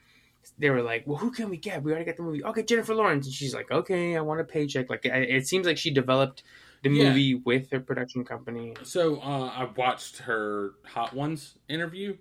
they 0.57 0.69
were 0.69 0.81
like, 0.81 1.05
"Well, 1.07 1.17
who 1.17 1.31
can 1.31 1.49
we 1.49 1.57
get? 1.57 1.83
We 1.83 1.91
already 1.91 2.05
got 2.05 2.17
the 2.17 2.23
movie. 2.23 2.43
Okay, 2.43 2.63
Jennifer 2.63 2.93
Lawrence." 2.95 3.25
And 3.25 3.33
she's 3.33 3.53
like, 3.53 3.71
"Okay, 3.71 4.15
I 4.17 4.21
want 4.21 4.41
a 4.41 4.43
paycheck." 4.43 4.89
Like, 4.89 5.01
it 5.05 5.47
seems 5.47 5.65
like 5.65 5.77
she 5.77 5.91
developed 5.91 6.43
the 6.83 6.89
Yeah. 6.89 7.09
movie 7.09 7.35
with 7.35 7.71
her 7.71 7.79
production 7.79 8.25
company. 8.25 8.73
So 8.83 9.21
uh, 9.21 9.51
I 9.55 9.69
watched 9.75 10.17
her 10.19 10.71
Hot 10.85 11.13
Ones 11.13 11.55
interview, 11.69 12.17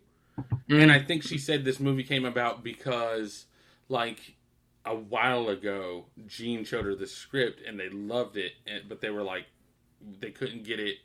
Mm. 0.68 0.83
and 0.85 0.93
I 0.93 0.99
think 1.01 1.23
she 1.25 1.37
said 1.39 1.64
this 1.64 1.81
movie 1.81 2.05
came 2.05 2.25
about 2.25 2.62
because, 2.62 3.47
like, 3.89 4.37
a 4.85 4.95
while 4.95 5.49
ago, 5.49 6.07
Gene 6.27 6.64
showed 6.64 6.85
her 6.87 6.95
the 6.95 7.07
script 7.07 7.61
and 7.66 7.79
they 7.79 7.89
loved 7.89 8.37
it, 8.37 8.53
and, 8.66 8.89
but 8.89 9.01
they 9.01 9.11
were 9.11 9.23
like, 9.23 9.47
they 10.20 10.31
couldn't 10.31 10.64
get 10.64 10.81
it. 10.81 10.97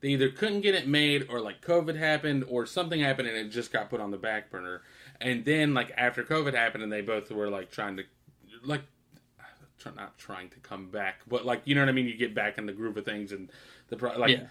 They 0.00 0.08
either 0.08 0.30
couldn't 0.30 0.62
get 0.62 0.74
it 0.74 0.86
made, 0.88 1.26
or 1.30 1.40
like 1.40 1.60
COVID 1.60 1.96
happened, 1.96 2.44
or 2.48 2.66
something 2.66 3.00
happened, 3.00 3.28
and 3.28 3.36
it 3.36 3.50
just 3.50 3.72
got 3.72 3.88
put 3.90 4.00
on 4.00 4.10
the 4.10 4.16
back 4.16 4.50
burner. 4.50 4.82
And 5.22 5.44
then, 5.44 5.74
like 5.74 5.92
after 5.96 6.22
COVID 6.24 6.54
happened, 6.54 6.82
and 6.82 6.92
they 6.92 7.00
both 7.00 7.30
were 7.30 7.48
like 7.48 7.70
trying 7.70 7.96
to, 7.98 8.04
like, 8.64 8.82
not 9.96 10.16
trying 10.16 10.48
to 10.50 10.60
come 10.60 10.90
back, 10.90 11.20
but 11.26 11.44
like 11.44 11.62
you 11.64 11.74
know 11.74 11.80
what 11.82 11.88
I 11.88 11.92
mean. 11.92 12.06
You 12.06 12.16
get 12.16 12.34
back 12.34 12.56
in 12.58 12.66
the 12.66 12.72
groove 12.72 12.96
of 12.96 13.04
things, 13.04 13.32
and 13.32 13.50
the 13.88 13.96
pro- 13.96 14.16
like 14.18 14.30
Yeah. 14.30 14.46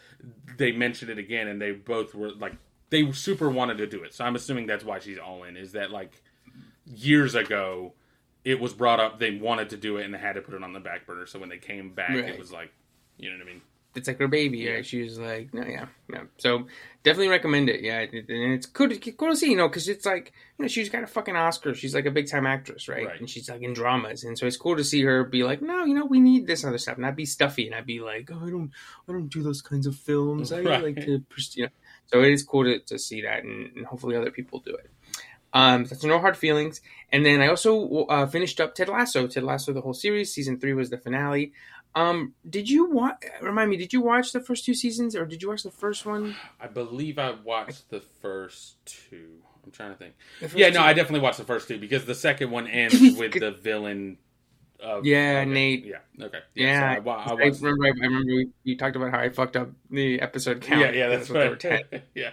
they 0.57 0.72
mentioned 0.72 1.09
it 1.11 1.17
again, 1.17 1.47
and 1.47 1.61
they 1.61 1.72
both 1.72 2.13
were 2.13 2.32
like 2.32 2.53
they 2.89 3.09
super 3.13 3.49
wanted 3.49 3.78
to 3.78 3.88
do 3.88 4.03
it. 4.03 4.13
So 4.13 4.26
I'm 4.26 4.36
assuming 4.36 4.65
that's 4.67 4.84
why 4.84 4.99
she's 4.99 5.17
all 5.17 5.43
in. 5.43 5.55
Is 5.55 5.72
that 5.72 5.89
like 5.91 6.22
years 6.86 7.36
ago, 7.36 7.93
it 8.43 8.59
was 8.59 8.74
brought 8.74 8.99
up 8.99 9.19
they 9.19 9.32
wanted 9.38 9.69
to 9.69 9.78
do 9.78 9.97
it, 9.97 10.03
and 10.05 10.13
they 10.13 10.17
had 10.17 10.34
to 10.34 10.41
put 10.41 10.53
it 10.53 10.63
on 10.63 10.74
the 10.74 10.80
back 10.82 11.05
burner. 11.07 11.26
So 11.26 11.39
when 11.39 11.47
they 11.49 11.57
came 11.57 11.93
back, 11.93 12.09
Right. 12.09 12.26
it 12.26 12.38
was 12.39 12.51
like, 12.51 12.74
you 13.17 13.30
know 13.32 13.38
what 13.38 13.47
I 13.47 13.51
mean? 13.51 13.61
It's 13.94 14.08
like 14.08 14.20
her 14.20 14.28
baby, 14.30 14.60
Yeah. 14.60 14.72
right? 14.76 14.86
She 14.86 15.02
was 15.02 15.20
like, 15.20 15.54
"No, 15.54 15.64
yeah, 15.66 15.88
yeah." 16.10 16.24
So 16.38 16.68
definitely 17.04 17.28
recommend 17.28 17.68
it. 17.70 17.82
Yeah, 17.82 18.00
and 18.00 18.14
it's 18.30 18.66
cool, 18.66 18.88
to- 18.88 19.12
cool 19.12 19.30
to 19.32 19.36
see, 19.36 19.50
you 19.52 19.58
know, 19.58 19.68
because 19.68 19.89
it's 19.89 20.06
like, 20.06 20.32
you 20.58 20.64
know, 20.64 20.70
she's 20.70 20.88
got 20.88 21.04
a 21.04 21.08
fucking 21.08 21.36
Oscar. 21.36 21.74
She's 21.74 21.94
like 21.94 22.06
a 22.06 22.12
big 22.12 22.30
time 22.30 22.46
actress, 22.48 22.88
right? 22.88 23.06
Right. 23.06 23.20
And 23.20 23.30
she's 23.30 23.50
like 23.50 23.62
in 23.62 23.74
dramas, 23.74 24.24
and 24.24 24.38
so 24.39 24.46
it's 24.48 24.56
cool 24.56 24.78
to 24.78 24.84
see 24.86 25.02
her 25.04 25.26
be 25.26 25.44
like, 25.44 25.62
"No, 25.62 25.84
you 25.84 25.94
know, 25.94 26.06
we 26.06 26.22
need 26.22 26.48
this 26.48 26.64
other 26.64 26.78
stuff." 26.78 26.98
Not 26.98 27.18
be 27.18 27.26
stuffy, 27.26 27.64
and 27.64 27.72
not 27.72 27.86
be 27.86 28.00
like, 28.00 28.30
"Oh, 28.32 28.39
I 28.46 28.50
don't, 28.50 28.72
I 29.10 29.12
don't 29.12 29.28
do 29.28 29.44
those 29.44 29.62
kinds 29.62 29.86
of 29.88 29.96
films. 29.98 30.54
I 30.54 30.62
Right. 30.62 30.84
like 30.84 30.96
to, 31.06 31.22
you 31.56 31.64
know." 31.64 31.70
So 32.06 32.22
it 32.22 32.32
is 32.32 32.44
cool 32.44 32.64
to, 32.64 32.80
to 32.80 32.98
see 32.98 33.22
that, 33.24 33.44
and, 33.44 33.76
and 33.76 33.86
hopefully 33.86 34.16
other 34.16 34.32
people 34.32 34.60
do 34.60 34.74
it. 34.74 34.89
Um, 35.54 35.84
that's 35.84 36.04
no 36.06 36.18
hard 36.20 36.38
feelings. 36.38 36.80
And 37.12 37.26
then 37.26 37.42
I 37.42 37.48
also 37.50 38.06
uh, 38.06 38.26
finished 38.26 38.62
up 38.62 38.74
Ted 38.74 38.88
Lasso. 38.88 39.28
Ted 39.28 39.44
Lasso, 39.44 39.74
the 39.74 39.82
whole 39.82 39.94
series. 39.94 40.34
Season 40.34 40.58
three 40.58 40.72
was 40.74 40.89
the 40.89 40.98
finale. 40.98 41.52
Um, 41.94 42.34
did 42.50 42.70
you 42.70 42.89
watch? 42.89 43.24
Remind 43.42 43.70
me, 43.70 43.78
did 43.78 43.92
you 43.94 44.02
watch 44.02 44.32
the 44.32 44.39
first 44.39 44.64
two 44.66 44.74
seasons, 44.74 45.16
or 45.16 45.26
did 45.26 45.42
you 45.42 45.50
watch 45.50 45.64
the 45.64 45.72
first 45.72 46.06
one? 46.06 46.36
I 46.60 46.68
believe 46.68 47.20
I 47.20 47.32
watched 47.32 47.89
the 47.89 48.00
first 48.22 48.76
two. 48.86 49.30
I'm 49.66 49.72
trying 49.72 49.92
to 49.92 49.98
think. 49.98 50.14
The 50.39 50.48
first 50.48 50.58
Yeah, 50.58 50.70
no, 50.70 50.80
two? 50.80 50.86
I 50.86 50.94
definitely 50.94 51.20
watched 51.20 51.38
the 51.38 51.44
first 51.44 51.68
two 51.68 51.78
because 51.78 52.06
the 52.06 52.16
second 52.16 52.50
one 52.52 52.68
ends 52.68 52.96
with 53.18 53.34
the 53.39 53.52
villain. 53.52 54.18
Of, 54.80 55.06
Yeah, 55.06 55.42
okay. 55.42 55.52
Nate. 55.52 55.86
Yeah. 55.86 55.98
Okay. 56.26 56.39
Yeah, 56.56 56.80
so 56.80 56.96
I, 56.96 57.00
wa- 57.00 57.18
I 57.18 57.30
I, 57.30 57.34
remember. 57.34 57.86
I, 57.86 57.89
I 57.89 58.06
remember 58.06 58.26
we, 58.34 58.48
you 58.64 58.78
talked 58.78 58.96
about 58.96 59.12
how 59.12 59.20
I 59.20 59.30
fucked 59.30 59.56
up 59.56 59.70
the 59.92 60.20
episode 60.22 60.62
count. 60.62 60.82
yeah, 60.82 60.92
yeah, 60.92 61.08
that's 61.10 61.30
what 61.30 61.39
they 61.39 61.70
were 61.70 61.76
right. 61.76 61.92
10. 61.92 62.02
yeah. 62.16 62.32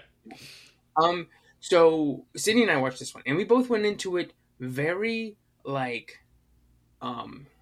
Um, 0.97 1.27
so 1.61 2.25
Sydney 2.37 2.63
and 2.63 2.71
I 2.71 2.77
watched 2.79 3.01
this 3.01 3.13
one, 3.15 3.23
and 3.27 3.37
we 3.37 3.45
both 3.45 3.69
went 3.69 3.85
into 3.85 4.17
it 4.17 4.33
very 4.61 5.37
like, 5.65 6.21
um, 7.03 7.47
he- 7.49 7.58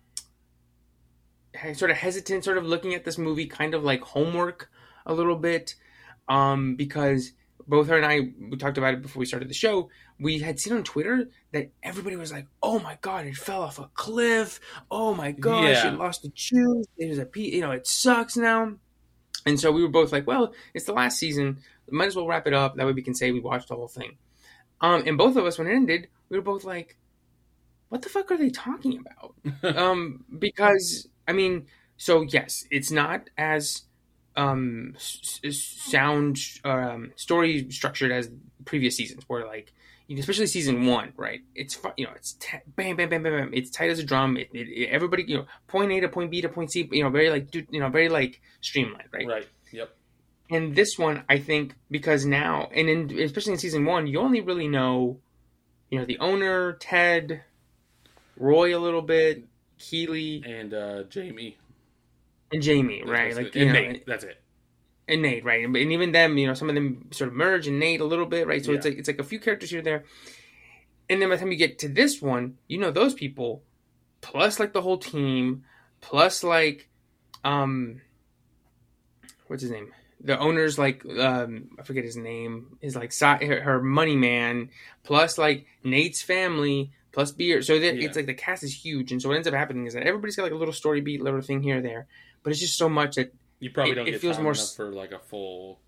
sort 1.75 1.91
of 1.91 1.97
hesitant, 1.97 2.45
sort 2.45 2.59
of 2.59 2.65
looking 2.65 2.95
at 2.95 3.05
this 3.05 3.19
movie, 3.19 3.47
kind 3.47 3.75
of 3.75 3.85
like 3.85 4.03
homework 4.03 4.71
a 5.07 5.15
little 5.15 5.37
bit, 5.37 5.75
um, 6.29 6.77
because 6.77 7.33
both 7.69 7.89
her 7.89 7.97
and 7.97 8.07
I 8.07 8.33
we 8.51 8.57
talked 8.57 8.79
about 8.79 8.95
it 8.95 9.03
before 9.03 9.21
we 9.21 9.27
started 9.27 9.49
the 9.49 9.55
show. 9.55 9.89
We 10.19 10.39
had 10.39 10.59
seen 10.61 10.73
on 10.73 10.83
Twitter 10.85 11.29
that 11.53 11.71
everybody 11.83 12.17
was 12.17 12.33
like, 12.33 12.47
"Oh 12.63 12.79
my 12.79 12.97
god, 13.01 13.27
it 13.27 13.37
fell 13.37 13.63
off 13.63 13.79
a 13.79 13.91
cliff! 13.95 14.61
Oh 14.91 15.15
my 15.15 15.33
gosh, 15.33 15.65
Yeah. 15.85 15.93
it 15.93 15.99
lost 15.99 16.23
the 16.23 16.29
juice! 16.31 16.87
There's 16.99 17.19
a 17.19 17.27
pe- 17.27 17.41
you 17.43 17.61
know, 17.61 17.73
it 17.73 17.87
sucks 17.87 18.37
now." 18.37 18.75
And 19.45 19.61
so 19.61 19.71
we 19.73 19.83
were 19.83 19.89
both 19.89 20.13
like, 20.13 20.27
"Well, 20.27 20.55
it's 20.75 20.87
the 20.87 20.93
last 20.93 21.19
season 21.19 21.59
might 21.91 22.07
as 22.07 22.17
well 22.17 22.27
wrap 22.27 22.47
it 22.47 22.53
up. 22.55 22.77
That 22.77 22.87
way 22.87 22.93
we 22.93 23.03
can 23.03 23.15
say 23.15 23.31
we 23.31 23.41
watched 23.41 23.69
the 23.69 23.77
whole 23.77 23.87
thing. 23.89 24.17
Um, 24.81 25.05
and 25.07 25.17
both 25.17 25.37
of 25.37 25.45
us, 25.47 25.57
when 25.59 25.69
it 25.69 25.75
ended, 25.75 26.09
we 26.29 26.37
were 26.37 26.43
both 26.43 26.65
like, 26.65 26.97
"What 27.89 28.03
the 28.03 28.09
fuck 28.09 28.31
are 28.31 28.37
they 28.37 28.51
talking 28.51 28.99
about?" 28.99 29.35
um, 29.77 30.25
because 30.39 31.09
I 31.29 31.33
mean, 31.33 31.66
so 31.97 32.22
yes, 32.22 32.64
it's 32.70 32.91
not 32.91 33.29
as 33.39 33.83
um, 34.37 34.93
s- 34.97 35.41
sound 35.53 36.39
um, 36.64 37.12
story 37.16 37.70
structured 37.70 38.12
as 38.12 38.31
previous 38.64 38.97
seasons, 38.97 39.24
where 39.29 39.47
like, 39.47 39.72
especially 40.16 40.47
season 40.47 40.87
one, 40.87 41.12
right? 41.16 41.41
It's 41.55 41.79
you 41.97 42.05
know, 42.07 42.12
it's 42.14 42.35
t- 42.35 42.59
bam, 42.77 42.97
bam, 42.97 43.09
bam, 43.09 43.22
bam, 43.22 43.33
bam. 43.33 43.51
It's 43.55 43.70
tight 43.70 43.91
as 43.91 43.99
a 43.99 44.05
drum. 44.05 44.37
It, 44.37 44.51
it, 44.53 44.68
it- 44.68 44.89
everybody, 44.91 45.24
you 45.27 45.39
know, 45.39 45.47
point 45.66 45.91
A 45.93 46.01
to 46.01 46.09
point 46.09 46.31
B 46.31 46.41
to 46.43 46.49
point 46.49 46.70
C. 46.72 46.89
You 46.93 47.05
know, 47.05 47.11
very 47.11 47.31
like, 47.31 47.51
dude, 47.51 47.66
you 47.70 47.81
know, 47.81 47.89
very 47.89 48.09
like 48.09 48.41
streamlined, 48.61 49.09
right? 49.12 49.27
right. 49.27 49.47
Yep. 49.72 49.91
And 50.49 50.77
this 50.77 50.97
one, 50.97 51.24
I 51.29 51.39
think, 51.39 51.74
because 51.91 52.24
now, 52.24 52.68
and 52.72 52.89
in, 52.89 53.18
especially 53.18 53.55
in 53.55 53.59
season 53.59 53.85
one, 53.85 54.07
you 54.07 54.20
only 54.20 54.41
really 54.41 54.68
know, 54.68 55.18
you 55.91 55.99
know, 55.99 56.05
the 56.05 56.18
owner, 56.20 56.74
Ted, 56.74 57.43
Roy 58.37 58.77
a 58.77 58.79
little 58.79 59.03
bit, 59.03 59.45
Keeley, 59.79 60.43
And 60.47 60.72
uh, 60.74 61.03
Jamie. 61.05 61.57
and 62.53 62.62
Jamie, 62.62 63.03
right? 63.05 63.35
That's 63.35 63.47
Like, 63.47 63.57
and 63.57 63.66
know, 63.72 63.72
Nate. 63.72 64.07
That's 64.07 64.24
it. 64.24 64.41
and 65.09 65.22
Nate, 65.22 65.45
right? 65.45 65.64
And, 65.64 65.77
and 65.77 65.93
even 65.93 66.12
them, 66.12 66.39
you 66.39 66.47
know, 66.47 66.55
some 66.55 66.68
of 66.68 66.74
them 66.74 67.09
sort 67.12 67.29
of 67.29 67.35
merge 67.35 67.66
and 67.66 67.79
Nate 67.79 68.01
a 68.01 68.05
little 68.05 68.27
bit, 68.27 68.47
right? 68.47 68.64
So 68.64 68.72
it's 68.72 68.85
like 68.85 68.99
it's 68.99 69.09
like 69.09 69.18
a 69.20 69.24
few 69.24 69.39
characters 69.41 69.70
here 69.70 69.79
and 69.81 69.87
there. 69.87 70.05
And 71.09 71.22
then 71.22 71.29
by 71.29 71.37
the 71.37 71.41
time 71.41 71.53
you 71.53 71.59
get 71.59 71.79
to 71.81 71.89
this 71.89 72.20
one, 72.20 72.59
you 72.66 72.79
know 72.79 72.91
those 72.91 73.14
people, 73.14 73.62
plus 74.20 74.59
like 74.59 74.72
the 74.72 74.83
whole 74.83 74.99
team, 74.99 75.64
plus 76.01 76.43
like, 76.43 76.89
um, 77.45 78.01
what's 79.47 79.62
his 79.62 79.70
name? 79.70 79.93
The 80.20 80.37
owner's 80.39 80.79
like, 80.79 81.05
um, 81.07 81.68
I 81.79 81.83
forget 81.83 82.03
his 82.03 82.16
name. 82.16 82.79
Is 82.81 82.97
like 82.97 83.12
her, 83.20 83.61
her 83.61 83.81
money 83.83 84.16
man, 84.16 84.70
plus 85.05 85.39
like 85.39 85.66
Nate's 85.85 86.22
family, 86.22 86.91
plus 87.17 87.33
Beard. 87.33 87.64
So 87.64 87.73
Yeah. 87.75 87.93
it's 88.07 88.14
like 88.14 88.27
the 88.27 88.35
cast 88.35 88.62
is 88.62 88.85
huge, 88.85 89.11
and 89.11 89.21
so 89.21 89.29
what 89.31 89.37
ends 89.37 89.49
up 89.49 89.55
happening 89.55 89.87
is 89.87 89.95
that 89.95 90.03
everybody's 90.05 90.37
got 90.37 90.43
like 90.45 90.53
a 90.53 90.57
little 90.57 90.75
story 90.75 91.01
beat, 91.01 91.23
little 91.23 91.41
thing 91.41 91.62
here 91.62 91.79
or 91.79 91.81
there, 91.81 92.07
but 92.43 92.51
it's 92.53 92.61
just 92.61 92.77
so 92.77 92.89
much 92.89 93.17
that 93.17 93.33
You 93.59 93.71
probably 93.71 93.93
It- 93.93 93.95
don't 93.95 94.07
it 94.09 94.11
get 94.12 94.21
feels 94.21 94.39
more 94.39 94.53
s- 94.53 94.77
for 94.77 94.91
like 94.93 95.12
a 95.12 95.19
full. 95.19 95.81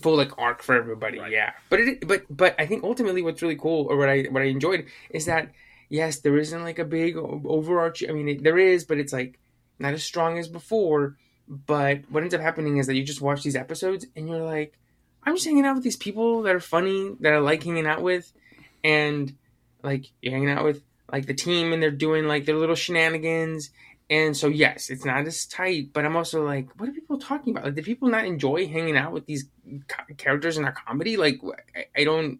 full 0.00 0.16
like 0.16 0.30
arc 0.38 0.62
for 0.62 0.76
everybody. 0.76 1.18
Right. 1.18 1.32
Yeah, 1.32 1.52
but 1.68 1.80
it 1.80 2.06
but 2.06 2.22
but 2.30 2.54
I 2.56 2.66
think 2.66 2.84
ultimately 2.84 3.20
what's 3.20 3.42
really 3.42 3.56
cool 3.56 3.86
or 3.90 3.96
what 3.96 4.08
I 4.08 4.22
what 4.30 4.42
I 4.42 4.46
enjoyed 4.46 4.86
is 5.10 5.26
that 5.26 5.50
yes, 5.88 6.20
there 6.20 6.38
isn't 6.38 6.62
like 6.62 6.78
a 6.78 6.84
big 6.84 7.16
overarching. 7.16 8.08
I 8.08 8.12
mean, 8.12 8.28
it, 8.28 8.42
there 8.44 8.58
is, 8.58 8.84
but 8.84 8.98
it's 8.98 9.12
like 9.12 9.40
not 9.80 9.92
as 9.92 10.04
strong 10.04 10.38
as 10.38 10.46
before. 10.46 11.16
But 11.48 12.02
what 12.08 12.22
ends 12.22 12.32
up 12.34 12.40
happening 12.40 12.76
is 12.76 12.86
that 12.86 12.94
you 12.94 13.02
just 13.02 13.20
watch 13.20 13.42
these 13.42 13.56
episodes 13.56 14.06
and 14.14 14.28
you're 14.28 14.40
like, 14.56 14.78
I'm 15.24 15.34
just 15.34 15.44
hanging 15.46 15.66
out 15.66 15.74
with 15.74 15.84
these 15.84 15.96
people 15.96 16.42
that 16.42 16.54
are 16.54 16.60
funny 16.60 17.16
that 17.20 17.32
I 17.32 17.38
like 17.38 17.64
hanging 17.64 17.86
out 17.86 18.02
with, 18.02 18.32
and 18.84 19.34
like 19.82 20.10
you're 20.20 20.32
hanging 20.32 20.50
out 20.50 20.64
with 20.64 20.82
like 21.10 21.26
the 21.26 21.34
team 21.34 21.72
and 21.72 21.82
they're 21.82 21.90
doing 21.90 22.26
like 22.26 22.46
their 22.46 22.56
little 22.56 22.74
shenanigans. 22.74 23.70
And 24.10 24.36
so 24.36 24.48
yes, 24.48 24.90
it's 24.90 25.04
not 25.04 25.26
as 25.26 25.46
tight, 25.46 25.92
but 25.92 26.04
I'm 26.04 26.16
also 26.16 26.44
like, 26.44 26.68
what 26.78 26.88
are 26.88 26.92
people 26.92 27.18
talking 27.18 27.52
about? 27.52 27.64
Like, 27.64 27.74
do 27.76 27.82
people 27.82 28.08
not 28.08 28.24
enjoy 28.24 28.66
hanging 28.66 28.96
out 28.96 29.12
with 29.12 29.26
these 29.26 29.46
characters 30.16 30.58
in 30.58 30.64
our 30.64 30.72
comedy? 30.72 31.16
Like, 31.16 31.40
I, 31.74 31.86
I 31.96 32.04
don't. 32.04 32.38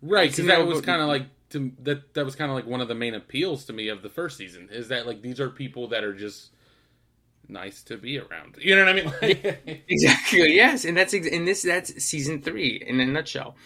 Right, 0.00 0.30
because 0.30 0.46
that 0.46 0.64
was 0.66 0.80
kind 0.80 1.02
of 1.02 1.08
like 1.08 1.26
to, 1.50 1.72
that. 1.82 2.14
That 2.14 2.24
was 2.24 2.36
kind 2.36 2.50
of 2.50 2.54
like 2.54 2.66
one 2.66 2.80
of 2.80 2.86
the 2.86 2.94
main 2.94 3.14
appeals 3.14 3.64
to 3.64 3.72
me 3.72 3.88
of 3.88 4.02
the 4.02 4.08
first 4.08 4.36
season 4.36 4.68
is 4.70 4.88
that 4.88 5.06
like 5.08 5.22
these 5.22 5.40
are 5.40 5.50
people 5.50 5.88
that 5.88 6.04
are 6.04 6.14
just 6.14 6.50
nice 7.48 7.82
to 7.84 7.96
be 7.96 8.18
around. 8.18 8.56
You 8.60 8.76
know 8.76 8.84
what 8.84 8.90
I 8.90 9.00
mean? 9.00 9.12
Like, 9.22 9.84
Exactly. 9.88 10.54
Yes, 10.54 10.84
and 10.84 10.96
that's 10.96 11.14
ex- 11.14 11.28
and 11.28 11.48
this 11.48 11.62
that's 11.62 12.04
season 12.04 12.42
three 12.42 12.82
in 12.86 13.00
a 13.00 13.06
nutshell. 13.06 13.56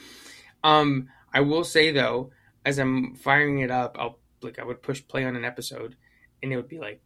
Um, 0.64 1.08
I 1.34 1.40
will 1.40 1.64
say 1.64 1.90
though, 1.90 2.30
as 2.64 2.78
I'm 2.78 3.14
firing 3.14 3.60
it 3.60 3.70
up, 3.70 3.96
I'll 3.98 4.18
like 4.42 4.58
I 4.58 4.64
would 4.64 4.82
push 4.82 5.02
play 5.06 5.24
on 5.24 5.36
an 5.36 5.44
episode, 5.44 5.96
and 6.42 6.52
it 6.52 6.56
would 6.56 6.68
be 6.68 6.78
like, 6.78 7.00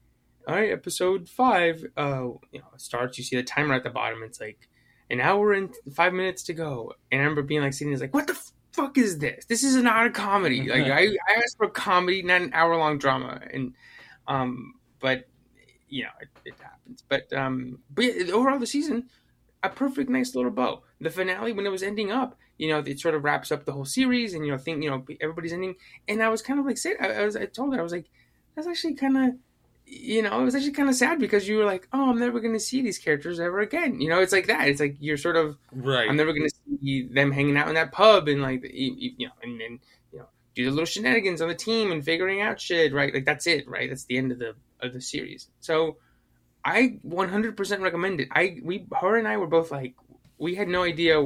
all 0.47 0.55
right, 0.55 0.71
episode 0.71 1.29
five. 1.29 1.85
Uh, 1.97 2.29
you 2.53 2.61
know, 2.61 2.67
starts. 2.77 3.19
You 3.19 3.25
see 3.25 3.37
the 3.37 3.43
timer 3.43 3.75
at 3.75 3.85
the 3.85 3.91
bottom. 3.91 4.23
It's 4.23 4.41
like 4.41 4.69
an 5.11 5.21
hour 5.21 5.53
and 5.53 5.75
five 5.95 6.13
minutes 6.13 6.43
to 6.45 6.55
go. 6.55 6.95
And 7.11 7.21
I 7.21 7.25
remember 7.25 7.43
being 7.43 7.63
like 7.63 7.73
sitting 7.73 7.93
there 7.93 8.01
like, 8.01 8.15
what 8.15 8.27
the 8.27 8.39
fuck 8.73 8.99
is 8.99 9.19
this? 9.19 9.45
This 9.47 9.65
is 9.65 9.77
not 9.77 10.07
a 10.07 10.11
comedy. 10.11 10.69
Like 10.69 10.87
I, 10.87 11.07
I 11.07 11.39
asked 11.39 11.57
for 11.57 11.69
comedy, 11.69 12.23
not 12.23 12.43
an 12.43 12.51
hour 12.53 12.77
long 12.77 12.99
drama. 12.99 13.41
And 13.53 13.75
um, 14.29 14.75
but 15.01 15.29
you 15.89 16.05
know, 16.05 16.11
it, 16.21 16.29
it 16.45 16.55
happens. 16.61 17.05
But 17.09 17.33
um, 17.33 17.81
but 17.91 18.05
yeah, 18.05 18.33
overall 18.33 18.59
the 18.59 18.67
season, 18.67 19.09
a 19.63 19.69
perfect, 19.69 20.11
nice 20.11 20.35
little 20.35 20.51
bow. 20.51 20.83
The 21.01 21.11
finale 21.11 21.53
when 21.53 21.67
it 21.67 21.71
was 21.71 21.83
ending 21.83 22.11
up, 22.11 22.37
you 22.59 22.69
know, 22.69 22.79
it 22.79 23.01
sort 23.01 23.15
of 23.15 23.25
wraps 23.25 23.53
up 23.53 23.65
the 23.65 23.73
whole 23.73 23.85
series, 23.85 24.35
and 24.35 24.45
you 24.45 24.53
know, 24.53 24.59
think 24.59 24.83
you 24.83 24.91
know 24.91 25.05
everybody's 25.21 25.53
ending. 25.53 25.77
And 26.09 26.23
I 26.23 26.29
was 26.29 26.43
kind 26.43 26.59
of 26.59 26.67
like, 26.67 26.79
say, 26.79 26.95
I, 27.01 27.13
I 27.13 27.25
was, 27.25 27.37
I 27.37 27.47
told 27.47 27.75
her, 27.75 27.81
I 27.81 27.83
was 27.83 27.93
like, 27.93 28.07
that's 28.55 28.67
actually 28.69 28.95
kind 28.95 29.17
of. 29.17 29.35
You 29.89 30.21
know, 30.23 30.41
it 30.41 30.45
was 30.45 30.57
actually 30.57 30.73
kind 30.73 30.89
of 30.89 30.97
sad 30.97 31.21
because 31.21 31.47
you 31.47 31.59
were 31.59 31.65
like, 31.65 31.87
"Oh, 31.93 32.11
I'm 32.11 32.19
never 32.19 32.41
going 32.41 32.55
to 32.55 32.59
see 32.59 32.83
these 32.83 32.99
characters 32.99 33.39
ever 33.39 33.61
again." 33.61 34.01
You 34.01 34.09
know, 34.09 34.19
it's 34.19 34.33
like 34.33 34.49
that. 34.49 34.67
It's 34.67 34.81
like 34.81 34.97
you're 34.99 35.17
sort 35.17 35.37
of 35.37 35.57
right. 35.71 36.09
I'm 36.09 36.17
never 36.17 36.33
gonna 36.33 36.49
see 36.49 37.05
them 37.05 37.31
hanging 37.31 37.57
out 37.57 37.69
in 37.69 37.75
that 37.75 37.93
pub 37.93 38.29
and 38.29 38.43
like 38.43 38.65
you, 38.65 38.95
you 38.97 39.13
you 39.19 39.27
know 39.27 39.33
and 39.43 39.61
then 39.61 39.81
you 40.13 40.19
know 40.19 40.27
do 40.55 40.65
the 40.65 40.71
little 40.71 40.87
shenanigans 40.87 41.41
on 41.41 41.49
the 41.49 41.55
team 41.55 41.93
and 41.93 42.05
figuring 42.05 42.41
out 42.41 42.61
shit 42.61 42.93
right 42.93 43.13
like 43.13 43.25
that's 43.25 43.47
it 43.47 43.69
right 43.69 43.89
that's 43.89 44.05
the 44.05 44.19
end 44.19 44.33
of 44.33 44.39
the 44.39 44.55
of 44.81 44.93
the 44.93 45.01
series 45.01 45.49
so 45.61 45.97
I 46.65 46.99
100% 47.07 47.81
recommend 47.81 48.21
it 48.21 48.29
I 48.33 48.59
we 48.63 48.87
her 49.01 49.17
and 49.17 49.29
I 49.29 49.37
were 49.37 49.47
both 49.47 49.71
like 49.71 49.95
we 50.39 50.55
had 50.55 50.69
no 50.69 50.83
idea 50.83 51.23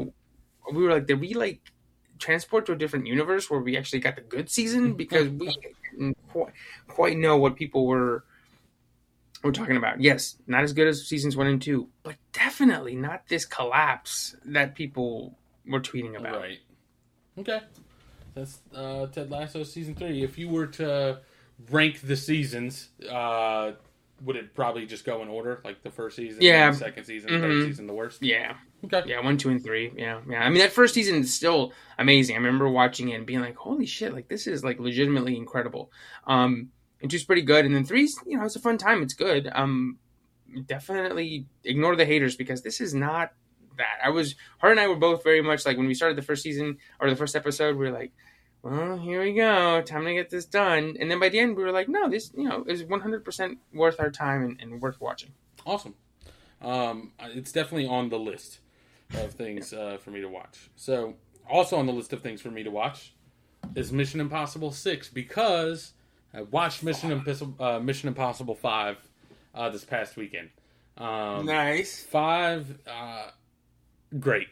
we 0.72 0.82
were 0.82 0.90
like 0.90 1.06
did 1.06 1.20
we 1.20 1.34
like 1.34 1.60
transport 2.18 2.66
to 2.66 2.72
a 2.72 2.76
different 2.76 3.06
universe 3.06 3.50
where 3.50 3.60
we 3.60 3.76
actually 3.76 3.98
got 3.98 4.14
the 4.14 4.22
good 4.22 4.50
season 4.50 4.94
because 4.94 5.28
we 5.28 5.56
didn't 5.90 6.16
quite, 6.28 6.52
quite 6.86 7.16
know 7.16 7.36
what 7.36 7.56
people 7.56 7.86
were 7.86 8.24
were 9.42 9.52
talking 9.52 9.78
about. 9.78 10.00
Yes, 10.00 10.36
not 10.46 10.62
as 10.62 10.72
good 10.74 10.86
as 10.86 11.06
seasons 11.06 11.36
one 11.36 11.46
and 11.46 11.62
two, 11.62 11.88
but 12.02 12.16
definitely 12.32 12.94
not 12.94 13.26
this 13.28 13.44
collapse 13.46 14.36
that 14.44 14.74
people 14.74 15.38
were 15.66 15.80
tweeting 15.80 16.16
about. 16.16 16.40
Right. 16.40 16.58
Okay. 17.38 17.60
That's 18.34 18.58
uh, 18.74 19.06
Ted 19.06 19.30
Lasso 19.30 19.64
season 19.64 19.94
three. 19.94 20.22
If 20.22 20.38
you 20.38 20.48
were 20.48 20.66
to 20.66 21.20
rank 21.70 22.00
the 22.02 22.16
seasons, 22.16 22.90
uh, 23.10 23.72
would 24.22 24.36
it 24.36 24.54
probably 24.54 24.84
just 24.86 25.04
go 25.04 25.22
in 25.22 25.28
order, 25.28 25.60
like 25.64 25.82
the 25.82 25.90
first 25.90 26.16
season, 26.16 26.42
Yeah. 26.42 26.70
the 26.70 26.76
second 26.76 27.04
season, 27.04 27.30
Mhm. 27.30 27.40
third 27.40 27.66
season, 27.66 27.86
the 27.86 27.94
worst? 27.94 28.22
Yeah, 28.22 28.56
Okay. 28.84 29.02
yeah, 29.06 29.20
one, 29.20 29.36
two, 29.38 29.48
and 29.50 29.62
three. 29.62 29.92
Yeah, 29.96 30.20
yeah. 30.28 30.44
I 30.44 30.48
mean, 30.50 30.58
that 30.58 30.72
first 30.72 30.94
season 30.94 31.16
is 31.16 31.32
still 31.34 31.72
amazing. 31.98 32.36
I 32.36 32.38
remember 32.38 32.68
watching 32.68 33.08
it 33.08 33.14
and 33.14 33.26
being 33.26 33.40
like, 33.40 33.56
"Holy 33.56 33.86
shit! 33.86 34.12
Like 34.12 34.28
this 34.28 34.46
is 34.46 34.62
like 34.62 34.78
legitimately 34.78 35.36
incredible." 35.36 35.90
Um, 36.26 36.70
and 37.00 37.10
two's 37.10 37.24
pretty 37.24 37.42
good, 37.42 37.64
and 37.64 37.74
then 37.74 37.84
three's, 37.84 38.18
you 38.26 38.36
know, 38.36 38.44
it's 38.44 38.56
a 38.56 38.60
fun 38.60 38.76
time. 38.78 39.02
It's 39.02 39.14
good. 39.14 39.48
Um, 39.52 39.98
definitely 40.66 41.46
ignore 41.64 41.96
the 41.96 42.04
haters 42.04 42.36
because 42.36 42.62
this 42.62 42.80
is 42.80 42.94
not 42.94 43.32
that. 43.78 43.98
I 44.04 44.10
was 44.10 44.34
her 44.58 44.70
and 44.70 44.80
I 44.80 44.88
were 44.88 44.96
both 44.96 45.22
very 45.24 45.40
much 45.42 45.64
like 45.64 45.76
when 45.76 45.86
we 45.86 45.94
started 45.94 46.16
the 46.18 46.22
first 46.22 46.42
season 46.42 46.78
or 47.00 47.08
the 47.08 47.16
first 47.16 47.36
episode, 47.36 47.76
we 47.76 47.86
were 47.86 47.92
like, 47.92 48.12
well, 48.62 48.98
here 48.98 49.22
we 49.22 49.32
go, 49.32 49.80
time 49.82 50.04
to 50.04 50.14
get 50.14 50.30
this 50.30 50.44
done. 50.44 50.96
And 51.00 51.10
then 51.10 51.18
by 51.18 51.28
the 51.28 51.38
end, 51.38 51.56
we 51.56 51.62
were 51.62 51.72
like, 51.72 51.88
no, 51.88 52.08
this, 52.08 52.32
you 52.36 52.48
know, 52.48 52.64
is 52.66 52.84
100% 52.84 53.56
worth 53.72 54.00
our 54.00 54.10
time 54.10 54.42
and, 54.42 54.60
and 54.60 54.80
worth 54.80 55.00
watching. 55.00 55.32
Awesome. 55.64 55.94
Um, 56.60 57.12
it's 57.20 57.52
definitely 57.52 57.86
on 57.86 58.10
the 58.10 58.18
list 58.18 58.60
of 59.14 59.32
things 59.32 59.72
uh, 59.72 59.98
for 60.00 60.10
me 60.10 60.20
to 60.20 60.28
watch. 60.28 60.70
So, 60.76 61.14
also 61.48 61.76
on 61.76 61.86
the 61.86 61.92
list 61.92 62.12
of 62.12 62.20
things 62.20 62.40
for 62.40 62.50
me 62.50 62.62
to 62.62 62.70
watch 62.70 63.12
is 63.74 63.92
Mission 63.92 64.20
Impossible 64.20 64.72
Six 64.72 65.08
because 65.08 65.92
I 66.34 66.42
watched 66.42 66.82
Mission 66.82 67.10
Impossible 67.10 67.54
uh, 67.58 67.80
Mission 67.80 68.08
Impossible 68.08 68.54
Five 68.54 68.98
uh, 69.54 69.70
this 69.70 69.84
past 69.84 70.16
weekend. 70.16 70.50
Um, 70.96 71.46
nice. 71.46 72.02
Five, 72.02 72.78
uh, 72.86 73.28
great. 74.18 74.48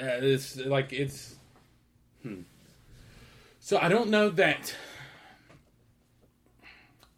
Uh, 0.00 0.18
it's 0.22 0.56
like 0.56 0.92
it's. 0.92 1.36
Hmm. 2.22 2.42
So 3.60 3.78
I 3.78 3.88
don't 3.88 4.08
know 4.10 4.30
that. 4.30 4.74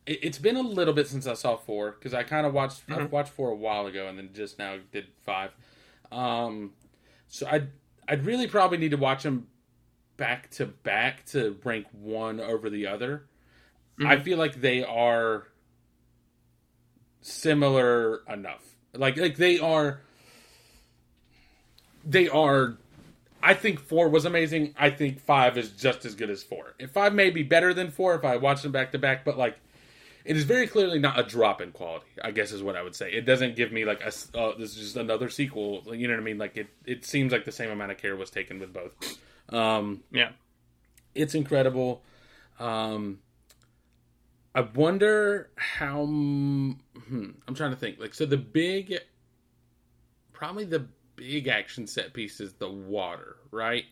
It, 0.04 0.18
it's 0.22 0.38
been 0.38 0.56
a 0.56 0.60
little 0.62 0.92
bit 0.92 1.06
since 1.06 1.26
I 1.26 1.34
saw 1.34 1.56
four 1.56 1.92
because 1.92 2.12
I 2.12 2.24
kind 2.24 2.46
of 2.46 2.52
watched 2.52 2.82
I 2.88 2.94
Mhm. 2.94 3.10
watched 3.10 3.30
four 3.32 3.50
a 3.50 3.54
while 3.56 3.86
ago 3.86 4.08
and 4.08 4.18
then 4.18 4.30
just 4.34 4.58
now 4.58 4.78
did 4.90 5.06
five. 5.24 5.52
Um, 6.10 6.74
so 7.28 7.46
I 7.46 7.52
would 7.52 7.70
I'd 8.08 8.26
really 8.26 8.48
probably 8.48 8.78
need 8.78 8.90
to 8.90 8.96
watch 8.96 9.22
them 9.22 9.46
back 10.16 10.50
to 10.50 10.66
back 10.66 11.24
to 11.26 11.58
rank 11.64 11.86
one 11.92 12.40
over 12.40 12.68
the 12.68 12.88
other. 12.88 13.26
I 14.00 14.16
Mhm. 14.16 14.22
feel 14.24 14.38
like 14.38 14.56
they 14.60 14.82
are 14.84 15.46
similar 17.20 18.24
enough. 18.28 18.74
Like 18.94 19.16
like 19.16 19.36
they 19.36 19.60
are 19.60 20.00
they 22.04 22.28
are 22.28 22.76
I 23.42 23.54
think 23.54 23.80
four 23.80 24.08
was 24.08 24.24
amazing. 24.24 24.74
I 24.78 24.90
think 24.90 25.20
five 25.20 25.58
is 25.58 25.70
just 25.70 26.04
as 26.04 26.14
good 26.14 26.30
as 26.30 26.42
four. 26.42 26.74
If 26.78 26.92
five 26.92 27.12
may 27.14 27.30
be 27.30 27.42
better 27.42 27.74
than 27.74 27.90
four 27.90 28.14
if 28.14 28.24
I 28.24 28.36
watch 28.36 28.62
them 28.62 28.72
back 28.72 28.92
to 28.92 28.98
back, 28.98 29.24
but 29.24 29.36
like 29.36 29.58
it 30.24 30.36
is 30.36 30.44
very 30.44 30.68
clearly 30.68 31.00
not 31.00 31.18
a 31.18 31.24
drop 31.24 31.60
in 31.60 31.72
quality. 31.72 32.06
I 32.22 32.30
guess 32.30 32.52
is 32.52 32.62
what 32.62 32.76
I 32.76 32.82
would 32.82 32.94
say. 32.94 33.10
It 33.12 33.22
doesn't 33.26 33.56
give 33.56 33.72
me 33.72 33.84
like 33.84 34.00
a 34.02 34.38
uh, 34.38 34.56
this 34.56 34.76
is 34.76 34.76
just 34.76 34.96
another 34.96 35.28
sequel. 35.28 35.82
You 35.92 36.06
know 36.06 36.14
what 36.14 36.20
I 36.20 36.24
mean? 36.24 36.38
Like 36.38 36.56
it 36.56 36.68
it 36.86 37.04
seems 37.04 37.32
like 37.32 37.44
the 37.44 37.52
same 37.52 37.70
amount 37.70 37.90
of 37.90 37.98
care 37.98 38.14
was 38.14 38.30
taken 38.30 38.60
with 38.60 38.72
both. 38.72 38.94
Um, 39.48 40.02
Yeah. 40.12 40.30
it's 41.14 41.34
incredible. 41.34 42.02
Um, 42.60 43.18
I 44.54 44.60
wonder 44.60 45.50
how. 45.56 46.04
Hmm, 46.04 47.30
I'm 47.48 47.54
trying 47.54 47.70
to 47.72 47.76
think. 47.76 47.98
Like, 47.98 48.14
so 48.14 48.24
the 48.26 48.36
big, 48.36 48.94
probably 50.32 50.64
the 50.64 50.86
big 51.22 51.48
action 51.48 51.86
set 51.86 52.12
piece 52.12 52.40
is 52.40 52.52
the 52.54 52.68
water, 52.70 53.36
right? 53.50 53.84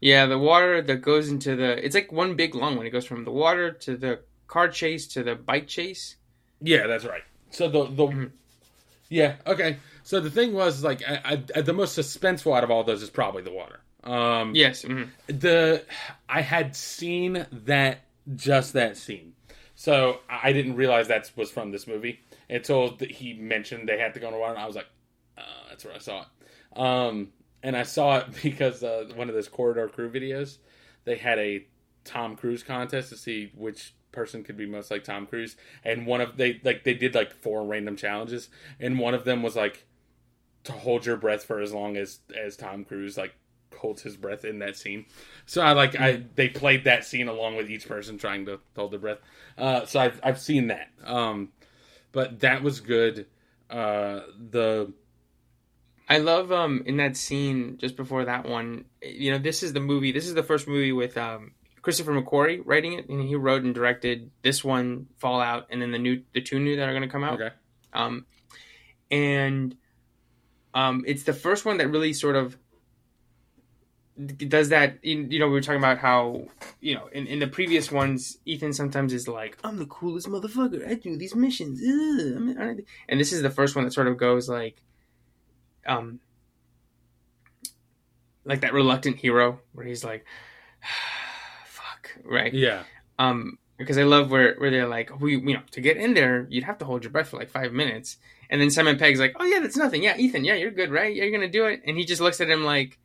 Yeah, 0.00 0.26
the 0.26 0.38
water 0.38 0.80
that 0.82 0.96
goes 1.02 1.28
into 1.28 1.56
the 1.56 1.84
it's 1.84 1.94
like 1.94 2.12
one 2.12 2.34
big 2.36 2.54
long 2.54 2.76
one. 2.76 2.86
it 2.86 2.90
goes 2.90 3.04
from 3.04 3.24
the 3.24 3.32
water 3.32 3.72
to 3.72 3.96
the 3.96 4.20
car 4.46 4.68
chase 4.68 5.06
to 5.08 5.22
the 5.22 5.34
bike 5.34 5.66
chase. 5.66 6.16
Yeah, 6.60 6.86
that's 6.86 7.04
right. 7.04 7.22
So 7.50 7.68
the 7.68 7.84
the 7.86 8.06
Mhm. 8.06 8.30
yeah 9.08 9.36
okay. 9.46 9.78
So 10.04 10.20
the 10.20 10.30
thing 10.30 10.52
was 10.54 10.84
like 10.84 11.02
I, 11.06 11.42
I, 11.54 11.60
the 11.60 11.72
most 11.72 11.98
suspenseful 11.98 12.56
out 12.56 12.64
of 12.64 12.70
all 12.70 12.84
those 12.84 13.02
is 13.02 13.10
probably 13.10 13.42
the 13.42 13.52
water. 13.52 13.80
Um, 14.04 14.54
Yes. 14.54 14.84
mhm. 14.84 15.08
the 15.26 15.84
I 16.28 16.40
had 16.42 16.76
seen 16.76 17.44
that 17.50 18.02
just 18.36 18.72
that 18.74 18.96
scene, 18.96 19.34
so 19.74 20.20
I 20.28 20.52
didn't 20.52 20.76
realize 20.76 21.08
that 21.08 21.30
was 21.34 21.50
from 21.50 21.72
this 21.72 21.86
movie 21.88 22.20
until 22.48 22.96
he 22.98 23.34
mentioned 23.34 23.88
they 23.88 23.98
had 23.98 24.14
to 24.14 24.20
go 24.20 24.26
on 24.28 24.32
the 24.32 24.38
water, 24.38 24.54
and 24.54 24.62
I 24.62 24.66
was 24.66 24.76
like, 24.76 24.86
uh, 25.38 25.68
"That's 25.68 25.84
where 25.84 25.94
I 25.94 25.98
saw 25.98 26.22
it." 26.22 26.78
Um, 26.78 27.28
and 27.62 27.76
I 27.76 27.82
saw 27.82 28.18
it 28.18 28.26
because 28.42 28.82
uh, 28.82 29.04
one 29.14 29.28
of 29.28 29.34
those 29.34 29.48
corridor 29.48 29.88
crew 29.88 30.10
videos, 30.10 30.58
they 31.04 31.16
had 31.16 31.38
a 31.38 31.66
Tom 32.04 32.36
Cruise 32.36 32.62
contest 32.62 33.10
to 33.10 33.16
see 33.16 33.52
which 33.54 33.94
person 34.12 34.42
could 34.42 34.56
be 34.56 34.66
most 34.66 34.90
like 34.90 35.04
Tom 35.04 35.26
Cruise, 35.26 35.56
and 35.84 36.06
one 36.06 36.20
of 36.20 36.36
they 36.36 36.60
like 36.64 36.84
they 36.84 36.94
did 36.94 37.14
like 37.14 37.32
four 37.32 37.64
random 37.64 37.96
challenges, 37.96 38.48
and 38.80 38.98
one 38.98 39.14
of 39.14 39.24
them 39.24 39.42
was 39.42 39.56
like 39.56 39.86
to 40.64 40.72
hold 40.72 41.06
your 41.06 41.16
breath 41.16 41.44
for 41.44 41.60
as 41.60 41.72
long 41.72 41.96
as 41.96 42.20
as 42.36 42.56
Tom 42.56 42.84
Cruise 42.84 43.16
like 43.16 43.34
holds 43.76 44.02
his 44.02 44.16
breath 44.16 44.44
in 44.44 44.58
that 44.58 44.76
scene. 44.76 45.06
So 45.46 45.62
I 45.62 45.72
like 45.72 45.98
I 45.98 46.24
they 46.34 46.48
played 46.48 46.84
that 46.84 47.04
scene 47.04 47.28
along 47.28 47.56
with 47.56 47.70
each 47.70 47.86
person 47.86 48.18
trying 48.18 48.46
to 48.46 48.60
hold 48.76 48.92
their 48.92 48.98
breath. 48.98 49.18
Uh, 49.56 49.84
so 49.86 50.00
I've 50.00 50.20
I've 50.22 50.40
seen 50.40 50.68
that. 50.68 50.90
Um, 51.04 51.50
but 52.12 52.40
that 52.40 52.62
was 52.62 52.80
good. 52.80 53.26
Uh, 53.70 54.20
the 54.50 54.92
I 56.08 56.18
love 56.18 56.50
um 56.52 56.82
in 56.86 56.96
that 56.96 57.16
scene 57.16 57.76
just 57.78 57.96
before 57.96 58.24
that 58.24 58.48
one. 58.48 58.86
You 59.02 59.32
know, 59.32 59.38
this 59.38 59.62
is 59.62 59.72
the 59.72 59.80
movie. 59.80 60.12
This 60.12 60.26
is 60.26 60.34
the 60.34 60.42
first 60.42 60.66
movie 60.66 60.92
with 60.92 61.16
um 61.18 61.52
Christopher 61.82 62.12
McQuarrie 62.12 62.62
writing 62.64 62.94
it, 62.94 63.08
and 63.08 63.26
he 63.26 63.34
wrote 63.34 63.62
and 63.62 63.74
directed 63.74 64.30
this 64.42 64.64
one, 64.64 65.06
Fallout, 65.18 65.66
and 65.70 65.80
then 65.80 65.90
the 65.90 65.98
new 65.98 66.22
the 66.32 66.40
two 66.40 66.58
new 66.58 66.76
that 66.76 66.88
are 66.88 66.92
going 66.92 67.02
to 67.02 67.08
come 67.08 67.24
out. 67.24 67.34
okay. 67.34 67.54
Um, 67.92 68.26
and 69.10 69.76
um, 70.74 71.04
it's 71.06 71.22
the 71.22 71.32
first 71.32 71.64
one 71.64 71.78
that 71.78 71.88
really 71.88 72.12
sort 72.12 72.36
of 72.36 72.58
does 74.48 74.70
that. 74.70 75.04
You 75.04 75.38
know, 75.38 75.46
we 75.46 75.52
were 75.52 75.60
talking 75.60 75.80
about 75.80 75.98
how 75.98 76.46
you 76.80 76.94
know 76.94 77.08
in, 77.12 77.26
in 77.26 77.38
the 77.38 77.46
previous 77.46 77.90
ones, 77.90 78.38
Ethan 78.44 78.72
sometimes 78.72 79.12
is 79.12 79.28
like, 79.28 79.58
"I'm 79.64 79.78
the 79.78 79.86
coolest 79.86 80.28
motherfucker. 80.28 80.88
I 80.88 80.94
do 80.94 81.16
these 81.16 81.34
missions," 81.34 81.80
Ugh, 81.80 82.84
and 83.08 83.20
this 83.20 83.32
is 83.32 83.42
the 83.42 83.50
first 83.50 83.76
one 83.76 83.84
that 83.84 83.92
sort 83.92 84.08
of 84.08 84.16
goes 84.16 84.48
like, 84.48 84.82
um, 85.88 86.20
like 88.44 88.60
that 88.62 88.72
reluctant 88.72 89.16
hero 89.16 89.60
where 89.72 89.86
he's 89.86 90.04
like, 90.04 90.24
"Fuck," 91.66 92.10
right? 92.24 92.52
Yeah. 92.52 92.82
um 93.18 93.58
because 93.76 93.96
I 93.98 94.02
love 94.02 94.30
where 94.30 94.54
where 94.56 94.70
they're 94.70 94.88
like 94.88 95.20
we 95.20 95.32
you 95.36 95.54
know 95.54 95.62
to 95.72 95.80
get 95.80 95.96
in 95.96 96.14
there 96.14 96.46
you'd 96.50 96.64
have 96.64 96.78
to 96.78 96.84
hold 96.84 97.04
your 97.04 97.12
breath 97.12 97.28
for 97.28 97.36
like 97.36 97.48
five 97.50 97.72
minutes 97.72 98.16
and 98.50 98.60
then 98.60 98.70
Simon 98.70 98.98
Pegg's 98.98 99.20
like 99.20 99.36
oh 99.38 99.44
yeah 99.44 99.60
that's 99.60 99.76
nothing 99.76 100.02
yeah 100.02 100.16
Ethan 100.16 100.44
yeah 100.44 100.54
you're 100.54 100.72
good 100.72 100.90
right 100.90 101.14
you're 101.14 101.30
gonna 101.30 101.48
do 101.48 101.66
it 101.66 101.82
and 101.86 101.96
he 101.96 102.04
just 102.04 102.20
looks 102.20 102.40
at 102.40 102.50
him 102.50 102.64
like 102.64 102.98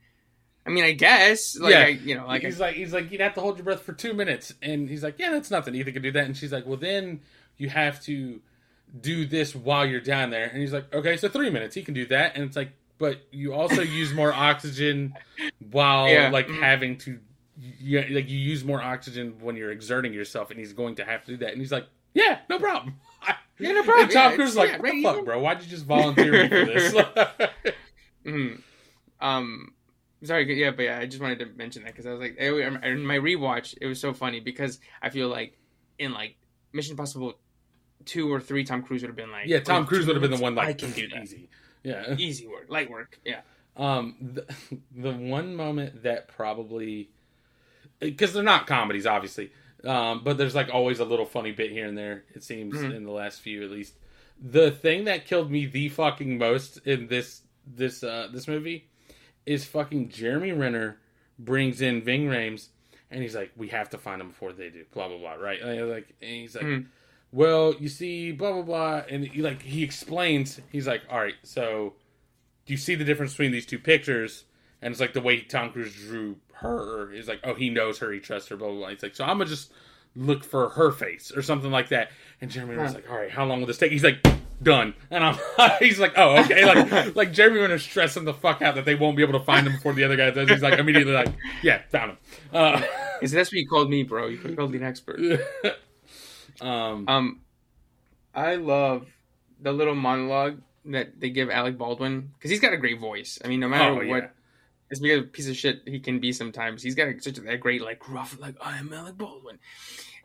I 0.66 0.72
mean 0.72 0.84
I 0.84 0.94
guess 0.94 1.56
like 1.60 1.74
Yeah. 1.74 1.82
I, 1.82 1.88
you 1.90 2.16
know 2.16 2.26
like 2.26 2.42
he's 2.42 2.60
like 2.60 2.76
he's 2.76 2.92
like 2.92 3.12
you'd 3.12 3.22
have 3.22 3.36
to 3.36 3.42
hold 3.42 3.58
your 3.58 3.66
breath 3.66 3.82
for 3.84 3.94
two 3.94 4.14
minutes, 4.14 4.54
and 4.64 4.90
he's 4.90 5.04
like, 5.04 5.20
yeah, 5.20 5.30
that's 5.30 5.52
nothing. 5.52 5.76
Ethan 5.76 5.94
can 5.94 6.02
do 6.02 6.12
that, 6.14 6.26
and 6.26 6.36
she's 6.38 6.52
like, 6.54 6.66
well, 6.66 6.78
then 6.78 7.20
you 7.58 7.70
have 7.70 8.02
to 8.06 8.42
do 9.00 9.26
this 9.26 9.56
while 9.56 9.86
you're 9.86 10.02
down 10.02 10.30
there, 10.30 10.46
and 10.46 10.62
he's 10.62 10.74
like, 10.74 10.94
okay, 10.94 11.18
so 11.18 11.28
three 11.30 11.50
minutes, 11.50 11.76
he 11.76 11.82
can 11.84 11.94
do 11.94 12.06
that, 12.08 12.36
and 12.36 12.44
it's 12.44 12.56
like, 12.56 12.72
but 13.00 13.22
you 13.32 13.54
also 13.54 13.82
use 14.02 14.14
more 14.14 14.32
oxygen 14.34 15.14
while 15.72 16.10
Yeah. 16.10 16.30
like 16.30 16.48
Mhm. 16.48 16.60
having 16.60 16.98
to, 17.00 17.20
you, 17.60 18.02
like 18.12 18.30
you 18.30 18.38
use 18.38 18.64
more 18.64 18.82
oxygen 18.82 19.36
when 19.42 19.56
you're 19.56 19.72
exerting 19.72 20.14
yourself, 20.14 20.52
and 20.52 20.60
he's 20.60 20.74
going 20.74 20.96
to 20.96 21.06
have 21.06 21.24
to 21.26 21.32
do 21.32 21.38
that, 21.38 21.52
and 21.52 21.60
he's 21.62 21.72
like, 21.72 21.88
yeah, 22.14 22.40
no 22.50 22.60
problem. 22.60 22.96
Yeah, 23.60 23.72
no 23.74 23.84
problem. 23.84 24.06
And 24.06 24.12
Tom 24.12 24.32
Yeah, 24.32 24.36
Cruise 24.36 24.56
like, 24.56 24.70
yeah, 24.72 24.76
what 24.78 24.84
right, 24.84 24.94
the 24.94 25.04
fuck, 25.04 25.14
Ethan?" 25.14 25.26
bro? 25.26 25.40
Why'd 25.40 25.62
you 25.62 25.70
just 25.70 25.86
volunteer 25.86 26.32
me 26.34 26.50
for 26.50 26.66
this? 26.66 26.94
mhm. 28.26 28.62
um 29.22 29.74
sorry 30.24 30.60
yeah 30.60 30.72
but 30.72 30.84
yeah 30.84 30.98
I 31.00 31.06
just 31.06 31.22
wanted 31.22 31.40
to 31.40 31.46
mention 31.46 31.84
that 31.84 31.92
because 31.92 32.06
I 32.06 32.12
was 32.12 32.20
like 32.20 32.36
in 32.38 33.06
my 33.06 33.18
rewatch 33.18 33.76
it 33.80 33.86
was 33.86 34.00
so 34.02 34.14
funny 34.14 34.40
because 34.40 34.80
I 35.02 35.10
feel 35.12 35.28
like 35.30 35.58
in 36.00 36.14
like 36.14 36.36
Mission 36.74 36.92
Impossible 36.94 37.36
two 38.06 38.32
or 38.32 38.40
three 38.40 38.64
Tom 38.64 38.84
Cruise 38.84 39.02
would 39.02 39.10
have 39.10 39.16
been 39.16 39.32
like 39.32 39.48
yeah, 39.48 39.60
Tom 39.60 39.84
"Oh, 39.84 39.86
Cruise 39.88 40.06
would 40.08 40.16
have 40.16 40.22
been 40.22 40.32
the 40.38 40.44
one 40.44 40.56
like 40.56 40.68
I 40.68 40.74
can 40.74 40.92
do 40.92 41.08
that 41.10 41.24
easy. 41.24 41.50
Yeah. 41.84 42.16
easy 42.18 42.48
work 42.48 42.66
light 42.70 42.90
work 42.90 43.20
yeah 43.26 43.42
Um, 43.76 44.16
the, 44.22 44.46
the 44.96 45.12
one 45.12 45.56
moment 45.56 46.04
that 46.04 46.28
probably 46.28 47.10
because 48.00 48.34
they're 48.34 48.44
not 48.44 48.68
comedies, 48.68 49.06
obviously, 49.06 49.52
um, 49.84 50.22
but 50.24 50.38
there's 50.38 50.56
like 50.56 50.70
always 50.74 51.00
a 51.00 51.06
little 51.06 51.26
funny 51.26 51.52
bit 51.52 51.72
here 51.72 51.88
and 51.88 51.98
there. 51.98 52.24
It 52.36 52.44
seems 52.44 52.76
Mhm. 52.76 52.96
in 52.96 53.04
the 53.06 53.12
last 53.12 53.42
few, 53.42 53.64
at 53.64 53.72
least. 53.72 53.94
The 54.42 54.72
thing 54.72 55.06
that 55.06 55.26
killed 55.26 55.50
me 55.52 55.66
the 55.66 55.90
fucking 55.90 56.38
most 56.38 56.78
in 56.86 57.08
this 57.08 57.42
this 57.66 58.04
uh, 58.04 58.28
this 58.34 58.48
movie 58.48 58.90
is 59.46 59.66
fucking 59.66 60.10
Jeremy 60.10 60.52
Renner 60.52 60.98
brings 61.40 61.82
in 61.82 62.02
Ving 62.02 62.28
Rhames, 62.28 62.68
and 63.10 63.22
he's 63.22 63.36
like, 63.36 63.52
"We 63.56 63.70
have 63.70 63.90
to 63.92 63.98
find 63.98 64.20
him 64.22 64.30
before 64.30 64.52
they 64.54 64.70
do." 64.70 64.84
Blah 64.94 65.08
blah 65.08 65.18
blah. 65.18 65.34
Right? 65.36 65.62
And 65.62 65.72
he's 65.80 65.90
like, 65.90 66.08
and 66.22 66.30
he's 66.32 66.56
like, 66.56 66.66
Mhm. 66.66 66.86
"Well, 67.34 67.76
you 67.78 67.90
see, 67.90 68.32
blah 68.32 68.54
blah 68.54 68.62
blah," 68.62 69.02
and 69.10 69.26
he, 69.26 69.42
like 69.42 69.62
he 69.62 69.84
explains. 69.84 70.62
He's 70.72 70.88
like, 70.88 71.02
"All 71.10 71.20
right, 71.20 71.36
so." 71.44 71.96
do 72.66 72.74
you 72.74 72.78
see 72.78 72.96
the 72.96 73.04
difference 73.04 73.34
between 73.34 73.52
these 73.52 73.66
two 73.66 73.80
pictures? 73.80 74.46
And 74.82 74.92
it's 74.92 75.00
like 75.00 75.14
the 75.14 75.22
way 75.22 75.42
Tom 75.42 75.72
Cruise 75.72 75.94
drew 75.94 76.38
her 76.56 77.12
is 77.14 77.28
like, 77.28 77.40
oh, 77.44 77.54
he 77.54 77.70
knows 77.70 78.00
her, 78.00 78.12
he 78.12 78.20
trusts 78.20 78.50
her, 78.50 78.58
blah 78.58 78.70
blah 78.70 78.78
blah. 78.78 78.90
He's 78.90 79.04
like, 79.04 79.16
so 79.16 79.24
I'm 79.24 79.38
gonna 79.38 79.50
just 79.50 79.72
look 80.16 80.44
for 80.44 80.70
her 80.70 80.92
face 80.92 81.32
or 81.36 81.42
something 81.42 81.72
like 81.72 81.90
that. 81.90 82.12
And 82.42 82.52
Jeremy 82.52 82.78
was 82.78 82.94
like, 82.94 83.10
all 83.10 83.18
right, 83.18 83.32
how 83.32 83.46
long 83.46 83.60
will 83.60 83.68
this 83.68 83.78
take? 83.78 83.92
He's 83.92 84.04
like, 84.04 84.26
done. 84.62 84.94
And 85.10 85.24
I'm, 85.24 85.38
he's 85.80 86.00
like, 86.00 86.14
oh, 86.18 86.42
okay. 86.44 86.66
Like, 86.66 87.16
like 87.16 87.34
Jeremy 87.34 87.60
Renner's 87.60 87.84
stressing 87.84 88.26
the 88.26 88.34
fuck 88.34 88.62
out 88.62 88.76
that 88.76 88.86
they 88.86 88.96
won't 88.96 89.18
be 89.18 89.24
able 89.24 89.38
to 89.40 89.46
find 89.46 89.66
him 89.66 89.74
before 89.74 89.94
the 89.94 90.04
other 90.04 90.16
guy 90.16 90.30
does. 90.32 90.50
He's 90.50 90.62
like 90.62 90.80
immediately 90.80 91.14
like, 91.14 91.34
yeah, 91.62 91.82
found 91.90 92.12
him. 92.12 92.18
Uh, 92.52 92.82
Because 93.20 93.32
that's 93.32 93.52
what 93.54 93.60
you 93.60 93.68
called 93.70 93.90
me, 93.90 94.04
bro. 94.04 94.28
You 94.28 94.38
called 94.54 94.72
me 94.72 94.80
an 94.80 94.84
expert. 94.84 95.18
Um, 96.62 97.08
Um, 97.08 97.40
I 98.34 98.56
love 98.56 99.08
the 99.62 99.72
little 99.72 99.96
monologue 99.96 100.62
that 100.86 101.20
they 101.20 101.30
give 101.30 101.50
Alec 101.50 101.78
Baldwin 101.78 102.32
because 102.38 102.52
he's 102.52 102.60
got 102.60 102.74
a 102.74 102.78
great 102.78 103.00
voice. 103.00 103.40
I 103.44 103.48
mean, 103.48 103.60
no 103.60 103.68
matter 103.70 103.92
oh, 103.94 104.02
yeah. 104.02 104.12
what, 104.12 104.32
as 104.92 105.00
big 105.00 105.20
a 105.20 105.24
piece 105.24 105.48
of 105.48 105.56
shit 105.56 105.82
he 105.86 106.00
can 106.00 106.20
be 106.20 106.32
sometimes, 106.34 106.84
he's 106.84 106.96
got 106.96 107.08
a, 107.08 107.20
such 107.22 107.38
a 107.38 107.58
great 107.58 107.82
like 107.82 108.08
rough 108.10 108.38
like 108.40 108.56
I 108.62 108.78
am 108.78 108.92
Alec 108.94 109.18
Baldwin, 109.18 109.60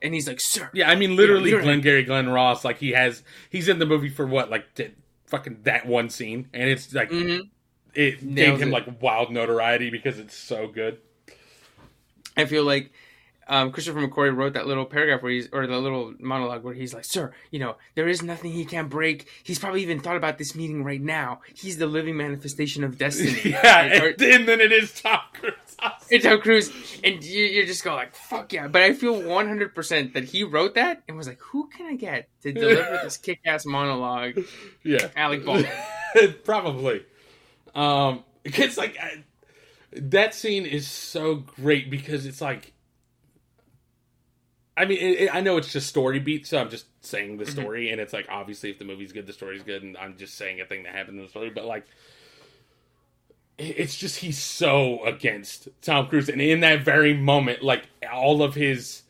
and 0.03 0.13
he's 0.15 0.27
like, 0.27 0.41
sir, 0.41 0.69
Yeah, 0.75 0.91
I 0.91 0.95
mean, 0.97 1.17
literally, 1.17 1.45
literally. 1.53 1.65
Glengarry, 1.65 2.03
Glen 2.05 2.29
Ross, 2.29 2.65
like 2.65 2.79
he 2.79 2.91
has, 2.91 3.23
he's 3.51 3.69
in 3.69 3.79
the 3.79 3.87
movie 3.87 4.09
for 4.11 4.27
what, 4.27 4.51
like, 4.51 4.75
t- 4.75 4.91
fucking 5.27 5.61
that 5.63 5.87
one 5.87 6.11
scene, 6.11 6.49
and 6.53 6.69
it's 6.69 6.93
like 6.93 7.11
Mhm. 7.11 7.49
it 7.95 8.23
Nails 8.23 8.59
gave 8.59 8.61
him 8.63 8.69
it. 8.69 8.73
like 8.73 9.03
wild 9.03 9.31
notoriety 9.31 9.91
because 9.91 10.19
it's 10.19 10.37
so 10.37 10.67
good. 10.67 10.99
I 12.37 12.45
feel 12.47 12.65
like 12.65 12.91
um, 13.49 13.73
Christopher 13.73 14.01
McQuarrie 14.07 14.37
wrote 14.37 14.53
that 14.55 14.67
little 14.67 14.85
paragraph 14.85 15.23
where 15.23 15.33
he's, 15.33 15.49
or 15.53 15.67
the 15.67 15.79
little 15.79 16.15
monologue 16.19 16.63
where 16.65 16.75
he's 16.75 16.93
like, 16.93 17.05
"Sir, 17.05 17.33
you 17.51 17.59
know, 17.59 17.77
there 17.95 18.07
is 18.09 18.23
nothing 18.23 18.53
he 18.53 18.65
can't 18.65 18.89
break. 18.91 19.29
He's 19.43 19.59
probably 19.59 19.83
even 19.83 20.01
thought 20.01 20.17
about 20.17 20.37
this 20.39 20.55
meeting 20.55 20.85
right 20.85 21.01
now. 21.01 21.41
He's 21.55 21.79
the 21.79 21.87
living 21.87 22.17
manifestation 22.17 22.85
of 22.85 22.99
destiny." 22.99 23.41
yeah, 23.51 23.81
And- 23.85 24.03
or- 24.03 24.25
and, 24.25 24.47
then 24.49 24.61
it 24.61 24.71
is 24.73 24.93
Tom 25.01 25.21
Cruise. 25.33 25.55
it's 26.11 26.25
Tom 26.25 26.41
Cruise, 26.41 26.71
and 27.03 27.23
you, 27.25 27.45
you 27.45 27.67
just 27.67 27.83
go 27.85 27.95
like, 27.95 28.15
"Fuck 28.15 28.53
yeah!" 28.53 28.69
But 28.69 28.83
I 28.83 28.93
feel 28.93 29.23
one 29.23 29.49
hundred 29.49 29.75
percent 29.75 30.15
that 30.15 30.25
he 30.25 30.45
wrote 30.45 30.75
that 30.75 31.03
and 31.09 31.17
was 31.17 31.27
like, 31.27 31.41
"Who 31.41 31.69
can 31.69 31.87
I 31.87 31.95
get 31.97 32.29
to 32.43 32.53
deliver 32.53 33.01
this 33.03 33.17
kick-ass 33.17 33.65
monologue?" 33.65 34.39
yeah, 34.85 35.09
Alec 35.17 35.45
Baldwin. 35.45 35.71
probably. 36.45 37.05
Um, 37.75 38.25
it's 38.45 38.77
like 38.77 38.97
I, 39.01 39.25
that 39.93 40.35
scene 40.35 40.67
is 40.67 40.87
so 40.87 41.37
great 41.37 41.91
because 41.91 42.27
it's 42.27 42.41
like. 42.41 42.73
I 44.79 44.85
mean, 44.87 44.99
it, 44.99 45.21
it- 45.23 45.35
I 45.35 45.41
know 45.41 45.57
it's 45.57 45.73
just 45.73 45.87
story 45.89 46.19
beats, 46.21 46.51
so 46.51 46.59
I'm 46.59 46.71
just 46.71 46.87
saying 47.05 47.37
the 47.39 47.45
Mm-hmm. 47.45 47.61
story, 47.61 47.91
and 47.91 48.01
it's 48.01 48.13
like 48.13 48.27
obviously 48.31 48.71
if 48.71 48.79
the 48.79 48.85
movie's 48.85 49.13
good, 49.13 49.27
the 49.27 49.33
story's 49.33 49.63
good, 49.63 49.83
and 49.83 49.97
I'm 49.97 50.17
just 50.17 50.37
saying 50.37 50.61
a 50.61 50.65
thing 50.67 50.85
that 50.85 50.95
happened 50.95 51.19
in 51.19 51.25
the 51.25 51.31
story. 51.31 51.51
But 51.51 51.65
like, 51.65 51.87
it's 53.59 53.97
just 53.97 54.19
he's 54.21 54.39
so 54.39 55.05
against 55.05 55.69
Tom 55.83 56.07
Cruise, 56.07 56.29
and 56.29 56.41
in 56.41 56.61
that 56.61 56.83
very 56.85 57.13
moment, 57.15 57.63
like 57.63 57.89
all 58.13 58.43
of 58.43 58.55
his 58.55 59.03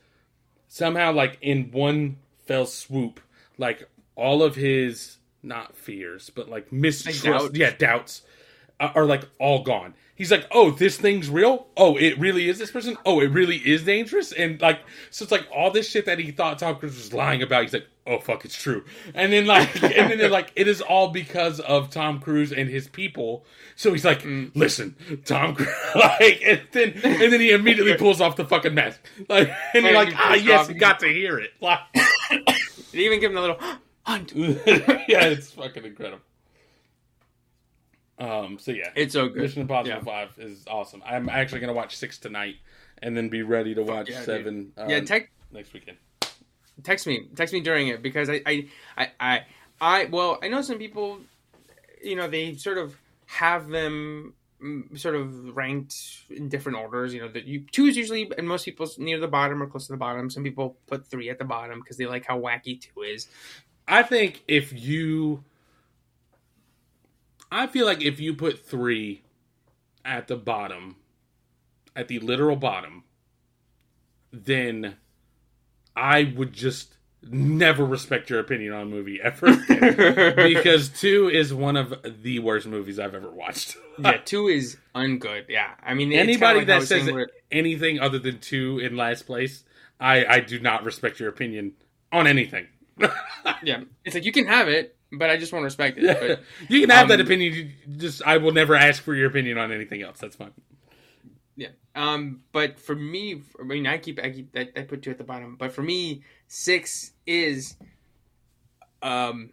somehow, 0.69 1.13
like 1.13 1.37
in 1.43 1.71
one 1.71 2.17
fell 2.47 2.65
swoop, 2.67 3.21
like 3.59 3.89
all 4.17 4.43
of 4.43 4.55
his 4.55 5.19
not 5.43 5.77
fears, 5.77 6.31
but 6.35 6.49
like 6.49 6.73
mistrust, 6.73 7.25
doubts. 7.25 7.59
yeah, 7.59 7.71
doubts 7.77 8.23
are, 8.81 8.93
are 8.97 9.05
like 9.05 9.25
all 9.39 9.63
gone. 9.63 9.95
He's 10.19 10.33
like, 10.33 10.49
oh, 10.51 10.73
this 10.73 10.97
thing's 10.97 11.31
real. 11.31 11.69
Oh, 11.77 11.97
it 11.97 12.19
really 12.19 12.49
is 12.49 12.59
this 12.59 12.73
person. 12.73 12.99
Oh, 13.07 13.21
it 13.21 13.31
really 13.31 13.57
is 13.57 13.85
dangerous. 13.85 14.33
And 14.33 14.61
like, 14.61 14.81
so 15.11 15.23
it's 15.23 15.31
like 15.31 15.47
all 15.55 15.71
this 15.71 15.89
shit 15.89 16.07
that 16.07 16.19
he 16.19 16.33
thought 16.33 16.59
Tom 16.59 16.75
Cruise 16.75 16.97
was 16.97 17.13
lying 17.13 17.41
about. 17.41 17.63
He's 17.63 17.73
like, 17.73 17.87
oh 18.05 18.19
fuck, 18.19 18.45
it's 18.45 18.61
true. 18.61 18.85
And 19.15 19.33
then 19.33 19.47
like, 19.47 19.81
and 19.83 20.11
then 20.11 20.19
they're 20.19 20.29
like, 20.29 20.51
it 20.57 20.67
is 20.67 20.81
all 20.81 21.09
because 21.11 21.61
of 21.61 21.89
Tom 21.91 22.19
Cruise 22.19 22.53
and 22.53 22.69
his 22.69 22.89
people. 22.89 23.45
So 23.77 23.93
he's 23.93 24.05
like, 24.05 24.23
listen, 24.57 24.97
Tom 25.25 25.55
Cruise, 25.55 25.69
like, 25.95 26.43
and 26.45 26.63
then 26.73 26.95
and 27.05 27.33
then 27.33 27.41
he 27.41 27.53
immediately 27.53 27.95
pulls 27.99 28.21
off 28.21 28.35
the 28.35 28.45
fucking 28.45 28.75
mask, 28.75 29.01
like, 29.29 29.51
and 29.73 29.85
you're 29.85 29.95
like, 29.95 30.13
ah, 30.17 30.35
yes, 30.35 30.69
you 30.69 30.75
got 30.75 30.99
to 31.01 31.07
hear 31.07 31.39
it. 31.39 31.51
Like, 31.61 31.79
They 32.91 32.99
even 33.01 33.21
give 33.21 33.31
him 33.31 33.37
the 33.37 33.41
little 33.41 33.61
hunt. 34.03 34.33
yeah, 34.35 35.27
it's 35.27 35.53
fucking 35.53 35.85
incredible. 35.85 36.23
Um. 38.19 38.59
So 38.59 38.73
yeah, 38.73 38.91
It's 38.97 39.13
so 39.13 39.29
good. 39.29 39.43
Mission 39.43 39.63
Impossible 39.63 39.97
Yeah. 39.97 40.03
Five 40.03 40.35
is 40.39 40.65
awesome. 40.69 41.03
I'm 41.07 41.29
actually 41.29 41.61
gonna 41.61 41.73
watch 41.73 41.97
six 41.97 42.19
tonight, 42.19 42.57
and 43.03 43.17
then 43.17 43.29
be 43.29 43.43
ready 43.43 43.75
to 43.75 43.83
watch 43.83 44.11
yeah, 44.11 44.23
seven. 44.23 44.73
Uh, 44.77 44.87
Yeah, 44.89 45.01
tech, 45.01 45.31
next 45.53 45.73
weekend. 45.73 45.99
text 46.83 47.07
me, 47.07 47.29
text 47.37 47.55
me 47.55 47.61
during 47.61 47.89
it 47.89 48.03
because 48.03 48.29
I, 48.29 48.41
I, 48.47 48.67
I, 48.97 49.11
I, 49.21 49.41
I, 49.81 50.05
well, 50.07 50.39
I 50.43 50.49
know 50.49 50.63
some 50.63 50.79
people, 50.79 51.21
you 52.03 52.17
know, 52.17 52.29
they 52.29 52.55
sort 52.55 52.79
of 52.79 52.97
have 53.27 53.69
them 53.69 54.35
mm, 54.63 54.99
sort 54.99 55.15
of 55.15 55.57
ranked 55.57 55.95
in 56.31 56.49
different 56.49 56.79
orders. 56.79 57.15
You 57.15 57.21
know, 57.21 57.29
that 57.29 57.45
you 57.45 57.65
two 57.71 57.87
is 57.87 57.97
usually, 57.97 58.31
and 58.37 58.49
most 58.49 58.65
people's 58.65 58.99
near 58.99 59.21
the 59.21 59.29
bottom 59.29 59.63
or 59.63 59.67
close 59.67 59.87
to 59.87 59.93
the 59.93 59.99
bottom. 59.99 60.29
Some 60.31 60.43
people 60.43 60.77
put 60.87 61.07
three 61.07 61.31
at 61.31 61.39
the 61.39 61.45
bottom 61.45 61.81
because 61.81 61.97
they 61.97 62.07
like 62.07 62.27
how 62.27 62.41
wacky 62.41 62.81
two 62.81 63.03
is. 63.03 63.29
I 63.87 64.03
think 64.03 64.43
if 64.49 64.73
you, 64.73 65.45
I 67.51 67.67
feel 67.67 67.87
like 67.87 68.03
if 68.03 68.21
you 68.21 68.35
put 68.35 68.65
three 68.65 69.23
at 70.05 70.29
the 70.29 70.37
bottom, 70.37 70.97
at 71.97 72.09
the 72.09 72.19
literal 72.21 72.57
bottom, 72.57 73.05
then 74.33 74.97
I 75.97 76.33
would 76.37 76.53
just 76.53 76.95
never 77.23 77.85
respect 77.85 78.31
your 78.31 78.41
opinion 78.41 78.73
on 78.73 78.83
a 78.83 78.87
movie 78.87 79.21
ever. 79.23 79.57
because 80.37 80.89
two 80.91 81.29
is 81.29 81.53
one 81.53 81.77
of 81.77 81.95
the 82.23 82.39
worst 82.39 82.67
movies 82.67 82.99
I've 82.99 83.15
ever 83.15 83.31
watched. 83.31 83.77
yeah, 83.99 84.19
two 84.25 84.49
is 84.49 84.77
ungood. 84.95 85.47
Yeah, 85.49 85.75
I 85.83 85.95
mean, 85.95 86.13
Anybody 86.13 86.61
like 86.61 86.69
that 86.69 86.83
says 86.85 87.11
anything 87.51 88.01
other 88.01 88.19
than 88.19 88.39
two 88.41 88.79
in 88.79 88.97
last 88.97 89.27
place, 89.27 89.65
I, 89.99 90.25
I 90.25 90.41
do 90.41 90.61
not 90.61 90.85
respect 90.85 91.21
your 91.21 91.29
opinion 91.29 91.73
on 92.13 92.27
anything. 92.27 92.67
yeah, 93.63 93.83
it's 94.05 94.15
like 94.15 94.25
you 94.25 94.33
can 94.33 94.47
have 94.47 94.69
it, 94.69 94.97
but 95.13 95.31
I 95.31 95.37
just 95.37 95.53
won't 95.53 95.65
respect 95.65 95.99
it. 95.99 96.19
But, 96.21 96.43
you 96.69 96.81
can 96.81 96.91
have 96.91 97.09
that 97.09 97.21
um, 97.21 97.27
opinion. 97.27 97.53
you 97.53 97.71
Just 97.97 98.23
I 98.23 98.37
will 98.39 98.53
never 98.53 98.75
ask 98.75 99.03
for 99.03 99.15
your 99.15 99.29
opinion 99.29 99.59
on 99.59 99.73
anything 99.73 100.03
else. 100.03 100.19
That's 100.19 100.37
fine. 100.37 100.53
Yeah. 101.57 101.69
Um, 101.95 102.43
but 102.53 102.79
for 102.79 102.95
me, 102.95 103.43
I 103.61 103.65
mean, 103.65 103.87
I 103.87 103.99
keep, 103.99 104.21
I 104.23 104.31
keep, 104.31 104.57
I, 104.57 104.69
I 104.77 104.83
put 104.83 105.03
two 105.03 105.11
at 105.11 105.19
the 105.19 105.25
bottom. 105.25 105.57
But 105.57 105.73
for 105.73 105.83
me, 105.83 106.23
six 106.47 107.13
is, 107.27 107.77
um, 109.03 109.51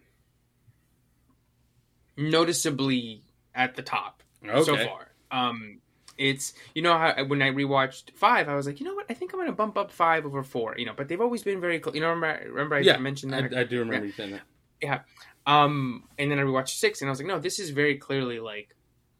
noticeably 2.16 3.22
at 3.54 3.74
the 3.74 3.82
top 3.82 4.22
Okay. 4.44 4.64
so 4.64 4.76
far. 4.76 5.08
Um, 5.30 5.80
it's 6.18 6.54
you 6.74 6.80
know 6.80 6.96
how 6.96 7.24
when 7.24 7.42
I 7.42 7.50
rewatched 7.50 8.12
five, 8.14 8.48
I 8.48 8.54
was 8.54 8.66
like, 8.66 8.80
you 8.80 8.86
know 8.86 8.94
what, 8.94 9.06
I 9.10 9.14
think 9.14 9.32
I'm 9.34 9.40
gonna 9.40 9.52
bump 9.52 9.76
up 9.76 9.90
five 9.90 10.24
over 10.24 10.42
four. 10.42 10.74
You 10.78 10.86
know, 10.86 10.94
but 10.96 11.08
they've 11.08 11.20
always 11.20 11.42
been 11.42 11.60
very 11.60 11.78
close. 11.78 11.94
You 11.94 12.00
know, 12.00 12.08
remember, 12.10 12.48
remember 12.48 12.76
I 12.76 12.80
Yeah, 12.80 12.96
mentioned 12.98 13.32
that. 13.32 13.54
I 13.54 13.64
do 13.64 13.80
remember 13.80 14.06
you 14.06 14.12
saying 14.12 14.30
that. 14.32 14.42
Yeah. 14.80 15.00
Um, 15.46 16.04
and 16.18 16.30
then 16.30 16.38
I 16.38 16.42
rewatched 16.42 16.70
six, 16.78 17.00
and 17.00 17.08
I 17.08 17.10
was 17.10 17.18
like, 17.20 17.28
no, 17.28 17.38
this 17.38 17.58
is 17.58 17.70
very 17.70 17.96
clearly 17.98 18.40
like 18.40 18.74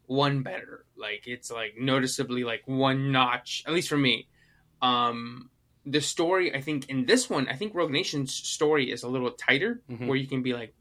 one 0.05 0.41
better. 0.43 0.85
Like 0.97 1.23
it's 1.27 1.49
like 1.51 1.75
noticeably 1.79 2.43
like 2.43 2.63
one 2.65 3.11
notch, 3.11 3.63
at 3.65 3.73
least 3.73 3.89
for 3.89 3.97
me. 3.97 4.27
Um, 4.81 5.49
the 5.85 6.01
story, 6.01 6.53
I 6.53 6.61
think, 6.61 6.89
in 6.89 7.05
this 7.05 7.29
one, 7.29 7.47
I 7.47 7.55
think 7.55 7.73
Rogue 7.73 7.91
Nation's 7.91 8.33
story 8.33 8.91
is 8.91 9.03
a 9.03 9.07
little 9.07 9.31
tighter, 9.31 9.81
Mhm. 9.89 10.07
where 10.07 10.17
you 10.17 10.27
can 10.27 10.41
be 10.43 10.53
like 10.53 10.73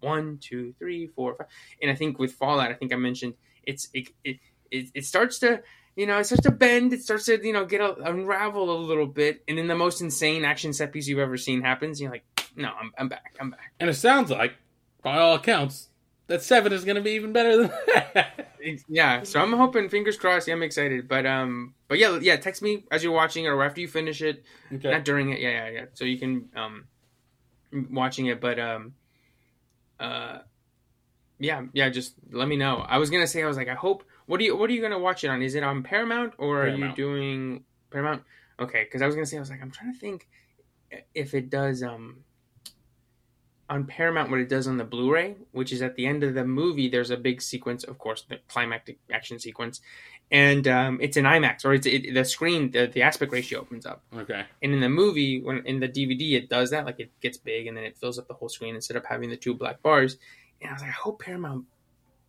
one, 0.00 0.38
two, 0.40 0.74
three, 0.78 1.06
four, 1.06 1.34
five. 1.36 1.46
And 1.80 1.90
I 1.90 1.94
think 1.94 2.18
with 2.18 2.32
Fallout, 2.34 2.70
I 2.70 2.74
think 2.74 2.92
I 2.92 2.96
mentioned 2.96 3.34
it's 3.64 3.88
it 3.94 4.08
it 4.24 4.38
it, 4.70 4.90
it 4.94 5.04
starts 5.06 5.38
to. 5.40 5.62
You 5.96 6.06
know, 6.06 6.18
it 6.18 6.24
starts 6.24 6.44
to 6.44 6.52
bend. 6.52 6.92
It 6.92 7.02
starts 7.02 7.26
to, 7.26 7.44
you 7.44 7.52
know, 7.52 7.64
get 7.66 7.80
a, 7.80 7.94
unravel 8.08 8.70
a 8.70 8.78
little 8.80 9.08
bit, 9.08 9.42
and 9.48 9.58
then 9.58 9.66
the 9.66 9.74
most 9.74 10.00
insane 10.00 10.44
action 10.44 10.72
set 10.72 10.92
piece 10.92 11.08
you've 11.08 11.18
ever 11.18 11.36
seen 11.36 11.60
happens. 11.62 11.98
And 11.98 12.04
you're 12.04 12.12
like, 12.12 12.24
no, 12.54 12.68
I'm, 12.68 12.92
I'm 12.96 13.08
back. 13.08 13.34
I'm 13.40 13.50
back. 13.50 13.72
And 13.80 13.90
it 13.90 13.94
sounds 13.94 14.30
like, 14.30 14.54
by 15.02 15.18
all 15.18 15.34
accounts, 15.34 15.88
that 16.26 16.42
seven 16.42 16.72
is 16.72 16.84
going 16.84 16.96
to 16.96 17.02
be 17.02 17.10
even 17.12 17.32
better 17.32 17.56
than 17.56 17.68
that. 18.14 18.48
yeah 18.88 19.22
so 19.22 19.40
i'm 19.40 19.52
hoping 19.54 19.88
fingers 19.88 20.16
crossed 20.18 20.46
yeah 20.46 20.54
i'm 20.54 20.62
excited 20.62 21.08
but 21.08 21.24
um 21.26 21.74
but 21.88 21.98
yeah 21.98 22.18
yeah 22.20 22.36
text 22.36 22.60
me 22.62 22.84
as 22.90 23.02
you're 23.02 23.12
watching 23.12 23.46
it 23.46 23.48
or 23.48 23.62
after 23.64 23.80
you 23.80 23.88
finish 23.88 24.20
it. 24.22 24.44
Okay. 24.72 24.90
not 24.90 25.04
during 25.04 25.30
it 25.30 25.40
yeah 25.40 25.48
yeah 25.50 25.68
yeah 25.70 25.84
so 25.94 26.04
you 26.04 26.18
can 26.18 26.48
um 26.54 26.84
watching 27.90 28.26
it 28.26 28.40
but 28.40 28.58
um 28.60 28.92
uh 29.98 30.38
yeah 31.38 31.62
yeah 31.72 31.88
just 31.88 32.14
let 32.32 32.46
me 32.48 32.56
know. 32.56 32.84
I 32.86 32.98
was 32.98 33.08
gonna 33.10 33.26
say 33.26 33.42
i 33.42 33.46
was 33.46 33.56
like 33.56 33.68
i 33.68 33.74
hope 33.74 34.04
what 34.26 34.40
are 34.40 34.44
you 34.44 34.54
what 34.56 34.68
are 34.70 34.72
you 34.72 34.82
gonna 34.82 34.98
watch 34.98 35.24
it 35.24 35.28
on? 35.28 35.40
Is 35.42 35.54
it 35.54 35.64
on 35.64 35.82
paramount 35.82 36.34
or 36.38 36.62
are 36.64 36.68
you 36.68 36.92
doing 36.94 37.64
paramount? 37.90 38.22
Okay 38.60 38.84
because 38.84 39.00
i 39.02 39.06
was 39.06 39.14
gonna 39.14 39.26
say 39.26 39.36
i 39.38 39.40
was 39.40 39.50
like 39.50 39.62
i'm 39.62 39.70
trying 39.70 39.92
to 39.92 39.98
think 39.98 40.28
if 41.14 41.32
it 41.34 41.48
does 41.50 41.82
um 41.82 42.18
on 43.70 43.86
Paramount 43.86 44.30
what 44.30 44.40
it 44.40 44.48
does 44.48 44.66
on 44.66 44.76
the 44.76 44.84
Blu-ray, 44.84 45.36
which 45.52 45.72
is 45.72 45.80
at 45.80 45.94
the 45.94 46.06
end 46.06 46.24
of 46.24 46.34
the 46.34 46.44
movie. 46.44 46.88
There's 46.88 47.10
a 47.10 47.16
big 47.16 47.40
sequence, 47.40 47.84
of 47.84 47.98
course, 47.98 48.24
the 48.28 48.38
climactic 48.48 48.98
action 49.10 49.38
sequence, 49.38 49.80
and 50.30 50.68
um, 50.68 50.98
it's 51.00 51.16
in 51.16 51.24
IMAX 51.24 51.64
or 51.64 51.72
it's 51.74 51.86
it, 51.86 52.12
the 52.12 52.24
screen, 52.24 52.70
the, 52.72 52.86
the 52.86 53.02
aspect 53.02 53.32
ratio 53.32 53.60
opens 53.60 53.86
up. 53.86 54.02
okay. 54.14 54.44
And 54.62 54.74
in 54.74 54.80
the 54.80 54.88
movie, 54.88 55.40
when 55.40 55.64
in 55.66 55.80
the 55.80 55.88
DVD, 55.88 56.34
it 56.34 56.48
does 56.48 56.70
that, 56.70 56.84
like 56.84 57.00
it 57.00 57.10
gets 57.20 57.38
big 57.38 57.66
and 57.66 57.76
then 57.76 57.84
it 57.84 57.96
fills 57.96 58.18
up 58.18 58.28
the 58.28 58.34
whole 58.34 58.48
screen 58.48 58.74
instead 58.74 58.96
of 58.96 59.04
having 59.04 59.30
the 59.30 59.36
two 59.36 59.54
black 59.54 59.82
bars. 59.82 60.18
And 60.60 60.70
I 60.70 60.72
was 60.74 60.82
like, 60.82 60.90
I 60.90 60.94
hope 60.94 61.22
Paramount 61.22 61.64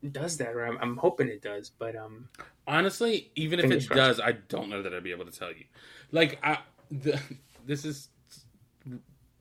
does 0.10 0.38
that, 0.38 0.54
or 0.54 0.66
I'm, 0.66 0.78
I'm 0.82 0.98
hoping 0.98 1.28
it 1.28 1.42
does. 1.42 1.72
But 1.78 1.96
um, 1.96 2.30
Honestly, 2.68 3.32
even 3.36 3.60
if 3.60 3.70
it 3.70 3.90
does, 3.90 4.20
I 4.20 4.32
don't 4.32 4.70
know 4.70 4.82
that 4.82 4.94
I'd 4.94 5.04
be 5.04 5.12
able 5.12 5.26
to 5.26 5.38
tell 5.38 5.50
you. 5.50 5.66
Like, 6.12 6.40
I, 6.44 6.60
the, 6.90 7.20
this 7.66 7.86
is 7.86 8.10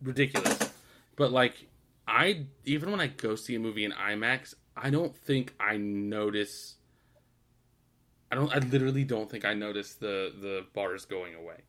ridiculous, 0.03 0.71
but 1.17 1.33
like, 1.33 1.55
I 2.11 2.47
even 2.65 2.91
when 2.91 3.01
I 3.01 3.07
go 3.07 3.37
see 3.37 3.55
a 3.55 3.61
movie 3.61 3.85
in 3.85 3.93
IMAX, 3.93 4.55
I 4.77 4.91
don't 4.91 5.17
think 5.17 5.55
I 5.61 5.77
notice. 5.77 6.75
I 8.33 8.35
don't. 8.35 8.53
I 8.53 8.59
literally 8.59 9.05
don't 9.05 9.31
think 9.31 9.45
I 9.45 9.55
notice 9.55 9.95
the 9.95 10.33
the 10.39 10.67
bars 10.75 11.05
going 11.05 11.35
away. 11.35 11.63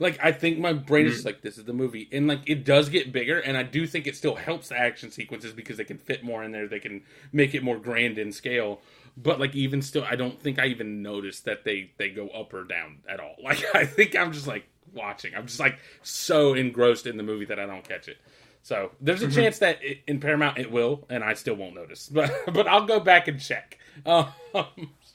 Like 0.00 0.18
I 0.20 0.32
think 0.32 0.58
my 0.58 0.72
brain 0.72 1.06
is 1.06 1.18
mm-hmm. 1.18 1.26
like 1.26 1.42
this 1.42 1.58
is 1.58 1.64
the 1.64 1.72
movie, 1.72 2.08
and 2.10 2.26
like 2.26 2.40
it 2.46 2.64
does 2.64 2.88
get 2.88 3.12
bigger, 3.12 3.38
and 3.38 3.56
I 3.56 3.62
do 3.62 3.86
think 3.86 4.08
it 4.08 4.16
still 4.16 4.34
helps 4.34 4.68
the 4.68 4.78
action 4.78 5.12
sequences 5.12 5.52
because 5.52 5.76
they 5.76 5.84
can 5.84 5.98
fit 5.98 6.24
more 6.24 6.42
in 6.42 6.50
there. 6.50 6.66
They 6.66 6.80
can 6.80 7.02
make 7.32 7.54
it 7.54 7.62
more 7.62 7.78
grand 7.78 8.18
in 8.18 8.32
scale. 8.32 8.80
But 9.16 9.38
like 9.38 9.54
even 9.54 9.80
still, 9.80 10.04
I 10.04 10.16
don't 10.16 10.40
think 10.40 10.58
I 10.58 10.66
even 10.66 11.02
notice 11.02 11.40
that 11.40 11.62
they 11.62 11.92
they 11.98 12.10
go 12.10 12.28
up 12.28 12.52
or 12.52 12.64
down 12.64 12.98
at 13.08 13.20
all. 13.20 13.36
Like 13.44 13.64
I 13.74 13.86
think 13.86 14.16
I'm 14.16 14.32
just 14.32 14.48
like 14.48 14.64
watching. 14.92 15.36
I'm 15.36 15.46
just 15.46 15.60
like 15.60 15.78
so 16.02 16.54
engrossed 16.54 17.06
in 17.06 17.16
the 17.16 17.22
movie 17.22 17.44
that 17.44 17.60
I 17.60 17.66
don't 17.66 17.86
catch 17.86 18.08
it. 18.08 18.16
So 18.64 18.90
there's 19.00 19.20
a 19.22 19.30
chance 19.30 19.58
that 19.60 19.84
it, 19.84 20.00
in 20.08 20.20
Paramount 20.20 20.56
it 20.58 20.70
will, 20.72 21.04
and 21.10 21.22
I 21.22 21.34
still 21.34 21.54
won't 21.54 21.74
notice. 21.74 22.08
But 22.12 22.32
but 22.52 22.66
I'll 22.66 22.86
go 22.86 22.98
back 22.98 23.28
and 23.28 23.38
check 23.38 23.78
um, 24.06 24.26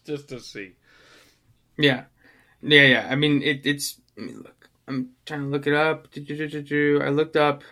just 0.05 0.29
to 0.29 0.39
see. 0.39 0.73
yeah, 1.77 2.03
yeah, 2.61 2.83
yeah. 2.83 3.07
I 3.09 3.15
mean, 3.15 3.41
it, 3.41 3.65
it's 3.65 3.99
I 4.17 4.21
mean, 4.21 4.37
look. 4.37 4.69
I'm 4.87 5.09
trying 5.25 5.41
to 5.41 5.47
look 5.47 5.67
it 5.67 5.73
up. 5.75 6.07
I 6.15 7.09
looked 7.09 7.35
up. 7.35 7.63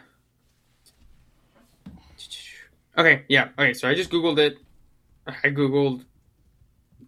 Okay, 2.98 3.24
yeah. 3.28 3.50
Okay, 3.58 3.74
so 3.74 3.88
I 3.88 3.94
just 3.96 4.10
googled 4.10 4.38
it. 4.40 4.58
I 5.28 5.50
googled 5.50 6.06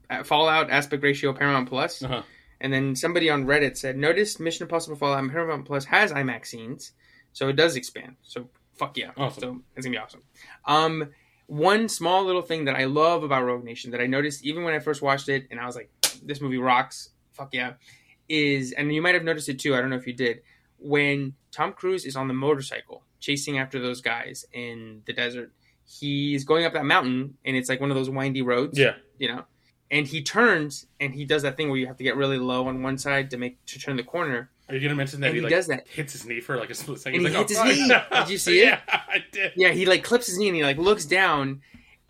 uh, 0.10 0.24
Fallout 0.24 0.70
aspect 0.70 1.04
ratio 1.04 1.34
Paramount 1.34 1.70
Plus, 1.70 2.04
Uh-huh. 2.04 2.22
and 2.62 2.72
then 2.74 2.96
somebody 2.96 3.30
on 3.30 3.46
Reddit 3.46 3.78
said, 3.78 3.98
"Notice 3.98 4.40
Mission 4.40 4.64
Impossible 4.66 4.96
Fallout 4.98 5.28
Paramount 5.32 5.66
Plus 5.66 5.86
has 5.86 6.12
IMAX 6.12 6.48
scenes, 6.48 6.92
so 7.34 7.48
it 7.50 7.56
does 7.56 7.76
expand. 7.76 8.16
So 8.24 8.50
fuck 8.80 8.98
yeah, 8.98 9.12
Awesome. 9.18 9.42
so 9.42 9.62
it's 9.76 9.86
gonna 9.86 9.94
be 9.96 10.00
awesome." 10.00 10.24
Um, 10.66 11.10
one 11.48 11.90
small 11.90 12.24
little 12.26 12.42
thing 12.42 12.66
that 12.66 12.76
I 12.76 12.86
love 12.86 13.24
about 13.24 13.44
Rogue 13.44 13.64
Nation 13.64 13.92
that 13.92 14.02
I 14.02 14.08
noticed 14.08 14.44
even 14.46 14.64
when 14.64 14.74
I 14.74 14.80
first 14.80 15.02
watched 15.02 15.30
it, 15.30 15.48
and 15.52 15.60
I 15.60 15.66
was 15.66 15.76
like, 15.76 15.92
"This 16.24 16.42
movie 16.42 16.58
rocks." 16.58 17.10
Fuck 17.34 17.54
yeah, 17.54 17.74
is 18.28 18.72
and 18.74 18.94
you 18.94 19.02
might 19.02 19.14
have 19.16 19.24
noticed 19.24 19.50
it 19.50 19.60
too. 19.60 19.76
I 19.76 19.82
don't 19.82 19.90
know 19.90 19.96
if 19.96 20.08
you 20.08 20.14
did 20.14 20.42
when 20.78 21.34
Tom 21.52 21.74
Cruise 21.74 22.06
is 22.06 22.16
on 22.16 22.28
the 22.28 22.34
motorcycle 22.34 23.04
chasing 23.20 23.58
after 23.58 23.80
those 23.80 24.02
guys 24.02 24.46
in 24.54 25.02
the 25.06 25.14
desert. 25.14 25.52
He's 25.86 26.44
going 26.44 26.66
up 26.66 26.74
that 26.74 26.86
mountain, 26.86 27.38
and 27.44 27.56
it's 27.58 27.68
like 27.70 27.82
one 27.82 27.90
of 27.92 27.96
those 27.98 28.10
windy 28.10 28.42
roads 28.42 28.78
Yeah. 28.78 28.96
you 29.18 29.28
know 29.28 29.46
and 29.92 30.06
he 30.06 30.22
turns 30.22 30.86
and 31.00 31.16
he 31.16 31.26
does 31.26 31.42
that 31.42 31.58
thing 31.58 31.68
where 31.70 31.80
you 31.80 31.88
have 31.88 31.98
to 31.98 32.04
get 32.04 32.16
really 32.16 32.38
low 32.38 32.68
on 32.68 32.84
one 32.84 32.98
side 33.00 33.32
to 33.32 33.38
make 33.38 33.64
to 33.66 33.80
turn 33.80 33.96
the 33.98 34.04
corner 34.04 34.52
Are 34.70 34.76
you 34.76 34.82
gonna 34.82 34.96
mention 34.96 35.20
that 35.22 35.28
and 35.28 35.36
he, 35.36 35.40
he 35.40 35.44
like 35.44 35.52
does 35.52 35.68
that 35.68 35.88
hits 35.88 36.14
his 36.14 36.26
knee 36.26 36.40
for 36.42 36.56
like 36.58 36.70
a 36.70 36.76
split 36.76 37.00
second? 37.00 37.26
And 37.26 37.28
He's 37.28 37.36
he 37.36 37.40
like, 37.40 37.50
hits 37.50 37.60
"Oh, 37.60 37.64
his 37.66 37.92
fuck." 37.92 38.12
knee. 38.12 38.20
Did 38.22 38.30
you 38.30 38.38
see 38.38 38.60
it? 38.62 38.66
Yeah, 38.90 39.02
I 39.10 39.24
did. 39.32 39.52
yeah 39.56 39.70
he 39.72 39.86
like 39.86 40.04
clips 40.04 40.28
his 40.28 40.38
knee 40.38 40.48
and 40.48 40.56
he 40.56 40.64
like 40.64 40.78
looks 40.78 41.06
down 41.06 41.62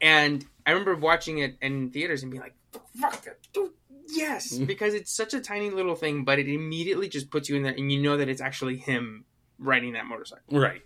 and 0.01 0.45
i 0.65 0.71
remember 0.71 0.95
watching 0.95 1.39
it 1.39 1.55
in 1.61 1.89
theaters 1.91 2.21
and 2.23 2.31
being 2.31 2.41
like 2.41 2.53
fuck 2.99 3.25
dude 3.53 3.71
yes 4.09 4.53
Mhm. 4.57 4.67
because 4.67 4.93
it's 4.93 5.11
such 5.11 5.33
a 5.33 5.39
tiny 5.39 5.69
little 5.69 5.95
thing 5.95 6.23
but 6.25 6.37
it 6.39 6.47
immediately 6.47 7.07
just 7.09 7.29
puts 7.31 7.47
you 7.49 7.55
in 7.55 7.63
there 7.63 7.73
and 7.73 7.91
you 7.91 8.01
know 8.01 8.17
that 8.17 8.27
it's 8.29 8.41
actually 8.41 8.75
him 8.77 9.23
riding 9.57 9.93
that 9.93 10.05
motorcycle 10.05 10.59
Right. 10.59 10.81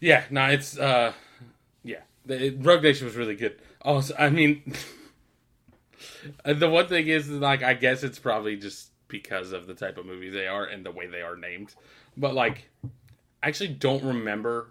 Yeah. 0.00 0.24
No, 0.30 0.46
it's 0.46 0.78
uh, 0.78 1.12
yeah. 1.84 2.00
The 2.26 2.46
it, 2.46 2.54
Rogue 2.60 2.82
Nation 2.82 3.06
was 3.06 3.16
really 3.16 3.34
good. 3.36 3.60
Also, 3.82 4.14
I 4.18 4.30
mean, 4.30 4.74
the 6.44 6.68
one 6.70 6.86
thing 6.88 7.06
is 7.08 7.28
like 7.28 7.62
I 7.62 7.74
guess 7.74 8.02
it's 8.02 8.18
probably 8.18 8.56
just 8.56 8.89
because 9.10 9.52
of 9.52 9.66
the 9.66 9.74
type 9.74 9.98
of 9.98 10.06
movies 10.06 10.32
they 10.32 10.46
are 10.46 10.64
and 10.64 10.84
the 10.84 10.90
way 10.90 11.06
they 11.06 11.22
are 11.22 11.36
named, 11.36 11.74
but 12.16 12.34
like 12.34 12.70
I 13.42 13.48
actually 13.48 13.68
don't 13.68 14.02
remember 14.04 14.68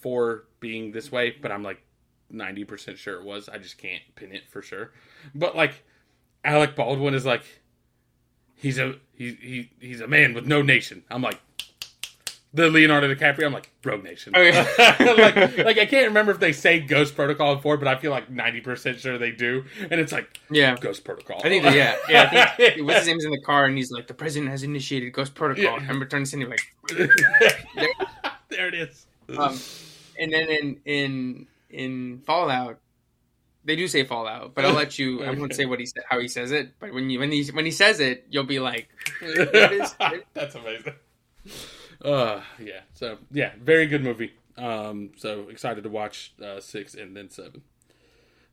for 0.00 0.44
being 0.60 0.92
this 0.92 1.10
way, 1.10 1.36
but 1.40 1.50
I'm 1.50 1.62
like 1.62 1.82
ninety 2.30 2.64
percent 2.64 2.98
sure 2.98 3.18
it 3.18 3.24
was. 3.24 3.48
I 3.48 3.58
just 3.58 3.78
can't 3.78 4.02
pin 4.14 4.32
it 4.32 4.48
for 4.48 4.62
sure. 4.62 4.92
But 5.34 5.56
like 5.56 5.84
Alec 6.44 6.76
Baldwin 6.76 7.14
is 7.14 7.26
like 7.26 7.44
he's 8.56 8.78
a 8.78 8.96
he, 9.12 9.32
he 9.34 9.70
he's 9.80 10.00
a 10.00 10.08
man 10.08 10.34
with 10.34 10.46
no 10.46 10.62
nation. 10.62 11.04
I'm 11.10 11.22
like 11.22 11.40
the 12.52 12.68
Leonardo 12.68 13.12
DiCaprio. 13.14 13.46
I'm 13.46 13.52
like 13.52 13.70
Rogue 13.84 14.02
Nation. 14.02 14.32
Oh, 14.34 14.40
yeah. 14.40 14.66
like 14.98 15.58
like 15.58 15.78
I 15.78 15.86
can't 15.86 16.08
remember 16.08 16.32
if 16.32 16.40
they 16.40 16.52
say 16.52 16.80
Ghost 16.80 17.14
Protocol 17.14 17.56
before, 17.56 17.76
but 17.76 17.86
I 17.86 17.96
feel 17.96 18.10
like 18.10 18.30
ninety 18.30 18.60
percent 18.60 18.98
sure 18.98 19.18
they 19.18 19.30
do, 19.30 19.64
and 19.90 20.00
it's 20.00 20.12
like 20.12 20.40
yeah 20.50 20.76
Ghost 20.76 21.04
Protocol. 21.04 21.40
I 21.44 21.48
think 21.48 21.64
yeah, 21.64 21.96
yeah. 22.08 22.22
I 22.22 22.56
think 22.56 22.76
what's 22.86 23.00
his 23.00 23.08
name's 23.08 23.24
in 23.24 23.30
the 23.30 23.40
car, 23.40 23.66
and 23.66 23.76
he's 23.76 23.92
like, 23.92 24.06
"The 24.08 24.14
president 24.14 24.50
has 24.50 24.62
initiated 24.62 25.12
Ghost 25.12 25.34
Protocol." 25.34 25.64
Yeah. 25.64 25.70
I 25.72 25.76
remember 25.76 26.06
turning 26.06 26.26
to 26.26 26.38
him 26.38 26.50
like, 26.50 26.62
there 28.48 28.68
it 28.68 28.74
is. 28.74 29.06
Um, 29.36 29.58
and 30.18 30.32
then 30.32 30.48
in 30.48 30.80
in 30.84 31.46
in 31.70 32.22
Fallout, 32.26 32.80
they 33.64 33.76
do 33.76 33.86
say 33.86 34.02
Fallout, 34.02 34.56
but 34.56 34.64
I'll 34.64 34.74
let 34.74 34.98
you. 34.98 35.22
I 35.22 35.30
won't 35.30 35.54
say 35.54 35.66
what 35.66 35.78
he 35.78 35.86
said, 35.86 36.02
how 36.08 36.18
he 36.18 36.26
says 36.26 36.50
it. 36.50 36.72
But 36.80 36.92
when 36.92 37.10
you 37.10 37.20
when 37.20 37.30
he 37.30 37.44
when 37.52 37.64
he 37.64 37.70
says 37.70 38.00
it, 38.00 38.26
you'll 38.28 38.42
be 38.42 38.58
like, 38.58 38.88
is. 39.22 39.94
That's 40.34 40.56
amazing. 40.56 40.94
Uh, 42.04 42.40
yeah. 42.58 42.80
So 42.94 43.18
yeah, 43.30 43.52
very 43.60 43.86
good 43.86 44.02
movie. 44.02 44.32
Um, 44.56 45.10
so 45.16 45.48
excited 45.48 45.84
to 45.84 45.90
watch 45.90 46.32
uh, 46.42 46.60
six 46.60 46.94
and 46.94 47.16
then 47.16 47.30
seven. 47.30 47.62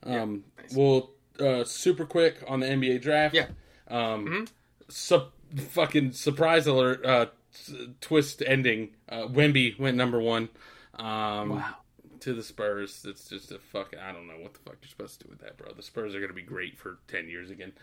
Um, 0.04 0.44
nice. 0.58 0.74
we'll 0.76 1.12
uh, 1.40 1.64
super 1.64 2.06
quick 2.06 2.44
on 2.48 2.60
the 2.60 2.68
NBA 2.68 3.02
draft. 3.02 3.36
Yeah. 3.36 3.48
Um, 3.88 4.26
Mhm. 4.28 4.50
sup- 4.90 5.34
fucking 5.56 6.12
surprise 6.14 6.68
alert. 6.68 7.06
Uh, 7.06 7.28
s- 7.54 7.74
twist 8.02 8.42
ending. 8.46 8.90
Uh, 9.10 9.28
Wemby 9.28 9.78
went 9.80 9.98
number 9.98 10.20
one. 10.20 10.50
Um, 10.96 11.50
Wow. 11.52 11.76
To 12.22 12.34
the 12.34 12.42
Spurs. 12.44 13.06
It's 13.08 13.30
just 13.30 13.52
a 13.52 13.60
fucking. 13.60 14.00
I 14.00 14.12
don't 14.12 14.28
know 14.28 14.40
what 14.40 14.54
the 14.56 14.60
fuck 14.62 14.78
you're 14.82 14.90
supposed 14.90 15.20
to 15.22 15.26
do 15.26 15.30
with 15.32 15.40
that, 15.40 15.56
bro. 15.56 15.72
The 15.74 15.84
Spurs 15.84 16.16
are 16.16 16.20
gonna 16.20 16.34
be 16.34 16.42
great 16.42 16.78
for 16.78 16.98
ten 17.08 17.28
years 17.30 17.50
again. 17.52 17.74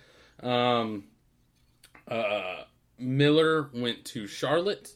Um, 0.43 1.05
uh, 2.09 2.65
Miller 2.99 3.71
went 3.73 4.05
to 4.07 4.27
Charlotte, 4.27 4.93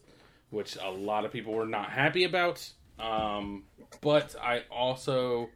which 0.51 0.77
a 0.83 0.91
lot 0.91 1.25
of 1.25 1.33
people 1.33 1.53
were 1.53 1.67
not 1.67 1.91
happy 1.91 2.25
about. 2.25 2.69
Um, 2.99 3.65
but 4.01 4.35
I 4.43 4.63
also 4.71 5.49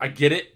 I 0.00 0.08
get 0.08 0.32
it 0.32 0.54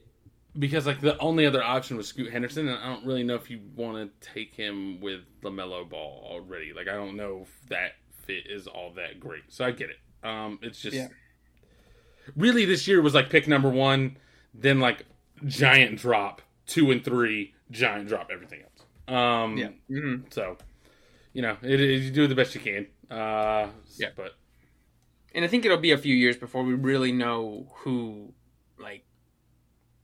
because 0.58 0.86
like 0.86 1.00
the 1.00 1.18
only 1.18 1.46
other 1.46 1.62
option 1.62 1.96
was 1.96 2.08
Scoot 2.08 2.32
Henderson, 2.32 2.68
and 2.68 2.78
I 2.78 2.86
don't 2.86 3.04
really 3.06 3.22
know 3.24 3.34
if 3.34 3.50
you 3.50 3.60
want 3.76 3.96
to 4.20 4.28
take 4.32 4.54
him 4.54 5.00
with 5.00 5.20
Lamelo 5.42 5.88
Ball 5.88 6.26
already. 6.30 6.72
Like 6.72 6.88
I 6.88 6.94
don't 6.94 7.16
know 7.16 7.42
if 7.46 7.68
that 7.68 7.92
fit 8.26 8.44
is 8.48 8.66
all 8.66 8.92
that 8.94 9.20
great. 9.20 9.42
So 9.48 9.64
I 9.64 9.70
get 9.70 9.90
it. 9.90 9.98
Um, 10.26 10.58
it's 10.62 10.80
just 10.80 10.96
Yeah. 10.96 11.08
really 12.36 12.64
this 12.64 12.86
year 12.86 13.00
was 13.00 13.14
like 13.14 13.30
pick 13.30 13.48
number 13.48 13.68
one, 13.70 14.16
then 14.54 14.80
like 14.80 15.04
giant 15.46 15.98
drop 15.98 16.42
two 16.66 16.90
and 16.90 17.04
three, 17.04 17.54
giant 17.70 18.08
drop 18.08 18.28
everything 18.32 18.62
else. 18.62 19.14
Um, 19.16 19.56
Yeah. 19.56 19.68
hmm 19.88 20.16
so, 20.30 20.56
you 21.32 21.42
know, 21.42 21.56
it, 21.62 21.80
it, 21.80 22.02
you 22.02 22.10
do 22.10 22.26
the 22.26 22.34
best 22.34 22.54
you 22.54 22.60
can. 22.60 22.86
Uh, 23.10 23.68
Yeah. 23.96 24.08
But 24.14 24.34
And 25.34 25.44
I 25.44 25.48
think 25.48 25.64
it'll 25.64 25.76
be 25.78 25.92
a 25.92 25.98
few 25.98 26.14
years 26.14 26.36
before 26.36 26.62
we 26.64 26.74
really 26.74 27.12
know 27.12 27.70
who, 27.80 28.32
like, 28.78 29.04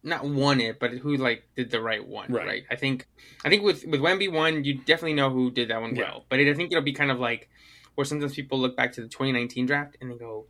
not 0.02 0.24
won 0.24 0.60
it, 0.60 0.78
but 0.78 0.90
who 0.92 1.16
like 1.16 1.44
did 1.56 1.70
the 1.70 1.80
right 1.80 2.06
one, 2.06 2.30
Right. 2.30 2.46
right? 2.46 2.64
I 2.70 2.76
think, 2.76 3.06
I 3.44 3.48
think 3.48 3.62
with 3.62 3.86
with 3.86 4.00
Wemby 4.00 4.30
one, 4.30 4.64
you 4.64 4.74
definitely 4.74 5.14
know 5.14 5.30
who 5.30 5.50
did 5.50 5.68
that 5.68 5.80
one 5.80 5.96
Yeah. 5.96 6.02
well. 6.02 6.26
But 6.28 6.40
it, 6.40 6.48
I 6.48 6.54
think 6.54 6.70
it'll 6.72 6.84
be 6.84 6.92
kind 6.92 7.10
of 7.10 7.18
like 7.18 7.48
where 7.94 8.04
sometimes 8.04 8.34
people 8.34 8.58
look 8.58 8.76
back 8.76 8.92
to 8.94 9.00
the 9.00 9.08
2019 9.08 9.64
draft 9.66 9.96
and 10.00 10.10
they 10.10 10.16
go, 10.16 10.46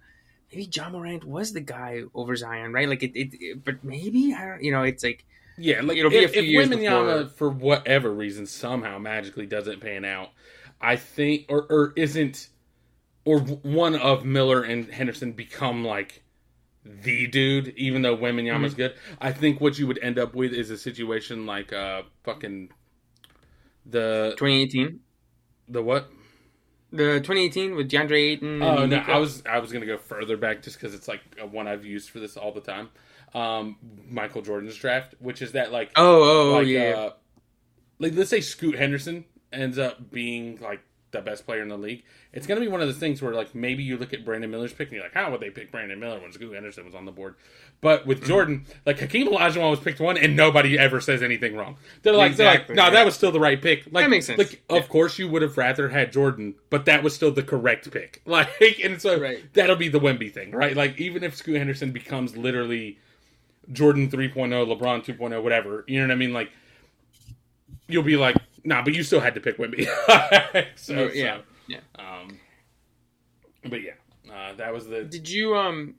maybe 0.51 0.65
Ja 0.65 0.89
Morant 0.91 1.25
was 1.25 1.53
the 1.53 1.61
guy 1.61 2.03
over 2.15 2.35
Zion, 2.35 2.73
right? 2.73 2.89
Like 2.89 3.03
it, 3.05 3.13
it, 3.17 3.35
it 3.41 3.65
but 3.65 3.85
maybe 3.85 4.35
I 4.35 4.45
don't, 4.45 4.63
you 4.63 4.73
know, 4.73 4.83
it's 4.83 5.05
like 5.05 5.25
yeah, 5.57 5.83
like 5.83 5.97
It'll 5.99 6.11
be 6.11 6.25
a 6.25 6.29
few 6.29 6.43
if 6.43 6.47
years 6.49 6.69
before- 6.69 7.27
for 7.29 7.49
whatever 7.49 8.13
reason, 8.13 8.45
somehow 8.47 8.99
magically 8.99 9.47
doesn't 9.47 9.79
pan 9.81 10.05
out, 10.05 10.31
I 10.81 10.97
think, 10.97 11.47
or, 11.49 11.63
or 11.71 11.93
isn't, 11.97 12.49
or 13.25 13.41
one 13.41 13.95
of 13.97 14.25
Miller 14.25 14.63
and 14.63 14.87
Henderson 14.91 15.33
become 15.33 15.85
like 15.85 16.23
the 16.85 17.27
dude, 17.27 17.69
even 17.77 18.03
though 18.03 18.17
Wembanyama's 18.17 18.73
Mm-hmm. 18.73 18.77
good. 18.77 18.95
I 19.21 19.33
think 19.33 19.61
what 19.61 19.79
you 19.79 19.87
would 19.87 19.99
end 20.03 20.19
up 20.19 20.35
with 20.35 20.53
is 20.53 20.71
a 20.71 20.77
situation 20.77 21.47
like 21.47 21.73
uh 21.73 22.03
fucking 22.25 22.71
the 23.87 24.35
2018, 24.37 25.01
the 25.69 25.83
what? 25.83 26.11
the 26.93 27.15
2018 27.21 27.75
with 27.75 27.91
DeAndre 27.91 28.13
Ayton. 28.33 28.63
Oh 28.63 28.79
and 28.83 28.91
no, 28.91 28.99
Luka. 28.99 29.13
I 29.13 29.19
was 29.19 29.43
I 29.47 29.59
was 29.59 29.73
gonna 29.73 29.87
go 29.87 29.99
further 29.99 30.37
back 30.37 30.63
just 30.63 30.79
because 30.79 30.95
it's 30.95 31.09
like 31.09 31.21
one 31.51 31.67
I've 31.67 31.85
used 31.85 32.11
for 32.11 32.21
this 32.21 32.37
all 32.37 32.53
the 32.53 32.61
time. 32.61 32.91
Um, 33.35 33.77
Michael 34.09 34.43
Jordan's 34.43 34.77
draft, 34.77 35.15
which 35.19 35.43
is 35.43 35.53
that 35.53 35.73
like 35.73 35.91
Oh, 35.97 36.23
oh, 36.23 36.51
oh 36.51 36.53
like 36.59 36.67
yeah. 36.69 36.81
uh, 36.97 37.11
like 37.99 38.15
let's 38.15 38.31
say 38.31 38.41
Scoot 38.41 38.77
Henderson 38.77 39.25
ends 39.55 39.79
up 39.79 40.11
being 40.11 40.59
like 40.61 40.81
the 41.11 41.21
best 41.23 41.47
player 41.47 41.63
in 41.63 41.69
the 41.69 41.77
league. 41.79 42.03
It's 42.33 42.45
gonna 42.45 42.61
be 42.61 42.67
one 42.67 42.81
of 42.81 42.89
the 42.89 42.95
things 42.95 43.23
where 43.23 43.33
like 43.33 43.55
maybe 43.55 43.85
you 43.85 43.97
look 43.97 44.13
at 44.13 44.25
Brandon 44.25 44.51
Miller's 44.51 44.73
pick 44.73 44.89
and 44.89 44.97
you're 44.97 45.05
like, 45.05 45.15
how 45.15 45.31
would 45.31 45.39
they 45.41 45.51
pick 45.51 45.71
Brandon 45.71 46.01
Miller 46.01 46.19
when 46.21 46.33
Scoot 46.33 46.53
Henderson 46.53 46.85
was 46.85 46.95
on 46.97 47.05
the 47.05 47.13
board? 47.13 47.37
But 47.81 48.01
Mm-hmm. 48.01 48.09
with 48.09 48.27
Jordan, 48.27 48.67
like 48.85 48.99
Hakeem 48.99 49.29
Olajuwon 49.29 49.71
was 49.71 49.79
picked 49.79 50.01
one, 50.01 50.17
and 50.19 50.35
nobody 50.35 50.77
ever 50.77 51.01
says 51.01 51.23
anything 51.23 51.55
wrong. 51.55 51.77
They're 52.03 52.15
like, 52.15 52.33
Exactly, 52.33 52.75
they're 52.75 52.83
like, 52.85 52.93
no, 52.93 52.99
yeah. 52.99 52.99
that 53.01 53.05
was 53.05 53.15
still 53.15 53.31
the 53.31 53.39
right 53.39 53.63
pick. 53.63 53.85
Like, 53.93 54.05
That 54.07 54.11
makes 54.11 54.27
sense. 54.27 54.39
Like, 54.39 54.61
of 54.69 54.89
course 54.89 55.17
you 55.19 55.29
would 55.29 55.43
have 55.43 55.57
rather 55.57 55.89
had 55.89 56.11
Jordan, 56.13 56.57
but 56.69 56.87
that 56.87 57.05
was 57.05 57.15
still 57.15 57.31
the 57.31 57.43
correct 57.45 57.89
pick. 57.93 58.21
Like, 58.27 58.49
and 58.83 59.01
so 59.01 59.21
Right. 59.21 59.45
that'll 59.55 59.77
be 59.77 59.89
the 59.89 60.01
Wemby 60.01 60.33
thing, 60.35 60.51
right? 60.51 60.77
Like, 60.77 61.01
even 61.01 61.23
if 61.23 61.37
Scoot 61.37 61.59
Henderson 61.59 61.93
becomes 61.93 62.37
literally 62.37 62.99
Jordan 63.71 64.11
3.0, 64.11 64.33
LeBron 64.35 65.05
2.0, 65.05 65.43
whatever, 65.45 65.85
you 65.87 66.01
know 66.01 66.07
what 66.09 66.13
I 66.13 66.17
mean? 66.17 66.33
Like, 66.33 66.51
you'll 67.87 68.03
be 68.03 68.17
like, 68.17 68.37
nah, 68.65 68.83
but 68.83 68.95
you 68.95 69.03
still 69.03 69.21
had 69.21 69.35
to 69.35 69.41
pick 69.41 69.59
Wemby. 69.59 69.87
so, 70.77 71.11
yeah, 71.15 71.39
so, 71.39 71.43
yeah. 71.69 71.79
Um, 71.99 72.39
but 73.69 73.81
yeah, 73.83 73.93
uh, 74.33 74.55
that 74.55 74.73
was 74.73 74.87
the. 74.87 75.05
Did 75.05 75.29
you 75.29 75.57
um, 75.57 75.95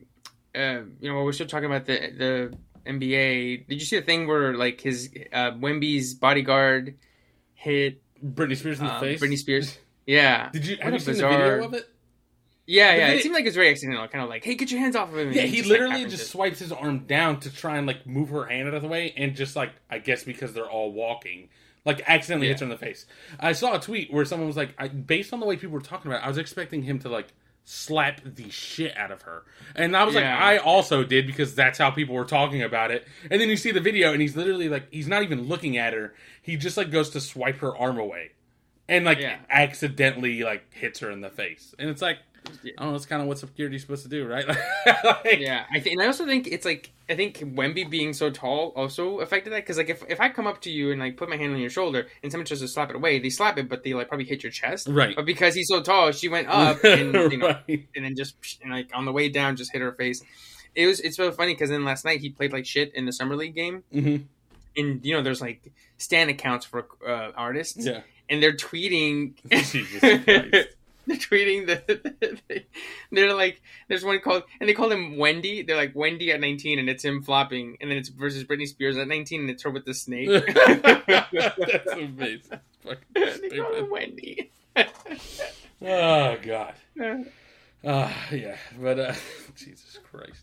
uh, 0.54 0.80
you 1.00 1.12
know, 1.12 1.22
we're 1.24 1.32
still 1.32 1.46
talking 1.46 1.66
about 1.66 1.86
the 1.86 1.94
the 2.16 2.56
NBA, 2.90 3.66
did 3.66 3.74
you 3.80 3.84
see 3.84 3.96
the 3.96 4.02
thing 4.06 4.26
where 4.28 4.54
like 4.56 4.80
his 4.80 5.10
uh, 5.32 5.50
Wemby's 5.52 6.14
bodyguard 6.14 6.96
hit 7.54 8.00
Britney 8.24 8.56
Spears 8.56 8.78
in 8.78 8.86
the 8.86 8.94
um, 8.94 9.00
face. 9.00 9.20
Britney 9.20 9.38
Spears? 9.38 9.78
Yeah, 10.08 10.50
Did 10.52 10.64
you 10.66 10.76
have 10.76 10.92
a 10.92 10.96
you 10.96 11.00
seen 11.00 11.14
bizarre- 11.14 11.32
the 11.32 11.38
video 11.50 11.64
of 11.64 11.74
it? 11.74 11.88
yeah, 12.64 12.92
The 12.92 12.98
yeah. 12.98 13.06
video- 13.06 13.18
It 13.18 13.22
seemed 13.24 13.34
like 13.34 13.42
it 13.42 13.48
was 13.48 13.54
very 13.56 13.70
accidental, 13.70 14.06
kind 14.06 14.22
of 14.22 14.30
like, 14.30 14.44
hey, 14.44 14.54
get 14.54 14.70
your 14.70 14.78
hands 14.78 14.94
off 14.94 15.08
of 15.12 15.18
him. 15.18 15.32
Yeah, 15.32 15.42
he 15.42 15.56
just, 15.56 15.68
literally 15.68 15.94
happens 15.94 16.12
just 16.12 16.24
to- 16.26 16.30
swipes 16.30 16.60
his 16.60 16.70
arm 16.70 17.00
down 17.06 17.40
to 17.40 17.50
try 17.52 17.76
and 17.76 17.88
like 17.88 18.06
move 18.06 18.28
her 18.28 18.44
hand 18.46 18.68
out 18.68 18.74
of 18.74 18.82
the 18.82 18.88
way, 18.88 19.12
and 19.16 19.34
just 19.34 19.56
like 19.56 19.72
I 19.90 19.98
guess 19.98 20.22
because 20.22 20.52
they're 20.54 20.70
all 20.70 20.92
walking, 20.92 21.48
like 21.86 22.02
accidentally 22.06 22.48
Yeah. 22.48 22.52
hits 22.52 22.60
her 22.60 22.64
in 22.66 22.70
the 22.70 22.76
face. 22.76 23.06
I 23.40 23.52
saw 23.52 23.74
a 23.74 23.80
tweet 23.80 24.12
where 24.12 24.26
someone 24.26 24.46
was 24.48 24.56
like, 24.58 24.74
I, 24.76 24.88
based 24.88 25.32
on 25.32 25.40
the 25.40 25.46
way 25.46 25.56
people 25.56 25.70
were 25.72 25.80
talking 25.80 26.10
about, 26.10 26.20
it, 26.22 26.26
I 26.26 26.28
was 26.28 26.36
expecting 26.36 26.82
him 26.82 26.98
to 26.98 27.08
like 27.08 27.28
slap 27.64 28.20
the 28.24 28.48
shit 28.50 28.96
out 28.96 29.10
of 29.10 29.22
her, 29.22 29.42
and 29.74 29.96
I 29.96 30.04
was 30.04 30.14
Yeah. 30.14 30.20
like, 30.34 30.40
I 30.40 30.56
also 30.58 31.02
did 31.02 31.26
because 31.26 31.54
that's 31.54 31.78
how 31.78 31.90
people 31.90 32.14
were 32.14 32.24
talking 32.24 32.62
about 32.62 32.90
it. 32.92 33.06
And 33.30 33.40
then 33.40 33.48
you 33.48 33.56
see 33.56 33.70
the 33.72 33.80
video, 33.80 34.12
and 34.12 34.20
he's 34.22 34.36
literally 34.36 34.68
like, 34.68 34.86
he's 34.92 35.08
not 35.08 35.22
even 35.24 35.42
looking 35.48 35.76
at 35.76 35.92
her. 35.92 36.14
He 36.42 36.56
just 36.56 36.76
like 36.76 36.90
goes 36.92 37.10
to 37.10 37.20
swipe 37.20 37.58
her 37.58 37.76
arm 37.76 37.98
away, 37.98 38.32
and 38.88 39.04
like 39.04 39.18
Yeah. 39.18 39.38
accidentally 39.50 40.42
like 40.42 40.72
hits 40.72 41.00
her 41.00 41.10
in 41.10 41.20
the 41.22 41.30
face, 41.30 41.74
and 41.78 41.88
it's 41.90 42.02
like. 42.02 42.18
I 42.46 42.82
don't 42.82 42.90
know. 42.90 42.94
It's 42.94 43.06
kind 43.06 43.22
of 43.22 43.28
what 43.28 43.38
security's 43.38 43.82
supposed 43.82 44.02
to 44.04 44.08
do, 44.08 44.26
right? 44.26 44.46
like, 45.04 45.38
Yeah, 45.38 45.64
I 45.72 45.80
think, 45.80 45.94
and 45.94 46.02
I 46.02 46.06
also 46.06 46.26
think 46.26 46.46
it's 46.46 46.64
like 46.64 46.92
I 47.08 47.14
think 47.16 47.38
Wemby 47.38 47.88
being 47.88 48.12
so 48.12 48.30
tall 48.30 48.72
also 48.76 49.20
affected 49.20 49.52
that 49.52 49.62
because 49.62 49.76
like 49.78 49.88
if 49.90 50.02
if 50.08 50.20
I 50.20 50.28
come 50.28 50.46
up 50.46 50.60
to 50.62 50.70
you 50.70 50.90
and 50.92 51.00
like 51.00 51.16
put 51.16 51.28
my 51.28 51.36
hand 51.36 51.52
on 51.54 51.60
your 51.60 51.70
shoulder 51.70 52.06
and 52.22 52.30
someone 52.32 52.46
tries 52.46 52.60
to 52.60 52.68
slap 52.68 52.90
it 52.90 52.96
away, 52.96 53.18
they 53.18 53.30
slap 53.30 53.58
it, 53.58 53.68
but 53.68 53.82
they 53.84 53.94
like 53.94 54.08
probably 54.08 54.26
hit 54.26 54.42
your 54.42 54.52
chest. 54.52 54.88
Right. 54.88 55.14
But 55.16 55.26
because 55.26 55.54
he's 55.54 55.68
so 55.68 55.82
tall, 55.82 56.12
she 56.12 56.28
went 56.28 56.48
up 56.48 56.82
and 56.84 57.14
you 57.32 57.38
know, 57.38 57.46
right. 57.48 57.86
and 57.94 58.04
then 58.04 58.14
just 58.16 58.36
and 58.62 58.72
like 58.72 58.90
on 58.94 59.04
the 59.04 59.12
way 59.12 59.28
down, 59.28 59.56
just 59.56 59.72
hit 59.72 59.80
her 59.82 59.92
face. 59.92 60.22
It 60.74 60.86
was 60.86 61.00
it's 61.00 61.16
so 61.16 61.30
funny 61.32 61.54
because 61.54 61.70
then 61.70 61.84
last 61.84 62.04
night 62.04 62.20
he 62.20 62.30
played 62.30 62.52
like 62.52 62.66
shit 62.66 62.94
in 62.94 63.06
the 63.06 63.12
summer 63.12 63.36
league 63.36 63.54
game, 63.54 63.82
hmm 63.92 64.16
and 64.76 65.02
you 65.04 65.14
know 65.14 65.22
there's 65.22 65.40
like 65.40 65.72
stand 65.96 66.28
accounts 66.28 66.66
for 66.66 66.86
uh, 67.08 67.30
artists, 67.34 67.86
Yeah. 67.86 68.02
and 68.28 68.42
they're 68.42 68.52
tweeting. 68.56 69.32
They're 71.08 71.16
tweeting 71.16 71.66
the. 71.66 72.64
They're 73.12 73.32
like, 73.34 73.62
there's 73.88 74.04
one 74.04 74.18
called, 74.20 74.42
and 74.60 74.68
they 74.68 74.74
call 74.74 74.90
him 74.90 75.16
Wendy. 75.16 75.62
They're 75.62 75.76
like 75.76 75.92
Wendy 75.94 76.32
at 76.32 76.40
19, 76.40 76.78
and 76.78 76.88
it's 76.88 77.04
him 77.04 77.22
flopping, 77.22 77.76
and 77.80 77.90
then 77.90 77.98
it's 77.98 78.08
versus 78.08 78.44
Britney 78.44 78.66
Spears 78.66 78.96
at 78.96 79.06
19, 79.08 79.42
and 79.42 79.50
it's 79.50 79.62
her 79.62 79.70
with 79.70 79.84
the 79.84 79.94
snake. 79.94 80.28
That's 80.56 81.92
amazing. 81.92 82.60
They 83.14 83.58
call 83.58 83.74
him. 83.74 83.90
Wendy. 83.90 84.50
Oh 85.82 86.36
god. 86.42 86.74
Uh, 87.84 88.12
yeah, 88.32 88.56
but 88.80 88.98
uh, 88.98 89.14
Jesus 89.54 89.98
Christ. 90.10 90.42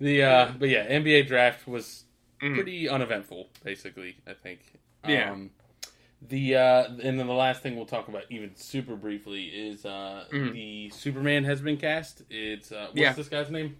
The 0.00 0.22
uh, 0.22 0.52
but 0.58 0.68
yeah, 0.68 0.86
NBA 0.88 1.26
draft 1.26 1.66
was 1.66 2.04
Mhm. 2.42 2.54
pretty 2.54 2.88
uneventful, 2.88 3.48
basically. 3.64 4.16
I 4.26 4.34
think. 4.34 4.60
Yeah. 5.06 5.34
Um, 6.24 6.28
the 6.28 6.56
uh, 6.56 6.84
and 7.02 7.18
then 7.18 7.26
the 7.26 7.32
last 7.34 7.62
thing 7.62 7.76
we'll 7.76 7.86
talk 7.86 8.08
about, 8.08 8.22
even 8.30 8.54
super 8.56 8.96
briefly, 8.96 9.44
is 9.44 9.84
uh, 9.84 10.24
Mhm. 10.32 10.52
the 10.52 10.90
Superman 10.90 11.44
has 11.44 11.60
been 11.60 11.76
cast. 11.76 12.22
It's 12.30 12.72
uh, 12.72 12.86
what's 12.88 12.96
Yeah. 13.00 13.12
this 13.12 13.28
guy's 13.28 13.50
name? 13.50 13.76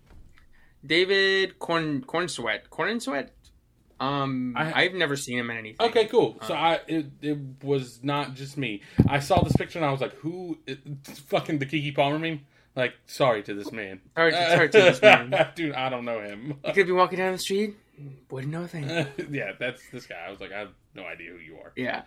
David 0.84 1.58
Corn 1.58 2.02
Corenswet. 2.02 2.68
Corn 2.70 3.00
Sweat. 3.00 3.30
Um, 4.00 4.54
I- 4.56 4.82
have 4.84 4.94
never 4.94 5.16
seen 5.16 5.38
him 5.38 5.50
in 5.50 5.56
anything. 5.56 5.86
Okay, 5.86 6.06
cool. 6.06 6.36
So 6.42 6.52
Uh, 6.54 6.56
I 6.56 6.80
it, 6.88 7.06
it 7.22 7.38
was 7.62 8.02
not 8.02 8.34
just 8.34 8.58
me. 8.58 8.82
I 9.08 9.20
saw 9.20 9.40
this 9.42 9.54
picture 9.56 9.78
and 9.78 9.86
I 9.86 9.92
was 9.92 10.00
like, 10.00 10.14
"Who? 10.16 10.58
It's 10.66 11.18
fucking 11.30 11.58
the 11.58 11.66
Keke 11.66 11.94
Palmer 11.94 12.18
meme." 12.18 12.40
Like, 12.76 12.94
sorry 13.06 13.44
to 13.44 13.54
this 13.54 13.70
man. 13.70 14.00
Sorry, 14.16 14.32
sorry 14.32 14.68
to 14.68 14.78
this 14.78 15.00
man. 15.00 15.32
Dude, 15.54 15.74
I 15.76 15.88
don't 15.90 16.04
know 16.04 16.20
him. 16.20 16.54
You 16.66 16.72
could 16.72 16.86
be 16.86 16.92
walking 16.92 17.18
down 17.18 17.30
the 17.30 17.38
street, 17.38 17.76
wouldn't 18.28 18.52
know 18.52 18.64
a 18.64 18.68
thing. 18.68 18.88
yeah, 19.30 19.52
that's 19.60 19.80
this 19.90 20.06
guy. 20.06 20.16
I 20.26 20.30
was 20.30 20.40
like, 20.40 20.50
I 20.52 20.58
have 20.58 20.72
no 20.92 21.04
idea 21.04 21.30
who 21.30 21.38
you 21.38 21.56
are. 21.58 21.72
Yeah. 21.76 22.02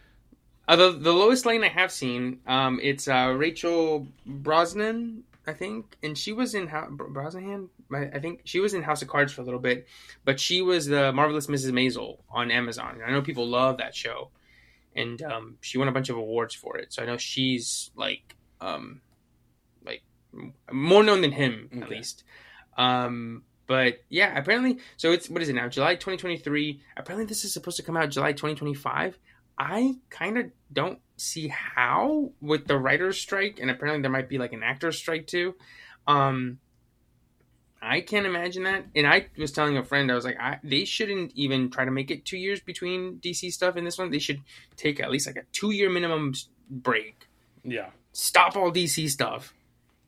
Uh, 0.67 0.75
the 0.75 0.91
the 0.91 1.13
Lois 1.13 1.45
Lane 1.45 1.63
I 1.63 1.69
have 1.69 1.91
seen, 1.91 2.39
um, 2.45 2.79
it's 2.81 3.07
uh, 3.07 3.33
Rachel 3.37 4.07
Brosnan, 4.25 5.23
I 5.45 5.53
think, 5.53 5.97
and 6.03 6.17
she 6.17 6.33
was 6.33 6.53
in 6.55 6.67
Ho- 6.67 6.87
Br- 6.89 7.05
Brosnahan. 7.05 7.69
I 7.89 8.19
think 8.19 8.41
she 8.43 8.59
was 8.59 8.73
in 8.73 8.83
House 8.83 9.01
of 9.01 9.07
Cards 9.07 9.31
for 9.31 9.41
a 9.41 9.45
little 9.45 9.61
bit, 9.61 9.87
but 10.25 10.41
she 10.41 10.61
was 10.61 10.87
the 10.87 11.13
marvelous 11.13 11.47
Mrs. 11.47 11.71
Maisel 11.71 12.17
on 12.29 12.51
Amazon. 12.51 12.99
I 13.05 13.11
know 13.11 13.21
people 13.21 13.47
love 13.47 13.77
that 13.77 13.95
show, 13.95 14.29
and 14.93 15.21
um, 15.23 15.57
she 15.61 15.77
won 15.77 15.87
a 15.87 15.93
bunch 15.93 16.09
of 16.09 16.17
awards 16.17 16.53
for 16.53 16.77
it. 16.77 16.91
So 16.91 17.01
I 17.01 17.05
know 17.05 17.15
she's 17.15 17.91
like, 17.95 18.35
um, 18.59 18.99
like 19.85 20.01
more 20.69 21.01
known 21.01 21.21
than 21.21 21.31
him 21.31 21.69
at 21.81 21.89
least. 21.89 22.25
Um, 22.77 23.43
but 23.67 24.01
yeah, 24.09 24.37
apparently, 24.37 24.79
so 24.97 25.11
it's 25.13 25.29
what 25.29 25.41
is 25.41 25.47
it 25.47 25.53
now? 25.55 25.69
July 25.69 25.95
2023. 25.95 26.81
Apparently, 26.97 27.25
this 27.25 27.45
is 27.45 27.53
supposed 27.53 27.77
to 27.77 27.83
come 27.83 27.95
out 27.95 28.09
July 28.09 28.33
2025. 28.33 29.17
I 29.57 29.95
kind 30.09 30.37
of 30.37 30.45
don't 30.71 30.99
see 31.15 31.47
how 31.47 32.31
with 32.41 32.67
the 32.67 32.77
writer's 32.77 33.19
strike, 33.19 33.59
and 33.59 33.71
apparently 33.71 34.01
there 34.01 34.11
might 34.11 34.29
be 34.29 34.37
like 34.37 34.53
an 34.53 34.63
actor's 34.63 34.97
strike 34.97 35.27
too. 35.27 35.55
Um, 36.05 36.59
I 37.81 38.01
can't 38.01 38.25
imagine 38.25 38.63
that. 38.63 38.85
And 38.95 39.05
I 39.07 39.27
was 39.37 39.51
telling 39.51 39.77
a 39.77 39.83
friend, 39.83 40.11
I 40.11 40.15
was 40.15 40.25
like, 40.25 40.39
I, 40.39 40.59
they 40.63 40.83
shouldn't 40.85 41.31
even 41.35 41.69
try 41.69 41.85
to 41.85 41.91
make 41.91 42.09
it 42.11 42.25
two 42.25 42.37
years 42.37 42.59
between 42.59 43.17
DC 43.19 43.51
stuff 43.51 43.75
and 43.75 43.85
this 43.85 43.97
one. 43.97 44.09
They 44.11 44.19
should 44.19 44.41
take 44.75 44.99
at 44.99 45.11
least 45.11 45.27
like 45.27 45.35
a 45.37 45.43
two 45.51 45.71
year 45.71 45.89
minimum 45.89 46.33
break, 46.69 47.27
Yeah, 47.63 47.89
stop 48.13 48.55
all 48.55 48.71
DC 48.71 49.09
stuff, 49.09 49.53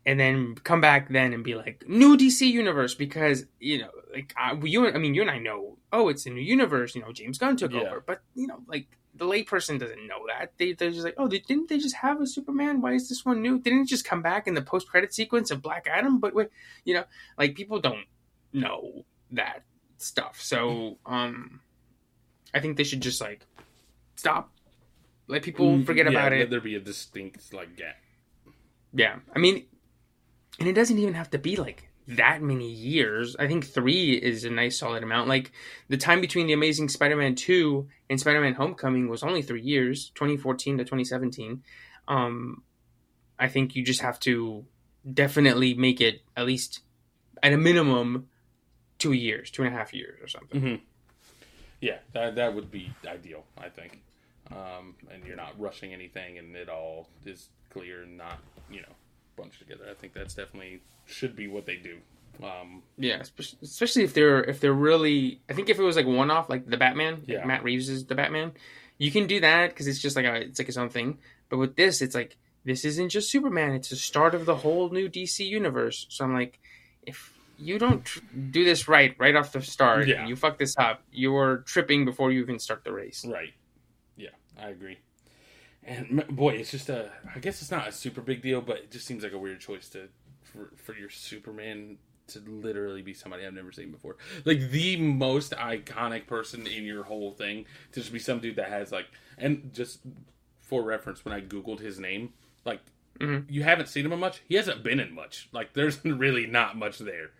and 0.05 0.19
then 0.19 0.55
come 0.55 0.81
back 0.81 1.09
then 1.09 1.33
and 1.33 1.43
be 1.43 1.55
like 1.55 1.87
new 1.87 2.17
DC 2.17 2.41
universe 2.49 2.95
because 2.95 3.45
you 3.59 3.79
know, 3.79 3.91
like 4.13 4.33
I, 4.37 4.53
you, 4.63 4.87
I 4.87 4.97
mean, 4.97 5.13
you 5.13 5.21
and 5.21 5.31
I 5.31 5.37
know, 5.37 5.77
oh, 5.93 6.09
it's 6.09 6.25
a 6.25 6.29
new 6.31 6.41
universe. 6.41 6.95
You 6.95 7.01
know, 7.01 7.11
James 7.11 7.37
Gunn 7.37 7.55
took 7.55 7.71
Yeah. 7.71 7.81
over, 7.81 8.03
but 8.05 8.21
you 8.35 8.47
know, 8.47 8.61
like 8.67 8.87
the 9.15 9.25
layperson 9.25 9.79
doesn't 9.79 10.07
know 10.07 10.25
that. 10.27 10.53
They 10.57 10.73
they're 10.73 10.91
just 10.91 11.03
like, 11.03 11.15
oh, 11.17 11.27
they, 11.27 11.39
didn't 11.39 11.69
they 11.69 11.77
just 11.77 11.95
have 11.95 12.21
a 12.21 12.27
Superman? 12.27 12.81
Why 12.81 12.93
is 12.93 13.09
this 13.09 13.25
one 13.25 13.41
new? 13.41 13.59
Didn't 13.59 13.81
it 13.81 13.87
just 13.87 14.05
come 14.05 14.21
back 14.21 14.47
in 14.47 14.53
the 14.53 14.61
post 14.61 14.87
credit 14.87 15.13
sequence 15.13 15.51
of 15.51 15.61
Black 15.61 15.87
Adam? 15.89 16.19
But 16.19 16.33
wait, 16.35 16.49
you 16.85 16.93
know, 16.93 17.03
like 17.37 17.55
people 17.55 17.79
don't 17.79 18.05
know 18.53 19.05
that 19.31 19.63
stuff. 19.97 20.39
So 20.41 20.97
um, 21.05 21.61
I 22.53 22.59
think 22.59 22.77
they 22.77 22.83
should 22.83 23.01
just 23.01 23.19
like 23.21 23.45
stop, 24.15 24.51
let 25.27 25.43
people 25.43 25.83
forget 25.83 26.05
Mm, 26.05 26.11
Yeah, 26.13 26.19
about 26.19 26.33
it. 26.33 26.49
There 26.49 26.61
be 26.61 26.75
a 26.75 26.79
distinct 26.79 27.53
like 27.53 27.75
gap. 27.75 27.95
Yeah, 28.93 29.19
I 29.35 29.39
mean, 29.39 29.65
and 30.59 30.67
it 30.67 30.73
doesn't 30.73 30.97
even 30.97 31.13
have 31.13 31.29
to 31.31 31.37
be 31.37 31.55
like 31.55 31.88
that 32.09 32.41
many 32.41 32.69
years. 32.69 33.35
I 33.37 33.47
think 33.47 33.65
three 33.65 34.13
is 34.13 34.43
a 34.43 34.49
nice 34.49 34.79
solid 34.79 35.03
amount. 35.03 35.29
Like 35.29 35.51
the 35.89 35.97
time 35.97 36.21
between 36.21 36.47
the 36.47 36.53
Amazing 36.53 36.89
Spider-Man 36.89 37.35
two 37.35 37.87
and 38.09 38.19
Spider-Man 38.19 38.55
Homecoming 38.55 39.09
was 39.09 39.21
only 39.23 39.41
three 39.41 39.61
years, 39.61 40.09
2014 40.15 40.79
to 40.79 40.83
2017. 40.83 41.63
Um, 42.07 42.63
I 43.37 43.47
think 43.47 43.75
you 43.75 43.83
just 43.83 44.01
have 44.01 44.19
to 44.21 44.65
definitely 45.11 45.75
make 45.75 46.01
it 46.01 46.21
at 46.35 46.45
least 46.45 46.81
at 47.43 47.53
a 47.53 47.57
minimum 47.57 48.27
two 48.97 49.13
years, 49.13 49.51
two 49.51 49.63
and 49.63 49.73
a 49.73 49.77
half 49.77 49.93
years 49.93 50.19
or 50.21 50.27
something. 50.27 50.61
hmm 50.61 50.75
Yeah, 51.79 51.99
that 52.13 52.35
that 52.35 52.55
would 52.55 52.71
be 52.71 52.91
ideal, 53.07 53.45
I 53.57 53.69
think. 53.69 54.01
Um, 54.51 54.95
and 55.11 55.23
you're 55.25 55.37
not 55.37 55.53
rushing 55.59 55.93
anything, 55.93 56.39
and 56.39 56.55
it 56.55 56.69
all 56.69 57.07
is 57.23 57.49
clear 57.69 58.01
and 58.01 58.17
not 58.17 58.39
you 58.69 58.81
know 58.81 58.95
bunched 59.39 59.59
together. 59.59 59.85
I 59.89 59.93
think 59.93 60.13
that's 60.13 60.33
definitely 60.33 60.81
should 61.05 61.35
be 61.35 61.47
what 61.47 61.65
they 61.65 61.75
do. 61.77 61.97
Um, 62.43 62.83
Yeah, 62.97 63.21
especially, 63.61 64.03
if 64.03 64.13
they're 64.13 64.43
if 64.43 64.59
they're 64.59 64.73
really. 64.73 65.41
I 65.49 65.53
think 65.53 65.69
if 65.69 65.77
it 65.79 65.83
was 65.83 65.95
like 65.95 66.05
one 66.05 66.31
off, 66.31 66.49
like 66.49 66.65
the 66.67 66.77
Batman, 66.77 67.23
like 67.27 67.45
Matt 67.45 67.63
Reeves 67.63 67.89
is 67.89 68.05
the 68.05 68.15
Batman, 68.15 68.53
you 68.97 69.11
can 69.11 69.27
do 69.27 69.39
that 69.41 69.69
because 69.69 69.87
it's 69.87 69.99
just 69.99 70.15
like 70.15 70.25
a 70.25 70.35
it's 70.35 70.59
like 70.59 70.69
its 70.69 70.77
own 70.77 70.89
thing. 70.89 71.17
But 71.49 71.57
with 71.57 71.75
this, 71.75 72.01
it's 72.01 72.15
like 72.15 72.37
this 72.63 72.85
isn't 72.85 73.09
just 73.09 73.29
Superman; 73.29 73.73
it's 73.73 73.89
the 73.89 73.95
start 73.97 74.35
of 74.35 74.45
the 74.45 74.55
whole 74.55 74.89
new 74.89 75.09
DC 75.09 75.45
universe. 75.45 76.05
So 76.09 76.23
I'm 76.23 76.33
like, 76.33 76.59
if 77.03 77.33
you 77.57 77.77
don't 77.77 78.05
tr- 78.05 78.19
do 78.51 78.63
this 78.63 78.87
right 78.87 79.15
right 79.19 79.35
off 79.35 79.51
the 79.51 79.61
start, 79.61 80.07
Yeah. 80.07 80.25
you 80.25 80.37
fuck 80.37 80.57
this 80.57 80.77
up, 80.77 81.01
you're 81.11 81.57
tripping 81.65 82.05
before 82.05 82.31
you 82.31 82.39
even 82.41 82.57
start 82.59 82.85
the 82.85 82.93
race. 82.93 83.25
Right. 83.27 83.53
Yeah, 84.15 84.29
I 84.57 84.69
agree. 84.69 84.97
And 85.89 86.23
boy, 86.27 86.51
it's 86.55 86.69
just 86.71 86.87
a. 86.89 87.09
I 87.35 87.39
guess 87.39 87.61
it's 87.61 87.71
not 87.71 87.87
a 87.87 87.91
super 87.91 88.21
big 88.21 88.41
deal, 88.43 88.61
but 88.61 88.77
it 88.77 88.91
just 88.91 89.07
seems 89.07 89.23
like 89.23 89.33
a 89.33 89.37
weird 89.39 89.59
choice 89.59 89.89
to 89.89 90.07
for, 90.43 90.71
for 90.75 90.93
your 90.93 91.09
Superman 91.09 91.97
to 92.27 92.39
literally 92.47 93.01
be 93.01 93.13
somebody 93.15 93.43
I've 93.45 93.55
never 93.55 93.71
seen 93.71 93.89
before. 93.91 94.17
Like 94.45 94.69
the 94.69 94.97
most 94.97 95.51
iconic 95.53 96.27
person 96.27 96.67
in 96.67 96.83
your 96.83 97.03
whole 97.03 97.31
thing 97.31 97.65
to 97.93 98.01
just 98.01 98.13
be 98.13 98.19
some 98.19 98.39
dude 98.39 98.57
that 98.57 98.69
has 98.69 98.91
like. 98.91 99.07
And 99.37 99.71
just 99.73 100.01
for 100.61 100.83
reference, 100.83 101.25
when 101.25 101.33
I 101.33 101.41
googled 101.41 101.79
his 101.79 101.99
name, 101.99 102.33
like 102.65 102.81
Mhm. 103.19 103.45
you 103.49 103.63
haven't 103.63 103.87
seen 103.87 104.05
him 104.05 104.13
in 104.13 104.19
much. 104.19 104.41
He 104.47 104.55
hasn't 104.55 104.83
been 104.83 104.99
in 104.99 105.13
much. 105.13 105.49
Like 105.51 105.73
there's 105.73 105.99
really 106.05 106.45
not 106.45 106.77
much 106.77 106.99
there. 106.99 107.31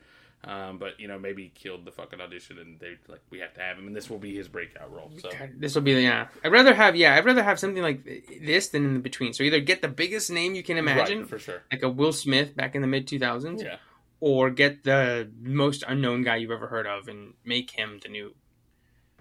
Um, 0.46 0.78
but 0.78 0.98
you 1.00 1.08
know, 1.10 1.20
maybe 1.20 1.44
he 1.44 1.50
killed 1.50 1.84
the 1.84 1.92
fucking 1.92 2.22
audition, 2.22 2.60
and 2.60 2.80
they 2.80 2.96
like 3.10 3.20
we 3.30 3.40
have 3.40 3.54
to 3.56 3.62
have 3.62 3.78
him, 3.78 3.88
and 3.88 3.96
this 3.96 4.10
will 4.10 4.20
be 4.20 4.34
his 4.36 4.48
breakout 4.48 4.90
role. 4.94 5.12
So 5.18 5.30
this 5.58 5.76
will 5.76 5.82
be 5.82 5.94
the 5.94 6.02
yeah. 6.04 6.28
I'd 6.44 6.52
rather 6.54 6.74
have 6.74 6.96
yeah. 6.96 7.16
I'd 7.16 7.26
rather 7.26 7.44
have 7.44 7.60
something 7.60 7.84
like 7.84 8.06
this 8.42 8.70
than 8.70 8.86
in 8.86 8.94
the 8.94 9.00
between. 9.02 9.34
So 9.34 9.44
either 9.44 9.60
get 9.60 9.82
the 9.82 9.90
biggest 9.90 10.32
name 10.32 10.56
you 10.56 10.64
can 10.64 10.78
imagine, 10.78 11.20
Right, 11.20 11.30
for 11.30 11.40
sure. 11.40 11.64
like 11.72 11.84
a 11.84 11.90
Will 11.90 12.14
Smith 12.14 12.56
back 12.56 12.74
in 12.74 12.82
the 12.82 12.88
mid 12.88 13.06
two 13.06 13.20
thousands, 13.20 13.62
Yeah. 13.62 13.78
or 14.22 14.50
get 14.50 14.84
the 14.86 15.30
most 15.42 15.84
unknown 15.86 16.24
guy 16.24 16.38
you've 16.38 16.52
ever 16.52 16.68
heard 16.68 16.88
of 16.88 17.10
and 17.10 17.34
make 17.44 17.72
him 17.72 18.00
the 18.02 18.08
new 18.10 18.34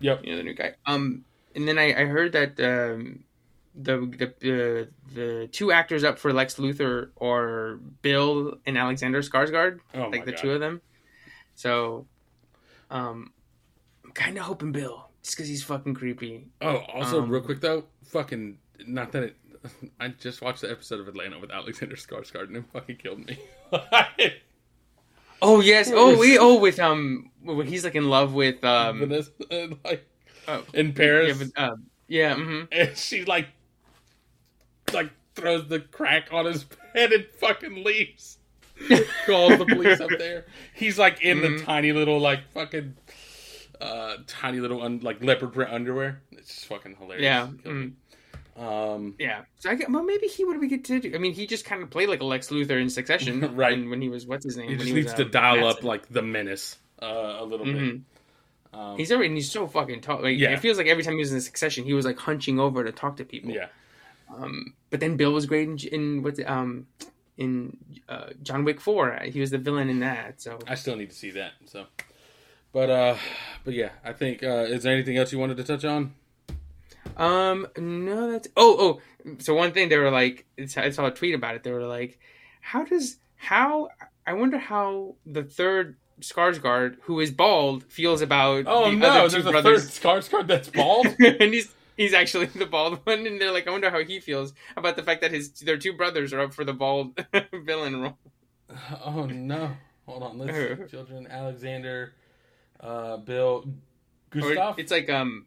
Yep. 0.01 0.24
you 0.24 0.31
know 0.31 0.36
the 0.36 0.45
new 0.45 0.55
guy. 0.55 0.74
Um, 0.86 1.24
and 1.57 1.66
then 1.66 1.78
I, 1.78 2.03
I 2.03 2.05
heard 2.05 2.31
that 2.32 2.61
um, 2.61 3.24
the 3.74 3.97
the 4.40 4.82
uh, 4.82 4.85
the 5.15 5.49
two 5.51 5.73
actors 5.73 6.05
up 6.05 6.20
for 6.20 6.32
Lex 6.32 6.55
Luthor 6.55 7.09
are 7.20 7.81
Bill 8.03 8.57
and 8.66 8.78
Alexander 8.78 9.20
Skarsgård, 9.23 9.81
Oh 9.95 10.11
like 10.11 10.24
the 10.24 10.31
God. 10.32 10.40
two 10.40 10.53
of 10.53 10.61
them. 10.61 10.81
So, 11.59 12.06
um, 12.89 13.32
I'm 14.05 14.12
kind 14.12 14.39
of 14.39 14.44
hoping 14.44 14.70
Bill 14.70 15.10
just 15.24 15.36
because 15.36 15.48
he's 15.48 15.64
fucking 15.64 15.94
creepy. 15.94 16.47
Oh, 16.60 16.85
also, 16.94 17.20
Um, 17.20 17.28
real 17.28 17.43
quick 17.43 17.60
though, 17.60 17.82
fucking 18.05 18.59
not 18.86 19.10
that 19.10 19.24
it. 19.24 19.36
I 20.01 20.09
just 20.09 20.40
watched 20.40 20.60
the 20.60 20.70
episode 20.70 21.01
of 21.01 21.09
Atlanta 21.09 21.36
with 21.40 21.51
Alexander 21.51 21.97
Skarsgård 21.97 22.44
and 22.44 22.59
it 22.59 22.64
fucking 22.72 22.97
killed 22.97 23.26
me. 23.26 23.39
Oh 25.40 25.60
yes. 25.60 25.90
Oh 25.93 26.18
we. 26.18 26.36
Oh 26.36 26.59
with 26.59 26.80
um 26.80 27.30
when 27.43 27.66
he's 27.66 27.85
like 27.85 27.94
in 27.94 28.09
love 28.09 28.35
with 28.35 28.62
um 28.64 28.98
Vanessa, 28.98 29.30
like 29.85 30.05
oh, 30.48 30.64
in 30.74 30.93
Paris, 30.93 31.39
yeah 31.39 31.47
but, 31.55 31.62
uh, 31.62 31.76
yeah 32.09 32.35
mm-hmm. 32.35 32.64
and 32.72 32.97
she 32.97 33.24
like 33.24 33.47
like 34.93 35.12
throws 35.36 35.68
the 35.68 35.78
crack 35.78 36.32
on 36.32 36.47
his 36.47 36.66
head 36.93 37.12
and 37.12 37.24
fucking 37.39 37.85
leaves. 37.85 38.38
Calls 39.27 39.59
the 39.59 39.67
police 39.67 40.01
up 40.01 40.11
there. 40.19 40.47
He's 40.75 40.99
like 40.99 41.23
in 41.23 41.41
the 41.41 41.49
Mhm. 41.49 41.65
tiny 41.65 41.93
little 41.93 42.19
like 42.21 42.41
fucking 42.53 42.95
uh 43.81 44.17
tiny 44.27 44.61
little 44.61 44.83
un- 44.83 45.01
like 45.03 45.23
leopard 45.23 45.53
print 45.53 45.71
underwear. 45.73 46.21
It's 46.33 46.49
just 46.49 46.67
fucking 46.67 46.97
hilarious. 46.97 47.23
yeah 47.25 47.49
Killed 47.63 47.75
me. 47.77 47.93
mm, 48.59 48.63
Um, 48.95 49.15
yeah. 49.19 49.43
So 49.61 49.71
I 49.71 49.75
get, 49.77 49.91
well 49.91 50.03
maybe 50.05 50.27
he 50.27 50.45
would 50.45 50.57
have 50.61 50.69
get 50.69 50.85
to. 50.85 51.01
do- 51.01 51.13
I 51.15 51.19
mean 51.19 51.33
he 51.33 51.47
just 51.47 51.65
kind 51.65 51.83
of 51.83 51.91
played 51.91 52.09
like 52.09 52.21
a 52.21 52.25
Lex 52.25 52.49
Luthor 52.51 52.81
in 52.81 52.91
Succession, 52.91 53.41
Right. 53.57 53.77
When, 53.79 53.91
when 53.91 54.03
he 54.03 54.09
was 54.09 54.27
what's 54.27 54.45
his 54.45 54.57
name? 54.57 54.67
he 54.69 54.73
when 54.73 54.79
just 54.79 54.89
he 54.89 54.95
needs 54.95 55.07
was, 55.07 55.15
to 55.15 55.23
um, 55.25 55.31
dial 55.31 55.67
up 55.67 55.83
like 55.85 56.09
the 56.09 56.23
menace 56.23 56.77
uh, 57.03 57.37
a 57.39 57.45
little 57.45 57.67
Mhm. 57.67 57.75
bit. 57.93 58.01
Um, 58.79 58.99
He's 58.99 59.11
already 59.11 59.29
and 59.29 59.37
he's 59.37 59.51
so 59.51 59.67
fucking 59.67 60.01
tall. 60.03 60.23
Like 60.23 60.37
Yeah. 60.39 60.51
it 60.51 60.61
feels 60.61 60.77
like 60.79 60.87
every 60.89 61.03
time 61.03 61.15
he 61.15 61.21
was 61.21 61.33
in 61.33 61.41
Succession, 61.41 61.85
he 61.85 61.95
was 61.95 62.05
like 62.05 62.19
hunching 62.19 62.59
over 62.61 62.85
to 62.85 62.93
talk 62.93 63.17
to 63.17 63.25
people. 63.25 63.51
yeah, 63.53 63.69
Um, 64.35 64.75
but 64.91 65.01
then 65.01 65.17
Bill 65.17 65.33
was 65.33 65.47
great 65.47 65.69
in, 65.69 65.79
in 65.93 66.23
what's 66.23 66.39
it, 66.39 66.45
um 66.45 66.87
in 67.39 67.77
uh, 68.09 68.27
John 68.43 68.65
Wick 68.65 68.81
Four. 68.81 69.19
He 69.24 69.40
was 69.40 69.51
the 69.51 69.59
villain 69.59 69.89
in 69.89 70.01
that. 70.01 70.43
So 70.43 70.59
I 70.66 70.74
still 70.74 70.97
need 70.97 71.09
to 71.10 71.16
see 71.16 71.31
that. 71.31 71.52
So, 71.65 71.86
but 72.73 72.90
uh, 72.90 73.16
but 73.65 73.73
yeah, 73.74 73.90
I 74.05 74.12
think. 74.12 74.43
Uh, 74.43 74.66
is 74.69 74.82
there 74.82 74.93
anything 74.93 75.16
else 75.16 75.32
you 75.32 75.39
wanted 75.39 75.56
to 75.56 75.65
touch 75.65 75.85
on? 75.86 76.12
um 77.16 77.66
no, 77.77 78.31
that's 78.32 78.48
oh 78.56 78.77
oh. 79.27 79.36
So 79.39 79.55
one 79.55 79.73
thing 79.73 79.89
they 79.89 79.97
were 79.98 80.10
like, 80.10 80.47
I 80.77 80.90
saw 80.90 81.06
a 81.06 81.10
tweet 81.10 81.35
about 81.35 81.55
it. 81.55 81.62
They 81.62 81.73
were 81.73 81.86
like, 81.86 82.19
how 82.60 82.85
does 82.85 83.16
how 83.36 83.89
I 84.27 84.35
wonder 84.35 84.59
how 84.59 85.15
the 85.24 85.43
third 85.43 85.97
Skarsgård, 86.20 86.97
who 87.02 87.20
is 87.20 87.31
bald, 87.31 87.85
feels 87.85 88.20
about 88.20 88.65
Oh 88.66 88.90
the 88.90 88.97
no, 88.97 89.09
other 89.09 89.28
there's 89.28 89.43
two 89.44 89.48
a 89.48 89.52
brothers. 89.52 89.89
third 89.98 90.23
Skarsgård 90.24 90.47
that's 90.48 90.69
bald. 90.69 91.06
and 91.19 91.55
he's 91.55 91.73
he's 91.99 92.15
actually 92.15 92.47
the 92.62 92.65
bald 92.65 93.01
one, 93.05 93.27
and 93.27 93.39
they're 93.39 93.53
like, 93.53 93.69
I 93.69 93.70
wonder 93.70 93.91
how 93.91 94.03
he 94.03 94.20
feels 94.20 94.55
about 94.79 94.97
the 94.97 95.03
fact 95.03 95.20
that 95.20 95.33
his 95.33 95.51
their 95.61 95.77
two 95.77 95.93
brothers 95.93 96.33
are 96.33 96.41
up 96.41 96.55
for 96.55 96.65
the 96.65 96.73
bald 96.73 97.23
villain 97.53 98.01
role. 98.01 98.19
oh 99.05 99.27
no, 99.27 99.73
hold 100.07 100.23
on. 100.23 100.39
Let's 100.39 100.91
children. 100.91 101.27
Alexander, 101.29 102.15
uh, 102.81 103.19
Bill, 103.19 103.65
Or 104.35 104.41
Gustav. 104.41 104.79
it's 104.79 104.91
like 104.91 105.11
um, 105.11 105.45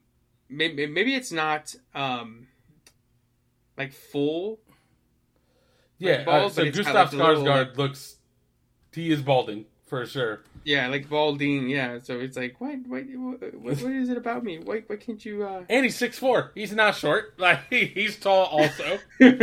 maybe 0.49 0.85
maybe 0.85 1.15
it's 1.15 1.31
not 1.31 1.73
um, 1.95 2.47
like 3.77 3.93
full. 3.93 4.59
yeah, 5.97 6.17
like 6.17 6.25
bald, 6.25 6.51
uh, 6.51 6.55
so 6.55 6.71
Gustav 6.71 7.11
Skarsgård 7.11 7.67
like- 7.69 7.77
looks. 7.77 8.17
He 8.93 9.09
is 9.09 9.21
balding 9.21 9.65
for 9.87 10.05
sure. 10.05 10.41
Yeah, 10.63 10.87
like 10.87 11.09
balding. 11.09 11.69
Yeah, 11.69 11.99
so 11.99 12.19
it's 12.19 12.37
like, 12.37 12.59
what, 12.61 12.75
what, 12.87 13.03
what, 13.05 13.41
what 13.55 13.91
is 13.91 14.09
it 14.09 14.17
about 14.17 14.43
me? 14.43 14.59
Why, 14.59 14.83
why 14.87 14.95
can't 14.97 15.23
you? 15.25 15.43
uh 15.43 15.63
And 15.69 15.83
he's 15.85 15.95
six 15.95 16.17
four. 16.19 16.51
He's 16.55 16.71
not 16.73 16.95
short. 16.95 17.33
Like 17.39 17.59
he's 17.69 18.17
tall 18.19 18.45
also. 18.45 18.99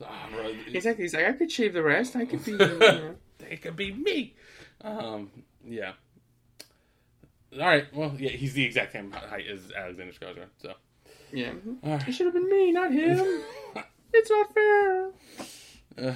Ah, 0.00 0.28
bro, 0.30 0.54
Exactly. 0.72 1.04
He's 1.04 1.14
like, 1.14 1.26
I 1.26 1.32
could 1.32 1.50
shave 1.50 1.72
the 1.72 1.82
rest. 1.82 2.14
I 2.14 2.24
could 2.24 2.44
be. 2.44 2.52
You 2.58 2.78
know. 2.78 3.14
it 3.50 3.62
could 3.62 3.74
be 3.76 3.92
me. 3.92 4.34
Um, 4.82 5.30
yeah. 5.64 5.92
All 7.54 7.66
right. 7.66 7.86
Well, 7.94 8.14
yeah, 8.18 8.30
he's 8.30 8.52
the 8.54 8.64
exact 8.64 8.92
same 8.92 9.10
height 9.10 9.46
as 9.52 9.72
Alexander 9.76 10.12
Skarsgård. 10.12 10.46
So, 10.62 10.74
Yeah. 11.32 11.52
all 11.82 11.94
It 11.94 12.02
right. 12.04 12.14
should 12.14 12.26
have 12.26 12.34
been 12.34 12.48
me, 12.48 12.70
not 12.72 12.92
him. 12.92 13.42
it's 14.12 14.30
not 14.30 14.54
fair. 14.54 15.10
Uh, 15.98 16.14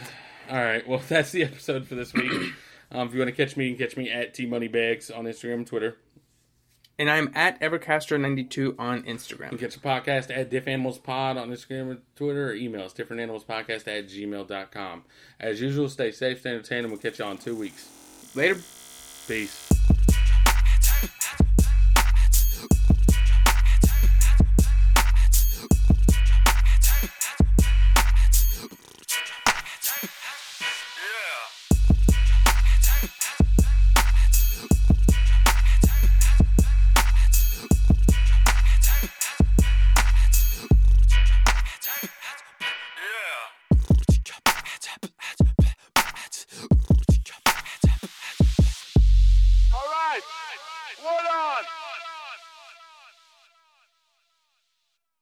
all 0.51 0.63
right. 0.63 0.87
Well, 0.87 1.03
that's 1.09 1.33
the 1.33 1.43
episode 1.45 1.87
for 1.89 1.95
this 1.97 2.13
week. 2.15 2.31
Um, 2.93 3.09
if 3.09 3.15
you 3.15 3.21
want 3.21 3.35
to 3.35 3.45
catch 3.45 3.57
me, 3.57 3.69
you 3.69 3.75
can 3.75 3.87
catch 3.89 3.97
me 3.97 4.11
at 4.11 4.35
T 4.35 4.47
Moneybags 4.47 5.11
on 5.11 5.25
Instagram 5.25 5.55
and 5.55 5.67
Twitter. 5.67 5.97
And 6.99 7.11
I'm 7.11 7.33
at 7.35 7.59
Evercaster92 7.61 8.75
on 8.79 8.99
You 8.99 9.03
can 9.03 9.17
Instagram. 9.17 9.59
catch 9.59 9.75
the 9.75 9.81
podcast 9.81 10.37
at 10.37 10.51
Diff 10.51 10.69
Animals 10.69 10.99
Pod 10.99 11.39
on 11.39 11.49
Instagram 11.51 11.91
and 11.91 12.01
Twitter 12.15 12.51
or 12.51 12.55
email 12.55 12.83
us 12.85 12.93
differentanimalspodcast 12.93 13.89
at 13.89 14.09
gmail.com. 14.09 15.05
As 15.41 15.61
usual, 15.61 15.89
stay 15.89 16.11
safe, 16.13 16.41
stay 16.41 16.51
entertained, 16.51 16.85
and 16.85 16.93
we'll 16.93 17.01
catch 17.01 17.19
you 17.19 17.25
all 17.25 17.31
in 17.33 17.39
two 17.39 17.57
weeks. 17.57 17.89
Later. 18.37 18.61
Peace. 19.27 19.72